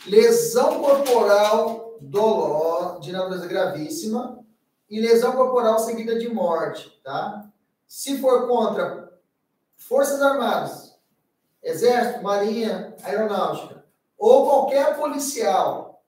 Lesão 0.06 0.82
corporal 0.82 1.98
dolor 2.01 3.01
de 3.01 3.12
natureza 3.12 3.47
gravíssima 3.47 4.44
e 4.89 5.01
lesão 5.01 5.32
corporal 5.32 5.78
seguida 5.78 6.18
de 6.18 6.28
morte, 6.28 7.01
tá? 7.02 7.51
Se 7.87 8.19
for 8.19 8.47
contra 8.47 9.21
Forças 9.77 10.21
Armadas, 10.21 10.99
Exército, 11.63 12.23
Marinha, 12.23 12.95
Aeronáutica, 13.03 13.85
ou 14.19 14.47
qualquer 14.47 14.97
policial, 14.97 16.05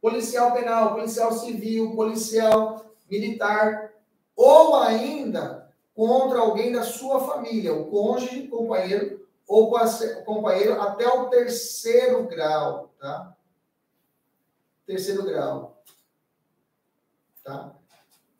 policial 0.00 0.52
penal, 0.52 0.94
policial 0.94 1.32
civil, 1.32 1.94
policial 1.94 2.84
militar, 3.10 3.92
ou 4.36 4.76
ainda 4.76 5.72
contra 5.94 6.40
alguém 6.40 6.72
da 6.72 6.82
sua 6.82 7.20
família, 7.20 7.74
o 7.74 7.90
cônjuge, 7.90 8.48
companheiro, 8.48 9.28
ou 9.46 9.72
companheiro 10.24 10.80
até 10.80 11.06
o 11.08 11.28
terceiro 11.28 12.26
grau, 12.26 12.94
tá? 12.98 13.36
Terceiro 14.86 15.24
grau. 15.24 15.82
Tá? 17.44 17.74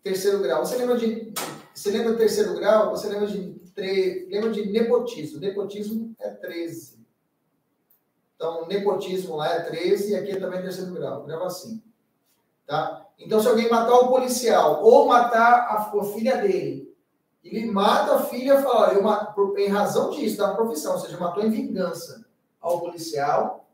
Terceiro 0.02 0.40
grau. 0.40 0.64
Você 0.64 0.76
lembra 0.76 0.96
de 0.96 1.32
você 1.80 1.90
lembra 1.90 2.12
do 2.12 2.18
terceiro 2.18 2.54
grau? 2.54 2.90
Você 2.90 3.08
lembra 3.08 3.26
de, 3.26 3.54
tre... 3.74 4.28
lembra 4.30 4.50
de 4.50 4.70
nepotismo? 4.70 5.40
Nepotismo 5.40 6.14
é 6.20 6.28
13. 6.28 7.00
Então, 8.36 8.66
nepotismo 8.66 9.36
lá 9.36 9.48
é 9.54 9.60
13 9.60 10.12
e 10.12 10.16
aqui 10.16 10.32
é 10.32 10.38
também 10.38 10.60
terceiro 10.60 10.92
grau. 10.92 11.24
Grava 11.24 11.46
assim. 11.46 11.82
Tá? 12.66 13.06
Então, 13.18 13.40
se 13.40 13.48
alguém 13.48 13.70
matar 13.70 13.94
o 13.94 14.08
policial 14.08 14.84
ou 14.84 15.06
matar 15.06 15.68
a, 15.70 15.90
a 15.98 16.04
filha 16.12 16.36
dele, 16.36 16.94
ele 17.42 17.70
mata 17.70 18.16
a 18.16 18.22
filha 18.24 18.58
e 18.58 18.62
fala, 18.62 18.92
eu 18.92 19.02
mato, 19.02 19.56
em 19.56 19.68
razão 19.68 20.10
disso, 20.10 20.36
da 20.36 20.54
profissão, 20.54 20.92
ou 20.92 20.98
seja, 20.98 21.16
matou 21.16 21.42
em 21.42 21.50
vingança 21.50 22.26
ao 22.60 22.80
policial, 22.80 23.66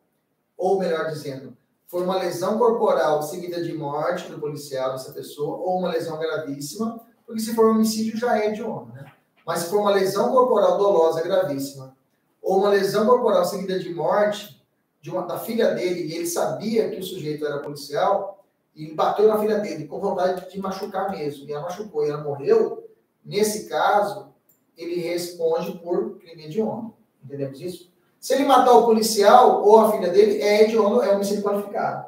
ou 0.56 0.78
melhor 0.78 1.06
dizendo, 1.06 1.56
foi 1.88 2.04
uma 2.04 2.18
lesão 2.18 2.56
corporal 2.56 3.20
seguida 3.20 3.60
de 3.60 3.72
morte 3.72 4.30
do 4.30 4.38
policial, 4.38 4.92
dessa 4.92 5.12
pessoa, 5.12 5.56
ou 5.56 5.80
uma 5.80 5.90
lesão 5.90 6.16
gravíssima, 6.18 7.04
porque 7.26 7.40
se 7.40 7.54
for 7.54 7.70
homicídio 7.70 8.16
já 8.16 8.38
é 8.38 8.46
hediondo, 8.46 8.92
né? 8.92 9.04
Mas 9.44 9.60
se 9.60 9.70
for 9.70 9.80
uma 9.80 9.90
lesão 9.90 10.32
corporal 10.32 10.78
dolosa 10.78 11.22
gravíssima, 11.22 11.96
ou 12.40 12.58
uma 12.58 12.68
lesão 12.68 13.06
corporal 13.06 13.44
seguida 13.44 13.78
de 13.78 13.92
morte 13.92 14.64
de 15.00 15.10
uma, 15.10 15.22
da 15.22 15.38
filha 15.38 15.74
dele, 15.74 16.06
e 16.06 16.14
ele 16.14 16.26
sabia 16.26 16.88
que 16.88 16.98
o 16.98 17.02
sujeito 17.02 17.44
era 17.44 17.58
policial, 17.58 18.44
e 18.74 18.92
bateu 18.92 19.26
na 19.26 19.38
filha 19.38 19.58
dele 19.58 19.86
com 19.86 20.00
vontade 20.00 20.50
de 20.50 20.60
machucar 20.60 21.10
mesmo, 21.10 21.48
e 21.48 21.52
ela 21.52 21.62
machucou 21.62 22.04
e 22.04 22.10
ela 22.10 22.22
morreu, 22.22 22.88
nesse 23.24 23.68
caso, 23.68 24.28
ele 24.76 25.00
responde 25.00 25.78
por 25.78 26.18
crime 26.18 26.44
hediondo. 26.44 26.94
Entendemos 27.24 27.60
isso? 27.60 27.90
Se 28.20 28.34
ele 28.34 28.44
matar 28.44 28.72
o 28.72 28.84
policial 28.84 29.64
ou 29.64 29.78
a 29.80 29.92
filha 29.92 30.10
dele, 30.10 30.40
é 30.42 30.62
hediondo, 30.62 31.02
é 31.02 31.14
homicídio 31.14 31.42
qualificado. 31.42 32.06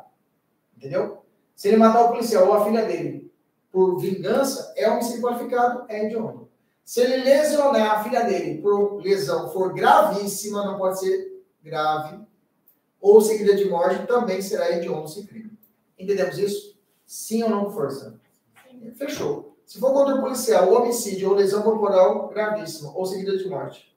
Entendeu? 0.76 1.18
Se 1.54 1.68
ele 1.68 1.76
matar 1.76 2.04
o 2.04 2.08
policial 2.08 2.46
ou 2.46 2.54
a 2.54 2.64
filha 2.64 2.84
dele 2.84 3.27
por 3.78 3.96
vingança, 3.96 4.72
é 4.76 4.90
homicídio 4.90 5.22
qualificado, 5.22 5.84
é 5.88 6.04
hediondo. 6.04 6.48
Se 6.84 7.00
ele 7.00 7.18
lesionar 7.18 7.92
a 7.92 8.02
filha 8.02 8.24
dele 8.24 8.60
por 8.60 9.00
lesão 9.00 9.52
for 9.52 9.72
gravíssima, 9.72 10.64
não 10.64 10.76
pode 10.76 10.98
ser 10.98 11.44
grave, 11.62 12.18
ou 13.00 13.20
seguida 13.20 13.54
de 13.54 13.66
morte, 13.66 14.04
também 14.04 14.42
será 14.42 14.72
hediondo 14.72 15.06
se 15.06 15.24
crime. 15.24 15.56
Entendemos 15.96 16.36
isso? 16.38 16.76
Sim 17.06 17.44
ou 17.44 17.50
não 17.50 17.70
força? 17.70 18.18
Fechou. 18.96 19.56
Se 19.64 19.78
for 19.78 19.92
contra 19.92 20.16
o 20.16 20.22
policial, 20.22 20.72
homicídio 20.72 21.28
ou 21.28 21.36
lesão 21.36 21.62
corporal 21.62 22.26
gravíssima, 22.30 22.90
ou 22.96 23.06
seguida 23.06 23.38
de 23.38 23.48
morte, 23.48 23.96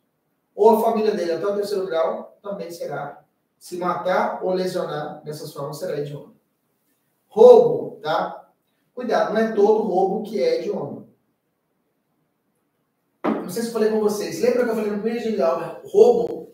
ou 0.53 0.69
a 0.69 0.81
família 0.83 1.15
dele 1.15 1.31
até 1.31 1.47
o 1.47 1.55
terceiro 1.55 1.87
grau, 1.87 2.37
também 2.39 2.69
será. 2.69 3.23
Se 3.57 3.77
matar 3.77 4.43
ou 4.43 4.53
lesionar 4.53 5.23
dessas 5.23 5.51
formas, 5.51 5.79
será 5.79 5.97
hediondo. 5.97 6.35
Roubo, 7.27 7.99
tá? 7.99 8.40
Cuidado, 8.93 9.33
não 9.33 9.41
é 9.41 9.51
todo 9.53 9.83
roubo 9.83 10.23
que 10.23 10.41
é 10.41 10.59
hediondo. 10.59 11.09
Não 13.23 13.49
sei 13.49 13.63
se 13.63 13.69
eu 13.69 13.73
falei 13.73 13.89
com 13.89 13.99
vocês. 13.99 14.41
Lembra 14.41 14.63
que 14.63 14.69
eu 14.69 14.75
falei 14.75 14.91
no 14.91 15.01
primeiro 15.01 15.23
dia 15.23 15.35
de 15.35 15.41
aula? 15.41 15.81
Roubo, 15.85 16.53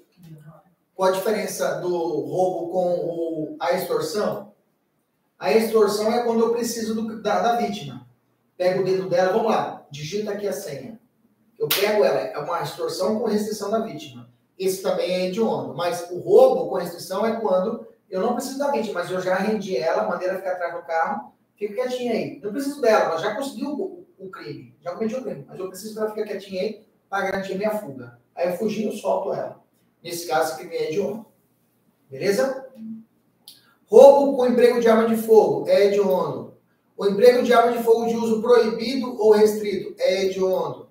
qual 0.96 1.10
a 1.10 1.14
diferença 1.14 1.80
do 1.80 1.90
roubo 1.90 2.72
com 2.72 2.96
o, 2.96 3.58
a 3.60 3.74
extorsão? 3.74 4.54
A 5.38 5.52
extorsão 5.52 6.12
é 6.12 6.24
quando 6.24 6.40
eu 6.40 6.52
preciso 6.52 6.96
do, 6.96 7.22
da, 7.22 7.42
da 7.42 7.56
vítima. 7.58 8.08
Pego 8.58 8.82
o 8.82 8.84
dedo 8.84 9.08
dela, 9.08 9.34
vamos 9.34 9.52
lá, 9.52 9.86
digita 9.92 10.32
aqui 10.32 10.48
a 10.48 10.54
senha. 10.54 11.00
Eu 11.60 11.68
pego 11.68 12.04
ela, 12.04 12.20
é 12.20 12.38
uma 12.40 12.62
extorsão 12.62 13.20
com 13.20 13.28
restrição 13.28 13.70
da 13.70 13.80
vítima. 13.80 14.30
Esse 14.58 14.82
também 14.82 15.12
é 15.12 15.26
hediondo. 15.28 15.76
Mas 15.76 16.10
o 16.10 16.20
roubo 16.20 16.68
com 16.70 16.78
restrição 16.78 17.26
é 17.26 17.40
quando 17.40 17.86
eu 18.10 18.22
não 18.22 18.34
preciso 18.34 18.58
da 18.58 18.72
vítima, 18.72 19.02
mas 19.02 19.12
eu 19.12 19.22
já 19.22 19.36
rendi 19.36 19.78
ela, 19.78 20.08
mandei 20.08 20.28
ela 20.28 20.38
ficar 20.38 20.54
atrás 20.54 20.74
do 20.74 20.82
carro, 20.82 21.34
fica 21.58 21.74
quietinha 21.74 22.14
aí. 22.14 22.40
Não 22.42 22.52
preciso 22.52 22.80
dela, 22.80 23.06
ela 23.06 23.18
já 23.18 23.36
conseguiu 23.36 23.72
o, 23.72 24.06
o 24.18 24.30
crime, 24.30 24.76
já 24.82 24.94
cometi 24.94 25.16
o 25.16 25.24
crime, 25.24 25.46
mas 25.48 25.60
eu 25.60 25.68
preciso 25.68 25.94
que 25.94 26.00
ela 26.00 26.10
fique 26.10 26.24
quietinha 26.24 26.62
aí 26.62 26.88
para 27.10 27.26
garantir 27.26 27.56
minha 27.56 27.72
fuga. 27.72 28.20
Aí 28.36 28.50
eu 28.50 28.58
fugi, 28.58 28.86
eu 28.86 28.92
solto 28.92 29.34
ela. 29.34 29.62
Nesse 30.04 30.28
caso, 30.28 30.58
crime 30.58 30.76
é 30.76 30.90
hediondo. 30.90 31.26
Beleza? 32.10 32.66
Roubo 33.86 34.38
com 34.38 34.48
emprego 34.48 34.80
de 34.80 34.88
arma 34.88 35.08
de 35.08 35.18
fogo 35.18 35.68
é 35.68 35.86
hediondo. 35.86 36.56
O 36.96 37.06
emprego 37.06 37.44
de 37.44 37.54
arma 37.54 37.72
de 37.72 37.84
fogo 37.84 38.08
de 38.08 38.16
uso 38.16 38.42
proibido 38.42 39.20
ou 39.20 39.32
restrito 39.32 39.96
é 40.00 40.26
hediondo 40.26 40.88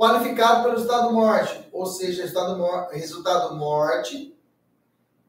qualificado 0.00 0.62
pelo 0.64 0.80
estado 0.80 1.12
morte, 1.12 1.68
ou 1.70 1.84
seja, 1.84 2.24
estado 2.24 2.56
mor 2.56 2.88
resultado 2.90 3.54
morte, 3.56 4.34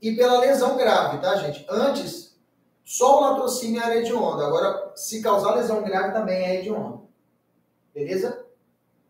e 0.01 0.15
pela 0.15 0.39
lesão 0.39 0.77
grave, 0.77 1.17
tá, 1.17 1.35
gente? 1.35 1.65
Antes, 1.69 2.30
só 2.83 3.17
o 3.17 3.21
latrocínio 3.21 3.81
era 3.81 3.97
hediondo. 3.97 4.43
Agora, 4.43 4.91
se 4.95 5.21
causar 5.21 5.55
lesão 5.55 5.83
grave, 5.83 6.13
também 6.13 6.43
é 6.43 6.59
hediondo. 6.59 7.07
Beleza? 7.93 8.45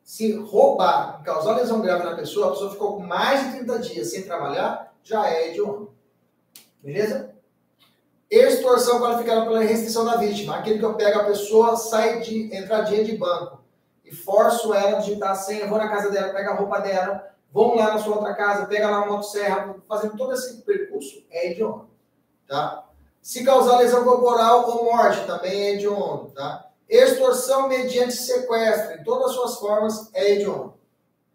Se 0.03 0.34
roubar, 0.34 1.23
causar 1.23 1.56
lesão 1.56 1.81
grave 1.81 2.03
na 2.03 2.15
pessoa, 2.15 2.48
a 2.48 2.52
pessoa 2.52 2.72
ficou 2.72 2.99
mais 2.99 3.45
de 3.45 3.57
30 3.57 3.80
dias 3.80 4.11
sem 4.11 4.23
trabalhar, 4.23 4.93
já 5.03 5.27
é 5.27 5.49
hediondo. 5.49 5.93
Beleza? 6.81 7.34
Extorsão 8.30 8.99
qualificada 8.99 9.45
pela 9.45 9.60
restrição 9.60 10.06
da 10.06 10.15
vítima. 10.15 10.57
Aquele 10.57 10.80
que 10.80 10.85
eu 10.85 10.95
pego 10.95 11.19
a 11.19 11.26
pessoa, 11.26 11.76
sai 11.76 12.22
de 12.22 12.56
entradinha 12.56 13.03
de 13.03 13.18
banco 13.18 13.61
e 14.11 14.14
forço 14.14 14.73
ela 14.73 14.98
a 14.98 14.99
digitar 14.99 15.31
a 15.31 15.35
senha, 15.35 15.68
vou 15.68 15.77
na 15.77 15.89
casa 15.89 16.10
dela, 16.11 16.34
pego 16.34 16.49
a 16.49 16.56
roupa 16.56 16.80
dela, 16.80 17.34
vamos 17.52 17.77
lá 17.77 17.93
na 17.93 17.98
sua 17.98 18.18
outra 18.18 18.34
casa, 18.34 18.65
pega 18.65 18.89
lá 18.89 18.98
uma 19.03 19.14
motosserra, 19.14 19.76
fazendo 19.88 20.18
todo 20.18 20.34
esse 20.34 20.61
percurso, 20.64 21.26
é 21.30 21.49
hediondo, 21.49 21.89
tá? 22.48 22.89
Se 23.22 23.43
causar 23.43 23.77
lesão 23.77 24.03
corporal 24.03 24.69
ou 24.69 24.85
morte, 24.85 25.26
também 25.27 25.52
é 25.52 25.73
hediondo, 25.73 26.31
tá? 26.31 26.69
Extorsão 26.89 27.68
mediante 27.68 28.14
sequestro, 28.14 28.99
em 28.99 29.03
todas 29.03 29.30
as 29.30 29.35
suas 29.35 29.57
formas, 29.57 30.10
é 30.14 30.31
hediondo. 30.31 30.73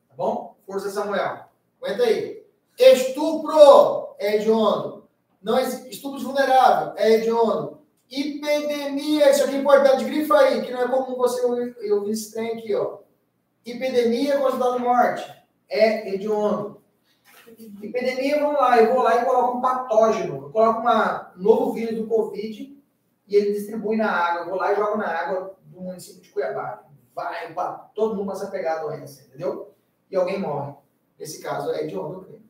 Tá 0.09 0.15
bom? 0.17 0.57
Força 0.67 0.91
Samuel. 0.91 1.45
Aguenta 1.81 2.03
aí. 2.03 2.45
Estupro 2.79 4.15
é 4.19 4.37
hediondo. 4.37 5.09
Não, 5.41 5.59
estupro 5.59 6.19
vulnerável 6.21 6.93
é 6.97 7.13
hediondo. 7.13 7.81
Epidemia, 8.11 9.31
isso 9.31 9.45
aqui 9.45 9.55
é 9.55 9.59
importante, 9.59 10.05
grifa 10.05 10.37
aí, 10.39 10.63
que 10.63 10.73
não 10.73 10.83
é 10.83 10.89
comum 10.89 11.17
você 11.17 11.45
ouvir, 11.45 12.11
esse 12.11 12.33
trem 12.33 12.59
aqui, 12.59 12.75
ó. 12.75 12.99
Epidemia 13.65 14.39
considerada 14.39 14.79
morte. 14.79 15.37
É 15.69 16.09
hediondo. 16.13 16.76
Epidemia, 17.59 18.41
vamos 18.41 18.61
lá, 18.61 18.78
eu 18.78 18.95
vou 18.95 19.03
lá 19.03 19.16
e 19.16 19.24
coloco 19.24 19.59
um 19.59 19.61
patógeno. 19.61 20.43
Eu 20.43 20.51
coloco 20.51 20.81
um 20.81 21.43
novo 21.43 21.73
vírus 21.73 21.99
do 21.99 22.07
Covid 22.07 22.83
e 23.27 23.35
ele 23.35 23.53
distribui 23.53 23.97
na 23.97 24.11
água. 24.11 24.43
Eu 24.43 24.49
vou 24.51 24.57
lá 24.57 24.73
e 24.73 24.77
jogo 24.77 24.99
na 24.99 25.09
água 25.09 25.57
do 25.65 25.81
município 25.81 26.20
de 26.20 26.31
Cuiabá. 26.31 26.83
Vai, 27.15 27.55
todo 27.95 28.15
mundo 28.15 28.33
vai 28.33 28.47
a 28.47 28.51
pegar 28.51 28.74
a 28.74 28.83
doença, 28.83 29.23
entendeu? 29.23 29.74
E 30.11 30.16
alguém 30.16 30.39
morre. 30.39 30.74
Nesse 31.19 31.43
caso, 31.43 31.70
é 31.70 31.83
hediondo 31.83 32.19
o 32.19 32.24
crime. 32.24 32.47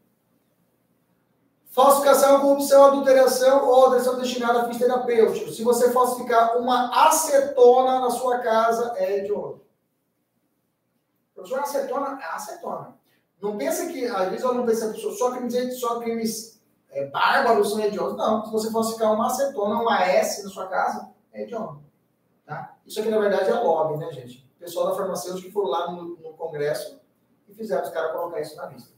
Falsificação, 1.67 2.41
corrupção, 2.41 2.85
adulteração 2.87 3.65
ou 3.65 3.87
adulteração 3.87 4.19
destinada 4.19 4.63
a 4.63 4.65
fins 4.65 4.79
terapêuticos. 4.79 5.57
Se 5.57 5.63
você 5.63 5.93
falsificar 5.93 6.57
uma 6.59 7.07
acetona 7.07 8.01
na 8.01 8.11
sua 8.11 8.39
casa, 8.39 8.95
é 8.97 9.19
hediondo. 9.19 9.65
Professor, 11.35 11.61
acetona 11.61 12.19
é 12.21 12.25
acetona. 12.35 12.97
Não 13.41 13.57
pensa 13.57 13.87
que, 13.87 14.07
às 14.07 14.31
vezes 14.31 14.43
eu 14.45 14.55
não 14.55 14.65
penso 14.65 14.93
que 14.93 15.01
só 15.01 15.31
crimes, 15.33 15.79
só 15.79 16.01
crimes 16.01 16.61
é, 16.91 17.07
bárbaros 17.07 17.71
são 17.71 17.81
hediondos. 17.81 18.17
Não, 18.17 18.45
se 18.45 18.53
você 18.53 18.71
falsificar 18.71 19.13
uma 19.13 19.27
acetona, 19.27 19.81
uma 19.81 20.03
S 20.03 20.43
na 20.43 20.51
sua 20.51 20.67
casa, 20.67 21.09
é 21.33 21.43
hediondo. 21.43 21.81
Tá? 22.47 22.77
Isso 22.87 23.01
aqui, 23.01 23.11
na 23.11 23.19
verdade, 23.19 23.51
é 23.51 23.55
lobby, 23.55 23.99
né, 23.99 24.11
gente? 24.13 24.47
O 24.57 24.61
pessoal 24.61 24.89
da 24.89 24.95
farmacêutica 24.95 25.47
que 25.47 25.53
foram 25.53 25.69
lá 25.69 25.91
no, 25.91 26.17
no 26.17 26.33
congresso 26.35 26.99
e 27.49 27.55
fizeram 27.55 27.83
os 27.83 27.91
caras 27.91 28.13
colocar 28.13 28.41
isso 28.41 28.57
na 28.57 28.67
lista. 28.67 28.91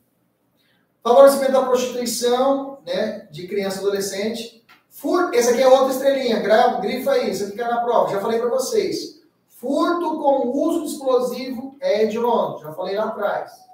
Favorecimento 1.02 1.52
da 1.52 1.62
prostituição, 1.62 2.78
né, 2.86 3.26
de 3.30 3.48
criança 3.48 3.78
e 3.78 3.80
adolescente. 3.80 4.64
Furto, 4.90 5.36
essa 5.36 5.50
aqui 5.50 5.62
é 5.62 5.68
outra 5.68 5.92
estrelinha, 5.92 6.40
grava, 6.40 6.80
grifa 6.80 7.12
aí, 7.12 7.30
isso 7.30 7.44
aqui 7.44 7.56
cai 7.56 7.70
na 7.70 7.82
prova, 7.82 8.10
já 8.10 8.20
falei 8.20 8.38
para 8.38 8.50
vocês. 8.50 9.22
Furto 9.46 10.18
com 10.18 10.48
uso 10.50 10.82
de 10.82 10.92
explosivo 10.92 11.76
é 11.80 12.02
hediondo, 12.02 12.60
já 12.60 12.72
falei 12.72 12.96
lá 12.96 13.06
atrás. 13.06 13.67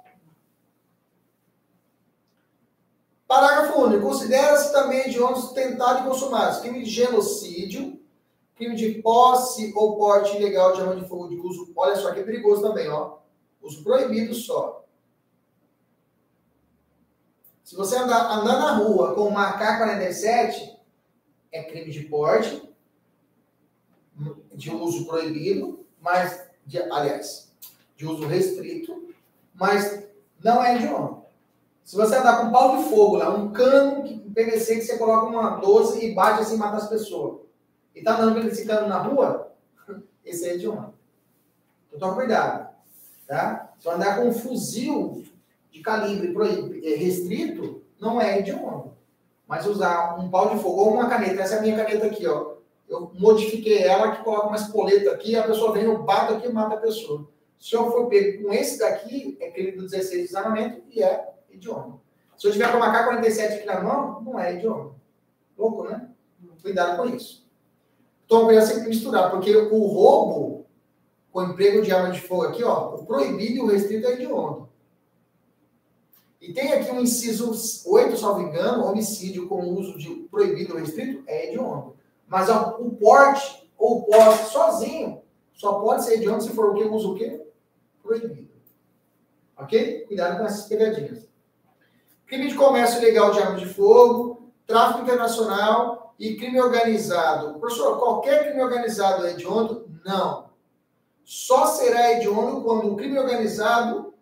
Parágrafo 3.27 3.81
único. 3.81 4.07
Considera-se 4.07 4.71
também 4.71 4.99
hediondo 5.01 5.53
tentado 5.53 6.01
e 6.01 6.09
consumado. 6.09 6.61
Crime 6.61 6.83
de 6.83 6.89
genocídio, 6.89 7.99
crime 8.55 8.75
de 8.75 9.01
posse 9.01 9.73
ou 9.75 9.97
porte 9.97 10.37
ilegal 10.37 10.73
de 10.73 10.81
arma 10.81 10.95
de 10.95 11.07
fogo 11.07 11.27
de 11.27 11.35
uso. 11.35 11.71
Olha 11.75 11.95
só 11.95 12.13
que 12.13 12.19
é 12.19 12.23
perigoso 12.23 12.61
também, 12.61 12.87
ó. 12.89 13.17
Uso 13.61 13.83
proibido 13.83 14.33
só. 14.33 14.85
Se 17.63 17.75
você 17.75 17.97
andar, 17.97 18.31
andar 18.31 18.59
na 18.59 18.77
rua 18.77 19.15
com 19.15 19.27
uma 19.27 19.49
AK-47, 19.49 20.77
é 21.51 21.63
crime 21.63 21.91
de 21.91 22.01
porte, 22.01 22.61
de 24.53 24.71
uso 24.71 25.05
proibido, 25.07 25.83
mas, 25.99 26.47
de, 26.65 26.79
aliás, 26.79 27.51
de 27.97 28.05
uso 28.05 28.27
restrito, 28.27 29.09
mas 29.53 30.07
não 30.43 30.63
é 30.63 30.77
de 30.77 30.87
homem. 30.87 31.24
Se 31.85 31.95
você 31.95 32.15
andar 32.15 32.41
com 32.41 32.47
um 32.47 32.51
pau 32.51 32.77
de 32.77 32.89
fogo 32.89 33.17
lá, 33.17 33.29
um 33.29 33.51
cano 33.51 34.03
de 34.03 34.15
PVC 34.31 34.77
que 34.77 34.81
você 34.81 34.97
coloca 34.97 35.27
uma 35.27 35.57
12 35.57 36.03
e 36.03 36.15
bate 36.15 36.41
assim 36.41 36.55
e 36.55 36.57
mata 36.57 36.77
as 36.77 36.89
pessoas, 36.89 37.41
e 37.93 38.01
tá 38.01 38.17
andando 38.17 38.41
com 38.41 38.47
esse 38.47 38.65
cano 38.65 38.87
na 38.87 38.97
rua, 38.97 39.53
esse 40.25 40.49
é 40.49 40.57
de 40.57 40.67
homem. 40.67 40.89
Então 41.87 41.99
toma 41.99 42.15
cuidado. 42.15 42.73
Tá? 43.27 43.71
Se 43.77 43.87
andar 43.87 44.17
com 44.17 44.29
um 44.29 44.33
fuzil 44.33 45.23
de 45.71 45.79
calibre 45.81 46.33
é 46.83 46.95
restrito 46.95 47.83
não 48.01 48.19
é 48.19 48.39
hediondo. 48.39 48.95
Mas 49.47 49.67
usar 49.67 50.19
um 50.19 50.27
pau 50.27 50.55
de 50.55 50.61
fogo 50.63 50.81
ou 50.81 50.93
uma 50.95 51.07
caneta, 51.07 51.43
essa 51.43 51.55
é 51.55 51.59
a 51.59 51.61
minha 51.61 51.77
caneta 51.77 52.07
aqui, 52.07 52.25
ó. 52.25 52.55
Eu 52.89 53.11
modifiquei 53.13 53.83
ela, 53.83 54.11
que 54.15 54.23
coloca 54.23 54.47
uma 54.47 54.55
espoleta 54.55 55.11
aqui, 55.11 55.35
a 55.35 55.43
pessoa 55.43 55.71
vem, 55.71 55.83
eu 55.83 56.01
bato 56.01 56.33
aqui 56.33 56.47
e 56.47 56.51
mata 56.51 56.75
a 56.75 56.79
pessoa. 56.79 57.27
Se 57.59 57.75
eu 57.75 57.91
for 57.91 58.07
pego 58.07 58.43
com 58.43 58.53
esse 58.53 58.79
daqui, 58.79 59.37
é 59.39 59.49
aquele 59.49 59.73
do 59.73 59.83
16 59.83 60.21
de 60.21 60.27
desarmamento 60.27 60.81
e 60.89 61.03
é 61.03 61.34
idioma. 61.55 61.99
Se 62.37 62.47
eu 62.47 62.51
tiver 62.51 62.71
com 62.71 62.77
uma 62.77 62.91
K-47 62.91 63.57
aqui 63.57 63.65
na 63.65 63.81
mão, 63.81 64.21
não 64.21 64.39
é 64.39 64.55
idioma. 64.55 64.95
Louco, 65.57 65.83
né? 65.83 66.09
Cuidado 66.61 66.97
com 66.97 67.15
isso. 67.15 67.45
Então, 68.25 68.51
eu 68.51 68.61
sempre 68.61 68.89
misturar, 68.89 69.29
porque 69.29 69.55
o 69.55 69.85
roubo, 69.85 70.65
com 71.31 71.43
emprego 71.43 71.81
de 71.81 71.91
arma 71.91 72.11
de 72.11 72.21
fogo 72.21 72.43
aqui, 72.43 72.63
ó, 72.63 72.95
o 72.95 73.05
proibido 73.05 73.57
e 73.57 73.61
o 73.61 73.67
restrito 73.67 74.07
é 74.07 74.15
idioma. 74.15 74.65
E 76.45 76.53
tem 76.53 76.73
aqui 76.73 76.91
um 76.91 77.01
inciso 77.01 77.51
8, 77.89 78.17
salvo 78.17 78.41
engano, 78.41 78.85
homicídio 78.85 79.47
com 79.47 79.67
uso 79.67 79.97
de 79.97 80.09
proibido 80.29 80.73
ou 80.73 80.79
restrito 80.79 81.23
é 81.25 81.47
hediondo. 81.47 81.95
Mas 82.27 82.49
ó, 82.49 82.77
o 82.79 82.91
porte 82.91 83.67
ou 83.75 83.99
o 83.99 84.03
porte 84.03 84.51
sozinho 84.51 85.23
só 85.53 85.79
pode 85.79 86.03
ser 86.03 86.15
hediondo 86.15 86.43
se 86.43 86.51
for 86.51 86.69
o 86.69 86.75
que 86.75 86.83
usa 86.83 87.07
o 87.07 87.15
quê? 87.15 87.41
Proibido. 88.03 88.51
Ok? 89.57 90.01
Cuidado 90.01 90.37
com 90.37 90.45
essas 90.45 90.67
pegadinhas. 90.67 91.24
Crime 92.27 92.47
de 92.47 92.55
comércio 92.55 92.99
ilegal 92.99 93.31
de 93.31 93.39
arma 93.39 93.57
de 93.57 93.67
fogo, 93.67 94.51
tráfico 94.65 95.01
internacional 95.01 96.15
e 96.17 96.35
crime 96.35 96.59
organizado. 96.59 97.59
Professor, 97.59 97.99
qualquer 97.99 98.45
crime 98.45 98.63
organizado 98.63 99.25
é 99.25 99.31
hediondo? 99.31 99.87
Não. 100.03 100.49
Só 101.23 101.67
será 101.67 102.13
hediondo 102.13 102.63
quando 102.63 102.91
o 102.91 102.95
crime 102.95 103.19
organizado 103.19 104.13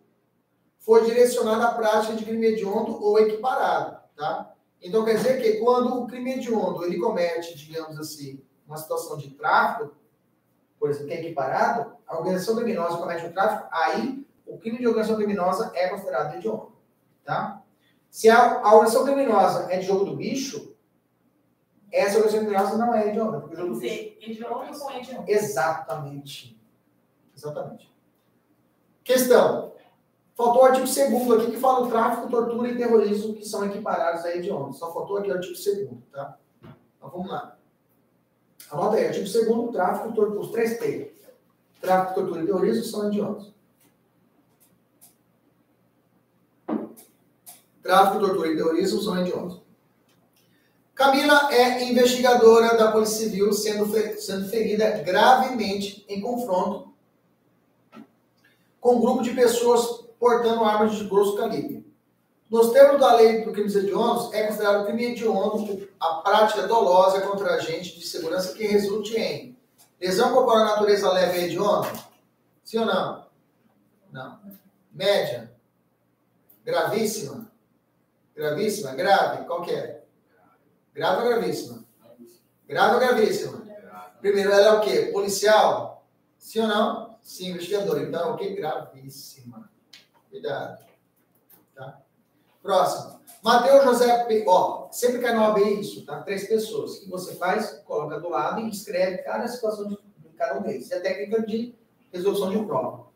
for 0.78 1.04
direcionado 1.04 1.62
à 1.62 1.72
prática 1.72 2.14
de 2.14 2.24
crime 2.24 2.46
hediondo 2.48 3.02
ou 3.02 3.18
equiparado, 3.18 3.98
tá? 4.14 4.54
Então 4.82 5.02
quer 5.02 5.16
dizer 5.16 5.40
que 5.40 5.58
quando 5.60 6.02
o 6.02 6.06
crime 6.06 6.34
hediondo 6.34 6.84
ele 6.84 6.98
comete, 6.98 7.56
digamos 7.56 7.98
assim, 7.98 8.42
uma 8.66 8.76
situação 8.76 9.16
de 9.16 9.30
tráfico, 9.30 9.94
por 10.78 10.90
exemplo, 10.90 11.08
que 11.08 11.14
é 11.14 11.20
equiparado, 11.20 11.94
a 12.06 12.18
organização 12.18 12.56
criminosa 12.56 12.98
comete 12.98 13.24
o 13.24 13.32
tráfico, 13.32 13.66
aí 13.72 14.26
o 14.46 14.58
crime 14.58 14.78
de 14.78 14.86
organização 14.86 15.16
criminosa 15.16 15.72
é 15.74 15.88
considerado 15.88 16.34
hediondo, 16.34 16.72
tá? 17.24 17.62
Se 18.14 18.30
a, 18.30 18.60
a 18.60 18.74
organização 18.74 19.04
criminosa 19.04 19.66
é 19.72 19.78
de 19.80 19.86
jogo 19.86 20.04
do 20.04 20.14
bicho, 20.14 20.72
essa 21.90 22.16
organização 22.18 22.46
criminosa 22.46 22.78
não 22.78 22.94
é 22.94 23.08
hedionda, 23.08 23.40
porque 23.40 23.56
o 23.56 23.58
jogo 23.58 23.74
do 23.74 23.80
bicho... 23.80 24.16
Hediondo 24.22 24.78
com 24.78 24.90
hediondo. 24.92 25.24
Exatamente. 25.26 26.56
Exatamente. 27.36 27.92
Questão. 29.02 29.72
Faltou 30.36 30.62
o 30.62 30.64
artigo 30.64 30.86
2 30.86 31.40
aqui 31.40 31.50
que 31.50 31.58
fala 31.58 31.80
o 31.80 31.88
tráfico, 31.88 32.30
tortura 32.30 32.68
e 32.68 32.76
terrorismo 32.76 33.34
que 33.34 33.44
são 33.44 33.66
equiparados 33.66 34.24
a 34.24 34.32
hediondos. 34.32 34.78
Só 34.78 34.92
faltou 34.92 35.16
aqui 35.16 35.30
o 35.30 35.34
artigo 35.34 35.52
2 35.52 35.90
tá? 36.12 36.38
Então 36.62 37.10
vamos 37.10 37.28
lá. 37.28 37.58
Anota 38.70 38.94
aí, 38.94 39.08
artigo 39.08 39.26
2 39.26 39.72
tráfico, 39.72 40.12
tortura, 40.12 40.40
os 40.40 40.52
três 40.52 40.78
T. 40.78 41.12
Tráfico, 41.80 42.14
tortura 42.14 42.44
e 42.44 42.46
terrorismo 42.46 42.84
são 42.84 43.08
hediondos. 43.08 43.52
Tráfico, 47.84 48.18
tortura 48.18 48.48
e 48.48 48.56
terrorismo 48.56 49.02
são 49.02 49.20
hediondos. 49.20 49.60
Camila 50.94 51.52
é 51.52 51.84
investigadora 51.84 52.78
da 52.78 52.90
Polícia 52.90 53.18
Civil, 53.18 53.52
sendo, 53.52 53.86
sendo 54.18 54.48
ferida 54.48 55.02
gravemente 55.02 56.02
em 56.08 56.18
confronto 56.18 56.94
com 58.80 58.96
um 58.96 59.00
grupo 59.00 59.22
de 59.22 59.32
pessoas 59.32 60.02
portando 60.18 60.64
armas 60.64 60.94
de 60.96 61.04
grosso 61.04 61.36
calibre. 61.36 61.84
Nos 62.48 62.70
termos 62.70 63.00
da 63.00 63.16
lei 63.16 63.44
do 63.44 63.52
crimes 63.52 63.74
hediondos, 63.74 64.32
é 64.32 64.46
considerado 64.46 64.86
crime 64.86 65.04
hediondo 65.06 65.86
a 66.00 66.14
prática 66.22 66.66
dolosa 66.66 67.20
contra 67.20 67.54
agente 67.54 67.98
de 67.98 68.06
segurança 68.06 68.54
que 68.54 68.66
resulte 68.66 69.14
em 69.14 69.58
lesão 70.00 70.32
corporal 70.32 70.64
natureza 70.64 71.12
leve 71.12 71.38
e 71.38 71.44
hedionda? 71.44 71.92
Sim 72.62 72.78
ou 72.78 72.86
não? 72.86 73.26
Não. 74.10 74.40
Média? 74.90 75.52
Gravíssima? 76.64 77.52
Gravíssima? 78.34 78.94
Grave? 78.94 79.46
Qual 79.46 79.62
que 79.62 79.72
é? 79.72 80.02
Grave 80.92 81.22
ou 81.22 81.28
gravíssima? 81.28 81.84
Grave 82.66 82.94
ou 82.94 83.00
gravíssima? 83.00 83.64
Primeiro, 84.20 84.50
ela 84.50 84.66
é 84.66 84.72
o 84.72 84.80
quê? 84.80 85.10
Policial? 85.12 86.06
Sim 86.38 86.60
ou 86.60 86.68
não? 86.68 87.18
Sim, 87.22 87.50
investigador. 87.50 88.00
Então, 88.00 88.34
o 88.34 88.36
que? 88.36 88.54
Gravíssima. 88.54 89.70
Cuidado. 90.30 90.84
Tá? 91.74 92.00
Próximo. 92.62 93.20
Mateus 93.42 93.84
José 93.84 94.24
P. 94.24 94.44
Ó, 94.46 94.88
sempre 94.90 95.20
cai 95.20 95.34
no 95.34 95.44
AB 95.44 95.60
isso, 95.80 96.04
tá? 96.06 96.22
Três 96.22 96.48
pessoas. 96.48 96.96
O 96.96 97.00
que 97.02 97.10
você 97.10 97.34
faz? 97.34 97.82
Coloca 97.84 98.18
do 98.18 98.30
lado 98.30 98.60
e 98.60 98.70
escreve 98.70 99.18
cada 99.18 99.46
situação 99.46 99.86
de, 99.86 99.98
de 100.18 100.28
cada 100.30 100.58
um 100.58 100.62
deles. 100.62 100.90
É 100.90 100.96
a 100.96 101.00
técnica 101.02 101.42
de 101.42 101.74
resolução 102.10 102.50
de 102.50 102.64
prova. 102.64 103.06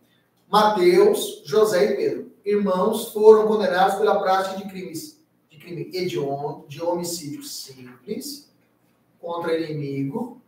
Mateus, 0.49 1.43
José 1.45 1.85
e 1.85 1.97
Pedro. 1.97 2.32
Irmãos 2.49 3.12
foram 3.12 3.47
condenados 3.47 3.97
pela 3.97 4.23
prática 4.23 4.57
de 4.57 4.70
crimes 4.70 5.23
de 5.51 5.59
crime 5.59 5.91
hediondo, 5.93 6.66
de 6.66 6.83
homicídio 6.83 7.43
simples 7.43 8.51
contra 9.20 9.55
inimigo, 9.59 10.41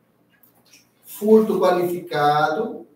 furto 1.05 1.61
qualificado 1.61 2.87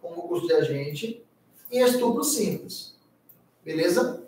com 0.00 0.10
o 0.10 0.28
custo 0.28 0.46
de 0.46 0.52
agente 0.52 1.26
e 1.72 1.80
estupro 1.80 2.22
simples. 2.22 2.94
Beleza? 3.64 4.24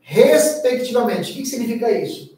Respectivamente. 0.00 1.30
O 1.30 1.34
que 1.36 1.46
significa 1.46 1.92
isso? 1.92 2.36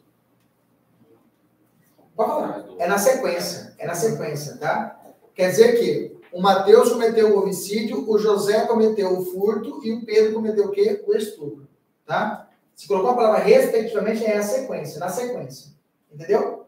Pode 2.15 2.29
falar. 2.29 2.65
É 2.77 2.87
na 2.87 2.99
sequência. 2.99 3.73
É 3.79 3.87
na 3.87 3.95
sequência, 3.95 4.55
tá? 4.57 5.01
Quer 5.33 5.49
dizer 5.49 5.79
que 5.79 6.18
o 6.31 6.41
Mateus 6.41 6.91
cometeu 6.91 7.35
o 7.35 7.41
homicídio, 7.41 8.09
o 8.09 8.17
José 8.17 8.65
cometeu 8.65 9.17
o 9.17 9.25
furto 9.25 9.79
e 9.83 9.91
o 9.91 10.05
Pedro 10.05 10.33
cometeu 10.33 10.65
o 10.65 10.71
quê? 10.71 11.03
O 11.07 11.13
estupro. 11.15 11.67
Tá? 12.05 12.47
Se 12.75 12.87
colocou 12.87 13.11
a 13.11 13.15
palavra 13.15 13.39
respectivamente, 13.39 14.23
é 14.23 14.37
a 14.37 14.43
sequência, 14.43 14.99
na 14.99 15.09
sequência. 15.09 15.71
Entendeu? 16.11 16.65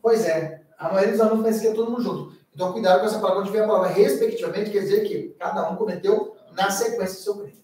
Pois 0.00 0.24
é. 0.24 0.62
A 0.78 0.92
maioria 0.92 1.12
dos 1.12 1.20
alunos 1.20 1.44
pensa 1.44 1.60
que 1.60 1.68
é 1.68 1.72
todo 1.72 1.90
mundo 1.90 2.02
junto. 2.02 2.32
Então, 2.54 2.72
cuidado 2.72 3.00
com 3.00 3.06
essa 3.06 3.18
palavra. 3.18 3.42
Quando 3.42 3.46
tiver 3.46 3.64
a 3.64 3.66
palavra 3.66 3.88
respectivamente, 3.88 4.70
quer 4.70 4.80
dizer 4.80 5.04
que 5.08 5.34
cada 5.38 5.70
um 5.70 5.76
cometeu 5.76 6.36
na 6.52 6.70
sequência 6.70 7.14
do 7.14 7.22
seu 7.22 7.34
crime. 7.36 7.62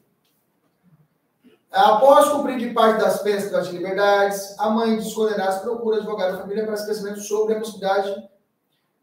Após 1.70 2.30
cumprir 2.30 2.58
de 2.58 2.70
parte 2.72 3.00
das 3.00 3.20
penas 3.20 3.66
de 3.66 3.76
liberdades, 3.76 4.58
a 4.58 4.70
mãe 4.70 4.96
dos 4.96 5.12
condenados 5.12 5.58
procura 5.58 5.98
advogado 5.98 6.32
da 6.32 6.42
família 6.42 6.64
para 6.64 6.74
esclarecimento 6.74 7.20
sobre 7.20 7.54
a 7.54 7.58
possibilidade 7.58 8.28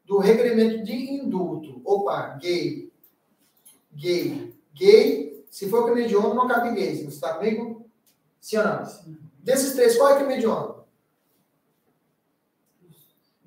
do 0.06 0.20
requerimento 0.20 0.84
de 0.84 0.94
indulto. 0.94 1.82
Opa, 1.84 2.38
gay. 2.42 2.92
Gay. 3.94 4.54
Gay, 4.74 5.46
se 5.50 5.70
for 5.70 5.86
crime 5.86 6.08
de 6.08 6.16
honra, 6.18 6.34
não 6.34 6.48
cabe 6.48 6.76
gay. 6.76 6.96
Você 6.96 7.06
está 7.06 7.36
comigo? 7.36 7.90
Sim 8.40 8.58
ou 8.58 8.64
não? 8.64 8.84
Desses 9.40 9.74
três, 9.74 9.98
qual 9.98 10.10
é 10.10 10.18
crime 10.18 10.40
de 10.40 10.48
honra? 10.48 10.86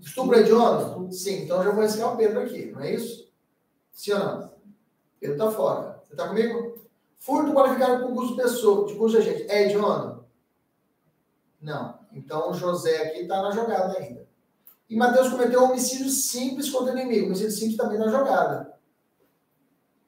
Estupro 0.00 0.38
é 0.38 0.54
honra? 0.54 1.12
Sim, 1.12 1.44
então 1.44 1.62
já 1.62 1.70
vou 1.70 1.84
ensinar 1.84 2.12
o 2.12 2.16
Pedro 2.16 2.40
aqui, 2.40 2.66
não 2.66 2.80
é 2.80 2.94
isso? 2.94 3.30
Sim 3.92 4.12
ou 4.12 4.18
não? 4.18 4.52
Pedro 5.20 5.36
está 5.36 5.50
fora. 5.50 6.02
Você 6.04 6.14
está 6.14 6.28
comigo? 6.28 6.78
Furto 7.18 7.52
qualificado 7.52 8.06
por 8.06 8.14
custo 8.14 8.36
de 8.36 8.42
pessoa, 8.42 8.86
de 8.86 8.94
custo 8.94 9.20
de 9.20 9.28
agente. 9.28 9.50
É 9.50 9.64
hediondo? 9.64 10.24
Não. 11.60 11.98
Então 12.12 12.50
o 12.50 12.54
José 12.54 13.08
aqui 13.08 13.20
está 13.20 13.42
na 13.42 13.50
jogada 13.50 13.98
ainda. 13.98 14.27
E 14.88 14.96
Mateus 14.96 15.28
cometeu 15.28 15.60
um 15.60 15.64
homicídio 15.66 16.08
simples 16.08 16.70
contra 16.70 16.94
o 16.94 16.98
inimigo. 16.98 17.26
Homicídio 17.26 17.52
simples 17.52 17.76
também 17.76 17.98
na 17.98 18.08
jogada. 18.08 18.74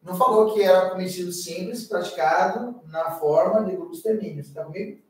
Não 0.02 0.16
falou 0.16 0.54
que 0.54 0.62
era 0.62 0.94
homicídio 0.94 1.32
simples 1.32 1.84
praticado 1.84 2.80
na 2.86 3.10
forma 3.12 3.64
de 3.64 3.76
grupos 3.76 4.00
termínios. 4.00 4.48
Está 4.48 4.64
comigo? 4.64 5.00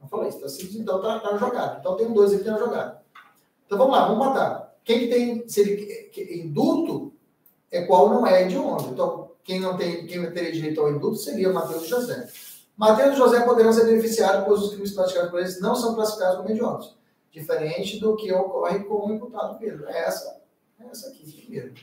Não 0.00 0.08
falei 0.08 0.28
isso. 0.28 0.40
Tá 0.40 0.48
simples, 0.48 0.76
então 0.76 0.96
está 0.96 1.18
tá 1.18 1.32
na 1.32 1.38
jogada. 1.38 1.78
Então 1.80 1.96
tem 1.96 2.12
dois 2.12 2.32
aqui 2.32 2.44
na 2.44 2.58
jogada. 2.58 3.02
Então 3.66 3.76
vamos 3.76 3.92
lá, 3.92 4.06
vamos 4.06 4.26
matar. 4.26 4.74
Quem 4.84 5.00
que 5.00 5.08
tem, 5.08 5.48
se 5.48 5.60
ele, 5.60 6.42
indulto 6.42 7.12
é 7.70 7.82
qual 7.82 8.08
não 8.08 8.26
é 8.26 8.42
hediondo. 8.42 8.90
Então, 8.90 9.32
quem 9.44 9.60
não 9.60 9.76
tem, 9.76 10.06
quem 10.06 10.30
teria 10.32 10.52
direito 10.52 10.80
ao 10.80 10.90
indulto 10.90 11.16
seria 11.16 11.52
Mateus 11.52 11.84
e 11.84 11.88
José. 11.88 12.28
Mateus 12.76 13.14
e 13.14 13.18
José 13.18 13.40
poderão 13.40 13.72
ser 13.72 13.84
beneficiados, 13.84 14.44
pois 14.46 14.62
os 14.62 14.70
crimes 14.70 14.92
praticados 14.92 15.30
por 15.30 15.40
eles 15.40 15.60
não 15.60 15.74
são 15.74 15.94
classificados 15.94 16.36
como 16.36 16.50
hediondos. 16.50 16.97
Diferente 17.30 18.00
do 18.00 18.16
que 18.16 18.32
ocorre 18.32 18.80
com 18.84 19.06
o 19.06 19.14
imputado 19.14 19.58
Pedro. 19.58 19.88
É 19.88 19.98
essa, 19.98 20.40
é 20.80 20.86
essa 20.86 21.08
aqui, 21.08 21.30
primeiro. 21.42 21.74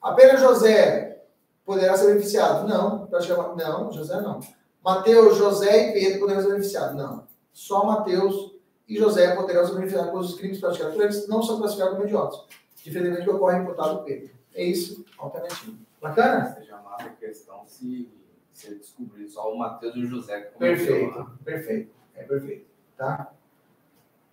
Apenas 0.00 0.40
José 0.40 1.22
poderá 1.64 1.96
ser 1.96 2.08
beneficiado? 2.08 2.68
Não, 2.68 3.06
praticamente, 3.06 3.62
não, 3.62 3.92
José 3.92 4.20
não. 4.20 4.40
Mateus, 4.84 5.36
José 5.36 5.88
e 5.88 5.92
Pedro 5.92 6.20
poderão 6.20 6.42
ser 6.42 6.48
beneficiados? 6.48 6.96
Não. 6.96 7.26
Só 7.52 7.84
Mateus 7.84 8.54
e 8.86 8.96
José 8.96 9.34
poderão 9.34 9.66
ser 9.66 9.74
beneficiados, 9.74 10.10
pois 10.10 10.26
os 10.26 10.34
crimes 10.36 10.60
praticados 10.60 10.94
por 10.94 11.02
eles 11.02 11.28
não 11.28 11.42
são 11.42 11.58
classificados 11.58 11.94
como 11.94 12.06
hediondos. 12.06 12.46
Diferentemente 12.76 13.24
do 13.24 13.30
que 13.30 13.36
ocorre 13.36 13.58
imputado 13.58 14.04
Pedro. 14.04 14.30
É 14.54 14.64
isso, 14.64 15.04
alternativa. 15.18 15.76
Bacana? 16.00 16.54
Você 16.54 16.64
já 16.64 16.78
a 17.04 17.10
questão 17.10 17.64
se, 17.64 18.08
se 18.52 18.74
descobrir 18.74 19.28
só 19.28 19.52
o 19.52 19.58
Mateus 19.58 19.94
e 19.94 20.00
o 20.00 20.06
José. 20.06 20.40
Perfeito, 20.58 21.30
perfeito. 21.44 21.94
É, 22.14 22.24
perfeito. 22.24 22.66
Tá? 22.96 23.32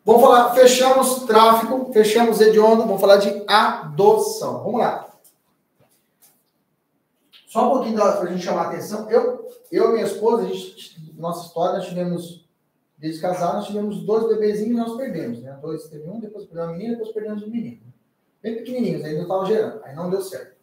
Vamos 0.05 0.21
falar, 0.21 0.53
fechamos 0.53 1.23
tráfico, 1.23 1.91
fechamos 1.91 2.39
hediondo, 2.39 2.83
vamos 2.83 3.01
falar 3.01 3.17
de 3.17 3.43
adoção. 3.47 4.63
Vamos 4.63 4.79
lá. 4.79 5.09
Só 7.47 7.67
um 7.67 7.71
pouquinho 7.71 7.95
para 7.95 8.21
a 8.21 8.25
gente 8.27 8.43
chamar 8.43 8.65
a 8.65 8.67
atenção. 8.67 9.09
Eu, 9.09 9.49
eu 9.71 9.89
e 9.89 9.93
minha 9.93 10.05
esposa, 10.05 10.45
gente, 10.45 11.11
nossa 11.17 11.47
história, 11.47 11.79
nós 11.79 11.87
tivemos, 11.87 12.47
desde 12.99 13.19
casar, 13.19 13.55
nós 13.55 13.65
tivemos 13.65 14.05
dois 14.05 14.27
bebezinhos 14.27 14.77
e 14.77 14.79
nós 14.79 14.95
perdemos. 14.95 15.41
Né? 15.41 15.57
Dois 15.59 15.85
teve 15.85 16.07
um, 16.07 16.19
depois 16.19 16.45
perdemos 16.45 16.69
uma 16.69 16.77
menina, 16.77 16.97
depois 16.97 17.11
perdemos 17.11 17.41
um 17.41 17.49
menino. 17.49 17.81
Bem 18.43 18.57
pequenininhos, 18.57 19.03
ainda 19.03 19.23
estava 19.23 19.45
gerando, 19.47 19.83
aí 19.83 19.95
não 19.95 20.11
deu 20.11 20.21
certo. 20.21 20.55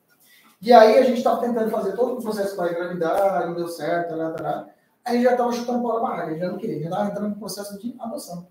E 0.60 0.72
aí 0.72 0.98
a 0.98 1.02
gente 1.02 1.18
estava 1.18 1.40
tentando 1.40 1.68
fazer 1.68 1.96
todo 1.96 2.16
o 2.16 2.22
processo 2.22 2.54
para 2.54 2.70
engravidar, 2.70 3.48
não 3.48 3.56
deu 3.56 3.66
certo, 3.66 4.14
lá, 4.14 4.36
lá. 4.40 4.68
Aí 5.04 5.20
já 5.20 5.32
estava 5.32 5.50
chutando 5.50 5.80
bola 5.80 6.00
barraca, 6.00 6.38
já 6.38 6.48
não 6.48 6.58
queria, 6.58 6.78
já 6.78 6.84
estava 6.84 7.10
entrando 7.10 7.30
no 7.30 7.36
processo 7.40 7.76
de 7.80 7.96
adoção. 7.98 8.46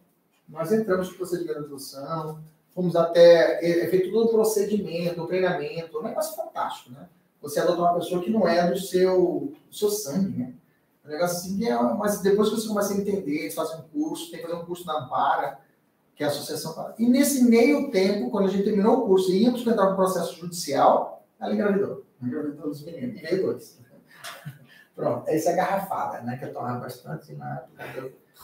Nós 0.51 0.71
entramos 0.71 1.09
no 1.09 1.15
procedimento 1.15 1.59
de 1.59 1.65
adoção, 1.65 2.39
fomos 2.75 2.95
até, 2.95 3.63
é, 3.65 3.85
é 3.85 3.87
feito 3.87 4.11
todo 4.11 4.27
o 4.27 4.31
procedimento, 4.31 5.21
o 5.21 5.27
treinamento, 5.27 5.97
um 5.97 6.03
negócio 6.03 6.35
fantástico, 6.35 6.91
né? 6.91 7.07
Você 7.41 7.59
adotar 7.59 7.85
uma 7.85 7.99
pessoa 7.99 8.21
que 8.21 8.29
não 8.29 8.47
é 8.47 8.69
do 8.69 8.77
seu, 8.77 9.53
do 9.69 9.75
seu 9.75 9.89
sangue, 9.89 10.37
né? 10.37 10.53
Um 11.05 11.09
negócio 11.09 11.37
assim, 11.37 11.65
é, 11.65 11.75
mas 11.93 12.21
depois 12.21 12.49
que 12.49 12.55
você 12.55 12.67
começa 12.67 12.93
a 12.93 12.97
entender, 12.97 13.49
você 13.49 13.55
faz 13.55 13.71
um 13.71 13.81
curso, 13.93 14.29
tem 14.29 14.41
que 14.41 14.47
fazer 14.47 14.61
um 14.61 14.65
curso 14.65 14.85
na 14.85 14.99
Ampara, 14.99 15.59
que 16.15 16.23
é 16.23 16.27
a 16.27 16.29
Associação. 16.29 16.93
E 16.99 17.07
nesse 17.07 17.43
meio 17.45 17.89
tempo, 17.89 18.29
quando 18.29 18.47
a 18.47 18.51
gente 18.51 18.63
terminou 18.63 18.99
o 18.99 19.07
curso 19.07 19.31
e 19.31 19.43
íamos 19.43 19.65
entrar 19.65 19.89
no 19.89 19.95
processo 19.95 20.35
judicial, 20.35 21.25
ela 21.39 21.53
engravidou. 21.53 22.03
Engravidou 22.21 22.69
dos 22.69 22.83
meninos. 22.83 23.17
E 23.17 23.21
veio 23.21 23.43
dois. 23.43 23.79
Pronto, 24.95 25.27
essa 25.27 25.49
é 25.49 25.55
garrafada, 25.55 26.21
né? 26.21 26.37
Que 26.37 26.45
eu 26.45 26.53
tomava 26.53 26.79
bastante 26.79 27.33
na 27.33 27.63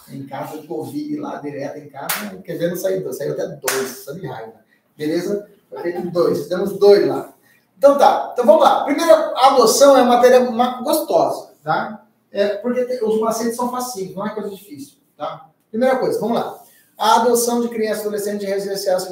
em 0.10 0.26
casa 0.26 0.60
de 0.60 0.68
Covid, 0.68 1.18
lá 1.18 1.38
direto 1.38 1.78
em 1.78 1.90
casa, 1.90 2.38
quer 2.44 2.54
dizer, 2.54 2.70
não 2.70 2.78
saiu 2.78 3.04
dois, 3.04 3.18
saiu 3.18 3.34
até 3.34 3.48
dois, 3.48 4.04
só 4.04 4.14
de 4.14 4.26
raiva. 4.26 4.54
Beleza? 4.98 5.50
Foi 5.70 5.82
feito 5.82 6.10
dois, 6.12 6.44
fizemos 6.44 6.78
dois 6.78 7.08
lá. 7.08 7.34
Então 7.78 7.98
tá, 7.98 8.30
então 8.34 8.46
vamos 8.46 8.64
lá. 8.64 8.84
Primeiro, 8.86 9.14
a 9.14 9.48
adoção 9.54 9.96
é 9.98 10.02
uma 10.02 10.16
matéria 10.16 10.40
gostosa, 10.82 11.54
tá? 11.64 12.06
É, 12.32 12.56
porque 12.58 13.00
os 13.04 13.20
pacientes 13.20 13.56
são 13.56 13.70
facinhos, 13.70 14.16
não 14.16 14.26
é 14.26 14.34
coisa 14.34 14.50
difícil, 14.50 14.98
tá? 15.16 15.50
Primeira 15.70 15.98
coisa, 15.98 16.20
vamos 16.20 16.38
lá. 16.38 16.60
A 16.98 17.22
adoção 17.22 17.62
de 17.62 17.70
crianças 17.70 18.00
e 18.00 18.08
adolescentes 18.08 18.48
residenciais 18.48 19.08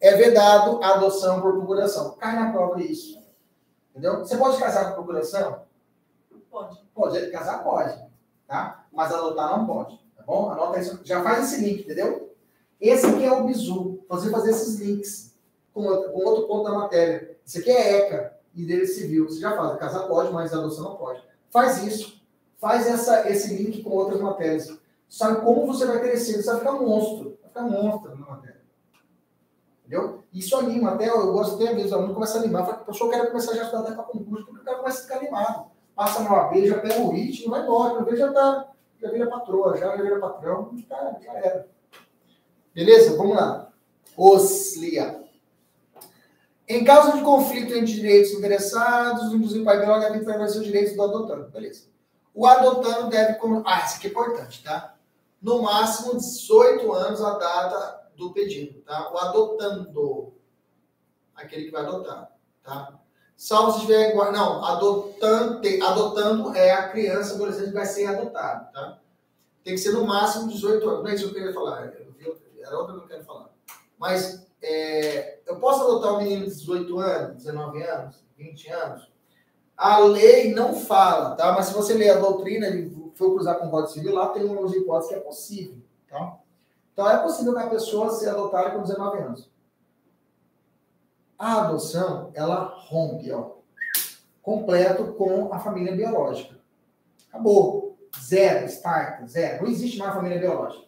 é 0.00 0.14
vedado 0.16 0.82
a 0.82 0.94
adoção 0.94 1.40
por 1.40 1.54
procuração. 1.54 2.16
Cai 2.18 2.34
na 2.34 2.52
prova 2.52 2.82
isso. 2.82 3.18
Entendeu? 3.90 4.18
Você 4.18 4.36
pode 4.36 4.58
casar 4.58 4.88
com 4.88 4.94
procuração? 4.94 5.62
Pode. 6.50 6.78
Pode, 6.94 7.30
casar 7.30 7.62
pode, 7.62 7.98
tá? 8.46 8.84
Mas 8.92 9.12
adotar 9.12 9.56
não 9.56 9.66
pode, 9.66 9.98
bom? 10.30 10.50
Anota 10.50 10.78
isso, 10.78 11.00
já 11.02 11.22
faz 11.22 11.52
esse 11.52 11.64
link, 11.64 11.82
entendeu? 11.82 12.32
Esse 12.80 13.06
aqui 13.06 13.24
é 13.24 13.32
o 13.32 13.44
bizu, 13.44 14.00
você 14.08 14.30
fazer 14.30 14.50
esses 14.50 14.78
links 14.78 15.34
com 15.74 15.82
outro, 15.82 16.46
ponto 16.46 16.64
da 16.64 16.78
matéria. 16.78 17.36
Isso 17.44 17.58
aqui 17.58 17.70
é 17.70 17.98
ECA 17.98 18.36
e 18.54 18.64
direito 18.64 18.92
civil, 18.92 19.28
você 19.28 19.40
já 19.40 19.56
faz, 19.56 19.78
casar 19.78 20.06
pode, 20.06 20.32
mas 20.32 20.54
adoção 20.54 20.84
não 20.84 20.96
pode. 20.96 21.22
Faz 21.50 21.82
isso, 21.82 22.22
faz 22.58 22.86
essa, 22.86 23.28
esse 23.28 23.54
link 23.54 23.82
com 23.82 23.90
outras 23.90 24.20
matérias. 24.20 24.78
Sabe 25.08 25.40
como 25.40 25.66
você 25.66 25.84
vai 25.84 26.00
crescer, 26.00 26.40
você 26.40 26.48
vai 26.48 26.58
ficar 26.60 26.72
monstro, 26.72 27.36
vai 27.42 27.48
ficar 27.48 27.62
monstro 27.62 28.16
na 28.16 28.26
matéria. 28.26 28.60
Entendeu? 29.80 30.22
Isso 30.32 30.56
anima, 30.56 30.92
até 30.92 31.08
eu 31.08 31.32
gosto 31.32 31.56
até 31.56 31.74
vezes, 31.74 31.90
o 31.90 31.96
aluno 31.96 32.14
começa 32.14 32.38
a 32.38 32.40
animar, 32.40 32.64
fala, 32.64 32.78
professor, 32.78 33.06
eu 33.06 33.10
quero 33.10 33.26
começar 33.28 33.52
a 33.52 33.56
já 33.56 33.64
estudar 33.64 33.82
para 33.82 34.04
concurso, 34.04 34.46
porque 34.46 34.60
o 34.60 34.64
cara 34.64 34.78
começa 34.78 35.00
a 35.00 35.02
ficar 35.02 35.16
animado. 35.16 35.70
Passa 35.96 36.22
no 36.22 36.34
AB, 36.34 36.66
já 36.66 36.78
pega 36.78 37.00
o 37.00 37.10
ritmo, 37.10 37.50
vai 37.50 37.62
embora, 37.62 38.02
o 38.02 38.16
já 38.16 38.32
tá, 38.32 38.69
já 39.00 39.10
vira 39.10 39.26
patroa, 39.28 39.76
já, 39.76 39.96
vira 39.96 40.18
patrão, 40.18 40.70
já, 40.88 41.16
já 41.20 41.32
era. 41.34 41.68
Beleza? 42.74 43.16
Vamos 43.16 43.36
lá. 43.36 43.72
Oslia. 44.16 45.24
Em 46.68 46.84
caso 46.84 47.16
de 47.16 47.24
conflito 47.24 47.74
entre 47.74 47.92
direitos 47.92 48.32
interessados, 48.32 49.32
inclusive 49.32 49.62
o 49.62 49.64
pai 49.64 49.78
biológico 49.78 50.12
deve 50.12 50.24
prevalecer 50.24 50.60
os 50.60 50.66
direitos 50.66 50.94
do 50.94 51.02
adotando. 51.02 51.50
Beleza. 51.50 51.88
O 52.34 52.46
adotando 52.46 53.08
deve. 53.08 53.38
Ah, 53.64 53.84
isso 53.84 53.96
aqui 53.96 54.06
é 54.06 54.10
importante, 54.10 54.62
tá? 54.62 54.94
No 55.42 55.62
máximo 55.62 56.16
18 56.16 56.92
anos 56.92 57.22
a 57.22 57.38
data 57.38 58.10
do 58.14 58.32
pedido, 58.32 58.82
tá? 58.82 59.10
O 59.12 59.18
adotando. 59.18 60.34
Aquele 61.34 61.64
que 61.64 61.70
vai 61.70 61.82
adotar, 61.82 62.30
tá? 62.62 62.99
Salvo 63.40 63.72
se 63.72 63.78
estiver. 63.78 64.14
Não, 64.14 64.62
adotante, 64.62 65.80
adotando 65.80 66.54
é 66.54 66.72
a 66.72 66.90
criança, 66.90 67.34
adolescente 67.34 67.68
que 67.68 67.74
vai 67.74 67.86
ser 67.86 68.04
adotado, 68.04 68.70
tá? 68.70 68.98
Tem 69.64 69.74
que 69.74 69.80
ser 69.80 69.92
no 69.92 70.06
máximo 70.06 70.46
18 70.46 70.86
anos. 70.86 71.02
Não 71.02 71.10
é 71.10 71.14
isso 71.14 71.24
que 71.24 71.30
eu 71.30 71.34
queria 71.34 71.54
falar. 71.54 71.90
Era 72.60 72.78
outra 72.78 72.96
que 72.96 73.00
eu 73.00 73.08
quero 73.08 73.24
falar. 73.24 73.48
Mas 73.98 74.46
é, 74.60 75.38
eu 75.46 75.56
posso 75.56 75.84
adotar 75.84 76.16
um 76.16 76.18
menino 76.18 76.44
de 76.44 76.50
18 76.50 76.98
anos, 76.98 77.36
19 77.38 77.82
anos, 77.82 78.22
20 78.36 78.68
anos? 78.68 79.10
A 79.74 80.00
lei 80.00 80.52
não 80.52 80.74
fala, 80.74 81.34
tá? 81.34 81.52
Mas 81.52 81.68
se 81.68 81.72
você 81.72 81.94
ler 81.94 82.10
a 82.10 82.18
doutrina 82.18 82.68
e 82.68 82.90
for 83.14 83.32
cruzar 83.32 83.58
com 83.58 83.68
o 83.68 83.70
Código 83.70 83.90
Civil, 83.90 84.14
lá 84.14 84.28
tem 84.28 84.44
umas 84.44 84.74
hipóteses 84.74 85.14
que 85.14 85.18
é 85.18 85.20
possível, 85.20 85.78
tá? 86.10 86.36
Então 86.92 87.10
é 87.10 87.16
possível 87.16 87.54
que 87.54 87.60
a 87.60 87.70
pessoa 87.70 88.10
seja 88.10 88.32
adotada 88.32 88.72
com 88.72 88.82
19 88.82 89.18
anos. 89.18 89.48
A 91.40 91.62
adoção, 91.62 92.30
ela 92.34 92.64
rompe, 92.64 93.32
ó, 93.32 93.52
completo 94.42 95.14
com 95.14 95.50
a 95.50 95.58
família 95.58 95.96
biológica. 95.96 96.54
Acabou. 97.30 97.96
Zero, 98.20 98.66
start, 98.66 99.26
zero. 99.26 99.62
Não 99.62 99.70
existe 99.70 99.96
mais 99.96 100.12
família 100.12 100.38
biológica. 100.38 100.84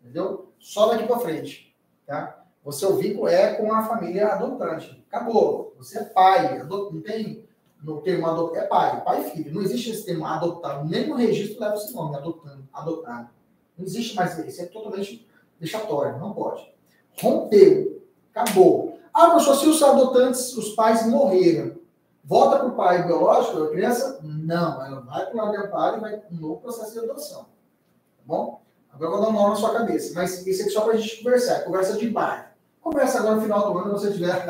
Entendeu? 0.00 0.50
Só 0.58 0.88
daqui 0.88 1.06
para 1.06 1.18
frente, 1.18 1.76
tá? 2.06 2.46
O 2.64 2.72
seu 2.72 2.96
vínculo 2.96 3.28
é 3.28 3.52
com 3.56 3.70
a 3.74 3.82
família 3.82 4.28
adotante. 4.28 5.04
Acabou. 5.12 5.74
Você 5.76 5.98
é 5.98 6.04
pai. 6.04 6.60
Adot... 6.60 6.94
Não 6.94 7.02
tem 7.02 7.46
no 7.82 8.00
termo 8.00 8.26
adotar. 8.26 8.62
É 8.62 8.66
pai, 8.66 9.04
pai 9.04 9.20
e 9.20 9.30
filho. 9.32 9.52
Não 9.52 9.60
existe 9.60 9.90
esse 9.90 10.06
termo 10.06 10.24
adotado. 10.24 10.88
Nem 10.88 11.08
no 11.08 11.16
registro 11.16 11.60
leva 11.60 11.74
esse 11.74 11.92
nome, 11.94 12.16
adotando, 12.16 12.66
adotado. 12.72 13.28
Não 13.76 13.84
existe 13.84 14.16
mais 14.16 14.38
isso. 14.38 14.62
É 14.62 14.64
totalmente 14.64 15.28
deixatório. 15.60 16.16
Não 16.16 16.32
pode. 16.32 16.72
Rompeu. 17.20 18.02
Acabou. 18.34 18.93
Ah, 19.14 19.30
professor, 19.30 19.54
se 19.54 19.68
os 19.68 19.80
adotantes, 19.80 20.56
os 20.56 20.70
pais 20.70 21.06
morreram, 21.06 21.76
volta 22.24 22.58
para 22.58 22.66
o 22.66 22.72
pai 22.72 23.06
biológico 23.06 23.60
da 23.60 23.70
criança? 23.70 24.18
Não, 24.24 24.84
ela 24.84 25.00
vai 25.02 25.26
para 25.26 25.34
o 25.34 25.36
lado 25.36 25.62
do 25.62 25.70
pai 25.70 25.96
e 25.96 26.00
vai 26.00 26.22
um 26.32 26.40
novo 26.40 26.60
processo 26.60 26.92
de 26.94 26.98
adoção. 26.98 27.42
Tá 27.42 28.22
bom? 28.26 28.60
Agora 28.92 29.12
eu 29.12 29.16
vou 29.16 29.20
dar 29.20 29.28
um 29.28 29.32
nó 29.32 29.50
na 29.50 29.54
sua 29.54 29.72
cabeça. 29.72 30.12
Mas 30.16 30.44
isso 30.44 30.62
aqui 30.62 30.70
é 30.70 30.72
só 30.72 30.80
para 30.80 30.94
a 30.94 30.96
gente 30.96 31.22
conversar. 31.22 31.62
Conversa 31.62 31.96
de 31.96 32.10
bar. 32.10 32.56
Conversa 32.80 33.20
agora 33.20 33.36
no 33.36 33.42
final 33.42 33.72
do 33.72 33.78
ano, 33.78 33.92
você 33.92 34.08
estiver 34.08 34.46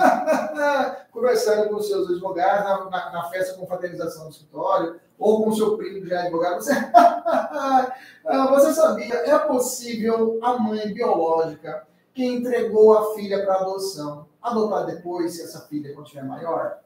conversando 1.13 1.69
com 1.69 1.81
seus 1.81 2.09
advogados, 2.09 2.65
na, 2.65 2.91
na, 2.91 3.13
na 3.13 3.29
festa 3.29 3.59
com 3.59 3.67
fraternização 3.67 4.25
do 4.25 4.31
escritório, 4.31 4.99
ou 5.19 5.45
com 5.45 5.53
seu 5.53 5.77
primo 5.77 6.01
que 6.01 6.09
já 6.09 6.17
é 6.17 6.23
advogado. 6.23 6.57
Você, 6.57 6.73
ah, 6.95 8.47
você 8.49 8.73
sabia, 8.73 9.15
é 9.15 9.39
possível 9.41 10.39
a 10.43 10.59
mãe 10.59 10.93
biológica 10.93 11.87
que 12.15 12.25
entregou 12.25 12.97
a 12.97 13.15
filha 13.15 13.45
para 13.45 13.57
adoção 13.57 14.27
adotar 14.45 14.87
depois, 14.87 15.35
se 15.35 15.43
essa 15.43 15.63
filha 15.63 15.93
quando 15.95 16.07
tiver 16.07 16.25
maior? 16.25 16.79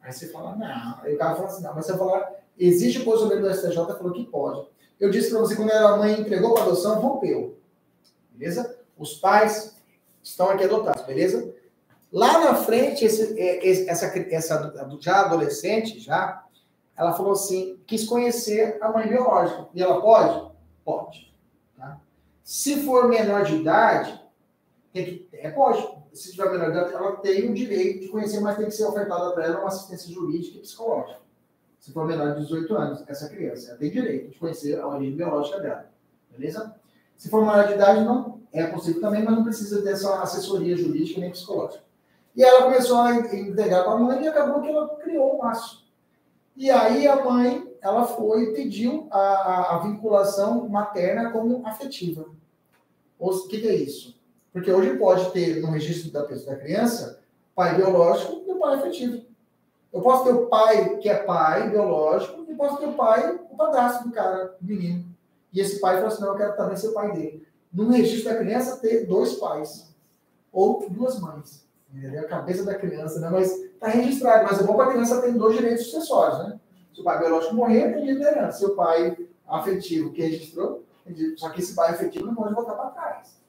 Aí 0.00 0.12
você 0.12 0.28
fala, 0.28 0.56
não. 0.56 0.98
Aí 1.02 1.14
o 1.14 1.18
cara 1.18 1.36
fala 1.36 1.48
assim, 1.48 1.62
não, 1.62 1.74
mas 1.74 1.86
você 1.86 1.96
fala, 1.96 2.36
existe 2.58 3.00
o 3.00 3.04
posicionamento 3.04 3.44
do 3.44 3.54
STJ 3.54 3.74
falou 3.74 4.12
que 4.12 4.26
pode. 4.26 4.66
Eu 4.98 5.10
disse 5.10 5.30
para 5.30 5.40
você, 5.40 5.54
quando 5.54 5.70
a 5.70 5.96
mãe 5.96 6.20
entregou 6.20 6.54
para 6.54 6.64
adoção, 6.64 7.00
rompeu. 7.00 7.58
Beleza? 8.32 8.78
Os 8.98 9.14
pais 9.14 9.76
estão 10.22 10.50
aqui 10.50 10.64
adotados, 10.64 11.04
beleza? 11.04 11.54
Lá 12.12 12.38
na 12.40 12.54
frente, 12.54 13.04
esse, 13.04 13.38
é, 13.38 13.88
essa, 13.88 14.06
essa 14.06 14.74
já 14.98 15.20
adolescente, 15.20 16.00
já, 16.00 16.44
ela 16.96 17.12
falou 17.12 17.32
assim, 17.32 17.78
quis 17.86 18.04
conhecer 18.04 18.78
a 18.80 18.90
mãe 18.90 19.06
biológica. 19.06 19.68
E 19.74 19.82
ela 19.82 20.00
pode? 20.00 20.50
Pode. 20.84 21.34
Tá? 21.76 22.00
Se 22.42 22.82
for 22.84 23.08
menor 23.08 23.44
de 23.44 23.56
idade, 23.56 24.20
tem 24.92 25.04
que, 25.04 25.28
é, 25.32 25.50
pode. 25.50 25.99
Se 26.12 26.32
tiver 26.32 26.50
menor 26.50 26.72
de 26.72 26.78
idade, 26.78 26.94
ela 26.94 27.16
tem 27.16 27.50
o 27.50 27.54
direito 27.54 28.00
de 28.00 28.08
conhecer, 28.08 28.40
mas 28.40 28.56
tem 28.56 28.66
que 28.66 28.72
ser 28.72 28.84
ofertada 28.84 29.32
para 29.32 29.44
ela 29.44 29.60
uma 29.60 29.68
assistência 29.68 30.12
jurídica 30.12 30.58
e 30.58 30.60
psicológica. 30.60 31.20
Se 31.78 31.92
for 31.92 32.06
menor 32.06 32.34
de 32.34 32.42
18 32.42 32.74
anos, 32.74 33.04
essa 33.06 33.28
criança 33.28 33.70
ela 33.70 33.78
tem 33.78 33.90
direito 33.90 34.30
de 34.30 34.38
conhecer 34.38 34.78
a 34.78 34.86
origem 34.86 35.16
biológica 35.16 35.60
dela. 35.60 35.90
Beleza? 36.30 36.74
Se 37.16 37.28
for 37.28 37.44
maior 37.44 37.66
de 37.66 37.74
idade, 37.74 38.04
não 38.04 38.40
é 38.52 38.66
possível 38.66 39.00
também, 39.00 39.24
mas 39.24 39.34
não 39.34 39.44
precisa 39.44 39.82
dessa 39.82 40.20
assessoria 40.22 40.76
jurídica 40.76 41.20
nem 41.20 41.30
psicológica. 41.30 41.84
E 42.34 42.42
ela 42.42 42.64
começou 42.64 42.98
a 42.98 43.14
integrar 43.16 43.84
com 43.84 43.90
a 43.90 43.98
mãe 43.98 44.22
e 44.22 44.28
acabou 44.28 44.62
que 44.62 44.68
ela 44.68 44.88
criou 44.96 45.36
um 45.36 45.42
laço. 45.42 45.88
E 46.56 46.70
aí 46.70 47.06
a 47.06 47.24
mãe, 47.24 47.74
ela 47.80 48.06
foi 48.06 48.44
e 48.44 48.54
pediu 48.54 49.08
a, 49.10 49.18
a, 49.18 49.76
a, 49.76 49.78
vinculação 49.78 50.68
materna 50.68 51.30
como 51.30 51.66
afetiva. 51.66 52.26
O 53.18 53.48
que, 53.48 53.60
que, 53.60 53.68
é 53.68 53.74
isso? 53.74 54.19
Porque 54.52 54.70
hoje 54.70 54.96
pode 54.96 55.30
ter 55.32 55.60
no 55.60 55.70
registro 55.70 56.10
da, 56.10 56.24
pessoa, 56.24 56.54
da 56.54 56.60
criança 56.60 57.20
pai 57.54 57.76
biológico 57.76 58.42
e 58.46 58.54
pai 58.54 58.74
afetivo. 58.76 59.22
Eu 59.92 60.00
posso 60.00 60.24
ter 60.24 60.32
o 60.32 60.46
pai 60.46 60.96
que 60.98 61.08
é 61.08 61.16
pai 61.16 61.68
biológico 61.68 62.46
e 62.48 62.54
posso 62.54 62.78
ter 62.78 62.86
o 62.86 62.92
pai, 62.92 63.38
o 63.50 63.56
padrasto 63.56 64.08
do 64.08 64.14
cara, 64.14 64.56
do 64.60 64.66
menino. 64.66 65.04
E 65.52 65.60
esse 65.60 65.80
pai 65.80 65.96
falou 65.96 66.08
assim: 66.08 66.22
não, 66.22 66.28
eu 66.28 66.36
quero 66.36 66.56
também 66.56 66.76
ser 66.76 66.92
pai 66.92 67.12
dele. 67.12 67.46
No 67.72 67.90
registro 67.90 68.32
da 68.32 68.38
criança, 68.38 68.78
ter 68.78 69.06
dois 69.06 69.34
pais 69.34 69.92
ou 70.52 70.86
duas 70.88 71.18
mães. 71.20 71.66
Entendeu? 71.92 72.20
A 72.20 72.28
cabeça 72.28 72.64
da 72.64 72.74
criança, 72.74 73.18
né? 73.20 73.28
Mas 73.30 73.52
está 73.52 73.88
registrado. 73.88 74.44
Mas 74.44 74.60
é 74.60 74.62
bom 74.62 74.76
para 74.76 74.86
a 74.86 74.90
criança 74.92 75.20
ter 75.20 75.32
dois 75.32 75.56
direitos 75.56 75.86
sucessórios, 75.86 76.38
né? 76.38 76.60
Se 76.94 77.00
o 77.00 77.04
pai 77.04 77.18
biológico 77.18 77.54
morrer, 77.54 77.92
tem 77.92 78.08
herança. 78.08 78.58
Se 78.58 78.64
o 78.64 78.76
pai 78.76 79.16
afetivo 79.46 80.12
que 80.12 80.22
registrou, 80.22 80.84
só 81.36 81.50
que 81.50 81.60
esse 81.60 81.74
pai 81.74 81.90
afetivo 81.90 82.26
não 82.26 82.34
pode 82.34 82.54
voltar 82.54 82.74
para 82.74 82.90
trás. 82.90 83.40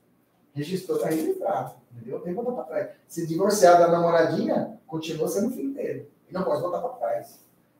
Registrou, 0.54 0.98
está 0.98 1.10
registrado. 1.10 1.76
Entendeu? 1.96 2.20
Tem 2.20 2.34
que 2.34 2.42
voltar 2.42 2.64
para 2.64 2.64
trás. 2.64 2.90
Se 3.08 3.26
divorciar 3.28 3.80
da 3.80 3.88
namoradinha, 3.88 4.80
continua 4.88 5.28
sendo 5.28 5.52
filho 5.52 5.74
dele. 5.74 6.10
E 6.30 6.34
não 6.34 6.44
pode 6.44 6.62
voltar 6.62 6.80
para 6.80 6.90
trás. 6.90 7.40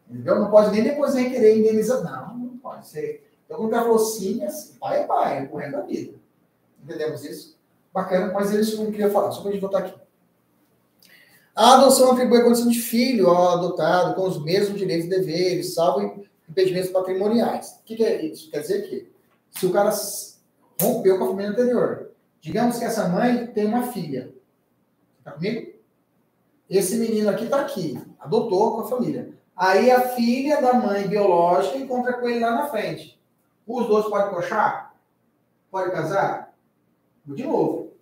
Entendeu? 0.10 0.40
Não 0.40 0.50
pode 0.50 0.72
nem 0.72 0.84
depois 0.84 1.14
requerer 1.14 1.58
indenizar. 1.58 2.04
Não, 2.04 2.38
não 2.38 2.58
pode 2.58 2.88
ser. 2.88 3.28
Então, 3.46 3.58
quando 3.58 3.72
cara 3.72 3.84
falou 3.84 4.00
sim, 4.00 4.44
assim, 4.46 4.76
pai 4.80 5.02
é 5.02 5.04
pai, 5.06 5.38
é 5.40 5.50
o 5.52 5.58
resto 5.58 5.78
da 5.78 5.82
vida. 5.82 6.14
Entendemos 6.84 7.26
isso? 7.26 7.60
Bacana, 7.94 8.32
mas 8.32 8.54
eles 8.54 8.78
não 8.78 8.90
queria 8.90 9.10
falar, 9.10 9.32
só 9.32 9.42
para 9.42 9.50
a 9.50 9.54
gente 9.54 9.62
voltar 9.62 9.80
aqui. 9.80 9.94
A 11.54 11.76
adoção 11.76 12.12
atribui 12.12 12.40
a 12.40 12.44
condição 12.44 12.70
de 12.70 12.80
filho 12.80 13.28
ao 13.28 13.58
adotado 13.58 14.16
com 14.16 14.26
os 14.26 14.42
mesmos 14.42 14.80
direitos 14.80 15.08
e 15.08 15.10
deveres, 15.10 15.74
salvo 15.74 16.24
impedimentos 16.50 16.92
patrimoniais. 16.92 17.80
O 17.82 17.84
que, 17.84 17.98
que 17.98 18.06
é 18.06 18.26
isso? 18.26 18.50
Quer 18.50 18.62
dizer 18.62 18.90
que 18.90 19.12
se 19.52 19.66
o 19.66 19.72
cara 19.72 19.92
rompeu 20.82 21.18
com 21.18 21.26
a 21.26 21.28
família 21.28 21.52
anterior, 21.52 22.11
digamos 22.42 22.78
que 22.78 22.84
essa 22.84 23.08
mãe 23.08 23.48
tem 23.48 23.66
uma 23.66 23.84
filha. 23.94 24.34
Tá 25.24 25.32
comigo? 25.32 25.72
Esse 26.70 26.98
menino 26.98 27.30
aqui 27.30 27.46
está 27.46 27.62
aqui, 27.62 28.02
adotou 28.20 28.76
com 28.76 28.82
a 28.82 28.88
família. 28.88 29.34
Aí 29.56 29.92
a 29.92 30.10
filha 30.10 30.62
da 30.62 30.74
mãe 30.74 31.08
biológica 31.08 31.78
encontra 31.78 32.14
com 32.14 32.28
ele 32.28 32.40
lá 32.40 32.52
na 32.56 32.68
frente. 32.68 33.22
Os 33.68 33.88
dois 33.88 34.08
podem 34.08 34.34
coxar? 34.34 34.96
Pode 35.70 35.92
casar? 35.92 36.54
De 37.26 37.44
novo. 37.44 37.94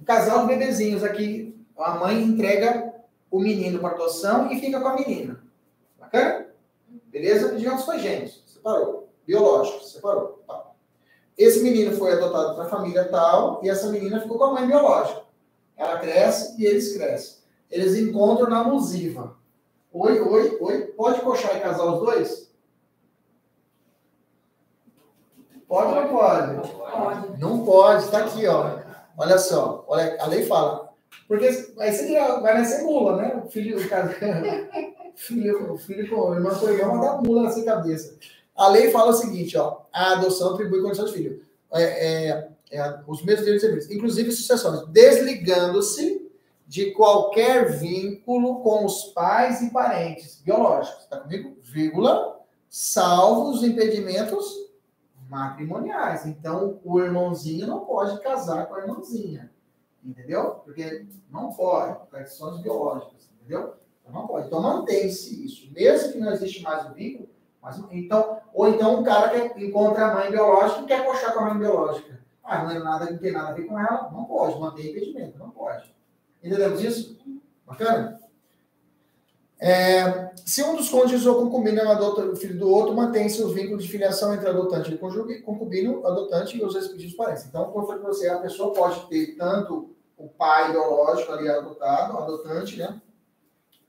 O 0.00 0.04
casal 0.04 0.40
de 0.40 0.54
bebezinhos 0.54 1.04
aqui, 1.04 1.54
a 1.76 1.96
mãe 1.96 2.22
entrega 2.22 2.94
o 3.30 3.38
menino 3.38 3.78
para 3.78 3.90
adoção 3.90 4.50
e 4.50 4.58
fica 4.58 4.80
com 4.80 4.88
a 4.88 4.96
menina. 4.96 5.40
Bacana? 5.98 6.46
Beleza? 6.88 7.54
Digamos 7.56 7.80
que 7.80 7.86
foi 7.86 7.98
gêmeos. 7.98 8.42
Separou. 8.46 9.08
Biológico. 9.26 9.84
Separou. 9.84 10.42
Tá. 10.46 10.69
Esse 11.40 11.62
menino 11.62 11.96
foi 11.96 12.12
adotado 12.12 12.54
para 12.54 12.64
a 12.64 12.68
família 12.68 13.08
tal 13.08 13.62
e 13.64 13.70
essa 13.70 13.88
menina 13.88 14.20
ficou 14.20 14.36
com 14.36 14.44
a 14.44 14.52
mãe 14.52 14.66
biológica. 14.66 15.22
Ela 15.74 15.98
cresce 15.98 16.60
e 16.60 16.66
eles 16.66 16.94
crescem. 16.94 17.38
Eles 17.70 17.96
encontram 17.96 18.50
na 18.50 18.62
musiva. 18.62 19.34
Oi, 19.90 20.20
oi, 20.20 20.58
oi. 20.60 20.82
Pode 20.88 21.22
coxar 21.22 21.56
e 21.56 21.60
casar 21.60 21.86
os 21.86 22.00
dois? 22.00 22.52
Pode 25.66 25.88
ou 25.88 25.94
não 25.94 26.08
pode? 26.08 26.68
Pode. 26.68 27.40
Não 27.40 27.64
pode, 27.64 28.04
está 28.04 28.18
aqui, 28.18 28.46
ó. 28.46 28.78
Olha 29.16 29.38
só, 29.38 29.82
olha, 29.88 30.20
a 30.20 30.26
lei 30.26 30.44
fala. 30.44 30.90
Porque 31.26 31.46
aí 31.46 31.92
você 31.92 32.20
vai 32.42 32.58
nascer 32.58 32.82
mula, 32.82 33.16
né? 33.16 33.42
O 33.42 33.48
filho, 33.48 33.80
o 33.80 33.88
cara, 33.88 34.14
filho, 35.16 35.72
o 35.72 35.78
filho 35.78 36.06
com 36.10 36.16
o 36.16 36.34
irmão 36.34 36.54
com 36.54 36.66
o 36.66 36.68
irmão 36.68 36.98
vai 36.98 37.08
dar 37.08 37.22
mula 37.22 37.44
nessa 37.44 37.64
cabeça. 37.64 38.18
A 38.60 38.68
lei 38.68 38.90
fala 38.90 39.08
o 39.08 39.14
seguinte, 39.14 39.56
ó. 39.56 39.84
A 39.90 40.12
adoção 40.12 40.52
atribui 40.52 40.82
condição 40.82 41.06
de 41.06 41.12
filho. 41.14 41.42
É, 41.72 42.28
é, 42.28 42.50
é, 42.72 43.00
os 43.06 43.24
mesmos 43.24 43.46
direitos 43.46 43.64
e 43.64 43.66
deveres, 43.66 43.90
inclusive 43.90 44.30
sucessões, 44.32 44.86
desligando-se 44.88 46.30
de 46.66 46.90
qualquer 46.90 47.78
vínculo 47.78 48.60
com 48.60 48.84
os 48.84 49.04
pais 49.14 49.62
e 49.62 49.70
parentes 49.70 50.42
biológicos. 50.44 51.04
Está 51.04 51.16
comigo? 51.20 51.56
Vírgula, 51.62 52.38
salvo 52.68 53.48
os 53.50 53.64
impedimentos 53.64 54.70
matrimoniais. 55.26 56.26
Então, 56.26 56.78
o 56.84 57.00
irmãozinho 57.00 57.66
não 57.66 57.80
pode 57.80 58.20
casar 58.20 58.66
com 58.66 58.74
a 58.74 58.80
irmãzinha. 58.80 59.50
Entendeu? 60.04 60.60
Porque 60.66 61.06
não 61.30 61.50
pode, 61.50 61.98
por 61.98 62.18
questões 62.18 62.60
biológicas. 62.60 63.30
Entendeu? 63.40 63.72
Então, 64.02 64.20
não 64.20 64.26
pode. 64.26 64.48
Então, 64.48 64.60
mantém-se 64.60 65.46
isso. 65.46 65.72
Mesmo 65.72 66.12
que 66.12 66.18
não 66.18 66.30
existe 66.30 66.62
mais 66.62 66.90
o 66.90 66.92
vínculo, 66.92 67.30
mas, 67.62 67.82
então, 67.90 68.29
ou 68.60 68.68
então 68.68 69.00
um 69.00 69.02
cara 69.02 69.30
que 69.30 69.64
encontra 69.64 70.04
a 70.04 70.14
mãe 70.14 70.30
biológica 70.30 70.82
e 70.82 70.84
quer 70.84 71.06
coxar 71.06 71.32
com 71.32 71.40
a 71.40 71.44
mãe 71.46 71.58
biológica. 71.58 72.20
Ah, 72.44 72.62
não, 72.62 72.70
é 72.72 72.78
nada, 72.78 73.10
não 73.10 73.16
tem 73.16 73.32
nada 73.32 73.48
a 73.48 73.52
ver 73.52 73.62
com 73.62 73.78
ela, 73.78 74.10
não 74.12 74.24
pode, 74.24 74.60
mantém 74.60 74.90
impedimento, 74.90 75.38
não 75.38 75.48
pode. 75.48 75.94
Entendemos 76.44 76.84
isso? 76.84 77.18
Bacana? 77.66 78.20
É, 79.58 80.30
se 80.44 80.62
um 80.62 80.76
dos 80.76 80.90
cônjuges 80.90 81.24
ou 81.24 81.36
concubino 81.36 81.88
adota 81.88 82.20
o 82.20 82.36
filho 82.36 82.58
do 82.58 82.68
outro, 82.68 82.94
mantém-se 82.94 83.42
o 83.42 83.48
vínculo 83.48 83.78
de 83.78 83.88
filiação 83.88 84.34
entre 84.34 84.50
adotante 84.50 84.92
e 84.92 85.40
concubino, 85.40 86.06
adotante 86.06 86.58
e 86.58 86.62
os 86.62 86.74
respectivos 86.74 87.14
parentes. 87.14 87.46
Então, 87.46 87.64
como 87.70 87.86
falei 87.86 88.02
para 88.02 88.12
você, 88.12 88.28
a 88.28 88.40
pessoa 88.40 88.74
pode 88.74 89.06
ter 89.06 89.36
tanto 89.36 89.88
o 90.18 90.28
pai 90.28 90.70
biológico 90.70 91.32
ali 91.32 91.48
adotado, 91.48 92.18
adotante, 92.18 92.76
né? 92.76 93.00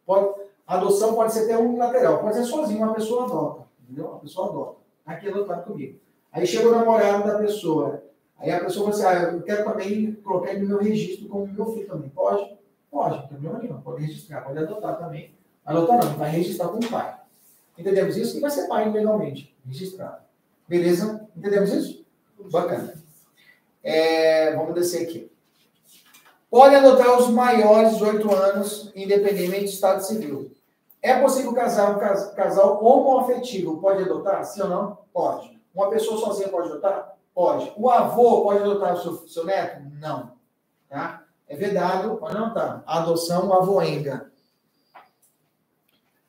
Pode, 0.06 0.34
a 0.66 0.78
adoção 0.78 1.14
pode 1.14 1.34
ser 1.34 1.44
até 1.44 1.58
unilateral, 1.58 2.20
pode 2.20 2.38
ser 2.38 2.46
sozinho, 2.46 2.84
uma 2.84 2.94
pessoa 2.94 3.26
adota, 3.26 3.71
entendeu? 3.92 4.16
A 4.16 4.20
pessoa 4.20 4.50
adota. 4.50 4.80
Tá 5.06 5.12
aqui 5.12 5.28
adotado 5.28 5.64
comigo. 5.64 6.00
Aí 6.32 6.48
chega 6.48 6.70
o 6.70 6.72
namorado 6.72 7.28
da 7.28 7.38
pessoa. 7.38 8.04
Aí 8.38 8.50
a 8.50 8.64
pessoa 8.64 8.92
fala 8.92 9.12
assim, 9.12 9.26
ah, 9.26 9.32
eu 9.34 9.42
quero 9.44 9.66
também 9.66 10.14
colocar 10.16 10.52
ele 10.52 10.62
no 10.62 10.70
meu 10.70 10.80
registro 10.80 11.28
como 11.28 11.46
meu 11.46 11.66
filho 11.74 11.88
também. 11.88 12.10
Pode? 12.10 12.58
Pode, 12.90 13.16
não 13.16 13.28
tem 13.28 13.38
problema 13.38 13.60
nenhum. 13.60 13.82
Pode 13.82 14.02
registrar, 14.02 14.42
pode 14.42 14.58
adotar 14.58 14.98
também. 14.98 15.36
Adotar 15.66 16.04
não, 16.04 16.18
vai 16.18 16.32
registrar 16.32 16.70
com 16.70 16.78
o 16.78 16.90
pai. 16.90 17.20
Entendemos 17.78 18.18
isso? 18.18 18.38
E 18.38 18.40
vai 18.40 18.50
ser 18.50 18.68
pai 18.68 18.90
legalmente, 18.90 19.56
registrado. 19.66 20.22
Beleza? 20.68 21.28
Entendemos 21.36 21.72
isso? 21.72 22.06
Bacana. 22.52 22.94
É, 23.84 24.56
vamos 24.56 24.74
descer 24.74 25.04
aqui. 25.04 25.32
Pode 26.50 26.76
adotar 26.76 27.18
os 27.18 27.30
maiores 27.30 27.98
de 27.98 28.04
8 28.04 28.32
anos, 28.36 28.92
independentemente 28.96 29.66
do 29.66 29.70
estado 29.70 30.02
civil. 30.02 30.52
É 31.02 31.20
possível 31.20 31.54
casar 31.54 31.96
um 31.96 32.36
casal 32.36 32.84
homoafetivo? 32.84 33.82
Pode 33.82 34.04
adotar? 34.04 34.44
Sim 34.46 34.62
ou 34.62 34.70
não? 34.70 34.98
Pode. 35.12 35.60
Uma 35.74 35.90
pessoa 35.90 36.20
sozinha 36.20 36.50
pode 36.50 36.70
adotar? 36.70 37.18
Pode. 37.34 37.74
O 37.76 37.90
avô 37.90 38.44
pode 38.44 38.60
adotar 38.60 38.94
o 38.94 38.98
seu, 38.98 39.28
seu 39.28 39.46
neto? 39.46 39.82
Não. 40.00 40.34
Tá? 40.88 41.24
É 41.48 41.56
vedado, 41.56 42.18
pode 42.18 42.38
adotar. 42.38 42.84
Adoção 42.86 43.52
avoenga. 43.52 44.32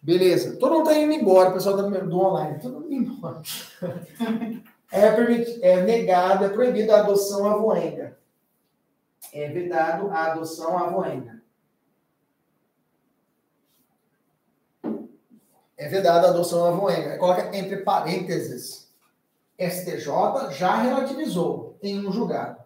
Beleza. 0.01 0.57
Todo 0.57 0.77
mundo 0.77 0.89
está 0.89 1.01
indo 1.01 1.12
embora, 1.12 1.51
o 1.51 1.53
pessoal 1.53 1.77
tá 1.77 1.82
do 1.82 2.19
online. 2.19 2.59
Todo 2.61 2.81
mundo 2.81 2.93
indo 2.93 3.12
embora. 3.12 3.43
é, 4.90 5.12
permit, 5.12 5.62
é 5.62 5.82
negado, 5.82 6.44
é 6.44 6.49
proibido 6.49 6.93
a 6.93 7.01
adoção 7.01 7.47
avoenga. 7.47 8.19
É 9.32 9.49
vedado 9.49 10.11
a 10.11 10.32
adoção 10.32 10.78
avoenga. 10.78 11.41
É 15.77 15.89
vedado 15.89 16.27
a 16.27 16.31
adoção 16.31 16.65
avoenga. 16.66 17.19
Coloca 17.19 17.57
entre 17.57 17.78
parênteses. 17.78 18.90
STJ 19.59 20.51
já 20.53 20.77
relativizou 20.77 21.77
em 21.82 22.07
um 22.07 22.12
julgado. 22.12 22.62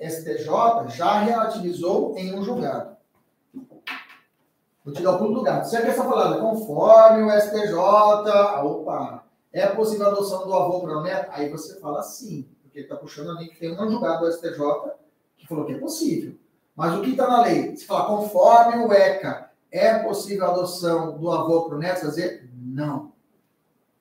STJ 0.00 0.88
já 0.88 1.20
relativizou 1.20 2.16
em 2.16 2.34
um 2.34 2.42
julgado. 2.42 2.96
Vou 4.84 4.94
te 4.94 5.02
dar 5.02 5.12
o 5.12 5.18
pulo 5.18 5.34
do 5.34 5.42
gato. 5.42 5.68
Se 5.68 5.76
a 5.76 5.82
questão 5.82 6.08
falando 6.08 6.40
conforme 6.40 7.22
o 7.22 7.40
STJ, 7.40 7.74
opa, 8.62 9.24
é 9.52 9.66
possível 9.66 10.06
a 10.06 10.10
adoção 10.10 10.46
do 10.46 10.54
avô 10.54 10.80
para 10.80 11.02
neto? 11.02 11.28
Aí 11.32 11.50
você 11.50 11.78
fala 11.80 12.02
sim, 12.02 12.48
porque 12.62 12.78
ele 12.78 12.86
está 12.86 12.96
puxando 12.96 13.30
ali 13.30 13.48
que 13.48 13.58
tem 13.58 13.72
um 13.72 13.90
julgado 13.90 14.24
do 14.24 14.32
STJ 14.32 14.58
que 15.36 15.46
falou 15.46 15.66
que 15.66 15.74
é 15.74 15.78
possível. 15.78 16.34
Mas 16.74 16.94
o 16.94 17.02
que 17.02 17.10
está 17.10 17.26
na 17.26 17.42
lei? 17.42 17.76
Se 17.76 17.84
falar 17.84 18.06
conforme 18.06 18.84
o 18.84 18.92
ECA, 18.92 19.50
é 19.70 19.98
possível 19.98 20.46
a 20.46 20.50
adoção 20.50 21.18
do 21.18 21.30
avô 21.30 21.64
para 21.64 21.76
o 21.76 21.78
neto? 21.78 22.00
Fazer? 22.00 22.47
Não. 22.78 23.12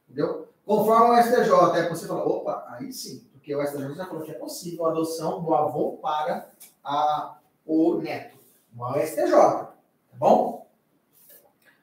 Entendeu? 0.08 0.49
Conforme 0.64 1.20
o 1.20 1.24
STJ, 1.24 1.80
é 1.80 1.90
possível 1.90 2.16
falar, 2.16 2.28
opa, 2.28 2.68
aí 2.70 2.94
sim, 2.94 3.28
porque 3.32 3.56
o 3.56 3.66
STJ 3.66 3.95
já 3.95 4.06
falou 4.06 4.22
que 4.22 4.30
é 4.30 4.36
possível 4.36 4.86
a 4.86 4.91
adoção 4.91 5.41
do 5.41 5.52
avô 5.56 5.94
para 5.94 6.52
a, 6.84 7.38
o 7.66 7.95
neto. 7.95 8.38
O 8.78 8.94
STJ, 8.99 9.32
tá 9.32 9.74
bom? 10.14 10.68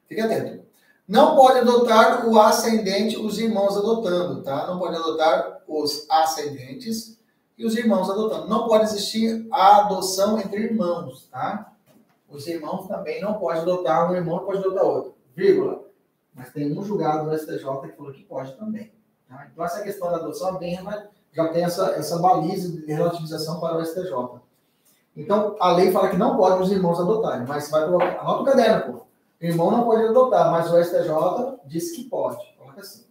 Fique 0.07 0.21
atento. 0.21 0.65
Não 1.09 1.35
pode 1.35 1.59
adotar 1.59 2.29
o 2.29 2.39
ascendente 2.39 3.17
os 3.19 3.39
irmãos 3.39 3.77
adotando, 3.77 4.43
tá? 4.43 4.69
Não 4.69 4.79
pode 4.79 4.95
adotar 4.95 5.63
os 5.67 6.07
ascendentes 6.09 7.19
e 7.59 7.67
os 7.67 7.75
irmãos 7.77 8.09
adotando. 8.09 8.49
Não 8.49 8.69
pode 8.69 8.85
existir 8.85 9.49
a 9.51 9.81
adoção 9.81 10.39
entre 10.39 10.63
irmãos, 10.63 11.27
tá? 11.27 11.73
Os 12.29 12.47
irmãos 12.47 12.87
também 12.87 13.21
não 13.21 13.35
podem 13.35 13.63
adotar, 13.63 14.11
um 14.11 14.15
irmão 14.15 14.45
pode 14.45 14.59
adotar 14.59 14.85
outro. 14.85 15.15
Vírgula. 15.35 15.84
Mas 16.35 16.53
tem 16.53 16.77
um 16.77 16.83
julgado 16.83 17.25
no 17.25 17.39
STJ 17.39 17.59
que 17.59 17.97
falou 17.97 18.13
que 18.13 18.25
pode 18.25 18.57
também. 18.57 18.93
Tá? 19.29 19.47
Então, 19.51 19.65
essa 19.65 19.83
questão 19.83 20.11
da 20.11 20.17
adoção 20.17 20.59
bem, 20.59 20.79
já 21.33 21.49
tem 21.49 21.65
essa, 21.65 21.91
essa 21.93 22.19
baliza 22.19 22.73
de 22.73 22.93
relativização 22.93 23.61
para 23.61 23.79
o 23.79 23.85
STJ. 23.85 24.41
Então, 25.17 25.57
a 25.61 25.73
lei 25.73 25.93
fala 25.93 26.09
que 26.09 26.17
não 26.17 26.37
pode 26.37 26.63
os 26.63 26.73
irmãos 26.73 26.99
adotarem, 26.99 27.47
mas 27.47 27.71
vai 27.71 27.85
colocar. 27.85 28.21
Anota 28.21 28.43
o 28.43 28.45
caderno, 28.45 28.93
pô. 28.93 29.05
Irmão 29.41 29.71
não 29.71 29.85
pode 29.85 30.05
adotar, 30.05 30.51
mas 30.51 30.73
o 30.73 30.83
STJ 30.83 31.61
diz 31.67 31.93
que 31.93 32.05
pode. 32.05 32.43
Coloca 32.59 32.81
assim. 32.81 33.05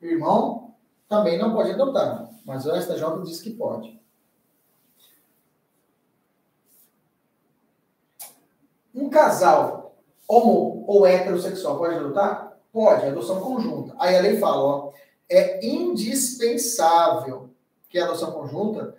Irmão 0.00 0.74
também 1.08 1.38
não 1.38 1.52
pode 1.52 1.70
adotar, 1.72 2.30
mas 2.44 2.66
o 2.66 2.80
STJ 2.80 3.22
diz 3.24 3.40
que 3.40 3.50
pode. 3.50 4.00
Um 8.94 9.08
casal 9.08 9.94
homo 10.28 10.84
ou 10.86 11.06
heterossexual 11.06 11.78
pode 11.78 11.96
adotar? 11.96 12.51
Pode, 12.72 13.06
adoção 13.06 13.40
conjunta. 13.40 13.94
Aí 13.98 14.16
a 14.16 14.20
lei 14.20 14.38
fala, 14.38 14.62
ó, 14.62 14.92
é 15.28 15.64
indispensável 15.64 17.50
que 17.88 17.98
a 17.98 18.04
adoção 18.04 18.32
conjunta 18.32 18.96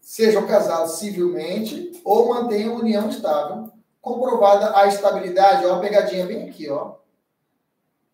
sejam 0.00 0.46
casados 0.46 0.98
civilmente 0.98 2.00
ou 2.04 2.28
mantenham 2.28 2.76
união 2.76 3.08
estável, 3.08 3.70
comprovada 4.00 4.76
a 4.76 4.86
estabilidade, 4.86 5.64
ó, 5.64 5.76
a 5.76 5.80
pegadinha 5.80 6.26
bem 6.26 6.48
aqui, 6.48 6.68
ó. 6.68 6.96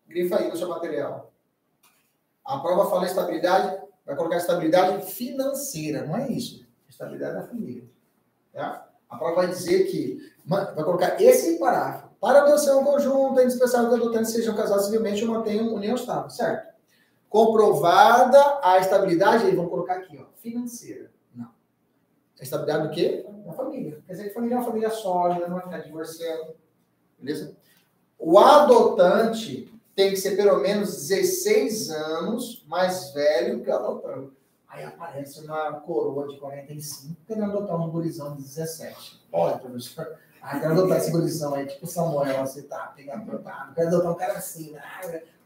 Grifa 0.07 0.37
aí 0.37 0.49
no 0.49 0.55
seu 0.55 0.69
material. 0.69 1.33
A 2.45 2.59
prova 2.59 2.89
fala 2.89 3.05
estabilidade, 3.05 3.81
vai 4.05 4.15
colocar 4.15 4.37
estabilidade 4.37 5.11
financeira, 5.11 6.05
não 6.05 6.15
é 6.15 6.29
isso. 6.29 6.65
Estabilidade 6.87 7.35
da 7.35 7.47
família. 7.47 7.83
Tá? 8.53 8.87
A 9.09 9.17
prova 9.17 9.35
vai 9.35 9.47
dizer 9.47 9.85
que, 9.85 10.31
vai 10.45 10.75
colocar 10.75 11.21
esse 11.21 11.57
parágrafo. 11.57 12.10
Para 12.21 12.43
adoção 12.43 12.83
conjunta, 12.85 13.41
é 13.41 13.45
indispensável 13.45 13.89
que 13.89 13.95
adotantes 13.95 14.31
sejam 14.31 14.55
casados 14.55 14.85
civilmente 14.85 15.25
ou 15.25 15.31
mantenham 15.31 15.73
união 15.73 15.95
estável, 15.95 16.29
certo? 16.29 16.71
Comprovada 17.27 18.59
a 18.61 18.77
estabilidade, 18.77 19.45
eles 19.45 19.55
vão 19.55 19.67
colocar 19.67 19.95
aqui, 19.95 20.19
ó, 20.21 20.25
financeira. 20.39 21.11
Não. 21.33 21.49
A 22.39 22.43
estabilidade 22.43 22.87
do 22.87 22.93
quê? 22.93 23.25
Da 23.43 23.53
família. 23.53 24.03
Quer 24.05 24.13
dizer 24.13 24.27
que 24.27 24.35
família 24.35 24.53
é 24.53 24.57
uma 24.59 24.65
família 24.65 24.91
sólida, 24.91 25.47
não 25.47 25.55
vai 25.55 25.63
ficar 25.63 25.79
divorciando. 25.79 26.53
Beleza? 27.17 27.57
O 28.19 28.37
adotante 28.37 29.73
tem 29.95 30.11
que 30.11 30.17
ser 30.17 30.35
pelo 30.35 30.59
menos 30.59 31.07
16 31.07 31.89
anos 31.89 32.63
mais 32.67 33.11
velho 33.13 33.63
que 33.63 33.69
o 33.71 33.75
adotante. 33.75 34.31
Aí 34.67 34.85
aparece 34.85 35.43
uma 35.43 35.73
coroa 35.79 36.27
de 36.27 36.37
45 36.37 37.15
querendo 37.25 37.45
adotar 37.45 37.81
um 37.81 37.89
gurizão 37.89 38.35
de 38.35 38.43
17. 38.43 39.25
Olha, 39.33 39.57
professor. 39.57 40.19
Ah, 40.41 40.59
quero 40.59 40.73
adotar 40.73 40.97
esse 40.97 41.11
gurizão 41.11 41.53
aí, 41.53 41.67
tipo 41.67 41.85
Samuel, 41.85 42.45
você 42.45 42.63
tá 42.63 42.93
pegando 42.95 43.29
adotar. 43.29 43.71
Quero 43.75 43.87
adotar 43.89 44.11
um 44.11 44.15
cara 44.15 44.33
assim. 44.33 44.71
Né? 44.71 44.81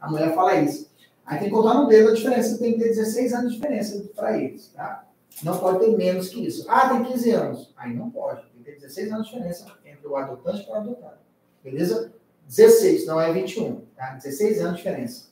A 0.00 0.10
mulher 0.10 0.34
fala 0.34 0.54
isso. 0.56 0.90
Aí 1.24 1.38
tem 1.38 1.48
que 1.48 1.54
contar 1.54 1.74
no 1.74 1.88
dedo 1.88 2.10
a 2.10 2.14
diferença, 2.14 2.56
tem 2.56 2.74
que 2.74 2.78
ter 2.78 2.88
16 2.90 3.32
anos 3.34 3.52
de 3.52 3.58
diferença 3.58 4.04
para 4.14 4.38
eles, 4.38 4.68
tá? 4.68 5.04
Não 5.42 5.58
pode 5.58 5.80
ter 5.80 5.96
menos 5.96 6.28
que 6.28 6.46
isso. 6.46 6.64
Ah, 6.68 6.88
tem 6.88 7.04
15 7.04 7.30
anos. 7.32 7.74
Aí 7.76 7.94
não 7.94 8.10
pode. 8.10 8.42
Tem 8.42 8.62
que 8.62 8.70
ter 8.70 8.76
16 8.76 9.12
anos 9.12 9.26
de 9.26 9.34
diferença 9.34 9.66
entre 9.84 10.06
o 10.06 10.16
adotante 10.16 10.66
e 10.66 10.70
o 10.70 10.74
adotado. 10.74 11.18
Beleza? 11.62 12.12
16, 12.46 13.06
não 13.06 13.20
é 13.20 13.32
21. 13.32 13.82
Tá? 13.96 14.14
16 14.14 14.60
anos 14.60 14.70
de 14.72 14.76
diferença. 14.78 15.26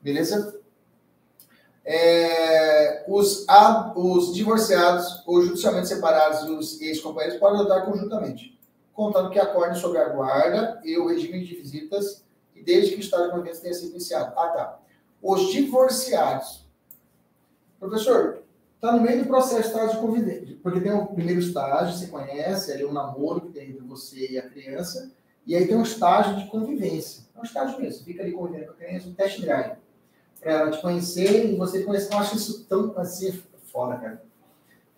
Beleza? 0.00 0.60
É, 1.84 3.04
os, 3.08 3.48
a, 3.48 3.92
os 3.96 4.34
divorciados 4.34 5.22
ou 5.24 5.42
judicialmente 5.42 5.88
separados 5.88 6.46
e 6.46 6.50
os 6.50 6.80
ex-companheiros 6.80 7.38
podem 7.38 7.60
adotar 7.60 7.84
conjuntamente, 7.84 8.55
contando 8.96 9.30
que 9.30 9.38
acordem 9.38 9.78
sobre 9.78 9.98
a 9.98 10.08
guarda 10.08 10.80
e 10.82 10.98
o 10.98 11.06
regime 11.06 11.44
de 11.44 11.54
visitas 11.54 12.24
e 12.54 12.62
desde 12.62 12.92
que 12.92 12.96
o 12.96 13.00
estado 13.00 13.24
de 13.24 13.30
convivência 13.30 13.62
tenha 13.62 13.74
sido 13.74 13.90
iniciado. 13.90 14.32
Ah, 14.36 14.48
tá. 14.48 14.78
Os 15.22 15.52
divorciados. 15.52 16.66
Professor, 17.78 18.42
está 18.74 18.92
no 18.92 19.02
meio 19.02 19.22
do 19.22 19.28
processo 19.28 19.60
de 19.60 19.66
estágio 19.68 19.90
de 19.90 19.98
convivência, 19.98 20.56
porque 20.62 20.80
tem 20.80 20.92
o 20.92 21.06
primeiro 21.06 21.40
estágio, 21.40 21.96
você 21.96 22.06
conhece, 22.06 22.72
ali 22.72 22.84
o 22.84 22.90
um 22.90 22.92
namoro 22.92 23.42
que 23.42 23.52
tem 23.52 23.68
entre 23.68 23.84
você 23.84 24.32
e 24.32 24.38
a 24.38 24.48
criança, 24.48 25.12
e 25.46 25.54
aí 25.54 25.66
tem 25.66 25.76
um 25.76 25.82
estágio 25.82 26.36
de 26.36 26.46
convivência. 26.46 27.24
É 27.36 27.40
um 27.40 27.42
estágio 27.42 27.78
mesmo, 27.78 28.02
fica 28.02 28.22
ali 28.22 28.32
convivendo 28.32 28.66
com 28.66 28.72
a 28.72 28.76
criança, 28.76 29.08
um 29.08 29.14
test 29.14 29.40
drive. 29.42 29.76
Para 30.40 30.52
ela 30.52 30.70
te 30.70 30.80
conhecer 30.80 31.52
e 31.52 31.56
você 31.56 31.82
conhecer. 31.82 32.12
Eu 32.14 32.18
acho 32.18 32.36
isso 32.36 32.64
tão 32.64 32.98
assim, 32.98 33.42
foda, 33.70 33.96
cara. 33.96 34.22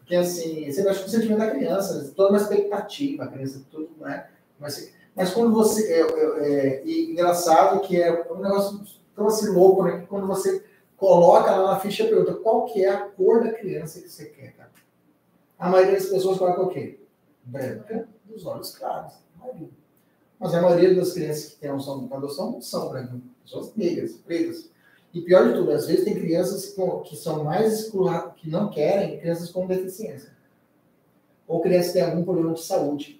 Porque 0.09 0.17
assim, 0.17 0.65
você 0.65 0.89
acha 0.89 1.01
que 1.01 1.07
o 1.07 1.11
sentimento 1.11 1.39
da 1.39 1.51
criança, 1.51 2.11
toda 2.17 2.31
uma 2.31 2.39
expectativa, 2.39 3.25
a 3.25 3.29
criança 3.29 3.63
tudo, 3.71 3.91
né? 4.01 4.27
Mas, 4.59 4.91
mas 5.15 5.35
quando 5.35 5.53
você. 5.53 5.93
É, 5.93 6.01
é, 6.01 6.49
é, 6.49 6.87
e 6.87 7.13
engraçado 7.13 7.81
que 7.81 8.01
é 8.01 8.27
um 8.33 8.41
negócio 8.41 8.81
tão 9.15 9.27
assim 9.27 9.51
louco, 9.51 9.85
né? 9.85 10.01
Que 10.01 10.07
quando 10.07 10.27
você 10.27 10.65
coloca 10.97 11.55
lá 11.55 11.73
na 11.73 11.81
ficha 11.81 12.07
pergunta 12.07 12.33
qual 12.37 12.65
que 12.65 12.87
é 12.87 12.89
a 12.89 13.03
cor 13.03 13.45
da 13.45 13.53
criança 13.53 14.01
que 14.01 14.09
você 14.09 14.25
quer, 14.25 14.55
cara. 14.57 14.71
A 15.59 15.69
maioria 15.69 15.93
das 15.93 16.07
pessoas 16.07 16.39
coloca 16.39 16.63
o 16.63 16.71
quê? 16.71 17.01
Branca, 17.45 18.09
dos 18.25 18.47
olhos 18.47 18.75
claros. 18.75 19.13
Mas 20.41 20.55
a 20.55 20.63
maioria 20.63 20.95
das 20.95 21.13
crianças 21.13 21.51
que 21.51 21.61
têm 21.61 21.71
noção 21.71 22.07
de 22.07 22.15
adoção 22.15 22.53
não 22.53 22.63
são 22.63 22.89
brancas, 22.89 23.21
pessoas 23.45 23.75
negras, 23.77 24.13
pretas. 24.13 24.71
E 25.13 25.21
pior 25.23 25.49
de 25.49 25.55
tudo, 25.55 25.71
às 25.73 25.87
vezes 25.87 26.05
tem 26.05 26.15
crianças 26.15 26.75
que 27.05 27.17
são 27.17 27.43
mais 27.45 27.81
excluídas, 27.81 28.33
que 28.37 28.51
não 28.51 28.71
querem, 28.71 29.19
crianças 29.19 29.51
com 29.51 29.67
deficiência. 29.67 30.31
Ou 31.47 31.61
crianças 31.61 31.93
que 31.93 31.99
têm 31.99 32.03
algum 32.03 32.25
problema 32.25 32.53
de 32.53 32.61
saúde 32.61 33.19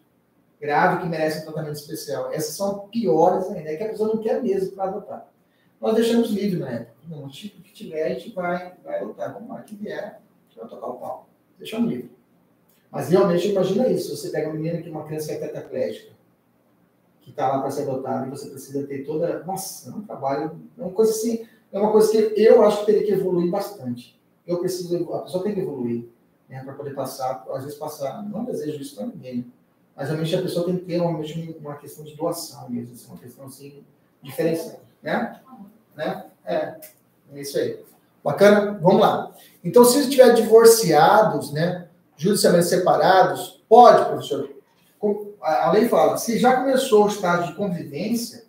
grave 0.61 1.03
que 1.03 1.09
merece 1.09 1.41
um 1.41 1.45
tratamento 1.45 1.77
especial. 1.77 2.33
Essas 2.33 2.57
são 2.57 2.89
piores 2.89 3.47
ainda, 3.51 3.71
é 3.71 3.77
que 3.77 3.85
a 3.85 3.89
pessoa 3.89 4.15
não 4.15 4.23
quer 4.23 4.43
mesmo 4.43 4.73
para 4.73 4.85
adotar. 4.85 5.33
Nós 5.81 5.95
deixamos 5.95 6.31
livre 6.31 6.59
na 6.59 6.71
época. 6.71 6.95
Não, 7.09 7.25
o 7.25 7.29
tipo 7.29 7.63
que 7.63 7.73
tiver, 7.73 8.05
a 8.05 8.09
gente 8.09 8.33
vai, 8.33 8.75
vai 8.85 9.01
adotar. 9.01 9.33
Vamos 9.33 9.49
lá, 9.49 9.63
que 9.63 9.77
vier, 9.77 9.99
a 9.99 10.49
gente 10.49 10.59
vai 10.59 10.69
tocar 10.69 10.87
o 10.89 10.95
pau. 10.95 11.29
Deixamos 11.59 11.89
livre. 11.89 12.11
Mas 12.91 13.09
realmente 13.09 13.49
imagina 13.49 13.89
isso. 13.89 14.17
Você 14.17 14.31
pega 14.31 14.49
uma 14.49 14.57
menina 14.57 14.83
que 14.83 14.89
é 14.89 14.91
uma 14.91 15.05
criança 15.05 15.29
que 15.29 15.35
é 15.35 15.47
tetraplégica, 15.47 16.13
que 17.21 17.31
está 17.31 17.49
lá 17.49 17.61
para 17.61 17.71
ser 17.71 17.83
adotada, 17.83 18.27
e 18.27 18.31
você 18.31 18.51
precisa 18.51 18.87
ter 18.87 19.05
toda. 19.05 19.45
Nossa, 19.45 19.91
é 19.91 19.95
um 19.95 20.03
trabalho, 20.03 20.61
é 20.77 20.83
uma 20.83 20.93
coisa 20.93 21.13
assim, 21.13 21.47
é 21.73 21.79
uma 21.79 21.93
coisa 21.93 22.11
que 22.11 22.43
eu 22.43 22.63
acho 22.63 22.81
que 22.81 22.87
teria 22.87 23.05
que 23.05 23.13
evoluir 23.13 23.51
bastante. 23.51 24.19
Eu 24.47 24.59
preciso, 24.59 25.13
a 25.13 25.21
pessoa 25.21 25.45
tem 25.45 25.55
que 25.55 25.61
evoluir, 25.61 26.05
né, 26.49 26.63
para 26.65 26.75
poder 26.75 26.95
passar, 26.95 27.45
às 27.51 27.65
vezes 27.65 27.79
passar, 27.79 28.23
não 28.23 28.45
desejo 28.45 28.81
isso 28.81 28.97
para 28.97 29.07
ninguém, 29.07 29.53
mas 29.95 30.09
realmente 30.09 30.35
a 30.35 30.43
pessoa 30.43 30.65
tem 30.65 30.77
que 30.77 30.85
ter 30.85 30.99
realmente 30.99 31.57
uma 31.61 31.77
questão 31.77 32.05
de 32.05 32.15
doação 32.15 32.71
mesmo, 32.71 32.95
assim, 32.95 33.09
uma 33.09 33.19
questão 33.19 33.47
assim, 33.47 33.85
diferenciada, 34.23 34.81
né? 35.03 35.41
né? 35.95 36.25
É, 36.45 36.77
é 37.35 37.41
isso 37.41 37.59
aí. 37.59 37.85
Bacana? 38.25 38.79
Vamos 38.81 39.01
lá. 39.01 39.35
Então, 39.63 39.85
se 39.85 40.01
estiver 40.01 40.33
divorciados, 40.35 41.53
né, 41.53 41.89
judicialmente 42.17 42.67
separados, 42.67 43.63
pode, 43.69 44.07
professor, 44.07 44.51
a 45.41 45.71
lei 45.71 45.89
fala, 45.89 46.17
se 46.17 46.39
já 46.39 46.57
começou 46.57 47.05
o 47.05 47.09
estágio 47.09 47.49
de 47.49 47.55
convivência 47.55 48.45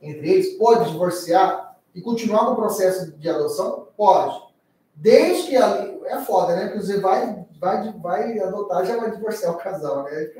entre 0.00 0.30
eles, 0.30 0.54
pode 0.56 0.90
divorciar 0.90 1.65
e 1.96 2.02
continuar 2.02 2.50
no 2.50 2.54
processo 2.54 3.10
de 3.10 3.28
adoção? 3.28 3.88
Pode. 3.96 4.40
Desde 4.94 5.48
que 5.48 5.56
a 5.56 5.66
lei. 5.74 5.96
É 6.04 6.20
foda, 6.20 6.54
né? 6.54 6.66
Porque 6.66 6.86
você 6.86 7.00
vai, 7.00 7.44
vai, 7.58 7.92
vai 7.94 8.38
adotar, 8.38 8.84
já 8.84 8.96
vai 8.96 9.10
divorciar 9.10 9.52
o 9.52 9.58
casal, 9.58 10.04
né? 10.04 10.30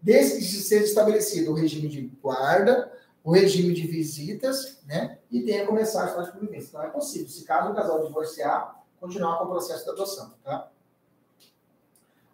Desde 0.00 0.36
que 0.36 0.42
seja 0.44 0.84
estabelecido 0.84 1.50
o 1.50 1.54
regime 1.54 1.88
de 1.88 2.02
guarda, 2.22 2.90
o 3.22 3.32
regime 3.32 3.74
de 3.74 3.86
visitas, 3.86 4.78
né? 4.86 5.18
E 5.30 5.42
tenha 5.42 5.66
começado 5.66 6.04
a 6.04 6.08
estágio 6.08 6.32
de 6.32 6.38
convivência. 6.38 6.68
Então 6.68 6.82
é 6.84 6.88
possível, 6.88 7.28
se 7.28 7.44
caso 7.44 7.72
o 7.72 7.74
casal 7.74 8.06
divorciar, 8.06 8.82
continuar 8.98 9.38
com 9.38 9.44
o 9.44 9.48
processo 9.48 9.84
de 9.84 9.90
adoção, 9.90 10.32
tá? 10.42 10.68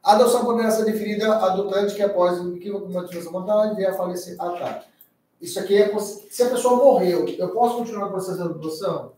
A 0.03 0.13
adoção 0.13 0.45
poderá 0.45 0.71
ser 0.71 0.85
deferida 0.85 1.29
a 1.29 1.53
adotante 1.53 1.95
que 1.95 2.03
após 2.03 2.39
equívoco 2.55 2.87
de 2.87 2.95
motivação 2.95 3.33
vontade 3.33 3.75
vier 3.75 3.91
a 3.91 3.95
falecer. 3.95 4.37
Ah, 4.39 4.51
tá. 4.51 4.85
Isso 5.41 5.59
aqui 5.59 5.77
é 5.77 5.99
se 5.99 6.43
a 6.43 6.51
pessoa 6.51 6.77
morreu, 6.77 7.27
eu 7.27 7.49
posso 7.51 7.79
continuar 7.79 8.09
o 8.09 8.11
processo 8.11 8.37
de 8.37 8.43
adoção? 8.43 9.13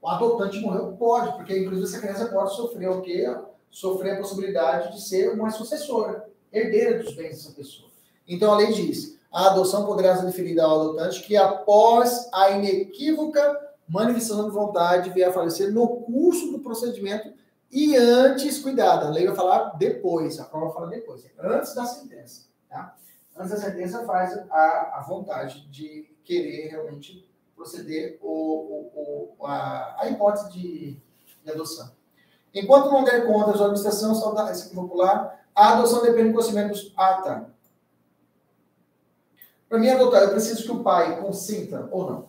O 0.00 0.08
adotante 0.08 0.60
morreu? 0.60 0.92
Pode, 0.92 1.36
porque 1.36 1.58
inclusive 1.58 1.88
essa 1.88 2.00
criança 2.00 2.26
pode 2.26 2.54
sofrer 2.54 2.88
o 2.88 3.02
quê? 3.02 3.26
Sofrer 3.68 4.12
a 4.12 4.18
possibilidade 4.18 4.94
de 4.94 5.02
ser 5.02 5.32
uma 5.32 5.50
sucessora, 5.50 6.28
herdeira 6.52 7.02
dos 7.02 7.14
bens 7.14 7.30
dessa 7.30 7.50
pessoa. 7.50 7.90
Então 8.28 8.54
a 8.54 8.58
lei 8.58 8.72
diz: 8.72 9.18
a 9.32 9.48
adoção 9.48 9.84
poderá 9.84 10.16
ser 10.16 10.26
deferida 10.26 10.62
ao 10.62 10.80
adotante 10.80 11.22
que 11.24 11.36
após 11.36 12.28
a 12.32 12.50
inequívoca 12.50 13.74
manifestação 13.88 14.48
de 14.48 14.54
vontade 14.54 15.10
vier 15.10 15.28
a 15.28 15.32
falecer 15.32 15.72
no 15.72 15.88
curso 16.02 16.52
do 16.52 16.60
procedimento 16.60 17.32
e 17.70 17.96
antes, 17.96 18.60
cuidado, 18.60 19.06
a 19.06 19.10
lei 19.10 19.26
vai 19.26 19.34
falar 19.34 19.76
depois, 19.76 20.38
a 20.38 20.44
prova 20.44 20.72
fala 20.72 20.86
depois, 20.86 21.26
antes 21.38 21.74
da 21.74 21.84
sentença. 21.84 22.46
Tá? 22.68 22.96
Antes 23.38 23.50
da 23.50 23.56
sentença 23.58 24.04
faz 24.06 24.36
a, 24.50 24.98
a 24.98 25.04
vontade 25.06 25.68
de 25.68 26.10
querer 26.24 26.68
realmente 26.68 27.28
proceder 27.54 28.18
o, 28.22 28.28
o, 28.28 29.34
o 29.38 29.46
a, 29.46 30.02
a, 30.02 30.08
hipótese 30.08 30.50
de, 30.52 31.00
de, 31.44 31.50
adoção. 31.50 31.90
Enquanto 32.54 32.90
não 32.90 33.04
der 33.04 33.26
conta 33.26 33.52
da 33.52 33.64
administração 33.64 34.14
saudável 34.14 34.54
popular, 34.74 35.46
a 35.54 35.74
adoção 35.74 36.02
depende 36.02 36.28
do 36.28 36.34
conhecimento 36.34 36.70
dos. 36.70 36.92
Ah, 36.96 37.22
tá. 37.22 37.50
Para 39.68 39.78
mim 39.78 39.88
adotar, 39.88 40.22
eu 40.22 40.30
preciso 40.30 40.62
que 40.62 40.72
o 40.72 40.82
pai 40.82 41.20
consinta 41.20 41.88
ou 41.90 42.10
não? 42.10 42.28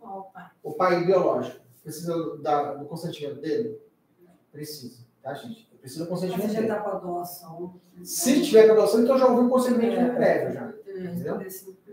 O 0.00 0.22
pai. 0.22 0.50
O 0.62 0.72
pai 0.74 1.04
biológico. 1.04 1.60
Precisa 1.82 2.36
da, 2.38 2.74
do 2.74 2.84
consentimento 2.84 3.40
dele? 3.40 3.80
Precisa, 4.52 5.04
tá, 5.22 5.32
gente? 5.34 5.69
Precisa 5.80 6.04
do 6.04 6.10
consentimento 6.10 6.42
Mas 6.42 6.52
já 6.52 6.66
tá 6.66 6.80
com 6.80 6.90
a 6.90 6.94
doação. 6.98 7.74
Se 8.04 8.42
tiver 8.42 8.66
com 8.66 8.72
a 8.72 8.76
doação, 8.76 9.02
então 9.02 9.18
já 9.18 9.26
houve 9.26 9.42
um 9.42 9.48
consentimento 9.48 9.98
É. 9.98 10.10
prévio 10.10 10.52
já. 10.52 10.72
É, 10.86 11.00
Entendeu? 11.04 11.40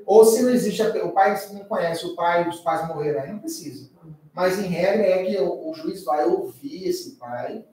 Ou 0.06 0.26
se 0.26 0.42
não 0.42 0.50
existe, 0.50 0.82
o 0.82 1.12
pai 1.12 1.40
não 1.54 1.66
conhece 1.66 2.06
o 2.06 2.16
pai, 2.16 2.48
os 2.48 2.60
pais 2.62 2.88
morreram 2.88 3.22
aí, 3.22 3.32
não 3.32 3.40
precisa. 3.40 3.90
Mas, 4.34 4.60
em 4.60 4.68
regra, 4.68 5.06
é 5.06 5.26
que 5.26 5.38
o, 5.38 5.70
o 5.70 5.74
juiz 5.74 6.04
vai 6.04 6.26
ouvir 6.26 6.88
esse 6.88 7.12
pai, 7.12 7.66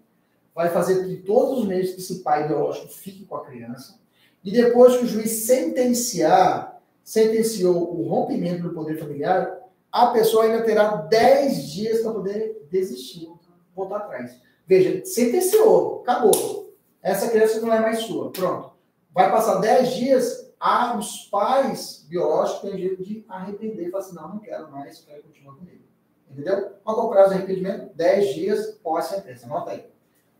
vai 0.55 0.70
fazer 0.70 1.05
que 1.05 1.16
todos 1.19 1.61
os 1.61 1.66
meios 1.66 1.91
que 1.91 2.01
esse 2.01 2.20
pai 2.20 2.49
biológico 2.49 2.89
fique 2.89 3.24
com 3.24 3.36
a 3.36 3.45
criança, 3.45 3.99
e 4.43 4.51
depois 4.51 4.97
que 4.97 5.05
o 5.05 5.07
juiz 5.07 5.31
sentenciar, 5.31 6.81
sentenciou 7.03 8.01
o 8.01 8.09
rompimento 8.09 8.62
do 8.62 8.74
poder 8.74 8.99
familiar, 8.99 9.59
a 9.93 10.07
pessoa 10.09 10.45
ainda 10.45 10.62
terá 10.62 10.97
10 10.97 11.69
dias 11.69 12.01
para 12.01 12.12
poder 12.12 12.66
desistir, 12.70 13.28
voltar 13.77 13.99
atrás. 13.99 14.36
Veja, 14.66 15.05
sentenciou, 15.05 16.01
acabou. 16.03 16.74
Essa 17.03 17.28
criança 17.28 17.61
não 17.61 17.73
é 17.73 17.81
mais 17.81 18.01
sua, 18.01 18.31
pronto. 18.31 18.73
Vai 19.12 19.31
passar 19.31 19.61
10 19.61 19.95
dias, 19.95 20.53
ah, 20.59 20.97
os 20.99 21.28
pais 21.31 22.05
biológicos 22.09 22.62
têm 22.62 22.77
direito 22.77 23.05
de 23.05 23.24
arrepender, 23.28 23.91
falar 23.91 24.05
assim, 24.05 24.15
não, 24.15 24.28
não 24.28 24.39
quero 24.39 24.70
mais, 24.70 25.01
quero 25.01 25.23
continuar 25.23 25.55
comigo. 25.57 25.85
Entendeu? 26.31 26.70
Qual 26.82 26.99
é 26.99 27.03
o 27.03 27.09
prazo 27.11 27.28
de 27.31 27.35
arrependimento? 27.36 27.95
10 27.95 28.35
dias 28.35 28.66
pós 28.82 29.05
sentença, 29.05 29.47
anota 29.47 29.73
aí. 29.73 29.86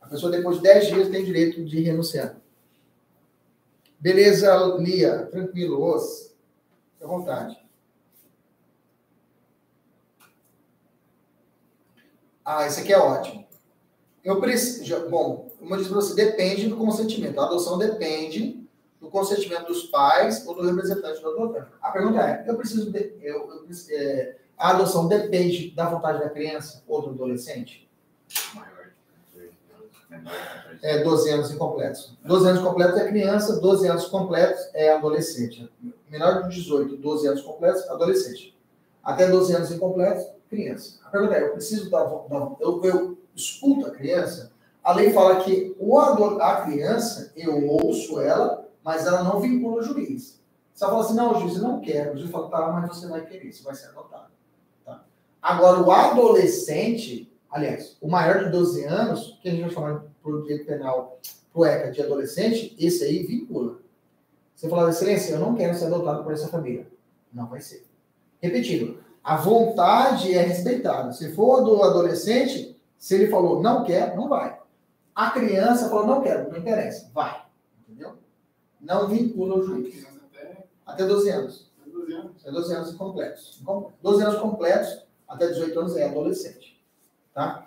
A 0.01 0.09
pessoa 0.09 0.33
depois 0.33 0.57
de 0.57 0.63
10 0.63 0.87
dias 0.87 1.09
tem 1.09 1.25
direito 1.25 1.65
de 1.65 1.81
renunciar. 1.83 2.37
Beleza, 4.01 4.77
Lia, 4.79 5.27
tranquilo, 5.27 5.95
os. 5.95 6.35
Fique 6.93 7.05
à 7.05 7.07
vontade. 7.07 7.65
Ah, 12.45 12.67
esse 12.67 12.81
aqui 12.81 12.93
é 12.93 12.99
ótimo. 12.99 13.47
Eu 14.25 14.41
preciso. 14.41 15.09
Bom, 15.11 15.51
como 15.59 15.75
eu 15.75 15.79
disse 15.79 15.91
para 15.91 16.01
você, 16.01 16.15
depende 16.15 16.69
do 16.69 16.77
consentimento. 16.77 17.39
A 17.39 17.45
adoção 17.45 17.77
depende 17.77 18.67
do 18.99 19.11
consentimento 19.11 19.67
dos 19.67 19.85
pais 19.85 20.47
ou 20.47 20.55
do 20.55 20.63
representante 20.63 21.21
do 21.21 21.29
adotante. 21.29 21.71
A 21.83 21.91
pergunta 21.91 22.21
é: 22.21 22.45
eu 22.49 22.57
preciso. 22.57 22.91
De, 22.91 23.15
eu, 23.21 23.51
eu, 23.51 23.67
é, 23.91 24.37
a 24.57 24.71
adoção 24.71 25.07
depende 25.09 25.71
da 25.73 25.91
vontade 25.91 26.21
da 26.21 26.31
criança 26.31 26.83
ou 26.89 27.03
do 27.03 27.11
adolescente? 27.11 27.85
É 30.81 31.03
12 31.03 31.31
anos 31.31 31.51
incompletos. 31.51 32.17
12 32.25 32.49
anos 32.49 32.63
completos 32.63 33.01
é 33.01 33.09
criança, 33.09 33.61
12 33.61 33.89
anos 33.89 34.07
completos 34.07 34.71
é 34.73 34.93
adolescente. 34.93 35.71
Menor 36.09 36.45
de 36.45 36.55
18, 36.55 36.97
12 36.97 37.27
anos 37.27 37.43
completos, 37.43 37.83
adolescente. 37.91 38.57
Até 39.03 39.27
12 39.29 39.55
anos 39.55 39.73
incompletos, 39.73 40.27
criança. 40.49 40.99
A 41.05 41.11
pergunta 41.11 41.35
é: 41.35 41.43
eu 41.43 41.53
preciso 41.53 41.91
da. 41.91 42.05
da 42.05 42.57
eu, 42.61 42.81
eu 42.85 43.14
escuto 43.35 43.87
a 43.87 43.91
criança? 43.91 44.53
A 44.83 44.93
lei 44.93 45.13
fala 45.13 45.43
que 45.43 45.75
o 45.79 45.99
a 45.99 46.63
criança, 46.63 47.33
eu 47.35 47.67
ouço 47.67 48.21
ela, 48.21 48.69
mas 48.83 49.07
ela 49.07 49.23
não 49.23 49.41
vincula 49.41 49.81
o 49.81 49.83
juiz. 49.83 50.41
Você 50.75 50.85
fala 50.85 51.01
assim: 51.01 51.15
não, 51.15 51.41
juiz, 51.41 51.57
eu 51.57 51.63
não 51.63 51.81
quero. 51.81 52.13
O 52.13 52.19
juiz 52.19 52.31
fala: 52.31 52.51
tá, 52.51 52.71
mas 52.73 52.97
você 52.97 53.07
vai 53.07 53.25
querer, 53.25 53.53
você 53.53 53.63
vai 53.63 53.75
ser 53.75 53.87
adotado. 53.89 54.31
Tá? 54.85 55.03
Agora, 55.41 55.81
o 55.81 55.91
adolescente, 55.91 57.33
aliás, 57.51 57.97
o 58.01 58.09
maior 58.09 58.45
de 58.45 58.51
12 58.51 58.85
anos, 58.85 59.39
que 59.41 59.49
a 59.49 59.53
gente 59.53 59.63
vai 59.63 59.71
chamar 59.71 60.05
por 60.23 60.43
direito 60.43 60.67
penal 60.67 61.19
pro 61.53 61.65
ECA 61.65 61.91
de 61.91 62.03
adolescente, 62.03 62.77
esse 62.79 63.05
aí 63.05 63.25
vincula. 63.25 63.79
Você 64.55 64.69
fala, 64.69 64.91
excelência, 64.91 65.35
eu 65.35 65.41
não 65.41 65.55
quero 65.55 65.75
ser 65.75 65.87
adotado 65.87 66.25
por 66.25 66.33
essa 66.33 66.49
família. 66.49 66.87
Não 67.33 67.47
vai 67.47 67.61
ser. 67.61 67.87
Repetindo, 68.41 68.99
a 69.23 69.37
vontade 69.37 70.35
é 70.35 70.43
respeitada. 70.43 71.13
Se 71.13 71.33
for 71.33 71.63
do 71.63 71.83
adolescente, 71.83 72.74
se 72.99 73.15
ele 73.15 73.29
falou 73.29 73.63
não 73.63 73.85
quer, 73.85 74.17
não 74.17 74.29
vai. 74.29 74.59
A 75.15 75.31
criança 75.31 75.89
falou 75.89 76.07
não 76.07 76.23
quero, 76.23 76.51
não 76.51 76.59
interessa, 76.59 77.11
vai. 77.13 77.45
Entendeu? 77.89 78.17
Não 78.81 79.09
vincula 79.09 79.57
o 79.57 79.63
juiz. 79.63 80.07
Até 80.85 81.07
12 81.07 81.31
anos. 81.31 81.73
Até 82.41 82.51
12 82.51 82.75
anos 82.75 82.95
completos. 82.95 83.63
12 84.03 84.23
anos 84.23 84.41
completos, 84.41 85.07
até 85.29 85.49
18 85.49 85.81
anos 85.81 85.97
é 85.97 86.09
adolescente. 86.09 86.83
Tá? 87.33 87.67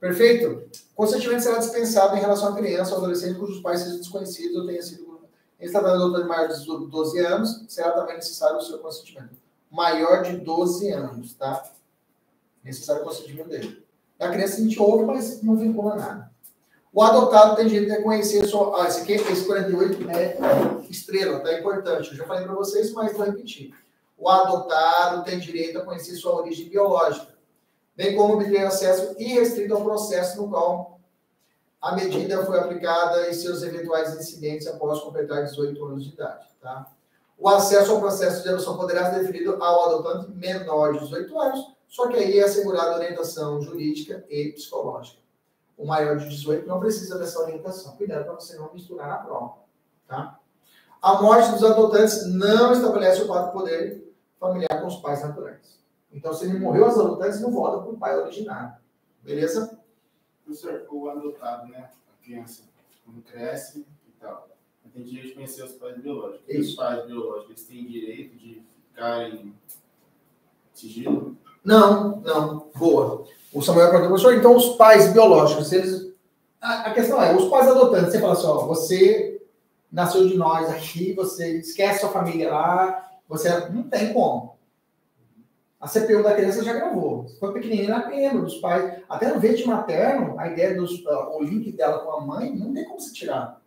Perfeito? 0.00 0.68
Consentimento 0.94 1.42
será 1.42 1.58
dispensado 1.58 2.16
em 2.16 2.20
relação 2.20 2.52
à 2.52 2.56
criança 2.56 2.92
ou 2.92 2.98
adolescente 2.98 3.38
cujos 3.38 3.60
pais 3.60 3.80
sejam 3.80 3.98
desconhecidos 3.98 4.56
ou 4.56 4.66
tenham 4.66 4.82
sido. 4.82 5.08
Ele 5.58 5.66
está 5.66 5.80
dando 5.80 5.98
doutor 5.98 6.22
de 6.22 6.28
maior 6.28 6.48
de 6.48 6.64
12 6.64 7.18
anos, 7.18 7.64
será 7.68 7.90
também 7.92 8.14
necessário 8.14 8.58
o 8.58 8.62
seu 8.62 8.78
consentimento 8.78 9.36
maior 9.70 10.22
de 10.22 10.36
12 10.36 10.90
anos, 10.92 11.34
tá? 11.34 11.70
Necessário 12.62 13.02
o 13.02 13.04
consentimento 13.04 13.48
dele. 13.48 13.84
A 14.18 14.28
criança 14.28 14.56
a 14.56 14.60
gente 14.60 14.80
ouve, 14.80 15.04
mas 15.04 15.42
não 15.42 15.56
vincula 15.56 15.94
nada. 15.94 16.30
O 16.92 17.02
adotado 17.02 17.56
tem 17.56 17.66
direito 17.68 17.90
de 17.90 17.96
reconhecer 17.96 18.44
sua. 18.46 18.82
Ah, 18.82 18.88
esse 18.88 19.02
aqui, 19.02 19.12
esse 19.12 19.44
48 19.44 20.10
é 20.10 20.36
estrela, 20.90 21.40
tá? 21.40 21.52
Importante. 21.52 22.10
Eu 22.10 22.16
já 22.16 22.24
falei 22.24 22.44
para 22.44 22.54
vocês, 22.54 22.92
mas 22.92 23.12
vou 23.12 23.26
repetir. 23.26 23.72
O 24.16 24.28
adotado 24.28 25.22
tem 25.22 25.38
direito 25.38 25.78
a 25.78 25.84
conhecer 25.84 26.16
sua 26.16 26.36
origem 26.36 26.68
biológica, 26.68 27.34
bem 27.94 28.16
como 28.16 28.34
obter 28.34 28.66
acesso 28.66 29.14
irrestrito 29.16 29.74
ao 29.74 29.84
processo 29.84 30.42
no 30.42 30.48
qual 30.48 30.98
a 31.80 31.94
medida 31.94 32.44
foi 32.44 32.58
aplicada 32.58 33.28
e 33.28 33.34
seus 33.34 33.62
eventuais 33.62 34.18
incidentes 34.18 34.66
após 34.66 34.98
completar 35.00 35.44
18 35.44 35.84
anos 35.84 36.04
de 36.04 36.10
idade, 36.10 36.48
tá? 36.60 36.90
O 37.38 37.48
acesso 37.48 37.92
ao 37.92 38.00
processo 38.00 38.42
de 38.42 38.48
adoção 38.48 38.76
poderá 38.76 39.12
ser 39.12 39.20
definido 39.20 39.62
ao 39.62 39.84
adotante 39.84 40.32
menor 40.32 40.94
de 40.94 40.98
18 41.00 41.40
anos, 41.40 41.77
só 41.88 42.08
que 42.08 42.16
aí 42.16 42.38
é 42.38 42.44
assegurada 42.44 42.96
orientação 42.96 43.60
jurídica 43.60 44.24
e 44.28 44.52
psicológica. 44.52 45.18
O 45.76 45.86
maior 45.86 46.16
de 46.16 46.28
18 46.28 46.66
não 46.66 46.78
precisa 46.78 47.18
dessa 47.18 47.40
orientação. 47.40 47.96
Cuidado 47.96 48.24
para 48.24 48.34
você 48.34 48.56
não 48.56 48.72
misturar 48.72 49.08
na 49.08 49.18
prova. 49.18 49.54
Tá? 50.06 50.38
A 51.00 51.22
morte 51.22 51.50
dos 51.52 51.64
adotantes 51.64 52.26
não 52.26 52.72
estabelece 52.72 53.22
o 53.22 53.28
pacto 53.28 53.52
poder 53.52 54.12
familiar 54.38 54.80
com 54.80 54.86
os 54.86 54.96
pais 54.96 55.22
naturais. 55.22 55.78
Então, 56.12 56.32
se 56.32 56.44
ele 56.44 56.58
morreu, 56.58 56.86
os 56.86 56.98
adotantes 56.98 57.40
não 57.40 57.50
voltam 57.50 57.82
para 57.82 57.92
o 57.92 57.98
pai 57.98 58.16
originário. 58.18 58.76
Beleza? 59.22 59.78
Professor, 60.44 60.86
o 60.90 61.08
adotado, 61.08 61.68
né? 61.68 61.90
A 62.12 62.24
criança, 62.24 62.62
quando 63.04 63.22
cresce 63.22 63.86
e 64.08 64.12
tal 64.20 64.48
tem 64.98 65.04
direito 65.04 65.28
de 65.28 65.34
conhecer 65.34 65.64
os 65.64 65.72
pais 65.72 65.96
biológicos. 65.98 66.48
Isso. 66.48 66.70
Os 66.70 66.76
pais 66.76 67.06
biológicos 67.06 67.50
eles 67.50 67.64
têm 67.64 67.86
direito 67.86 68.36
de 68.36 68.62
ficar 68.88 69.28
em 69.28 69.54
sigilo? 70.80 71.36
Não, 71.64 72.20
não. 72.20 72.70
Boa. 72.76 73.24
O 73.52 73.62
Samuel 73.62 73.90
perguntou, 73.90 74.10
professor, 74.10 74.34
então 74.34 74.56
os 74.56 74.76
pais 74.76 75.12
biológicos, 75.12 75.72
eles. 75.72 76.08
A, 76.60 76.90
a, 76.90 76.94
questão 76.94 77.22
é, 77.22 77.34
os 77.34 77.48
pais 77.48 77.68
adotantes, 77.68 78.12
você 78.12 78.20
fala 78.20 78.32
assim, 78.32 78.46
ó, 78.46 78.66
você 78.66 79.40
nasceu 79.90 80.26
de 80.26 80.36
nós 80.36 80.68
aqui, 80.68 81.12
você 81.12 81.58
esquece 81.58 82.00
sua 82.00 82.10
família 82.10 82.50
lá, 82.50 83.10
você 83.28 83.48
não 83.70 83.84
tem 83.84 84.12
como. 84.12 84.58
A 85.80 85.86
CPU 85.86 86.22
da 86.24 86.34
criança 86.34 86.64
já 86.64 86.72
gravou. 86.72 87.28
For 87.38 87.52
pequenininha, 87.52 87.90
ela 87.90 88.08
lembra 88.08 88.42
dos 88.42 88.56
pais. 88.56 89.00
Até 89.08 89.32
no 89.32 89.38
verde 89.38 89.64
materno, 89.64 90.38
a 90.38 90.48
ideia 90.48 90.74
dos, 90.74 90.92
uh, 91.04 91.36
o 91.36 91.42
link 91.42 91.70
dela 91.72 92.00
com 92.00 92.12
a 92.12 92.20
mãe, 92.20 92.54
não 92.54 92.74
tem 92.74 92.84
como 92.84 93.00
se 93.00 93.12
tirar. 93.12 93.60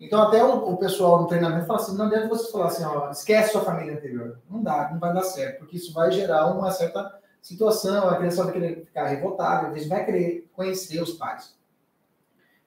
Então, 0.00 0.22
até 0.22 0.42
o, 0.42 0.70
o, 0.70 0.78
pessoal 0.78 1.20
no 1.20 1.28
treinamento 1.28 1.66
fala 1.66 1.78
assim: 1.78 1.96
não 1.96 2.06
adianta 2.06 2.28
você 2.28 2.50
falar 2.50 2.68
assim, 2.68 2.84
ó, 2.84 3.10
esquece 3.10 3.52
sua 3.52 3.60
família 3.60 3.94
anterior. 3.94 4.38
Não 4.48 4.62
dá, 4.62 4.88
não 4.90 4.98
vai 4.98 5.12
dar 5.12 5.22
certo, 5.22 5.58
porque 5.58 5.76
isso 5.76 5.92
vai 5.92 6.10
gerar 6.10 6.46
uma 6.46 6.70
certa 6.70 7.20
situação, 7.42 8.08
a 8.08 8.16
criança 8.16 8.44
vai 8.44 8.52
querer 8.52 8.84
ficar 8.86 9.08
revoltada, 9.08 9.70
vezes 9.70 9.88
vai 9.88 10.04
querer 10.04 10.48
conhecer 10.54 11.02
os 11.02 11.12
pais. 11.12 11.54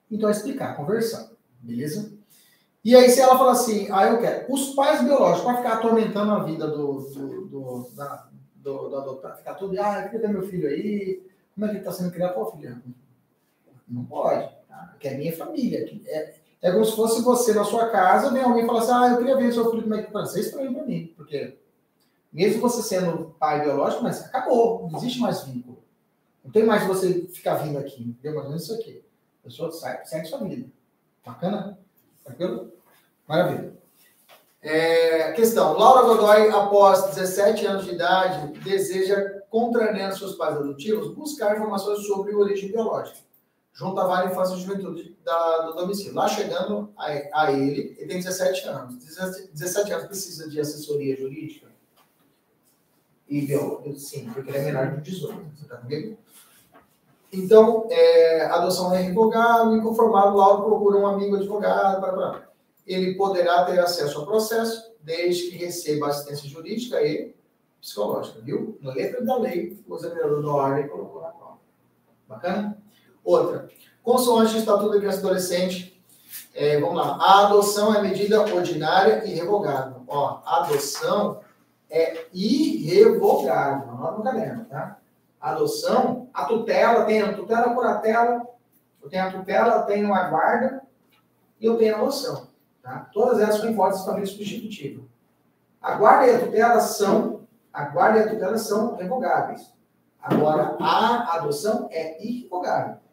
Então, 0.08 0.28
é 0.28 0.32
explicar, 0.32 0.76
conversar, 0.76 1.28
beleza? 1.60 2.12
E 2.84 2.94
aí, 2.94 3.08
se 3.08 3.20
ela 3.20 3.36
fala 3.36 3.52
assim, 3.52 3.88
ah, 3.90 4.06
eu 4.06 4.20
quero, 4.20 4.52
os 4.52 4.74
pais 4.74 5.02
biológicos, 5.02 5.44
para 5.44 5.56
ficar 5.56 5.72
atormentando 5.74 6.32
a 6.32 6.44
vida 6.44 6.68
do, 6.68 7.00
do, 7.00 7.46
do, 7.46 7.90
da, 7.96 8.28
do, 8.56 8.88
do 8.88 8.96
adotado, 8.96 9.38
ficar 9.38 9.54
tudo, 9.54 9.80
ah, 9.80 10.06
ter 10.08 10.28
meu 10.28 10.46
filho 10.46 10.68
aí, 10.68 11.22
como 11.54 11.66
é 11.66 11.68
que 11.68 11.76
ele 11.76 11.80
está 11.80 11.92
sendo 11.92 12.12
criado? 12.12 12.34
Pô, 12.34 12.52
filho, 12.52 12.80
não 13.88 14.04
pode, 14.04 14.48
tá? 14.68 14.88
Porque 14.92 15.08
é 15.08 15.16
minha 15.16 15.34
família, 15.34 15.84
é, 16.06 16.34
é 16.64 16.72
como 16.72 16.82
se 16.82 16.96
fosse 16.96 17.20
você 17.20 17.52
na 17.52 17.62
sua 17.62 17.90
casa, 17.90 18.30
vem 18.30 18.42
alguém 18.42 18.64
e 18.64 18.66
fala 18.66 18.80
assim: 18.80 18.92
ah, 18.92 19.08
eu 19.10 19.18
queria 19.18 19.36
ver 19.36 19.52
seu 19.52 19.70
filho 19.70 19.82
como 19.82 19.94
é 19.96 20.02
que. 20.02 20.18
Isso 20.18 20.38
é 20.38 20.40
estranho 20.40 20.72
para 20.72 20.84
mim, 20.84 21.12
porque 21.14 21.58
mesmo 22.32 22.62
você 22.62 22.82
sendo 22.82 23.36
pai 23.38 23.60
biológico, 23.60 24.02
mas 24.02 24.24
acabou, 24.24 24.88
não 24.90 24.98
existe 24.98 25.20
mais 25.20 25.42
vínculo. 25.42 25.84
Não 26.42 26.50
tem 26.50 26.64
mais 26.64 26.86
você 26.86 27.26
ficar 27.26 27.56
vindo 27.56 27.78
aqui, 27.78 28.02
entendeu? 28.02 28.32
Mais 28.32 28.44
ou 28.44 28.48
menos 28.48 28.62
isso 28.62 28.72
aqui. 28.72 29.04
A 29.42 29.44
pessoa 29.44 29.70
sai, 29.72 30.06
segue 30.06 30.26
sua 30.26 30.38
vida. 30.38 30.66
Bacana? 31.24 31.78
Tranquilo? 32.24 32.72
Maravilha. 33.28 33.74
É, 34.62 35.32
questão: 35.32 35.74
Laura 35.74 36.06
Godoy, 36.06 36.48
após 36.48 37.14
17 37.14 37.66
anos 37.66 37.84
de 37.84 37.92
idade, 37.92 38.58
deseja, 38.60 39.42
contrariando 39.50 40.16
seus 40.16 40.34
pais 40.36 40.56
adotivos, 40.56 41.14
buscar 41.14 41.56
informações 41.56 42.06
sobre 42.06 42.34
origem 42.34 42.72
biológica 42.72 43.23
junto 43.74 44.00
à 44.00 44.06
Vara 44.06 44.30
Infância 44.30 44.54
e 44.54 44.60
Juventude 44.60 45.16
da, 45.24 45.62
do 45.62 45.74
domicílio. 45.74 46.14
Lá 46.14 46.28
chegando 46.28 46.92
a, 46.96 47.06
a, 47.42 47.52
ele, 47.52 47.96
ele 47.98 48.06
tem 48.06 48.18
17 48.18 48.68
anos. 48.68 48.96
17 49.52 49.92
anos 49.92 50.06
precisa 50.06 50.48
de 50.48 50.60
assessoria 50.60 51.16
jurídica? 51.16 51.66
E 53.28 53.50
eu, 53.50 53.82
sim, 53.96 54.30
porque 54.32 54.50
ele 54.50 54.58
é 54.58 54.64
menor 54.64 54.96
de 54.96 55.10
18. 55.10 55.34
Você 55.56 55.62
está 55.62 55.76
comigo? 55.78 56.16
Então, 57.32 57.88
é, 57.90 58.42
a 58.44 58.54
adoção 58.54 58.94
é 58.94 59.02
revogável, 59.02 59.76
inconformado, 59.76 60.36
Lauro 60.36 60.62
procura 60.62 60.98
um 60.98 61.06
amigo 61.06 61.34
advogado, 61.34 62.00
para, 62.00 62.12
para. 62.12 62.48
ele 62.86 63.16
poderá 63.16 63.64
ter 63.64 63.80
acesso 63.80 64.20
ao 64.20 64.26
processo, 64.26 64.94
desde 65.02 65.50
que 65.50 65.56
receba 65.56 66.06
assistência 66.06 66.48
jurídica, 66.48 67.00
ele, 67.00 67.34
psicológica, 67.80 68.40
viu? 68.40 68.78
Na 68.80 68.94
letra 68.94 69.24
da 69.24 69.36
lei, 69.36 69.76
o 69.88 69.96
examinador 69.96 70.42
da 70.42 70.48
ordem 70.48 70.88
colocou 70.88 71.22
na 71.22 71.28
prova. 71.28 71.58
Bacana? 72.28 72.78
Outra. 73.24 73.68
Consoante 74.02 74.54
o 74.54 74.58
Estatuto 74.58 74.92
da 74.92 74.98
Criança 74.98 75.16
e 75.16 75.20
Adolescente, 75.20 76.02
é, 76.54 76.78
vamos 76.78 76.96
lá. 76.96 77.16
A 77.20 77.46
adoção 77.46 77.94
é 77.94 78.02
medida 78.02 78.40
ordinária 78.40 79.24
e 79.24 79.34
revogável. 79.34 80.02
Ó, 80.06 80.40
adoção 80.44 81.40
é 81.90 82.26
irrevogável. 82.32 83.90
Anota 83.90 84.18
no 84.18 84.24
caderno, 84.24 84.64
tá? 84.66 84.98
Adoção, 85.40 86.28
a 86.32 86.44
tutela, 86.44 87.04
tem 87.04 87.22
a 87.22 87.34
tutela 87.34 87.74
por 87.74 88.00
tela, 88.00 88.46
eu 89.02 89.08
tenho 89.10 89.24
a 89.24 89.30
tutela, 89.30 89.82
tenho 89.82 90.14
a 90.14 90.28
guarda 90.28 90.82
e 91.60 91.66
eu 91.66 91.76
tenho 91.76 91.94
a 91.94 91.98
adoção. 91.98 92.48
Tá? 92.82 93.08
Todas 93.12 93.40
elas 93.40 93.56
são 93.56 93.70
hipóteses 93.70 94.00
de 94.00 94.06
família 94.06 94.30
substitutiva. 94.30 95.02
A 95.80 95.96
guarda 95.96 96.26
e 96.26 96.34
a 96.34 96.40
tutela 96.40 96.80
são, 96.80 97.40
a 97.72 97.84
guarda 97.84 98.18
e 98.18 98.22
a 98.22 98.28
tutela 98.30 98.56
são 98.56 98.96
revogáveis. 98.96 99.72
Agora, 100.22 100.76
a 100.80 101.36
adoção 101.36 101.88
é 101.90 102.22
irrevogável. 102.24 103.03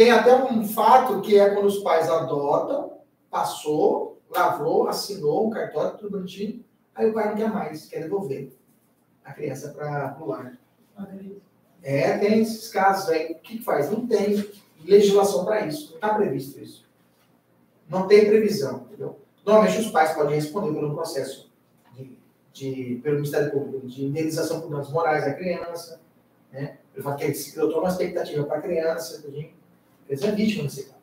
Tem 0.00 0.10
até 0.10 0.34
um 0.34 0.66
fato 0.66 1.20
que 1.20 1.38
é 1.38 1.50
quando 1.50 1.66
os 1.66 1.80
pais 1.80 2.08
adotam, 2.08 2.90
passou, 3.30 4.18
lavrou, 4.30 4.88
assinou 4.88 5.46
um 5.46 5.50
cartório, 5.50 5.98
tudo 5.98 6.12
bonitinho, 6.12 6.64
aí 6.94 7.10
o 7.10 7.12
pai 7.12 7.28
não 7.28 7.36
quer 7.36 7.50
mais, 7.52 7.84
quer 7.84 8.04
devolver 8.04 8.50
a 9.22 9.34
criança 9.34 9.68
para 9.68 10.16
o 10.18 10.24
lar. 10.24 10.58
É, 11.82 12.16
tem 12.16 12.40
esses 12.40 12.68
casos 12.68 13.10
aí. 13.10 13.32
O 13.32 13.34
que 13.40 13.62
faz? 13.62 13.90
Não 13.90 14.06
tem 14.06 14.50
legislação 14.86 15.44
para 15.44 15.66
isso, 15.66 15.88
não 15.88 15.96
está 15.96 16.14
previsto 16.14 16.58
isso. 16.60 16.88
Não 17.86 18.08
tem 18.08 18.24
previsão, 18.24 18.86
entendeu? 18.86 19.18
Normalmente 19.44 19.80
os 19.80 19.90
pais 19.90 20.14
podem 20.14 20.34
responder 20.34 20.72
pelo 20.72 20.94
processo 20.94 21.52
de, 22.54 22.98
pelo 23.02 23.16
Ministério 23.16 23.52
Público 23.52 23.86
de 23.86 24.06
indenização 24.06 24.62
por 24.62 24.70
danos 24.70 24.90
morais 24.90 25.26
da 25.26 25.34
criança, 25.34 26.00
né? 26.50 26.78
Ele 26.94 27.02
fala 27.02 27.16
que 27.16 27.24
ele 27.24 27.34
criou 27.34 27.80
uma 27.80 27.90
expectativa 27.90 28.44
para 28.44 28.56
a 28.56 28.62
criança, 28.62 29.20
porque 29.20 29.59
eles 30.10 30.24
é 30.24 30.32
vítima 30.32 30.64
nesse 30.64 30.84
caso. 30.86 31.00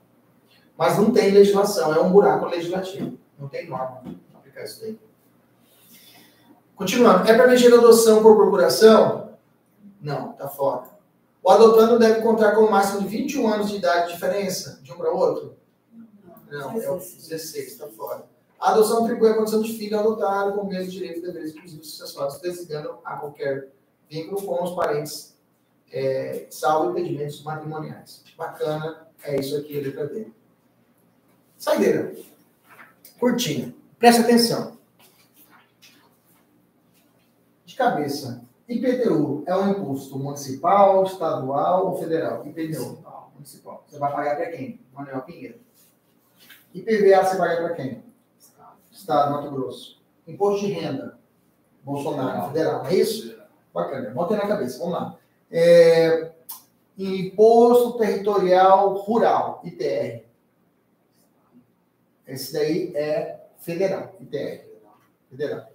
Mas 0.77 0.97
não 0.97 1.11
tem 1.11 1.31
legislação, 1.31 1.95
é 1.95 1.99
um 1.99 2.11
buraco 2.11 2.45
legislativo. 2.45 3.17
Não 3.39 3.47
tem 3.47 3.67
norma 3.67 4.01
para 4.03 4.39
aplicar 4.39 4.65
isso 4.65 4.81
daí. 4.81 4.99
Continuando. 6.75 7.27
É 7.27 7.35
permitida 7.35 7.77
adoção 7.77 8.21
por 8.21 8.35
procuração? 8.35 9.31
Não, 10.01 10.33
tá 10.33 10.49
fora. 10.49 10.89
O 11.41 11.49
adotando 11.49 11.97
deve 11.97 12.21
contar 12.21 12.51
com 12.51 12.63
o 12.63 12.69
máximo 12.71 13.01
de 13.01 13.07
21 13.07 13.47
anos 13.47 13.69
de 13.69 13.77
idade 13.77 14.07
de 14.07 14.13
diferença 14.13 14.81
de 14.83 14.91
um 14.91 14.97
para 14.97 15.13
o 15.13 15.17
outro? 15.17 15.55
Não, 16.51 16.79
é 16.79 16.91
o 16.91 16.97
16, 16.97 17.55
está 17.55 17.87
fora. 17.87 18.25
A 18.59 18.71
adoção 18.71 19.05
atribui 19.05 19.29
a 19.29 19.35
condição 19.35 19.61
de 19.61 19.77
filho 19.77 19.97
adotado 19.97 20.53
com 20.53 20.61
o 20.61 20.67
mesmo 20.67 20.91
direito 20.91 21.19
e 21.19 21.21
deveres 21.21 21.55
inclusivos 21.55 21.91
sucessórios, 21.91 22.39
designando 22.41 22.97
a 23.05 23.15
qualquer 23.15 23.69
vínculo 24.09 24.45
com 24.45 24.63
os 24.63 24.75
parentes, 24.75 25.36
é, 25.91 26.47
salvo 26.49 26.91
impedimentos 26.91 27.41
matrimoniais. 27.43 28.23
Bacana, 28.37 29.07
é 29.23 29.39
isso 29.39 29.57
aqui 29.57 29.79
a 29.79 29.81
letra 29.81 30.07
D. 30.07 30.27
Saideira. 31.57 32.15
Curtinha. 33.19 33.73
Preste 33.97 34.21
atenção. 34.21 34.77
De 37.65 37.75
cabeça. 37.75 38.45
IPTU 38.67 39.43
é 39.47 39.55
um 39.55 39.71
imposto 39.71 40.19
municipal, 40.19 41.03
estadual 41.03 41.87
ou 41.87 41.97
federal? 41.97 42.45
IPTU. 42.45 43.03
Municipal. 43.33 43.83
Você 43.87 43.97
vai 43.97 44.11
pagar 44.11 44.35
para 44.35 44.51
quem? 44.51 44.79
Manuel 44.93 45.21
Pinheiro. 45.21 45.59
IPVA 46.73 47.23
você 47.23 47.37
paga 47.37 47.57
para 47.57 47.73
quem? 47.75 48.03
Estado, 48.91 49.31
Mato 49.31 49.51
Grosso. 49.51 50.01
Imposto 50.27 50.65
de 50.65 50.73
renda, 50.73 51.17
Bolsonaro, 51.83 52.47
federal. 52.47 52.85
É 52.85 52.95
isso? 52.95 53.37
Bacana. 53.73 54.09
Bota 54.09 54.35
na 54.35 54.47
cabeça. 54.47 54.79
Vamos 54.79 54.93
lá. 54.93 55.17
É, 55.51 56.31
imposto 56.97 57.97
Territorial 57.97 58.95
Rural, 58.95 59.61
ITR. 59.63 60.25
Esse 62.27 62.53
daí 62.53 62.91
é 62.95 63.39
federal, 63.59 64.15
ITR. 64.19 64.65
Federal. 65.29 65.67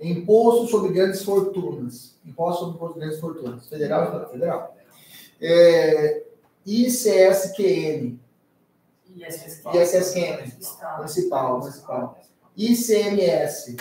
Imposto 0.00 0.66
sobre 0.66 0.92
grandes 0.92 1.22
fortunas. 1.22 2.16
Imposto 2.24 2.76
sobre 2.76 3.00
grandes 3.00 3.20
fortunas. 3.20 3.68
Federal, 3.68 4.28
federal. 4.30 4.76
É, 5.40 6.24
ICSQN. 6.66 8.18
ISSQN. 9.14 10.52
Municipal, 10.98 11.60
municipal. 11.60 12.20
ICMS. 12.56 13.76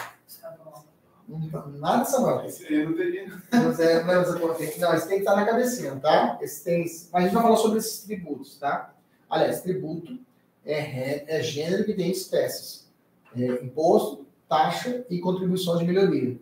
Nada 1.80 2.06
Samuel. 2.06 2.46
Esse 2.46 2.68
aí 2.68 2.86
não 2.86 2.94
teria. 2.94 3.32
Mas 3.52 3.80
é, 3.80 4.04
não, 4.04 4.40
não, 4.40 4.52
esse 4.54 5.08
tem 5.08 5.18
que 5.18 5.24
estar 5.24 5.36
na 5.36 5.46
cabecinha, 5.46 5.96
tá? 5.96 6.38
Esse 6.42 6.64
tem, 6.64 6.82
mas 6.82 7.14
a 7.14 7.22
gente 7.22 7.34
vai 7.34 7.44
falar 7.44 7.58
sobre 7.58 7.80
esses 7.80 8.04
tributos, 8.04 8.58
tá? 8.58 8.94
Aliás, 9.30 9.62
tributo 9.62 10.20
é, 10.66 11.38
é 11.38 11.42
gênero 11.42 11.86
que 11.86 11.94
tem 11.94 12.12
espécies. 12.12 12.90
É, 13.36 13.64
imposto, 13.64 14.26
taxa 14.50 15.06
e 15.10 15.20
contribuição 15.20 15.78
de 15.78 15.86
melhoria. 15.86 16.38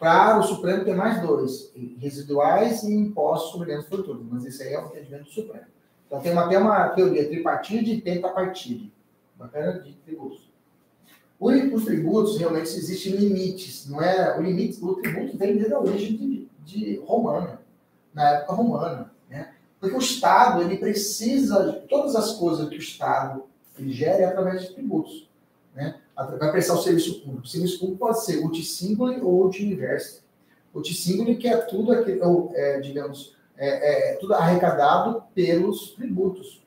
Para 0.00 0.40
o 0.40 0.42
Supremo 0.42 0.84
tem 0.84 0.94
mais 0.94 1.22
dois, 1.22 1.72
residuais 1.98 2.82
e 2.82 2.92
impostos 2.92 3.52
sobre 3.52 3.68
grandes 3.68 3.88
fortunas, 3.88 4.26
mas 4.28 4.44
esse 4.44 4.60
aí 4.64 4.74
é 4.74 4.82
o 4.82 4.86
entendimento 4.86 5.24
do 5.24 5.30
Supremo. 5.30 5.66
Então 6.06 6.20
tem 6.20 6.32
uma, 6.32 6.48
tem 6.48 6.58
uma 6.58 6.88
teoria 6.88 7.28
tripartite 7.28 7.92
e 7.92 8.00
pentapartite. 8.00 8.92
Bacana 9.36 9.80
de 9.80 9.94
tributos. 9.94 10.51
Os 11.42 11.84
tributos, 11.84 12.38
realmente, 12.38 12.68
existem 12.76 13.16
limites, 13.16 13.88
não 13.88 14.00
é? 14.00 14.38
O 14.38 14.42
limite, 14.42 14.78
o 14.80 14.94
tributo 14.94 15.36
vem 15.36 15.56
desde 15.56 15.74
a 15.74 15.80
origem 15.80 16.16
de, 16.16 16.48
de 16.64 17.02
romana, 17.04 17.60
na 18.14 18.30
época 18.30 18.52
romana, 18.52 19.12
né? 19.28 19.52
Porque 19.80 19.96
o 19.96 19.98
Estado, 19.98 20.62
ele 20.62 20.76
precisa, 20.76 21.72
de 21.72 21.88
todas 21.88 22.14
as 22.14 22.34
coisas 22.34 22.68
que 22.68 22.76
o 22.76 22.78
Estado 22.78 23.42
é 23.76 24.24
através 24.24 24.62
de 24.62 24.74
tributos, 24.74 25.28
né? 25.74 25.96
Vai 26.14 26.52
prestar 26.52 26.74
o 26.74 26.82
serviço 26.82 27.20
público. 27.22 27.44
O 27.44 27.48
serviço 27.48 27.80
público 27.80 27.98
pode 27.98 28.24
ser 28.24 28.40
multisingule 28.40 29.20
ou 29.20 29.42
multiuniverso. 29.42 30.22
Multisingule 30.72 31.34
que 31.34 31.48
é 31.48 31.56
tudo, 31.56 31.90
aquilo, 31.90 32.52
é, 32.54 32.78
digamos, 32.78 33.34
é, 33.56 34.12
é, 34.12 34.16
tudo 34.16 34.34
arrecadado 34.34 35.24
pelos 35.34 35.90
tributos. 35.90 36.61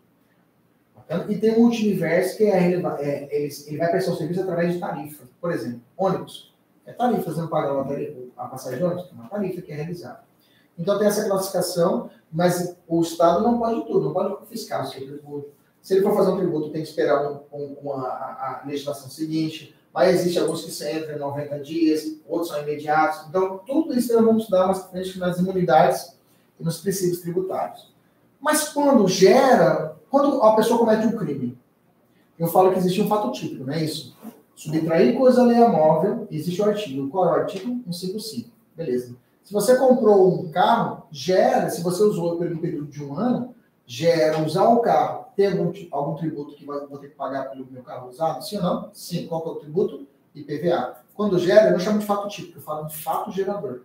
E 1.30 1.38
tem 1.38 1.56
um 1.56 1.62
multiverso 1.62 2.38
que 2.38 2.46
é, 2.46 2.74
é, 2.74 3.36
ele, 3.36 3.54
ele 3.68 3.78
vai 3.78 3.92
prestar 3.92 4.12
o 4.12 4.18
serviço 4.18 4.42
através 4.42 4.74
de 4.74 4.80
tarifa. 4.80 5.24
Por 5.40 5.52
exemplo, 5.52 5.82
ônibus. 5.96 6.54
É 6.86 6.94
tarifa, 6.94 7.32
você 7.32 7.42
não 7.42 7.48
paga 7.48 7.72
a 8.38 8.48
passagem 8.48 8.80
de 8.80 8.86
ônibus, 8.86 9.10
é 9.12 9.14
uma 9.14 9.28
tarifa 9.28 9.62
que 9.62 9.72
é 9.72 9.76
realizada. 9.76 10.24
Então 10.78 10.98
tem 10.98 11.08
essa 11.08 11.28
classificação, 11.28 12.10
mas 12.32 12.76
o 12.88 13.02
Estado 13.02 13.44
não 13.44 13.58
pode 13.58 13.86
tudo, 13.86 14.06
não 14.06 14.14
pode 14.14 14.36
confiscar 14.36 14.84
o 14.84 14.88
seu 14.88 15.06
tributo. 15.06 15.50
Se 15.82 15.94
ele 15.94 16.04
for 16.04 16.16
fazer 16.16 16.32
um 16.32 16.38
tributo, 16.38 16.72
tem 16.72 16.82
que 16.82 16.90
esperar 16.90 17.32
um, 17.32 17.40
um, 17.52 17.78
uma, 17.82 18.08
a, 18.08 18.62
a, 18.64 18.68
legislação 18.68 19.10
seguinte, 19.10 19.76
mas 19.94 20.16
existe 20.16 20.40
alguns 20.40 20.66
que 20.66 20.72
se 20.72 20.92
entram 20.92 21.16
em 21.16 21.20
90 21.20 21.60
dias, 21.60 22.04
outros 22.28 22.50
são 22.50 22.62
imediatos. 22.62 23.28
Então, 23.30 23.60
tudo 23.60 23.98
isso 23.98 24.14
nós 24.14 24.26
vamos 24.26 24.44
estudar 24.44 24.68
mais 24.68 25.16
nas 25.16 25.40
imunidades 25.40 26.18
e 26.60 26.64
nos 26.64 26.82
princípios 26.82 27.22
tributários. 27.22 27.94
Mas 28.42 28.68
quando 28.70 29.08
gera 29.08 29.95
quando 30.10 30.42
a 30.42 30.56
pessoa 30.56 30.80
comete 30.80 31.08
um 31.08 31.18
crime, 31.18 31.58
eu 32.38 32.48
falo 32.48 32.72
que 32.72 32.80
existe 32.80 33.02
um 33.02 33.08
fato 33.08 33.32
típico, 33.32 33.64
não 33.64 33.74
é 33.74 33.84
isso? 33.84 34.16
Subtrair 34.56 35.18
coisa 35.18 35.42
alheia 35.42 35.68
móvel, 35.68 36.28
existe 36.32 36.62
o 36.62 36.66
artigo. 36.66 37.10
Qual 37.10 37.26
é 37.26 37.32
o 37.32 37.42
artigo? 37.42 37.82
155. 37.92 38.50
Beleza. 38.76 39.16
Se 39.44 39.54
você 39.54 39.78
comprou 39.78 40.34
um 40.34 40.50
carro, 40.50 41.04
gera, 41.12 41.70
se 41.70 41.84
você 41.84 42.02
usou 42.04 42.38
pelo 42.38 42.60
período 42.60 42.88
de 42.88 43.04
um 43.04 43.16
ano, 43.18 43.54
gera 43.86 44.44
usar 44.44 44.68
o 44.70 44.80
carro. 44.80 45.26
Tem 45.36 45.48
algum, 45.48 45.72
algum 45.92 46.16
tributo 46.16 46.56
que 46.56 46.66
vou 46.66 46.98
ter 46.98 47.10
que 47.10 47.16
pagar 47.16 47.50
pelo 47.52 47.68
meu 47.70 47.84
carro 47.84 48.10
usado? 48.10 48.44
Sim 48.44 48.58
ou 48.58 48.64
não? 48.64 48.90
Sim. 48.94 49.28
Qual 49.28 49.46
é 49.46 49.50
o 49.50 49.56
tributo? 49.56 50.08
IPVA. 50.34 50.98
Quando 51.14 51.38
gera, 51.38 51.68
eu 51.68 51.74
não 51.74 51.80
chamo 51.80 52.00
de 52.00 52.06
fato 52.06 52.28
típico, 52.28 52.58
eu 52.58 52.62
falo 52.62 52.88
de 52.88 52.98
fato 52.98 53.32
gerador. 53.32 53.82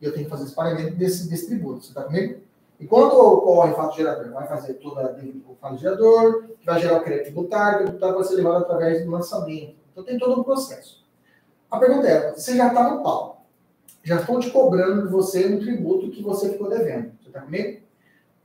E 0.00 0.04
eu 0.04 0.12
tenho 0.12 0.24
que 0.24 0.30
fazer 0.30 0.44
esse 0.44 0.54
pagamento 0.54 0.96
desse, 0.96 1.28
desse 1.28 1.46
tributo. 1.46 1.82
Você 1.82 1.88
está 1.88 2.04
comigo? 2.04 2.41
E 2.82 2.86
quando 2.88 3.12
ocorre 3.12 3.74
fato 3.74 3.96
gerador, 3.96 4.32
vai 4.32 4.44
fazer 4.48 4.74
toda 4.74 5.16
o 5.48 5.54
fato 5.54 5.78
gerador, 5.78 6.48
que 6.58 6.66
vai 6.66 6.80
gerar 6.80 6.98
o 6.98 7.04
crédito 7.04 7.26
tributário, 7.26 7.82
o 7.82 7.84
tributário 7.84 8.16
vai 8.16 8.24
ser 8.24 8.34
levado 8.34 8.56
através 8.56 9.04
do 9.04 9.10
lançamento. 9.12 9.76
Então 9.92 10.02
tem 10.02 10.18
todo 10.18 10.40
um 10.40 10.42
processo. 10.42 11.00
A 11.70 11.78
pergunta 11.78 12.08
é: 12.08 12.32
você 12.32 12.56
já 12.56 12.66
está 12.66 12.90
no 12.90 13.00
pau? 13.00 13.46
Já 14.02 14.16
estão 14.16 14.40
te 14.40 14.50
cobrando 14.50 15.06
de 15.06 15.12
você 15.12 15.46
um 15.46 15.60
tributo 15.60 16.10
que 16.10 16.24
você 16.24 16.50
ficou 16.50 16.68
devendo. 16.68 17.12
Você 17.20 17.28
está 17.28 17.42
comigo? 17.42 17.82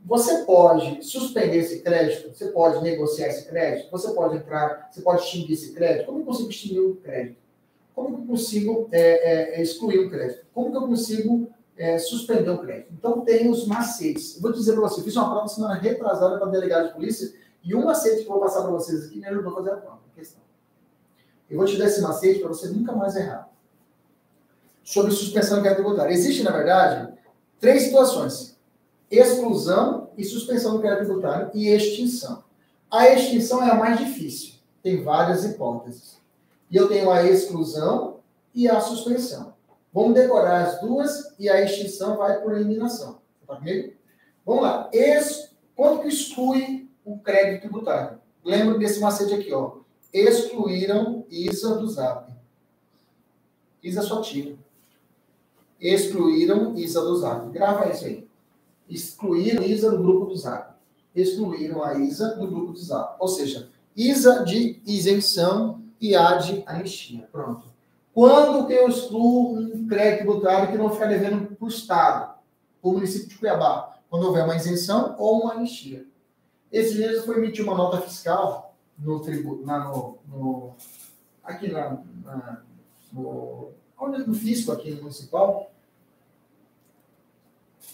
Você 0.06 0.44
pode 0.44 1.04
suspender 1.04 1.58
esse 1.58 1.80
crédito, 1.82 2.32
você 2.32 2.50
pode 2.50 2.84
negociar 2.84 3.30
esse 3.30 3.50
crédito, 3.50 3.90
você 3.90 4.12
pode 4.12 4.38
entrar, 4.38 4.88
você 4.92 5.02
pode 5.02 5.24
extinguir 5.24 5.54
esse 5.54 5.74
crédito. 5.74 6.06
Como 6.06 6.20
eu 6.20 6.26
consigo 6.26 6.50
extinguir 6.50 6.82
o 6.82 6.96
crédito? 6.98 7.38
Como 7.96 8.20
eu 8.20 8.28
consigo 8.28 8.88
é, 8.92 9.58
é, 9.58 9.62
excluir 9.64 9.98
o 9.98 10.12
crédito? 10.12 10.46
Como 10.54 10.76
eu 10.76 10.82
consigo 10.82 11.50
é, 11.78 11.98
suspender 12.00 12.50
o 12.50 12.58
crédito. 12.58 12.92
Então, 12.92 13.22
tem 13.22 13.50
os 13.50 13.68
macetes. 13.68 14.36
Eu 14.36 14.42
vou 14.42 14.52
dizer 14.52 14.74
para 14.74 14.82
você, 14.82 15.02
fiz 15.02 15.16
uma 15.16 15.30
prova 15.30 15.48
semana 15.48 15.76
retrasada 15.76 16.38
para 16.38 16.48
delegado 16.52 16.88
de 16.88 16.94
polícia 16.94 17.34
e 17.64 17.76
um 17.76 17.86
macete 17.86 18.24
que 18.24 18.30
eu 18.30 18.34
vou 18.34 18.40
passar 18.40 18.62
para 18.62 18.72
vocês 18.72 19.06
aqui 19.06 19.20
me 19.20 19.26
ajudou 19.28 19.52
a 19.52 19.56
fazer 19.56 19.72
a 19.72 19.78
prova. 19.78 20.00
Questão. 20.16 20.42
Eu 21.50 21.58
vou 21.58 21.66
te 21.66 21.78
dar 21.78 21.86
esse 21.86 22.02
macete 22.02 22.40
para 22.40 22.50
você 22.50 22.70
nunca 22.70 22.94
mais 22.94 23.16
errar. 23.16 23.50
sobre 24.84 25.12
suspensão 25.12 25.58
de 25.58 25.64
crédito 25.64 25.84
tributário. 25.84 26.14
Existe, 26.14 26.44
na 26.44 26.52
verdade, 26.52 27.14
três 27.60 27.84
situações: 27.84 28.58
exclusão 29.12 30.10
e 30.18 30.24
suspensão 30.24 30.76
do 30.76 30.80
crédito 30.80 31.06
tributário 31.06 31.52
e 31.54 31.68
extinção. 31.68 32.44
A 32.90 33.10
extinção 33.10 33.62
é 33.62 33.70
a 33.70 33.76
mais 33.76 34.00
difícil, 34.00 34.56
tem 34.82 35.04
várias 35.04 35.44
hipóteses. 35.44 36.18
E 36.72 36.78
eu 36.78 36.88
tenho 36.88 37.12
a 37.12 37.24
exclusão 37.24 38.22
e 38.56 38.68
a 38.70 38.80
suspensão. 38.80 39.57
Vamos 39.98 40.14
decorar 40.14 40.64
as 40.64 40.80
duas 40.80 41.34
e 41.40 41.50
a 41.50 41.60
extinção 41.60 42.18
vai 42.18 42.40
por 42.40 42.54
eliminação. 42.54 43.20
Tá 43.48 43.56
comigo? 43.56 43.94
Vamos 44.46 44.62
lá. 44.62 44.88
Ex... 44.94 45.56
Quanto 45.76 46.04
que 46.04 46.08
exclui 46.10 46.88
o 47.04 47.18
crédito 47.18 47.62
tributário? 47.62 48.20
Lembra 48.46 48.78
desse 48.78 49.00
macete 49.00 49.34
aqui, 49.34 49.52
ó. 49.52 49.78
Excluíram 50.14 51.26
ISA 51.32 51.78
do 51.78 51.88
ZAP. 51.88 52.32
ISA 53.82 54.04
só 54.04 54.22
tira. 54.22 54.56
Excluíram 55.82 56.78
ISA 56.78 57.02
do 57.02 57.18
ZAP. 57.18 57.50
Grava 57.50 57.90
isso 57.90 58.06
aí. 58.06 58.28
Excluíram 58.88 59.64
ISA 59.64 59.90
do 59.90 59.98
grupo 59.98 60.28
do 60.28 60.38
ZAP. 60.38 60.76
Excluíram 61.16 61.84
a 61.84 61.96
ISA 61.98 62.36
do 62.36 62.48
grupo 62.48 62.72
do 62.72 62.80
ZAP. 62.80 63.16
Ou 63.20 63.28
seja, 63.28 63.72
ISA 63.96 64.44
de 64.44 64.80
isenção 64.86 65.82
e 66.00 66.16
A 66.16 66.36
de 66.36 66.62
anistia. 66.68 67.28
Pronto. 67.32 67.77
Quando 68.18 68.66
que 68.66 68.74
eu 68.74 68.90
excluo 68.90 69.60
um 69.60 69.86
crédito 69.86 70.24
tributário 70.24 70.72
que 70.72 70.78
não 70.80 70.90
fica 70.90 71.06
devendo 71.06 71.56
para 71.56 71.64
o 71.64 71.68
Estado, 71.68 72.34
para 72.82 72.90
o 72.90 72.94
município 72.94 73.28
de 73.28 73.38
Cuiabá? 73.38 73.96
Quando 74.10 74.26
houver 74.26 74.44
uma 74.44 74.56
isenção 74.56 75.16
ou 75.20 75.44
uma 75.44 75.54
anistia. 75.54 76.04
Esses 76.72 76.96
dias 76.96 77.26
foi 77.26 77.38
emitir 77.38 77.64
uma 77.64 77.78
nota 77.78 78.02
fiscal 78.02 78.76
no 78.98 79.20
tributo, 79.20 79.64
no, 79.64 80.18
no, 80.28 80.76
aqui 81.44 81.72
na, 81.72 82.00
na 82.26 82.64
no, 83.14 83.70
no 84.02 84.34
fisco 84.34 84.72
aqui 84.72 84.96
no 84.96 85.02
municipal. 85.02 85.70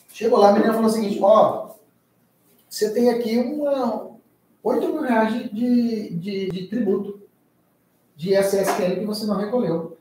Chegou 0.07 0.39
lá, 0.39 0.51
a 0.51 0.53
menina 0.53 0.71
falou 0.73 0.87
o 0.87 0.93
seguinte, 0.93 1.19
ó, 1.21 1.75
você 2.69 2.93
tem 2.93 3.09
aqui 3.09 3.37
uma 3.39 4.09
8 4.63 4.87
mil 4.87 5.01
reais 5.01 5.33
de, 5.33 5.49
de, 6.13 6.49
de, 6.49 6.67
tributo 6.69 7.21
de 8.15 8.33
ISSQL 8.33 8.99
que 9.01 9.05
você 9.05 9.25
não 9.25 9.35
recolheu. 9.35 9.92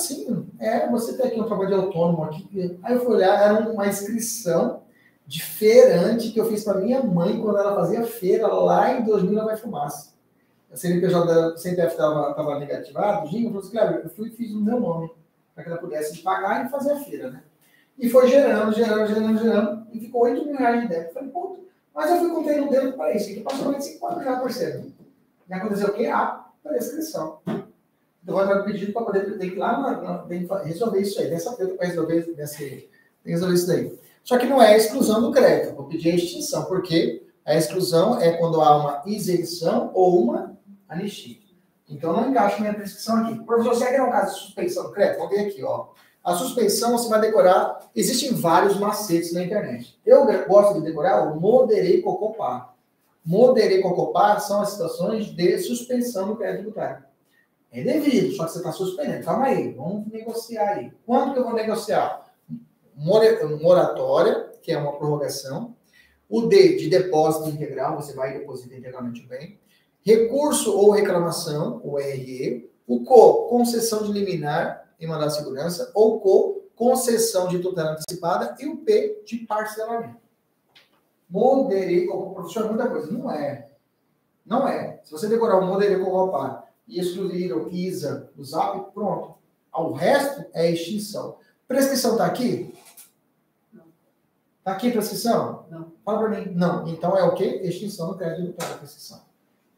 Assim? 0.00 0.46
É, 0.58 0.88
você 0.88 1.16
tem 1.16 1.26
aqui 1.26 1.40
um 1.40 1.44
trabalho 1.44 1.68
de 1.68 1.74
autônomo 1.74 2.24
aqui. 2.24 2.78
Aí 2.82 2.94
eu 2.94 3.04
fui 3.04 3.16
olhar, 3.16 3.40
era 3.40 3.70
uma 3.70 3.86
inscrição 3.86 4.82
de 5.26 5.42
feirante 5.42 6.30
que 6.30 6.40
eu 6.40 6.46
fiz 6.46 6.64
para 6.64 6.80
minha 6.80 7.02
mãe 7.02 7.40
quando 7.40 7.58
ela 7.58 7.74
fazia 7.76 8.02
feira 8.02 8.48
lá 8.48 8.98
em 8.98 9.04
2000 9.04 9.32
na 9.32 9.44
Vai 9.44 9.56
Fumaça. 9.56 10.14
A 10.72 10.76
CNPJ 10.76 11.26
da 11.26 11.56
CNPF 11.56 11.92
estava 11.92 12.58
negativado, 12.58 13.28
Ginho 13.28 13.48
falou 13.48 13.60
assim, 13.60 13.70
claro, 13.72 14.00
eu 14.02 14.10
fui 14.10 14.28
e 14.28 14.32
fiz 14.32 14.52
o 14.52 14.60
meu 14.60 14.80
nome 14.80 15.10
para 15.54 15.64
que 15.64 15.70
ela 15.70 15.78
pudesse 15.78 16.18
pagar 16.22 16.66
e 16.66 16.68
fazer 16.68 16.92
a 16.92 16.96
feira, 16.96 17.30
né? 17.30 17.42
E 17.98 18.08
foi 18.08 18.28
gerando, 18.28 18.72
gerando, 18.72 19.06
gerando, 19.06 19.38
gerando, 19.38 19.86
e 19.92 20.00
ficou 20.00 20.22
8 20.22 20.46
mil 20.46 20.56
reais 20.56 20.82
de 20.82 20.88
débito. 20.88 21.14
Falei, 21.14 21.28
puta, 21.28 21.60
mas 21.94 22.10
eu 22.10 22.18
fui 22.18 22.30
contendo 22.30 22.66
o 22.66 22.70
dedo 22.70 22.92
para 22.94 23.14
isso, 23.14 23.28
que 23.28 23.40
passou 23.40 23.66
mais 23.66 23.84
de 23.84 23.92
5 23.92 24.06
anos 24.06 24.24
já 24.24 24.40
percebe. 24.40 24.94
E 25.48 25.52
aconteceu 25.52 25.88
o 25.88 25.92
quê? 25.92 26.06
A 26.06 26.46
prescrição. 26.62 27.38
Então 28.30 28.38
vai 28.38 28.46
dar 28.46 28.62
um 28.62 28.64
pedido 28.64 28.92
para 28.92 29.02
poder 29.02 29.38
ter 29.38 29.50
que 29.50 29.56
ir 29.56 29.58
lá 29.58 29.76
na, 29.80 30.00
na, 30.00 30.62
resolver 30.62 31.00
isso 31.00 31.20
aí. 31.20 31.28
Dessa 31.28 31.52
feita 31.54 31.74
para 31.74 31.88
resolver, 31.88 32.36
resolver 33.24 33.54
isso 33.54 33.66
daí. 33.66 33.98
Só 34.22 34.38
que 34.38 34.46
não 34.46 34.62
é 34.62 34.74
a 34.74 34.76
exclusão 34.76 35.20
do 35.20 35.32
crédito, 35.32 35.74
vou 35.74 35.86
pedir 35.86 36.12
a 36.12 36.14
extinção, 36.14 36.66
porque 36.66 37.26
a 37.44 37.56
exclusão 37.56 38.20
é 38.20 38.30
quando 38.36 38.60
há 38.60 38.76
uma 38.76 39.02
isenção 39.04 39.90
ou 39.94 40.22
uma 40.22 40.56
anistia. 40.88 41.38
Então 41.88 42.12
não 42.12 42.30
encaixa 42.30 42.60
minha 42.60 42.72
prescrição 42.72 43.16
aqui. 43.16 43.44
Professor, 43.44 43.74
você 43.74 43.86
quer 43.86 44.02
um 44.02 44.12
caso 44.12 44.34
de 44.34 44.40
suspensão 44.42 44.84
do 44.84 44.92
crédito? 44.92 45.18
Vamos 45.18 45.34
ver 45.34 45.46
aqui, 45.48 45.64
ó. 45.64 45.88
A 46.22 46.34
suspensão 46.36 46.92
você 46.96 47.08
vai 47.08 47.20
decorar, 47.20 47.90
existem 47.96 48.32
vários 48.32 48.78
macetes 48.78 49.32
na 49.32 49.42
internet. 49.42 49.98
Eu 50.06 50.24
gosto 50.46 50.74
de 50.74 50.86
decorar 50.86 51.32
o 51.32 51.40
moderei 51.40 52.00
cocopar. 52.00 52.76
Moderei 53.24 53.80
cocopar 53.80 54.40
são 54.40 54.60
as 54.60 54.70
situações 54.70 55.26
de 55.26 55.58
suspensão 55.58 56.28
do 56.28 56.36
crédito 56.36 56.60
tributário. 56.60 57.09
É 57.72 57.82
devido, 57.84 58.34
só 58.34 58.44
que 58.44 58.52
você 58.52 58.58
está 58.58 58.72
suspendendo. 58.72 59.24
Calma 59.24 59.46
aí, 59.46 59.72
vamos 59.72 60.06
negociar 60.08 60.70
aí. 60.70 60.92
Quando 61.06 61.32
que 61.32 61.38
eu 61.38 61.44
vou 61.44 61.54
negociar? 61.54 62.28
moratória, 62.96 64.52
que 64.60 64.72
é 64.72 64.78
uma 64.78 64.98
prorrogação, 64.98 65.74
o 66.28 66.42
D 66.42 66.76
de 66.76 66.90
depósito 66.90 67.48
integral, 67.48 67.96
você 67.96 68.12
vai 68.12 68.34
e 68.34 68.38
deposita 68.40 68.74
integralmente 68.74 69.24
o 69.24 69.28
bem, 69.28 69.58
recurso 70.02 70.76
ou 70.76 70.90
reclamação, 70.90 71.80
o 71.82 71.96
RE, 71.96 72.70
o 72.86 73.04
CO, 73.04 73.48
concessão 73.48 74.02
de 74.02 74.12
liminar 74.12 74.92
em 75.00 75.06
mandado 75.06 75.30
de 75.30 75.36
segurança, 75.36 75.90
ou 75.94 76.20
CO, 76.20 76.64
concessão 76.74 77.48
de 77.48 77.58
tutela 77.60 77.92
antecipada, 77.92 78.54
e 78.60 78.66
o 78.66 78.78
P 78.78 79.22
de 79.24 79.38
parcelamento. 79.38 80.20
Moderei, 81.28 82.06
professor, 82.06 82.66
muita 82.66 82.88
coisa. 82.88 83.10
Não 83.10 83.30
é. 83.30 83.70
Não 84.44 84.68
é. 84.68 85.00
Se 85.04 85.12
você 85.12 85.28
decorar 85.28 85.58
o 85.58 85.66
moderei 85.66 85.98
como 85.98 86.30
par 86.30 86.69
e 86.90 87.00
excluir 87.00 87.52
o 87.52 87.70
ISA 87.70 88.28
do 88.34 88.44
ZAP, 88.44 88.92
pronto. 88.92 89.34
O 89.72 89.92
resto 89.92 90.44
é 90.52 90.70
extinção. 90.70 91.36
Prescrição 91.66 92.12
está 92.12 92.26
aqui? 92.26 92.74
Está 94.58 94.72
aqui 94.72 94.90
prescrição? 94.90 95.64
Não. 95.70 95.92
Fala 96.04 96.18
para 96.18 96.28
mim. 96.30 96.52
Não. 96.54 96.86
Então 96.88 97.16
é 97.16 97.22
o 97.22 97.34
quê? 97.34 97.60
Extinção 97.62 98.08
do 98.08 98.16
crédito 98.16 98.52
para 98.54 98.74
prescrição. 98.74 99.20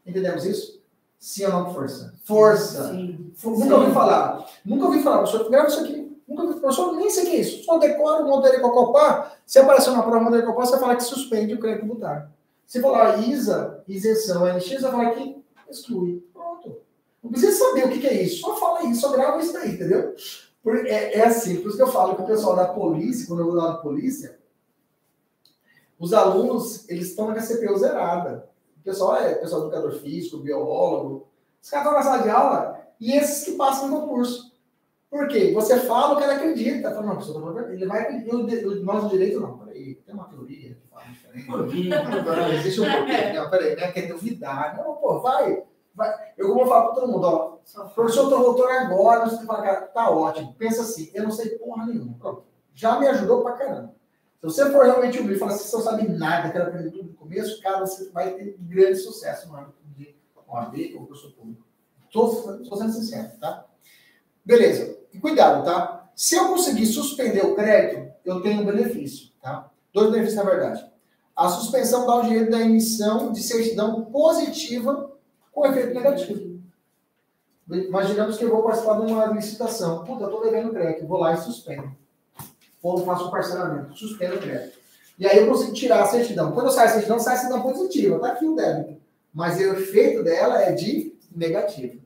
Entendemos 0.05 0.43
isso? 0.43 0.81
Sim 1.19 1.45
ou 1.45 1.51
não, 1.51 1.73
força? 1.73 2.13
Força. 2.25 2.91
Sim. 2.91 3.31
Nunca 3.43 3.63
Sim. 3.63 3.71
ouvi 3.71 3.91
falar. 3.93 4.45
Nunca 4.65 4.85
ouvi 4.85 5.03
falar. 5.03 5.19
Professor, 5.19 5.49
grava 5.49 5.67
isso 5.67 5.79
aqui. 5.79 6.17
Nunca 6.27 6.43
ouvi. 6.43 6.59
Professor, 6.59 6.95
nem 6.95 7.09
sei 7.09 7.23
o 7.23 7.29
que 7.29 7.35
é 7.37 7.39
isso. 7.39 7.63
Só 7.63 7.77
decora 7.77 8.23
o 8.23 8.27
modelo 8.27 8.61
Cocopá. 8.61 9.31
Se 9.45 9.59
apareceu 9.59 9.93
na 9.93 10.01
prova 10.01 10.19
modelo 10.19 10.43
Cocopá, 10.43 10.65
você 10.65 10.71
vai 10.71 10.79
falar 10.79 10.95
que 10.95 11.03
suspende 11.03 11.53
o 11.53 11.59
crédito 11.59 11.85
tributário. 11.85 12.27
Se 12.65 12.81
falar 12.81 13.19
ISA, 13.19 13.83
isenção, 13.87 14.45
NX, 14.45 14.65
você 14.65 14.79
vai 14.79 14.91
falar 14.91 15.11
que 15.11 15.43
exclui. 15.69 16.23
Não 17.23 17.31
precisa 17.31 17.57
saber 17.57 17.85
o 17.85 17.89
que, 17.89 17.99
que 17.99 18.07
é 18.07 18.23
isso. 18.23 18.41
Só 18.41 18.55
fala 18.57 18.83
isso, 18.83 19.01
só 19.01 19.11
grava 19.11 19.39
isso 19.39 19.53
daí, 19.53 19.75
entendeu? 19.75 20.13
É, 20.85 21.19
é 21.19 21.25
assim, 21.25 21.57
por 21.57 21.67
isso 21.67 21.77
que 21.77 21.83
eu 21.83 21.91
falo 21.91 22.15
que 22.15 22.21
o 22.21 22.27
pessoal 22.27 22.55
da 22.55 22.65
polícia, 22.65 23.27
quando 23.27 23.39
eu 23.39 23.45
vou 23.45 23.55
lá 23.55 23.67
da 23.67 23.77
polícia, 23.77 24.37
os 25.99 26.13
alunos, 26.13 26.87
eles 26.89 27.09
estão 27.09 27.29
na 27.29 27.41
CPU 27.41 27.77
zerada. 27.77 28.49
O 28.77 28.83
pessoal 28.83 29.15
é 29.15 29.35
pessoal 29.35 29.61
educador 29.61 29.93
físico, 29.93 30.37
biólogo. 30.37 31.27
Os 31.61 31.69
caras 31.69 31.87
estão 31.87 31.97
na 31.97 32.03
sala 32.03 32.23
de 32.23 32.29
aula 32.29 32.87
e 32.99 33.13
esses 33.13 33.45
que 33.45 33.53
passam 33.53 33.87
no 33.87 34.01
concurso. 34.01 34.51
Por 35.09 35.27
quê? 35.27 35.51
Você 35.53 35.79
fala 35.81 36.13
o 36.13 36.17
que 36.17 36.23
ele 36.23 36.33
acredita. 36.33 36.89
Fala, 36.89 37.05
não, 37.05 37.15
professor, 37.15 37.71
ele 37.71 37.85
vai 37.85 38.01
acreditar. 38.01 38.35
Nós, 38.81 39.03
o 39.05 39.09
direito, 39.09 39.39
não. 39.39 39.59
Peraí, 39.59 39.95
tem 39.95 40.13
uma 40.13 40.25
teoria 40.25 40.75
que 40.75 40.87
fala 40.89 41.05
diferente. 41.05 41.47
Existe 42.55 42.81
um 42.81 42.85
pouquinho. 42.85 43.33
Não, 43.35 43.49
peraí, 43.49 43.75
né? 43.75 43.91
Quer 43.91 44.07
duvidar. 44.07 44.75
Não, 44.75 44.95
pô, 44.95 45.19
vai. 45.19 45.63
Vai. 45.93 46.13
Eu 46.37 46.53
vou 46.53 46.65
falar 46.65 46.85
para 46.85 46.95
todo 46.95 47.11
mundo, 47.11 47.25
ó. 47.25 47.53
Professor, 47.93 48.23
estou 48.23 48.39
voltando 48.39 48.69
agora. 48.69 49.29
Fala, 49.29 49.61
cara, 49.61 49.81
tá 49.81 50.09
ótimo. 50.09 50.53
Pensa 50.55 50.81
assim, 50.81 51.09
eu 51.13 51.23
não 51.23 51.31
sei 51.31 51.57
porra 51.57 51.85
nenhuma. 51.85 52.15
Pronto. 52.19 52.43
Já 52.73 52.99
me 52.99 53.07
ajudou 53.07 53.41
pra 53.41 53.53
caramba. 53.53 53.93
Se 54.39 54.47
você 54.47 54.71
for 54.71 54.83
realmente 54.83 55.19
humilde 55.19 55.35
e 55.35 55.39
falar 55.39 55.53
assim, 55.53 55.69
você 55.69 55.75
não 55.77 55.83
sabe 55.83 56.09
nada, 56.09 56.51
quero 56.51 56.65
aprender 56.65 56.91
tudo 56.91 57.03
no 57.03 57.13
começo, 57.13 57.61
cara, 57.61 57.79
você 57.79 58.09
vai 58.09 58.31
ter 58.33 58.57
grande 58.59 58.97
sucesso 58.97 59.47
no 59.47 59.55
âmbito 59.55 59.77
de 59.95 60.13
OAB 60.47 60.75
ou 60.95 61.07
curso 61.07 61.31
público. 61.31 61.63
Estou 62.05 62.77
sendo 62.77 62.91
sincero, 62.91 63.31
tá? 63.39 63.65
Beleza. 64.43 64.97
E 65.13 65.19
cuidado, 65.19 65.63
tá? 65.63 66.09
Se 66.13 66.35
eu 66.35 66.49
conseguir 66.49 66.85
suspender 66.87 67.45
o 67.45 67.55
crédito, 67.55 68.11
eu 68.25 68.41
tenho 68.41 68.61
um 68.61 68.65
benefício, 68.65 69.29
tá? 69.41 69.71
Dois 69.93 70.11
benefícios, 70.11 70.43
na 70.43 70.49
verdade. 70.49 70.91
A 71.35 71.47
suspensão 71.47 72.05
dá 72.05 72.15
o 72.17 72.23
direito 72.23 72.51
da 72.51 72.59
emissão 72.59 73.31
de 73.31 73.41
certidão 73.41 74.05
positiva 74.05 75.11
com 75.53 75.65
efeito 75.67 75.93
negativo. 75.93 76.61
Imaginamos 77.69 78.37
que 78.37 78.43
eu 78.43 78.49
vou 78.49 78.63
participar 78.63 78.99
de 78.99 79.11
uma 79.11 79.25
licitação. 79.27 80.03
Puta, 80.03 80.25
estou 80.25 80.43
devendo 80.43 80.71
crédito, 80.71 81.07
vou 81.07 81.19
lá 81.19 81.33
e 81.33 81.37
suspendo 81.37 81.95
ou 82.83 83.05
faço 83.05 83.27
o 83.27 83.31
parcelamento, 83.31 83.97
suspendo 83.97 84.35
o 84.35 84.39
crédito. 84.39 84.77
E 85.17 85.25
aí 85.25 85.37
eu 85.37 85.47
consigo 85.47 85.71
tirar 85.73 86.03
a 86.03 86.07
certidão. 86.07 86.51
Quando 86.51 86.65
eu 86.65 86.71
saio 86.71 86.89
a 86.89 86.91
certidão, 86.91 87.19
sai 87.19 87.35
a 87.35 87.37
certidão 87.37 87.61
positiva, 87.61 88.17
está 88.17 88.27
aqui 88.29 88.45
o 88.45 88.55
débito. 88.55 89.01
Mas 89.33 89.57
o 89.57 89.61
efeito 89.61 90.21
dela 90.21 90.61
é 90.61 90.73
de 90.73 91.15
negativo. 91.33 92.01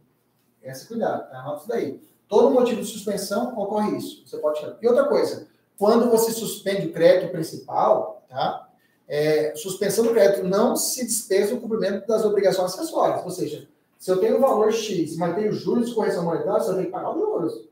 Esse 0.61 0.88
cuidado, 0.88 1.30
tá? 1.30 1.40
Anota 1.40 1.58
isso 1.58 1.67
daí. 1.67 2.01
Todo 2.27 2.53
motivo 2.53 2.82
de 2.82 2.88
suspensão 2.88 3.58
ocorre 3.58 3.98
isso. 3.98 4.24
Você 4.26 4.38
pode 4.38 4.59
tirar. 4.59 4.77
E 4.82 4.88
outra 4.88 5.06
coisa, 5.06 5.48
quando 5.77 6.11
você 6.11 6.32
suspende 6.32 6.88
o 6.88 6.93
crédito 6.93 7.32
principal, 7.32 8.24
tá? 8.30 8.67
É, 9.08 9.53
suspensão 9.56 10.06
do 10.06 10.11
crédito 10.11 10.44
não 10.44 10.76
se 10.76 11.06
dispensa 11.06 11.56
o 11.56 11.61
cumprimento 11.61 12.06
das 12.06 12.26
obrigações 12.26 12.74
acessórias. 12.74 13.24
Ou 13.24 13.32
seja, 13.32 13.68
se 13.98 14.11
eu 14.11 14.19
tenho 14.19 14.38
o 14.38 14.42
valor 14.42 14.72
X, 14.72 15.16
mas 15.16 15.36
tenho 15.36 15.53
juros 15.53 15.90
de 15.90 15.95
correção 15.95 16.24
monetária, 16.24 16.60
você 16.60 16.74
tem 16.76 16.86
que 16.86 16.92
pagar 16.92 17.11
os 17.11 17.19
juros 17.19 17.68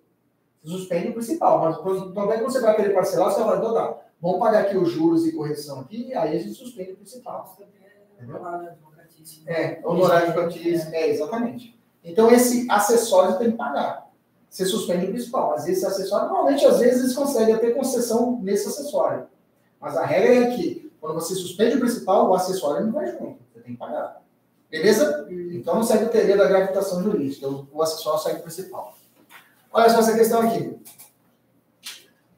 suspende 0.66 1.10
o 1.10 1.14
principal. 1.14 1.60
Mas 1.60 1.78
quando 1.78 2.32
é 2.32 2.38
que 2.38 2.44
você 2.44 2.60
vai 2.60 2.76
querer 2.76 2.94
parcelar, 2.94 3.32
você 3.32 3.44
vai 3.44 3.62
dar. 3.62 4.06
Vamos 4.22 4.40
pagar 4.40 4.62
aqui 4.62 4.78
os 4.78 4.90
juros 4.90 5.26
e 5.26 5.32
correção 5.32 5.82
aqui, 5.82 6.14
aí 6.14 6.36
a 6.36 6.40
gente 6.40 6.56
suspende 6.56 6.94
o 6.94 6.98
principal. 6.98 7.56
É, 9.46 9.80
honorário 9.84 10.32
de 10.32 10.40
advocatício, 10.40 10.94
é, 10.94 11.10
exatamente. 11.10 11.78
Então, 12.04 12.32
esse 12.32 12.68
acessório 12.70 13.34
você 13.34 13.40
tem 13.40 13.52
que 13.52 13.58
pagar. 13.58 14.10
você 14.50 14.66
suspende 14.66 15.08
o 15.08 15.10
principal. 15.10 15.54
Vezes, 15.54 15.78
esse 15.78 15.86
acessório, 15.86 16.28
normalmente, 16.28 16.66
às 16.66 16.80
vezes, 16.80 17.02
eles 17.02 17.16
conseguem 17.16 17.58
ter 17.58 17.76
concessão 17.76 18.40
nesse 18.42 18.68
acessório. 18.68 19.28
Mas 19.80 19.98
a 19.98 20.06
regra 20.06 20.34
é 20.34 20.56
que, 20.56 20.85
quando 21.06 21.22
você 21.22 21.36
suspende 21.36 21.78
o 21.78 21.80
principal, 21.80 22.30
o 22.30 22.34
acessório 22.34 22.86
não 22.86 22.94
vai 22.94 23.12
junto. 23.12 23.40
Você 23.54 23.62
tem 23.62 23.74
que 23.74 23.80
pagar. 23.80 24.22
Beleza? 24.70 25.28
Então, 25.30 25.76
não 25.76 25.84
segue 25.84 26.06
o 26.06 26.10
teoria 26.10 26.36
da 26.36 26.48
gravitação 26.48 27.02
jurídica. 27.02 27.48
O 27.48 27.82
acessório 27.82 28.20
segue 28.20 28.40
o 28.40 28.44
principal. 28.44 28.96
Olha 29.72 29.90
só 29.90 30.00
essa 30.00 30.16
questão 30.16 30.42
aqui. 30.42 30.78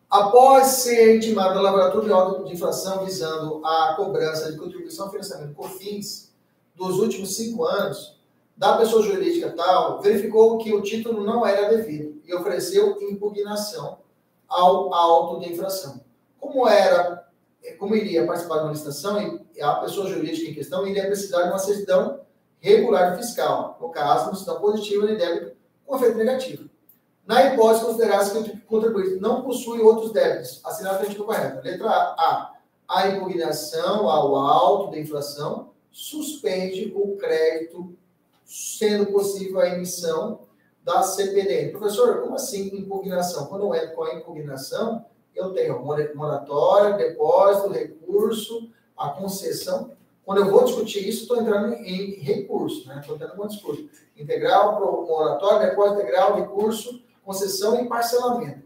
Após 0.10 0.68
ser 0.68 1.18
intimado 1.18 1.60
o 1.60 1.62
laboratório 1.62 2.08
de 2.08 2.14
ordem 2.14 2.46
de 2.46 2.54
inflação 2.54 3.04
visando 3.04 3.66
a 3.66 3.94
cobrança 3.96 4.52
de 4.52 4.58
contribuição 4.58 5.10
financiamento 5.10 5.54
COFINS 5.54 6.32
dos 6.76 7.00
últimos 7.00 7.36
cinco 7.36 7.66
anos, 7.66 8.18
da 8.56 8.78
pessoa 8.78 9.04
jurídica 9.04 9.52
tal, 9.52 10.02
verificou 10.02 10.58
que 10.58 10.74
o 10.74 10.82
título 10.82 11.24
não 11.24 11.46
era 11.46 11.70
devido 11.70 12.22
e 12.26 12.34
ofereceu 12.34 12.98
impugnação 13.02 14.00
ao 14.48 14.94
auto 14.94 15.40
de 15.40 15.52
infração. 15.52 16.02
Como 16.40 16.68
era, 16.68 17.27
como 17.74 17.96
iria 17.96 18.26
participar 18.26 18.58
de 18.58 18.64
uma 18.64 18.72
licitação, 18.72 19.46
a 19.62 19.76
pessoa 19.76 20.10
jurídica 20.10 20.50
em 20.50 20.54
questão 20.54 20.88
iria 20.88 21.06
precisar 21.06 21.44
de 21.44 21.50
uma 21.50 21.60
certidão 21.60 22.22
regular 22.60 23.18
fiscal, 23.18 23.78
no 23.80 23.90
caso, 23.90 24.26
uma 24.26 24.36
certidão 24.36 24.60
positiva 24.60 25.08
de 25.08 25.16
débito 25.16 25.58
com 25.86 25.96
efeito 25.96 26.18
negativo. 26.18 26.70
Na 27.26 27.44
hipótese, 27.44 27.86
considerar-se 27.86 28.32
que 28.32 28.52
o 28.52 28.62
contribuinte 28.62 29.20
não 29.20 29.44
possui 29.44 29.82
outros 29.82 30.14
débitos, 30.14 30.62
assinado 30.64 31.06
o 31.06 31.26
correto. 31.26 31.62
Letra 31.64 31.90
A. 31.90 32.54
A 32.88 33.08
impugnação 33.10 34.10
ao 34.10 34.34
alto 34.36 34.92
da 34.92 35.00
inflação 35.00 35.72
suspende 35.92 36.94
o 36.96 37.18
crédito, 37.18 37.94
sendo 38.46 39.08
possível 39.08 39.60
a 39.60 39.68
emissão 39.68 40.48
da 40.82 41.04
CPDM. 41.04 41.72
Professor, 41.72 42.22
como 42.22 42.36
assim 42.36 42.68
impugnação? 42.78 43.48
Quando 43.48 43.66
eu 43.66 43.76
entro 43.76 43.94
com 43.94 44.04
a 44.04 44.16
impugnação, 44.16 45.06
eu 45.38 45.54
tenho 45.54 45.84
moratória, 46.16 46.98
depósito, 46.98 47.72
recurso, 47.72 48.70
a 48.98 49.10
concessão. 49.10 49.92
Quando 50.26 50.40
eu 50.40 50.52
vou 50.52 50.66
discutir 50.66 51.08
isso, 51.08 51.22
estou 51.22 51.38
entrando 51.38 51.74
em 51.74 52.16
recurso, 52.16 52.88
né? 52.88 52.98
Estou 53.00 53.16
entrando 53.16 53.44
em 53.44 53.48
discurso. 53.48 53.88
Integral, 54.18 55.06
moratória, 55.08 55.70
depósito 55.70 56.02
integral, 56.02 56.36
recurso, 56.36 57.02
concessão 57.24 57.80
e 57.82 57.88
parcelamento. 57.88 58.64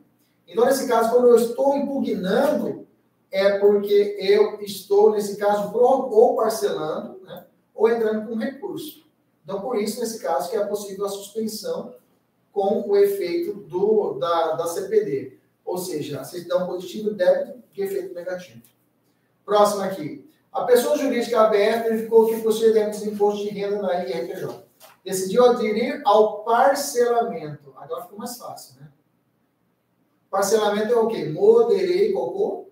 Então, 0.48 0.66
nesse 0.66 0.88
caso, 0.88 1.12
quando 1.12 1.28
eu 1.28 1.36
estou 1.36 1.76
impugnando, 1.76 2.88
é 3.30 3.60
porque 3.60 4.18
eu 4.20 4.60
estou, 4.62 5.12
nesse 5.12 5.38
caso, 5.38 5.72
ou 5.74 6.36
parcelando, 6.36 7.20
né, 7.24 7.46
ou 7.74 7.90
entrando 7.90 8.28
com 8.28 8.36
recurso. 8.36 9.06
Então, 9.44 9.62
por 9.62 9.78
isso, 9.78 10.00
nesse 10.00 10.20
caso, 10.20 10.50
que 10.50 10.58
é 10.58 10.66
possível 10.66 11.06
a 11.06 11.10
suspensão 11.10 11.94
com 12.52 12.90
o 12.90 12.98
efeito 12.98 13.54
do, 13.54 14.14
da, 14.14 14.54
da 14.54 14.68
CPD. 14.68 15.40
Ou 15.72 15.78
seja, 15.78 16.20
a 16.20 16.24
certidão 16.24 16.68
positiva 16.68 17.12
débito 17.12 17.64
de 17.72 17.82
efeito 17.82 18.14
negativo. 18.14 18.62
Próximo 19.46 19.82
aqui. 19.82 20.30
A 20.52 20.66
pessoa 20.66 20.98
jurídica 20.98 21.42
ABF 21.42 21.90
verificou 21.90 22.28
que 22.28 22.42
possui 22.42 22.74
débitos 22.74 23.02
de 23.02 23.10
imposto 23.10 23.44
de 23.44 23.50
renda 23.50 23.82
na 23.82 24.04
IRPJ 24.04 24.70
decidiu 25.04 25.46
aderir 25.46 26.02
ao 26.06 26.44
parcelamento. 26.44 27.74
Agora 27.78 28.04
ficou 28.04 28.20
mais 28.20 28.38
fácil, 28.38 28.80
né? 28.80 28.92
Parcelamento 30.30 30.94
é 30.94 30.96
o 30.96 31.08
quê? 31.08 31.26
Moderei, 31.30 32.14
cocô, 32.14 32.70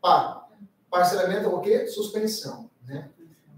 pá. 0.00 0.48
Parcelamento 0.90 1.46
é 1.46 1.48
o 1.48 1.60
quê? 1.60 1.86
Suspensão, 1.86 2.70
né? 2.86 3.10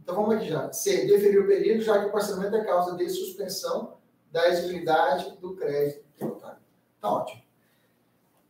Então 0.02 0.14
vamos 0.14 0.36
aqui 0.36 0.48
já. 0.48 0.72
C. 0.72 1.06
Deferir 1.06 1.42
o 1.42 1.46
período, 1.46 1.82
já 1.82 1.98
que 1.98 2.06
o 2.06 2.12
parcelamento 2.12 2.56
é 2.56 2.64
causa 2.64 2.96
de 2.96 3.08
suspensão 3.08 3.98
da 4.30 4.48
exigibilidade 4.48 5.36
do 5.36 5.54
crédito 5.54 6.04
tributário. 6.16 6.58
Tá 7.00 7.12
ótimo. 7.12 7.42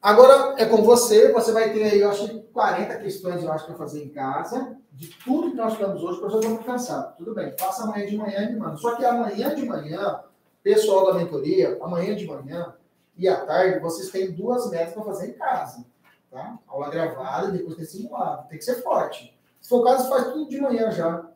Agora 0.00 0.54
é 0.58 0.64
com 0.64 0.82
você, 0.82 1.32
você 1.32 1.50
vai 1.50 1.72
ter 1.72 1.82
aí, 1.82 2.00
eu 2.00 2.10
acho, 2.10 2.40
40 2.52 2.98
questões, 2.98 3.42
eu 3.42 3.52
acho, 3.52 3.66
para 3.66 3.74
fazer 3.74 4.04
em 4.04 4.08
casa 4.08 4.76
de 4.92 5.08
tudo 5.24 5.50
que 5.50 5.56
nós 5.56 5.72
estamos 5.72 6.02
hoje, 6.02 6.24
está 6.24 6.48
muito 6.48 6.64
cansado. 6.64 7.16
Tudo 7.16 7.34
bem, 7.34 7.54
faça 7.58 7.82
amanhã 7.84 8.06
de 8.06 8.16
manhã 8.16 8.56
manda. 8.56 8.76
Só 8.76 8.96
que 8.96 9.04
amanhã 9.04 9.54
de 9.54 9.64
manhã, 9.64 10.20
pessoal 10.62 11.06
da 11.06 11.14
mentoria, 11.14 11.78
amanhã 11.80 12.14
de 12.14 12.26
manhã 12.26 12.74
e 13.16 13.28
à 13.28 13.44
tarde, 13.44 13.80
vocês 13.80 14.10
têm 14.10 14.32
duas 14.32 14.70
metas 14.70 14.94
para 14.94 15.02
fazer 15.02 15.30
em 15.30 15.32
casa. 15.32 15.84
Tá? 16.30 16.58
Aula 16.68 16.90
gravada 16.90 17.50
depois 17.50 17.76
tem 17.76 17.84
simulado. 17.84 18.48
Tem 18.48 18.58
que 18.58 18.64
ser 18.64 18.82
forte. 18.82 19.36
Se 19.60 19.68
for 19.68 19.80
o 19.80 19.84
caso, 19.84 20.08
faz 20.08 20.32
tudo 20.32 20.48
de 20.48 20.60
manhã 20.60 20.90
já. 20.90 21.28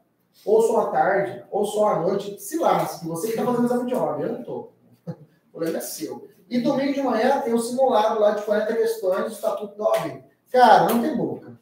Ou 0.45 0.63
só 0.63 0.83
à 0.83 0.91
tarde, 0.91 1.45
ou 1.51 1.65
só 1.65 1.89
à 1.89 2.01
noite. 2.01 2.41
Se 2.41 2.59
lasque, 2.59 3.07
você 3.07 3.29
está 3.29 3.45
fazendo 3.45 3.67
exame 3.67 3.87
de 3.87 3.95
ordem, 3.95 4.27
eu 4.27 4.33
não 4.33 4.41
estou. 4.41 4.73
O 5.53 5.53
problema 5.53 5.79
é 5.79 5.81
seu. 5.83 6.29
E 6.53 6.61
domingo 6.61 6.93
de 6.93 7.03
manhã 7.03 7.41
tem 7.41 7.55
um 7.55 7.59
simulado 7.59 8.21
lá 8.21 8.33
de 8.33 8.43
40 8.43 8.77
questões 8.77 9.25
do 9.25 9.33
Estatuto 9.33 9.75
da 9.75 9.85
OAB. 9.85 10.23
Cara, 10.51 10.93
não 10.93 11.01
tem 11.01 11.17
boca. 11.17 11.59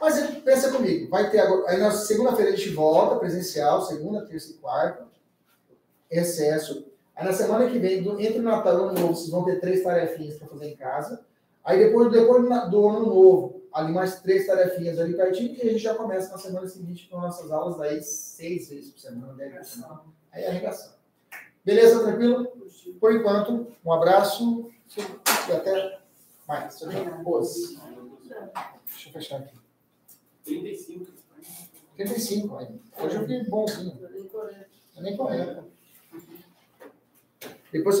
Mas 0.00 0.20
pensa 0.40 0.72
comigo, 0.72 1.08
vai 1.08 1.30
ter 1.30 1.38
agora. 1.38 1.70
Aí 1.70 1.78
na 1.78 1.92
segunda-feira 1.92 2.50
a 2.50 2.56
gente 2.56 2.70
volta 2.70 3.20
presencial, 3.20 3.82
segunda, 3.82 4.26
terça 4.26 4.50
e 4.50 4.54
quarta, 4.54 5.06
excesso. 6.10 6.84
Aí 7.14 7.24
na 7.24 7.32
semana 7.32 7.70
que 7.70 7.78
vem, 7.78 7.98
entre 7.98 8.40
o 8.40 8.42
Natal 8.42 8.74
e 8.74 8.80
o 8.80 8.84
Ano 8.86 9.00
Novo, 9.00 9.14
vocês 9.14 9.30
vão 9.30 9.44
ter 9.44 9.60
três 9.60 9.84
tarefinhas 9.84 10.34
para 10.38 10.48
fazer 10.48 10.70
em 10.70 10.76
casa. 10.76 11.24
Aí 11.64 11.78
depois, 11.78 12.10
depois 12.10 12.42
do 12.42 12.88
Ano 12.88 13.06
Novo, 13.06 13.62
ali 13.72 13.92
mais 13.92 14.20
três 14.22 14.44
tarefinhas 14.44 14.98
ali 14.98 15.14
pertinho, 15.14 15.54
e 15.54 15.60
a 15.62 15.70
gente 15.70 15.78
já 15.78 15.94
começa 15.94 16.32
na 16.32 16.38
semana 16.38 16.66
seguinte 16.66 17.08
com 17.08 17.20
nossas 17.20 17.48
aulas 17.52 17.80
aí 17.80 18.02
seis 18.02 18.68
vezes 18.68 18.90
por 18.90 18.98
semana, 18.98 19.34
dez 19.34 19.52
por 19.54 19.64
semana. 19.66 20.00
Aí 20.32 20.42
é 20.42 20.48
arregação. 20.48 21.00
Beleza, 21.64 22.02
tranquilo? 22.02 22.46
Por 23.00 23.14
enquanto, 23.14 23.72
um 23.84 23.92
abraço 23.92 24.70
e 25.48 25.52
até 25.52 26.00
mais. 26.46 26.80
Deixa 26.80 29.08
eu 29.08 29.12
fechar 29.12 29.38
aqui. 29.38 29.54
35. 30.44 31.12
35 31.96 32.56
ainda. 32.56 32.78
Hoje 32.98 33.16
eu 33.16 33.20
fiquei 33.22 33.44
bonzinho. 33.44 33.98
40. 34.30 34.66
Nem 35.00 35.16
40. 35.16 35.64
Depois 37.72 38.00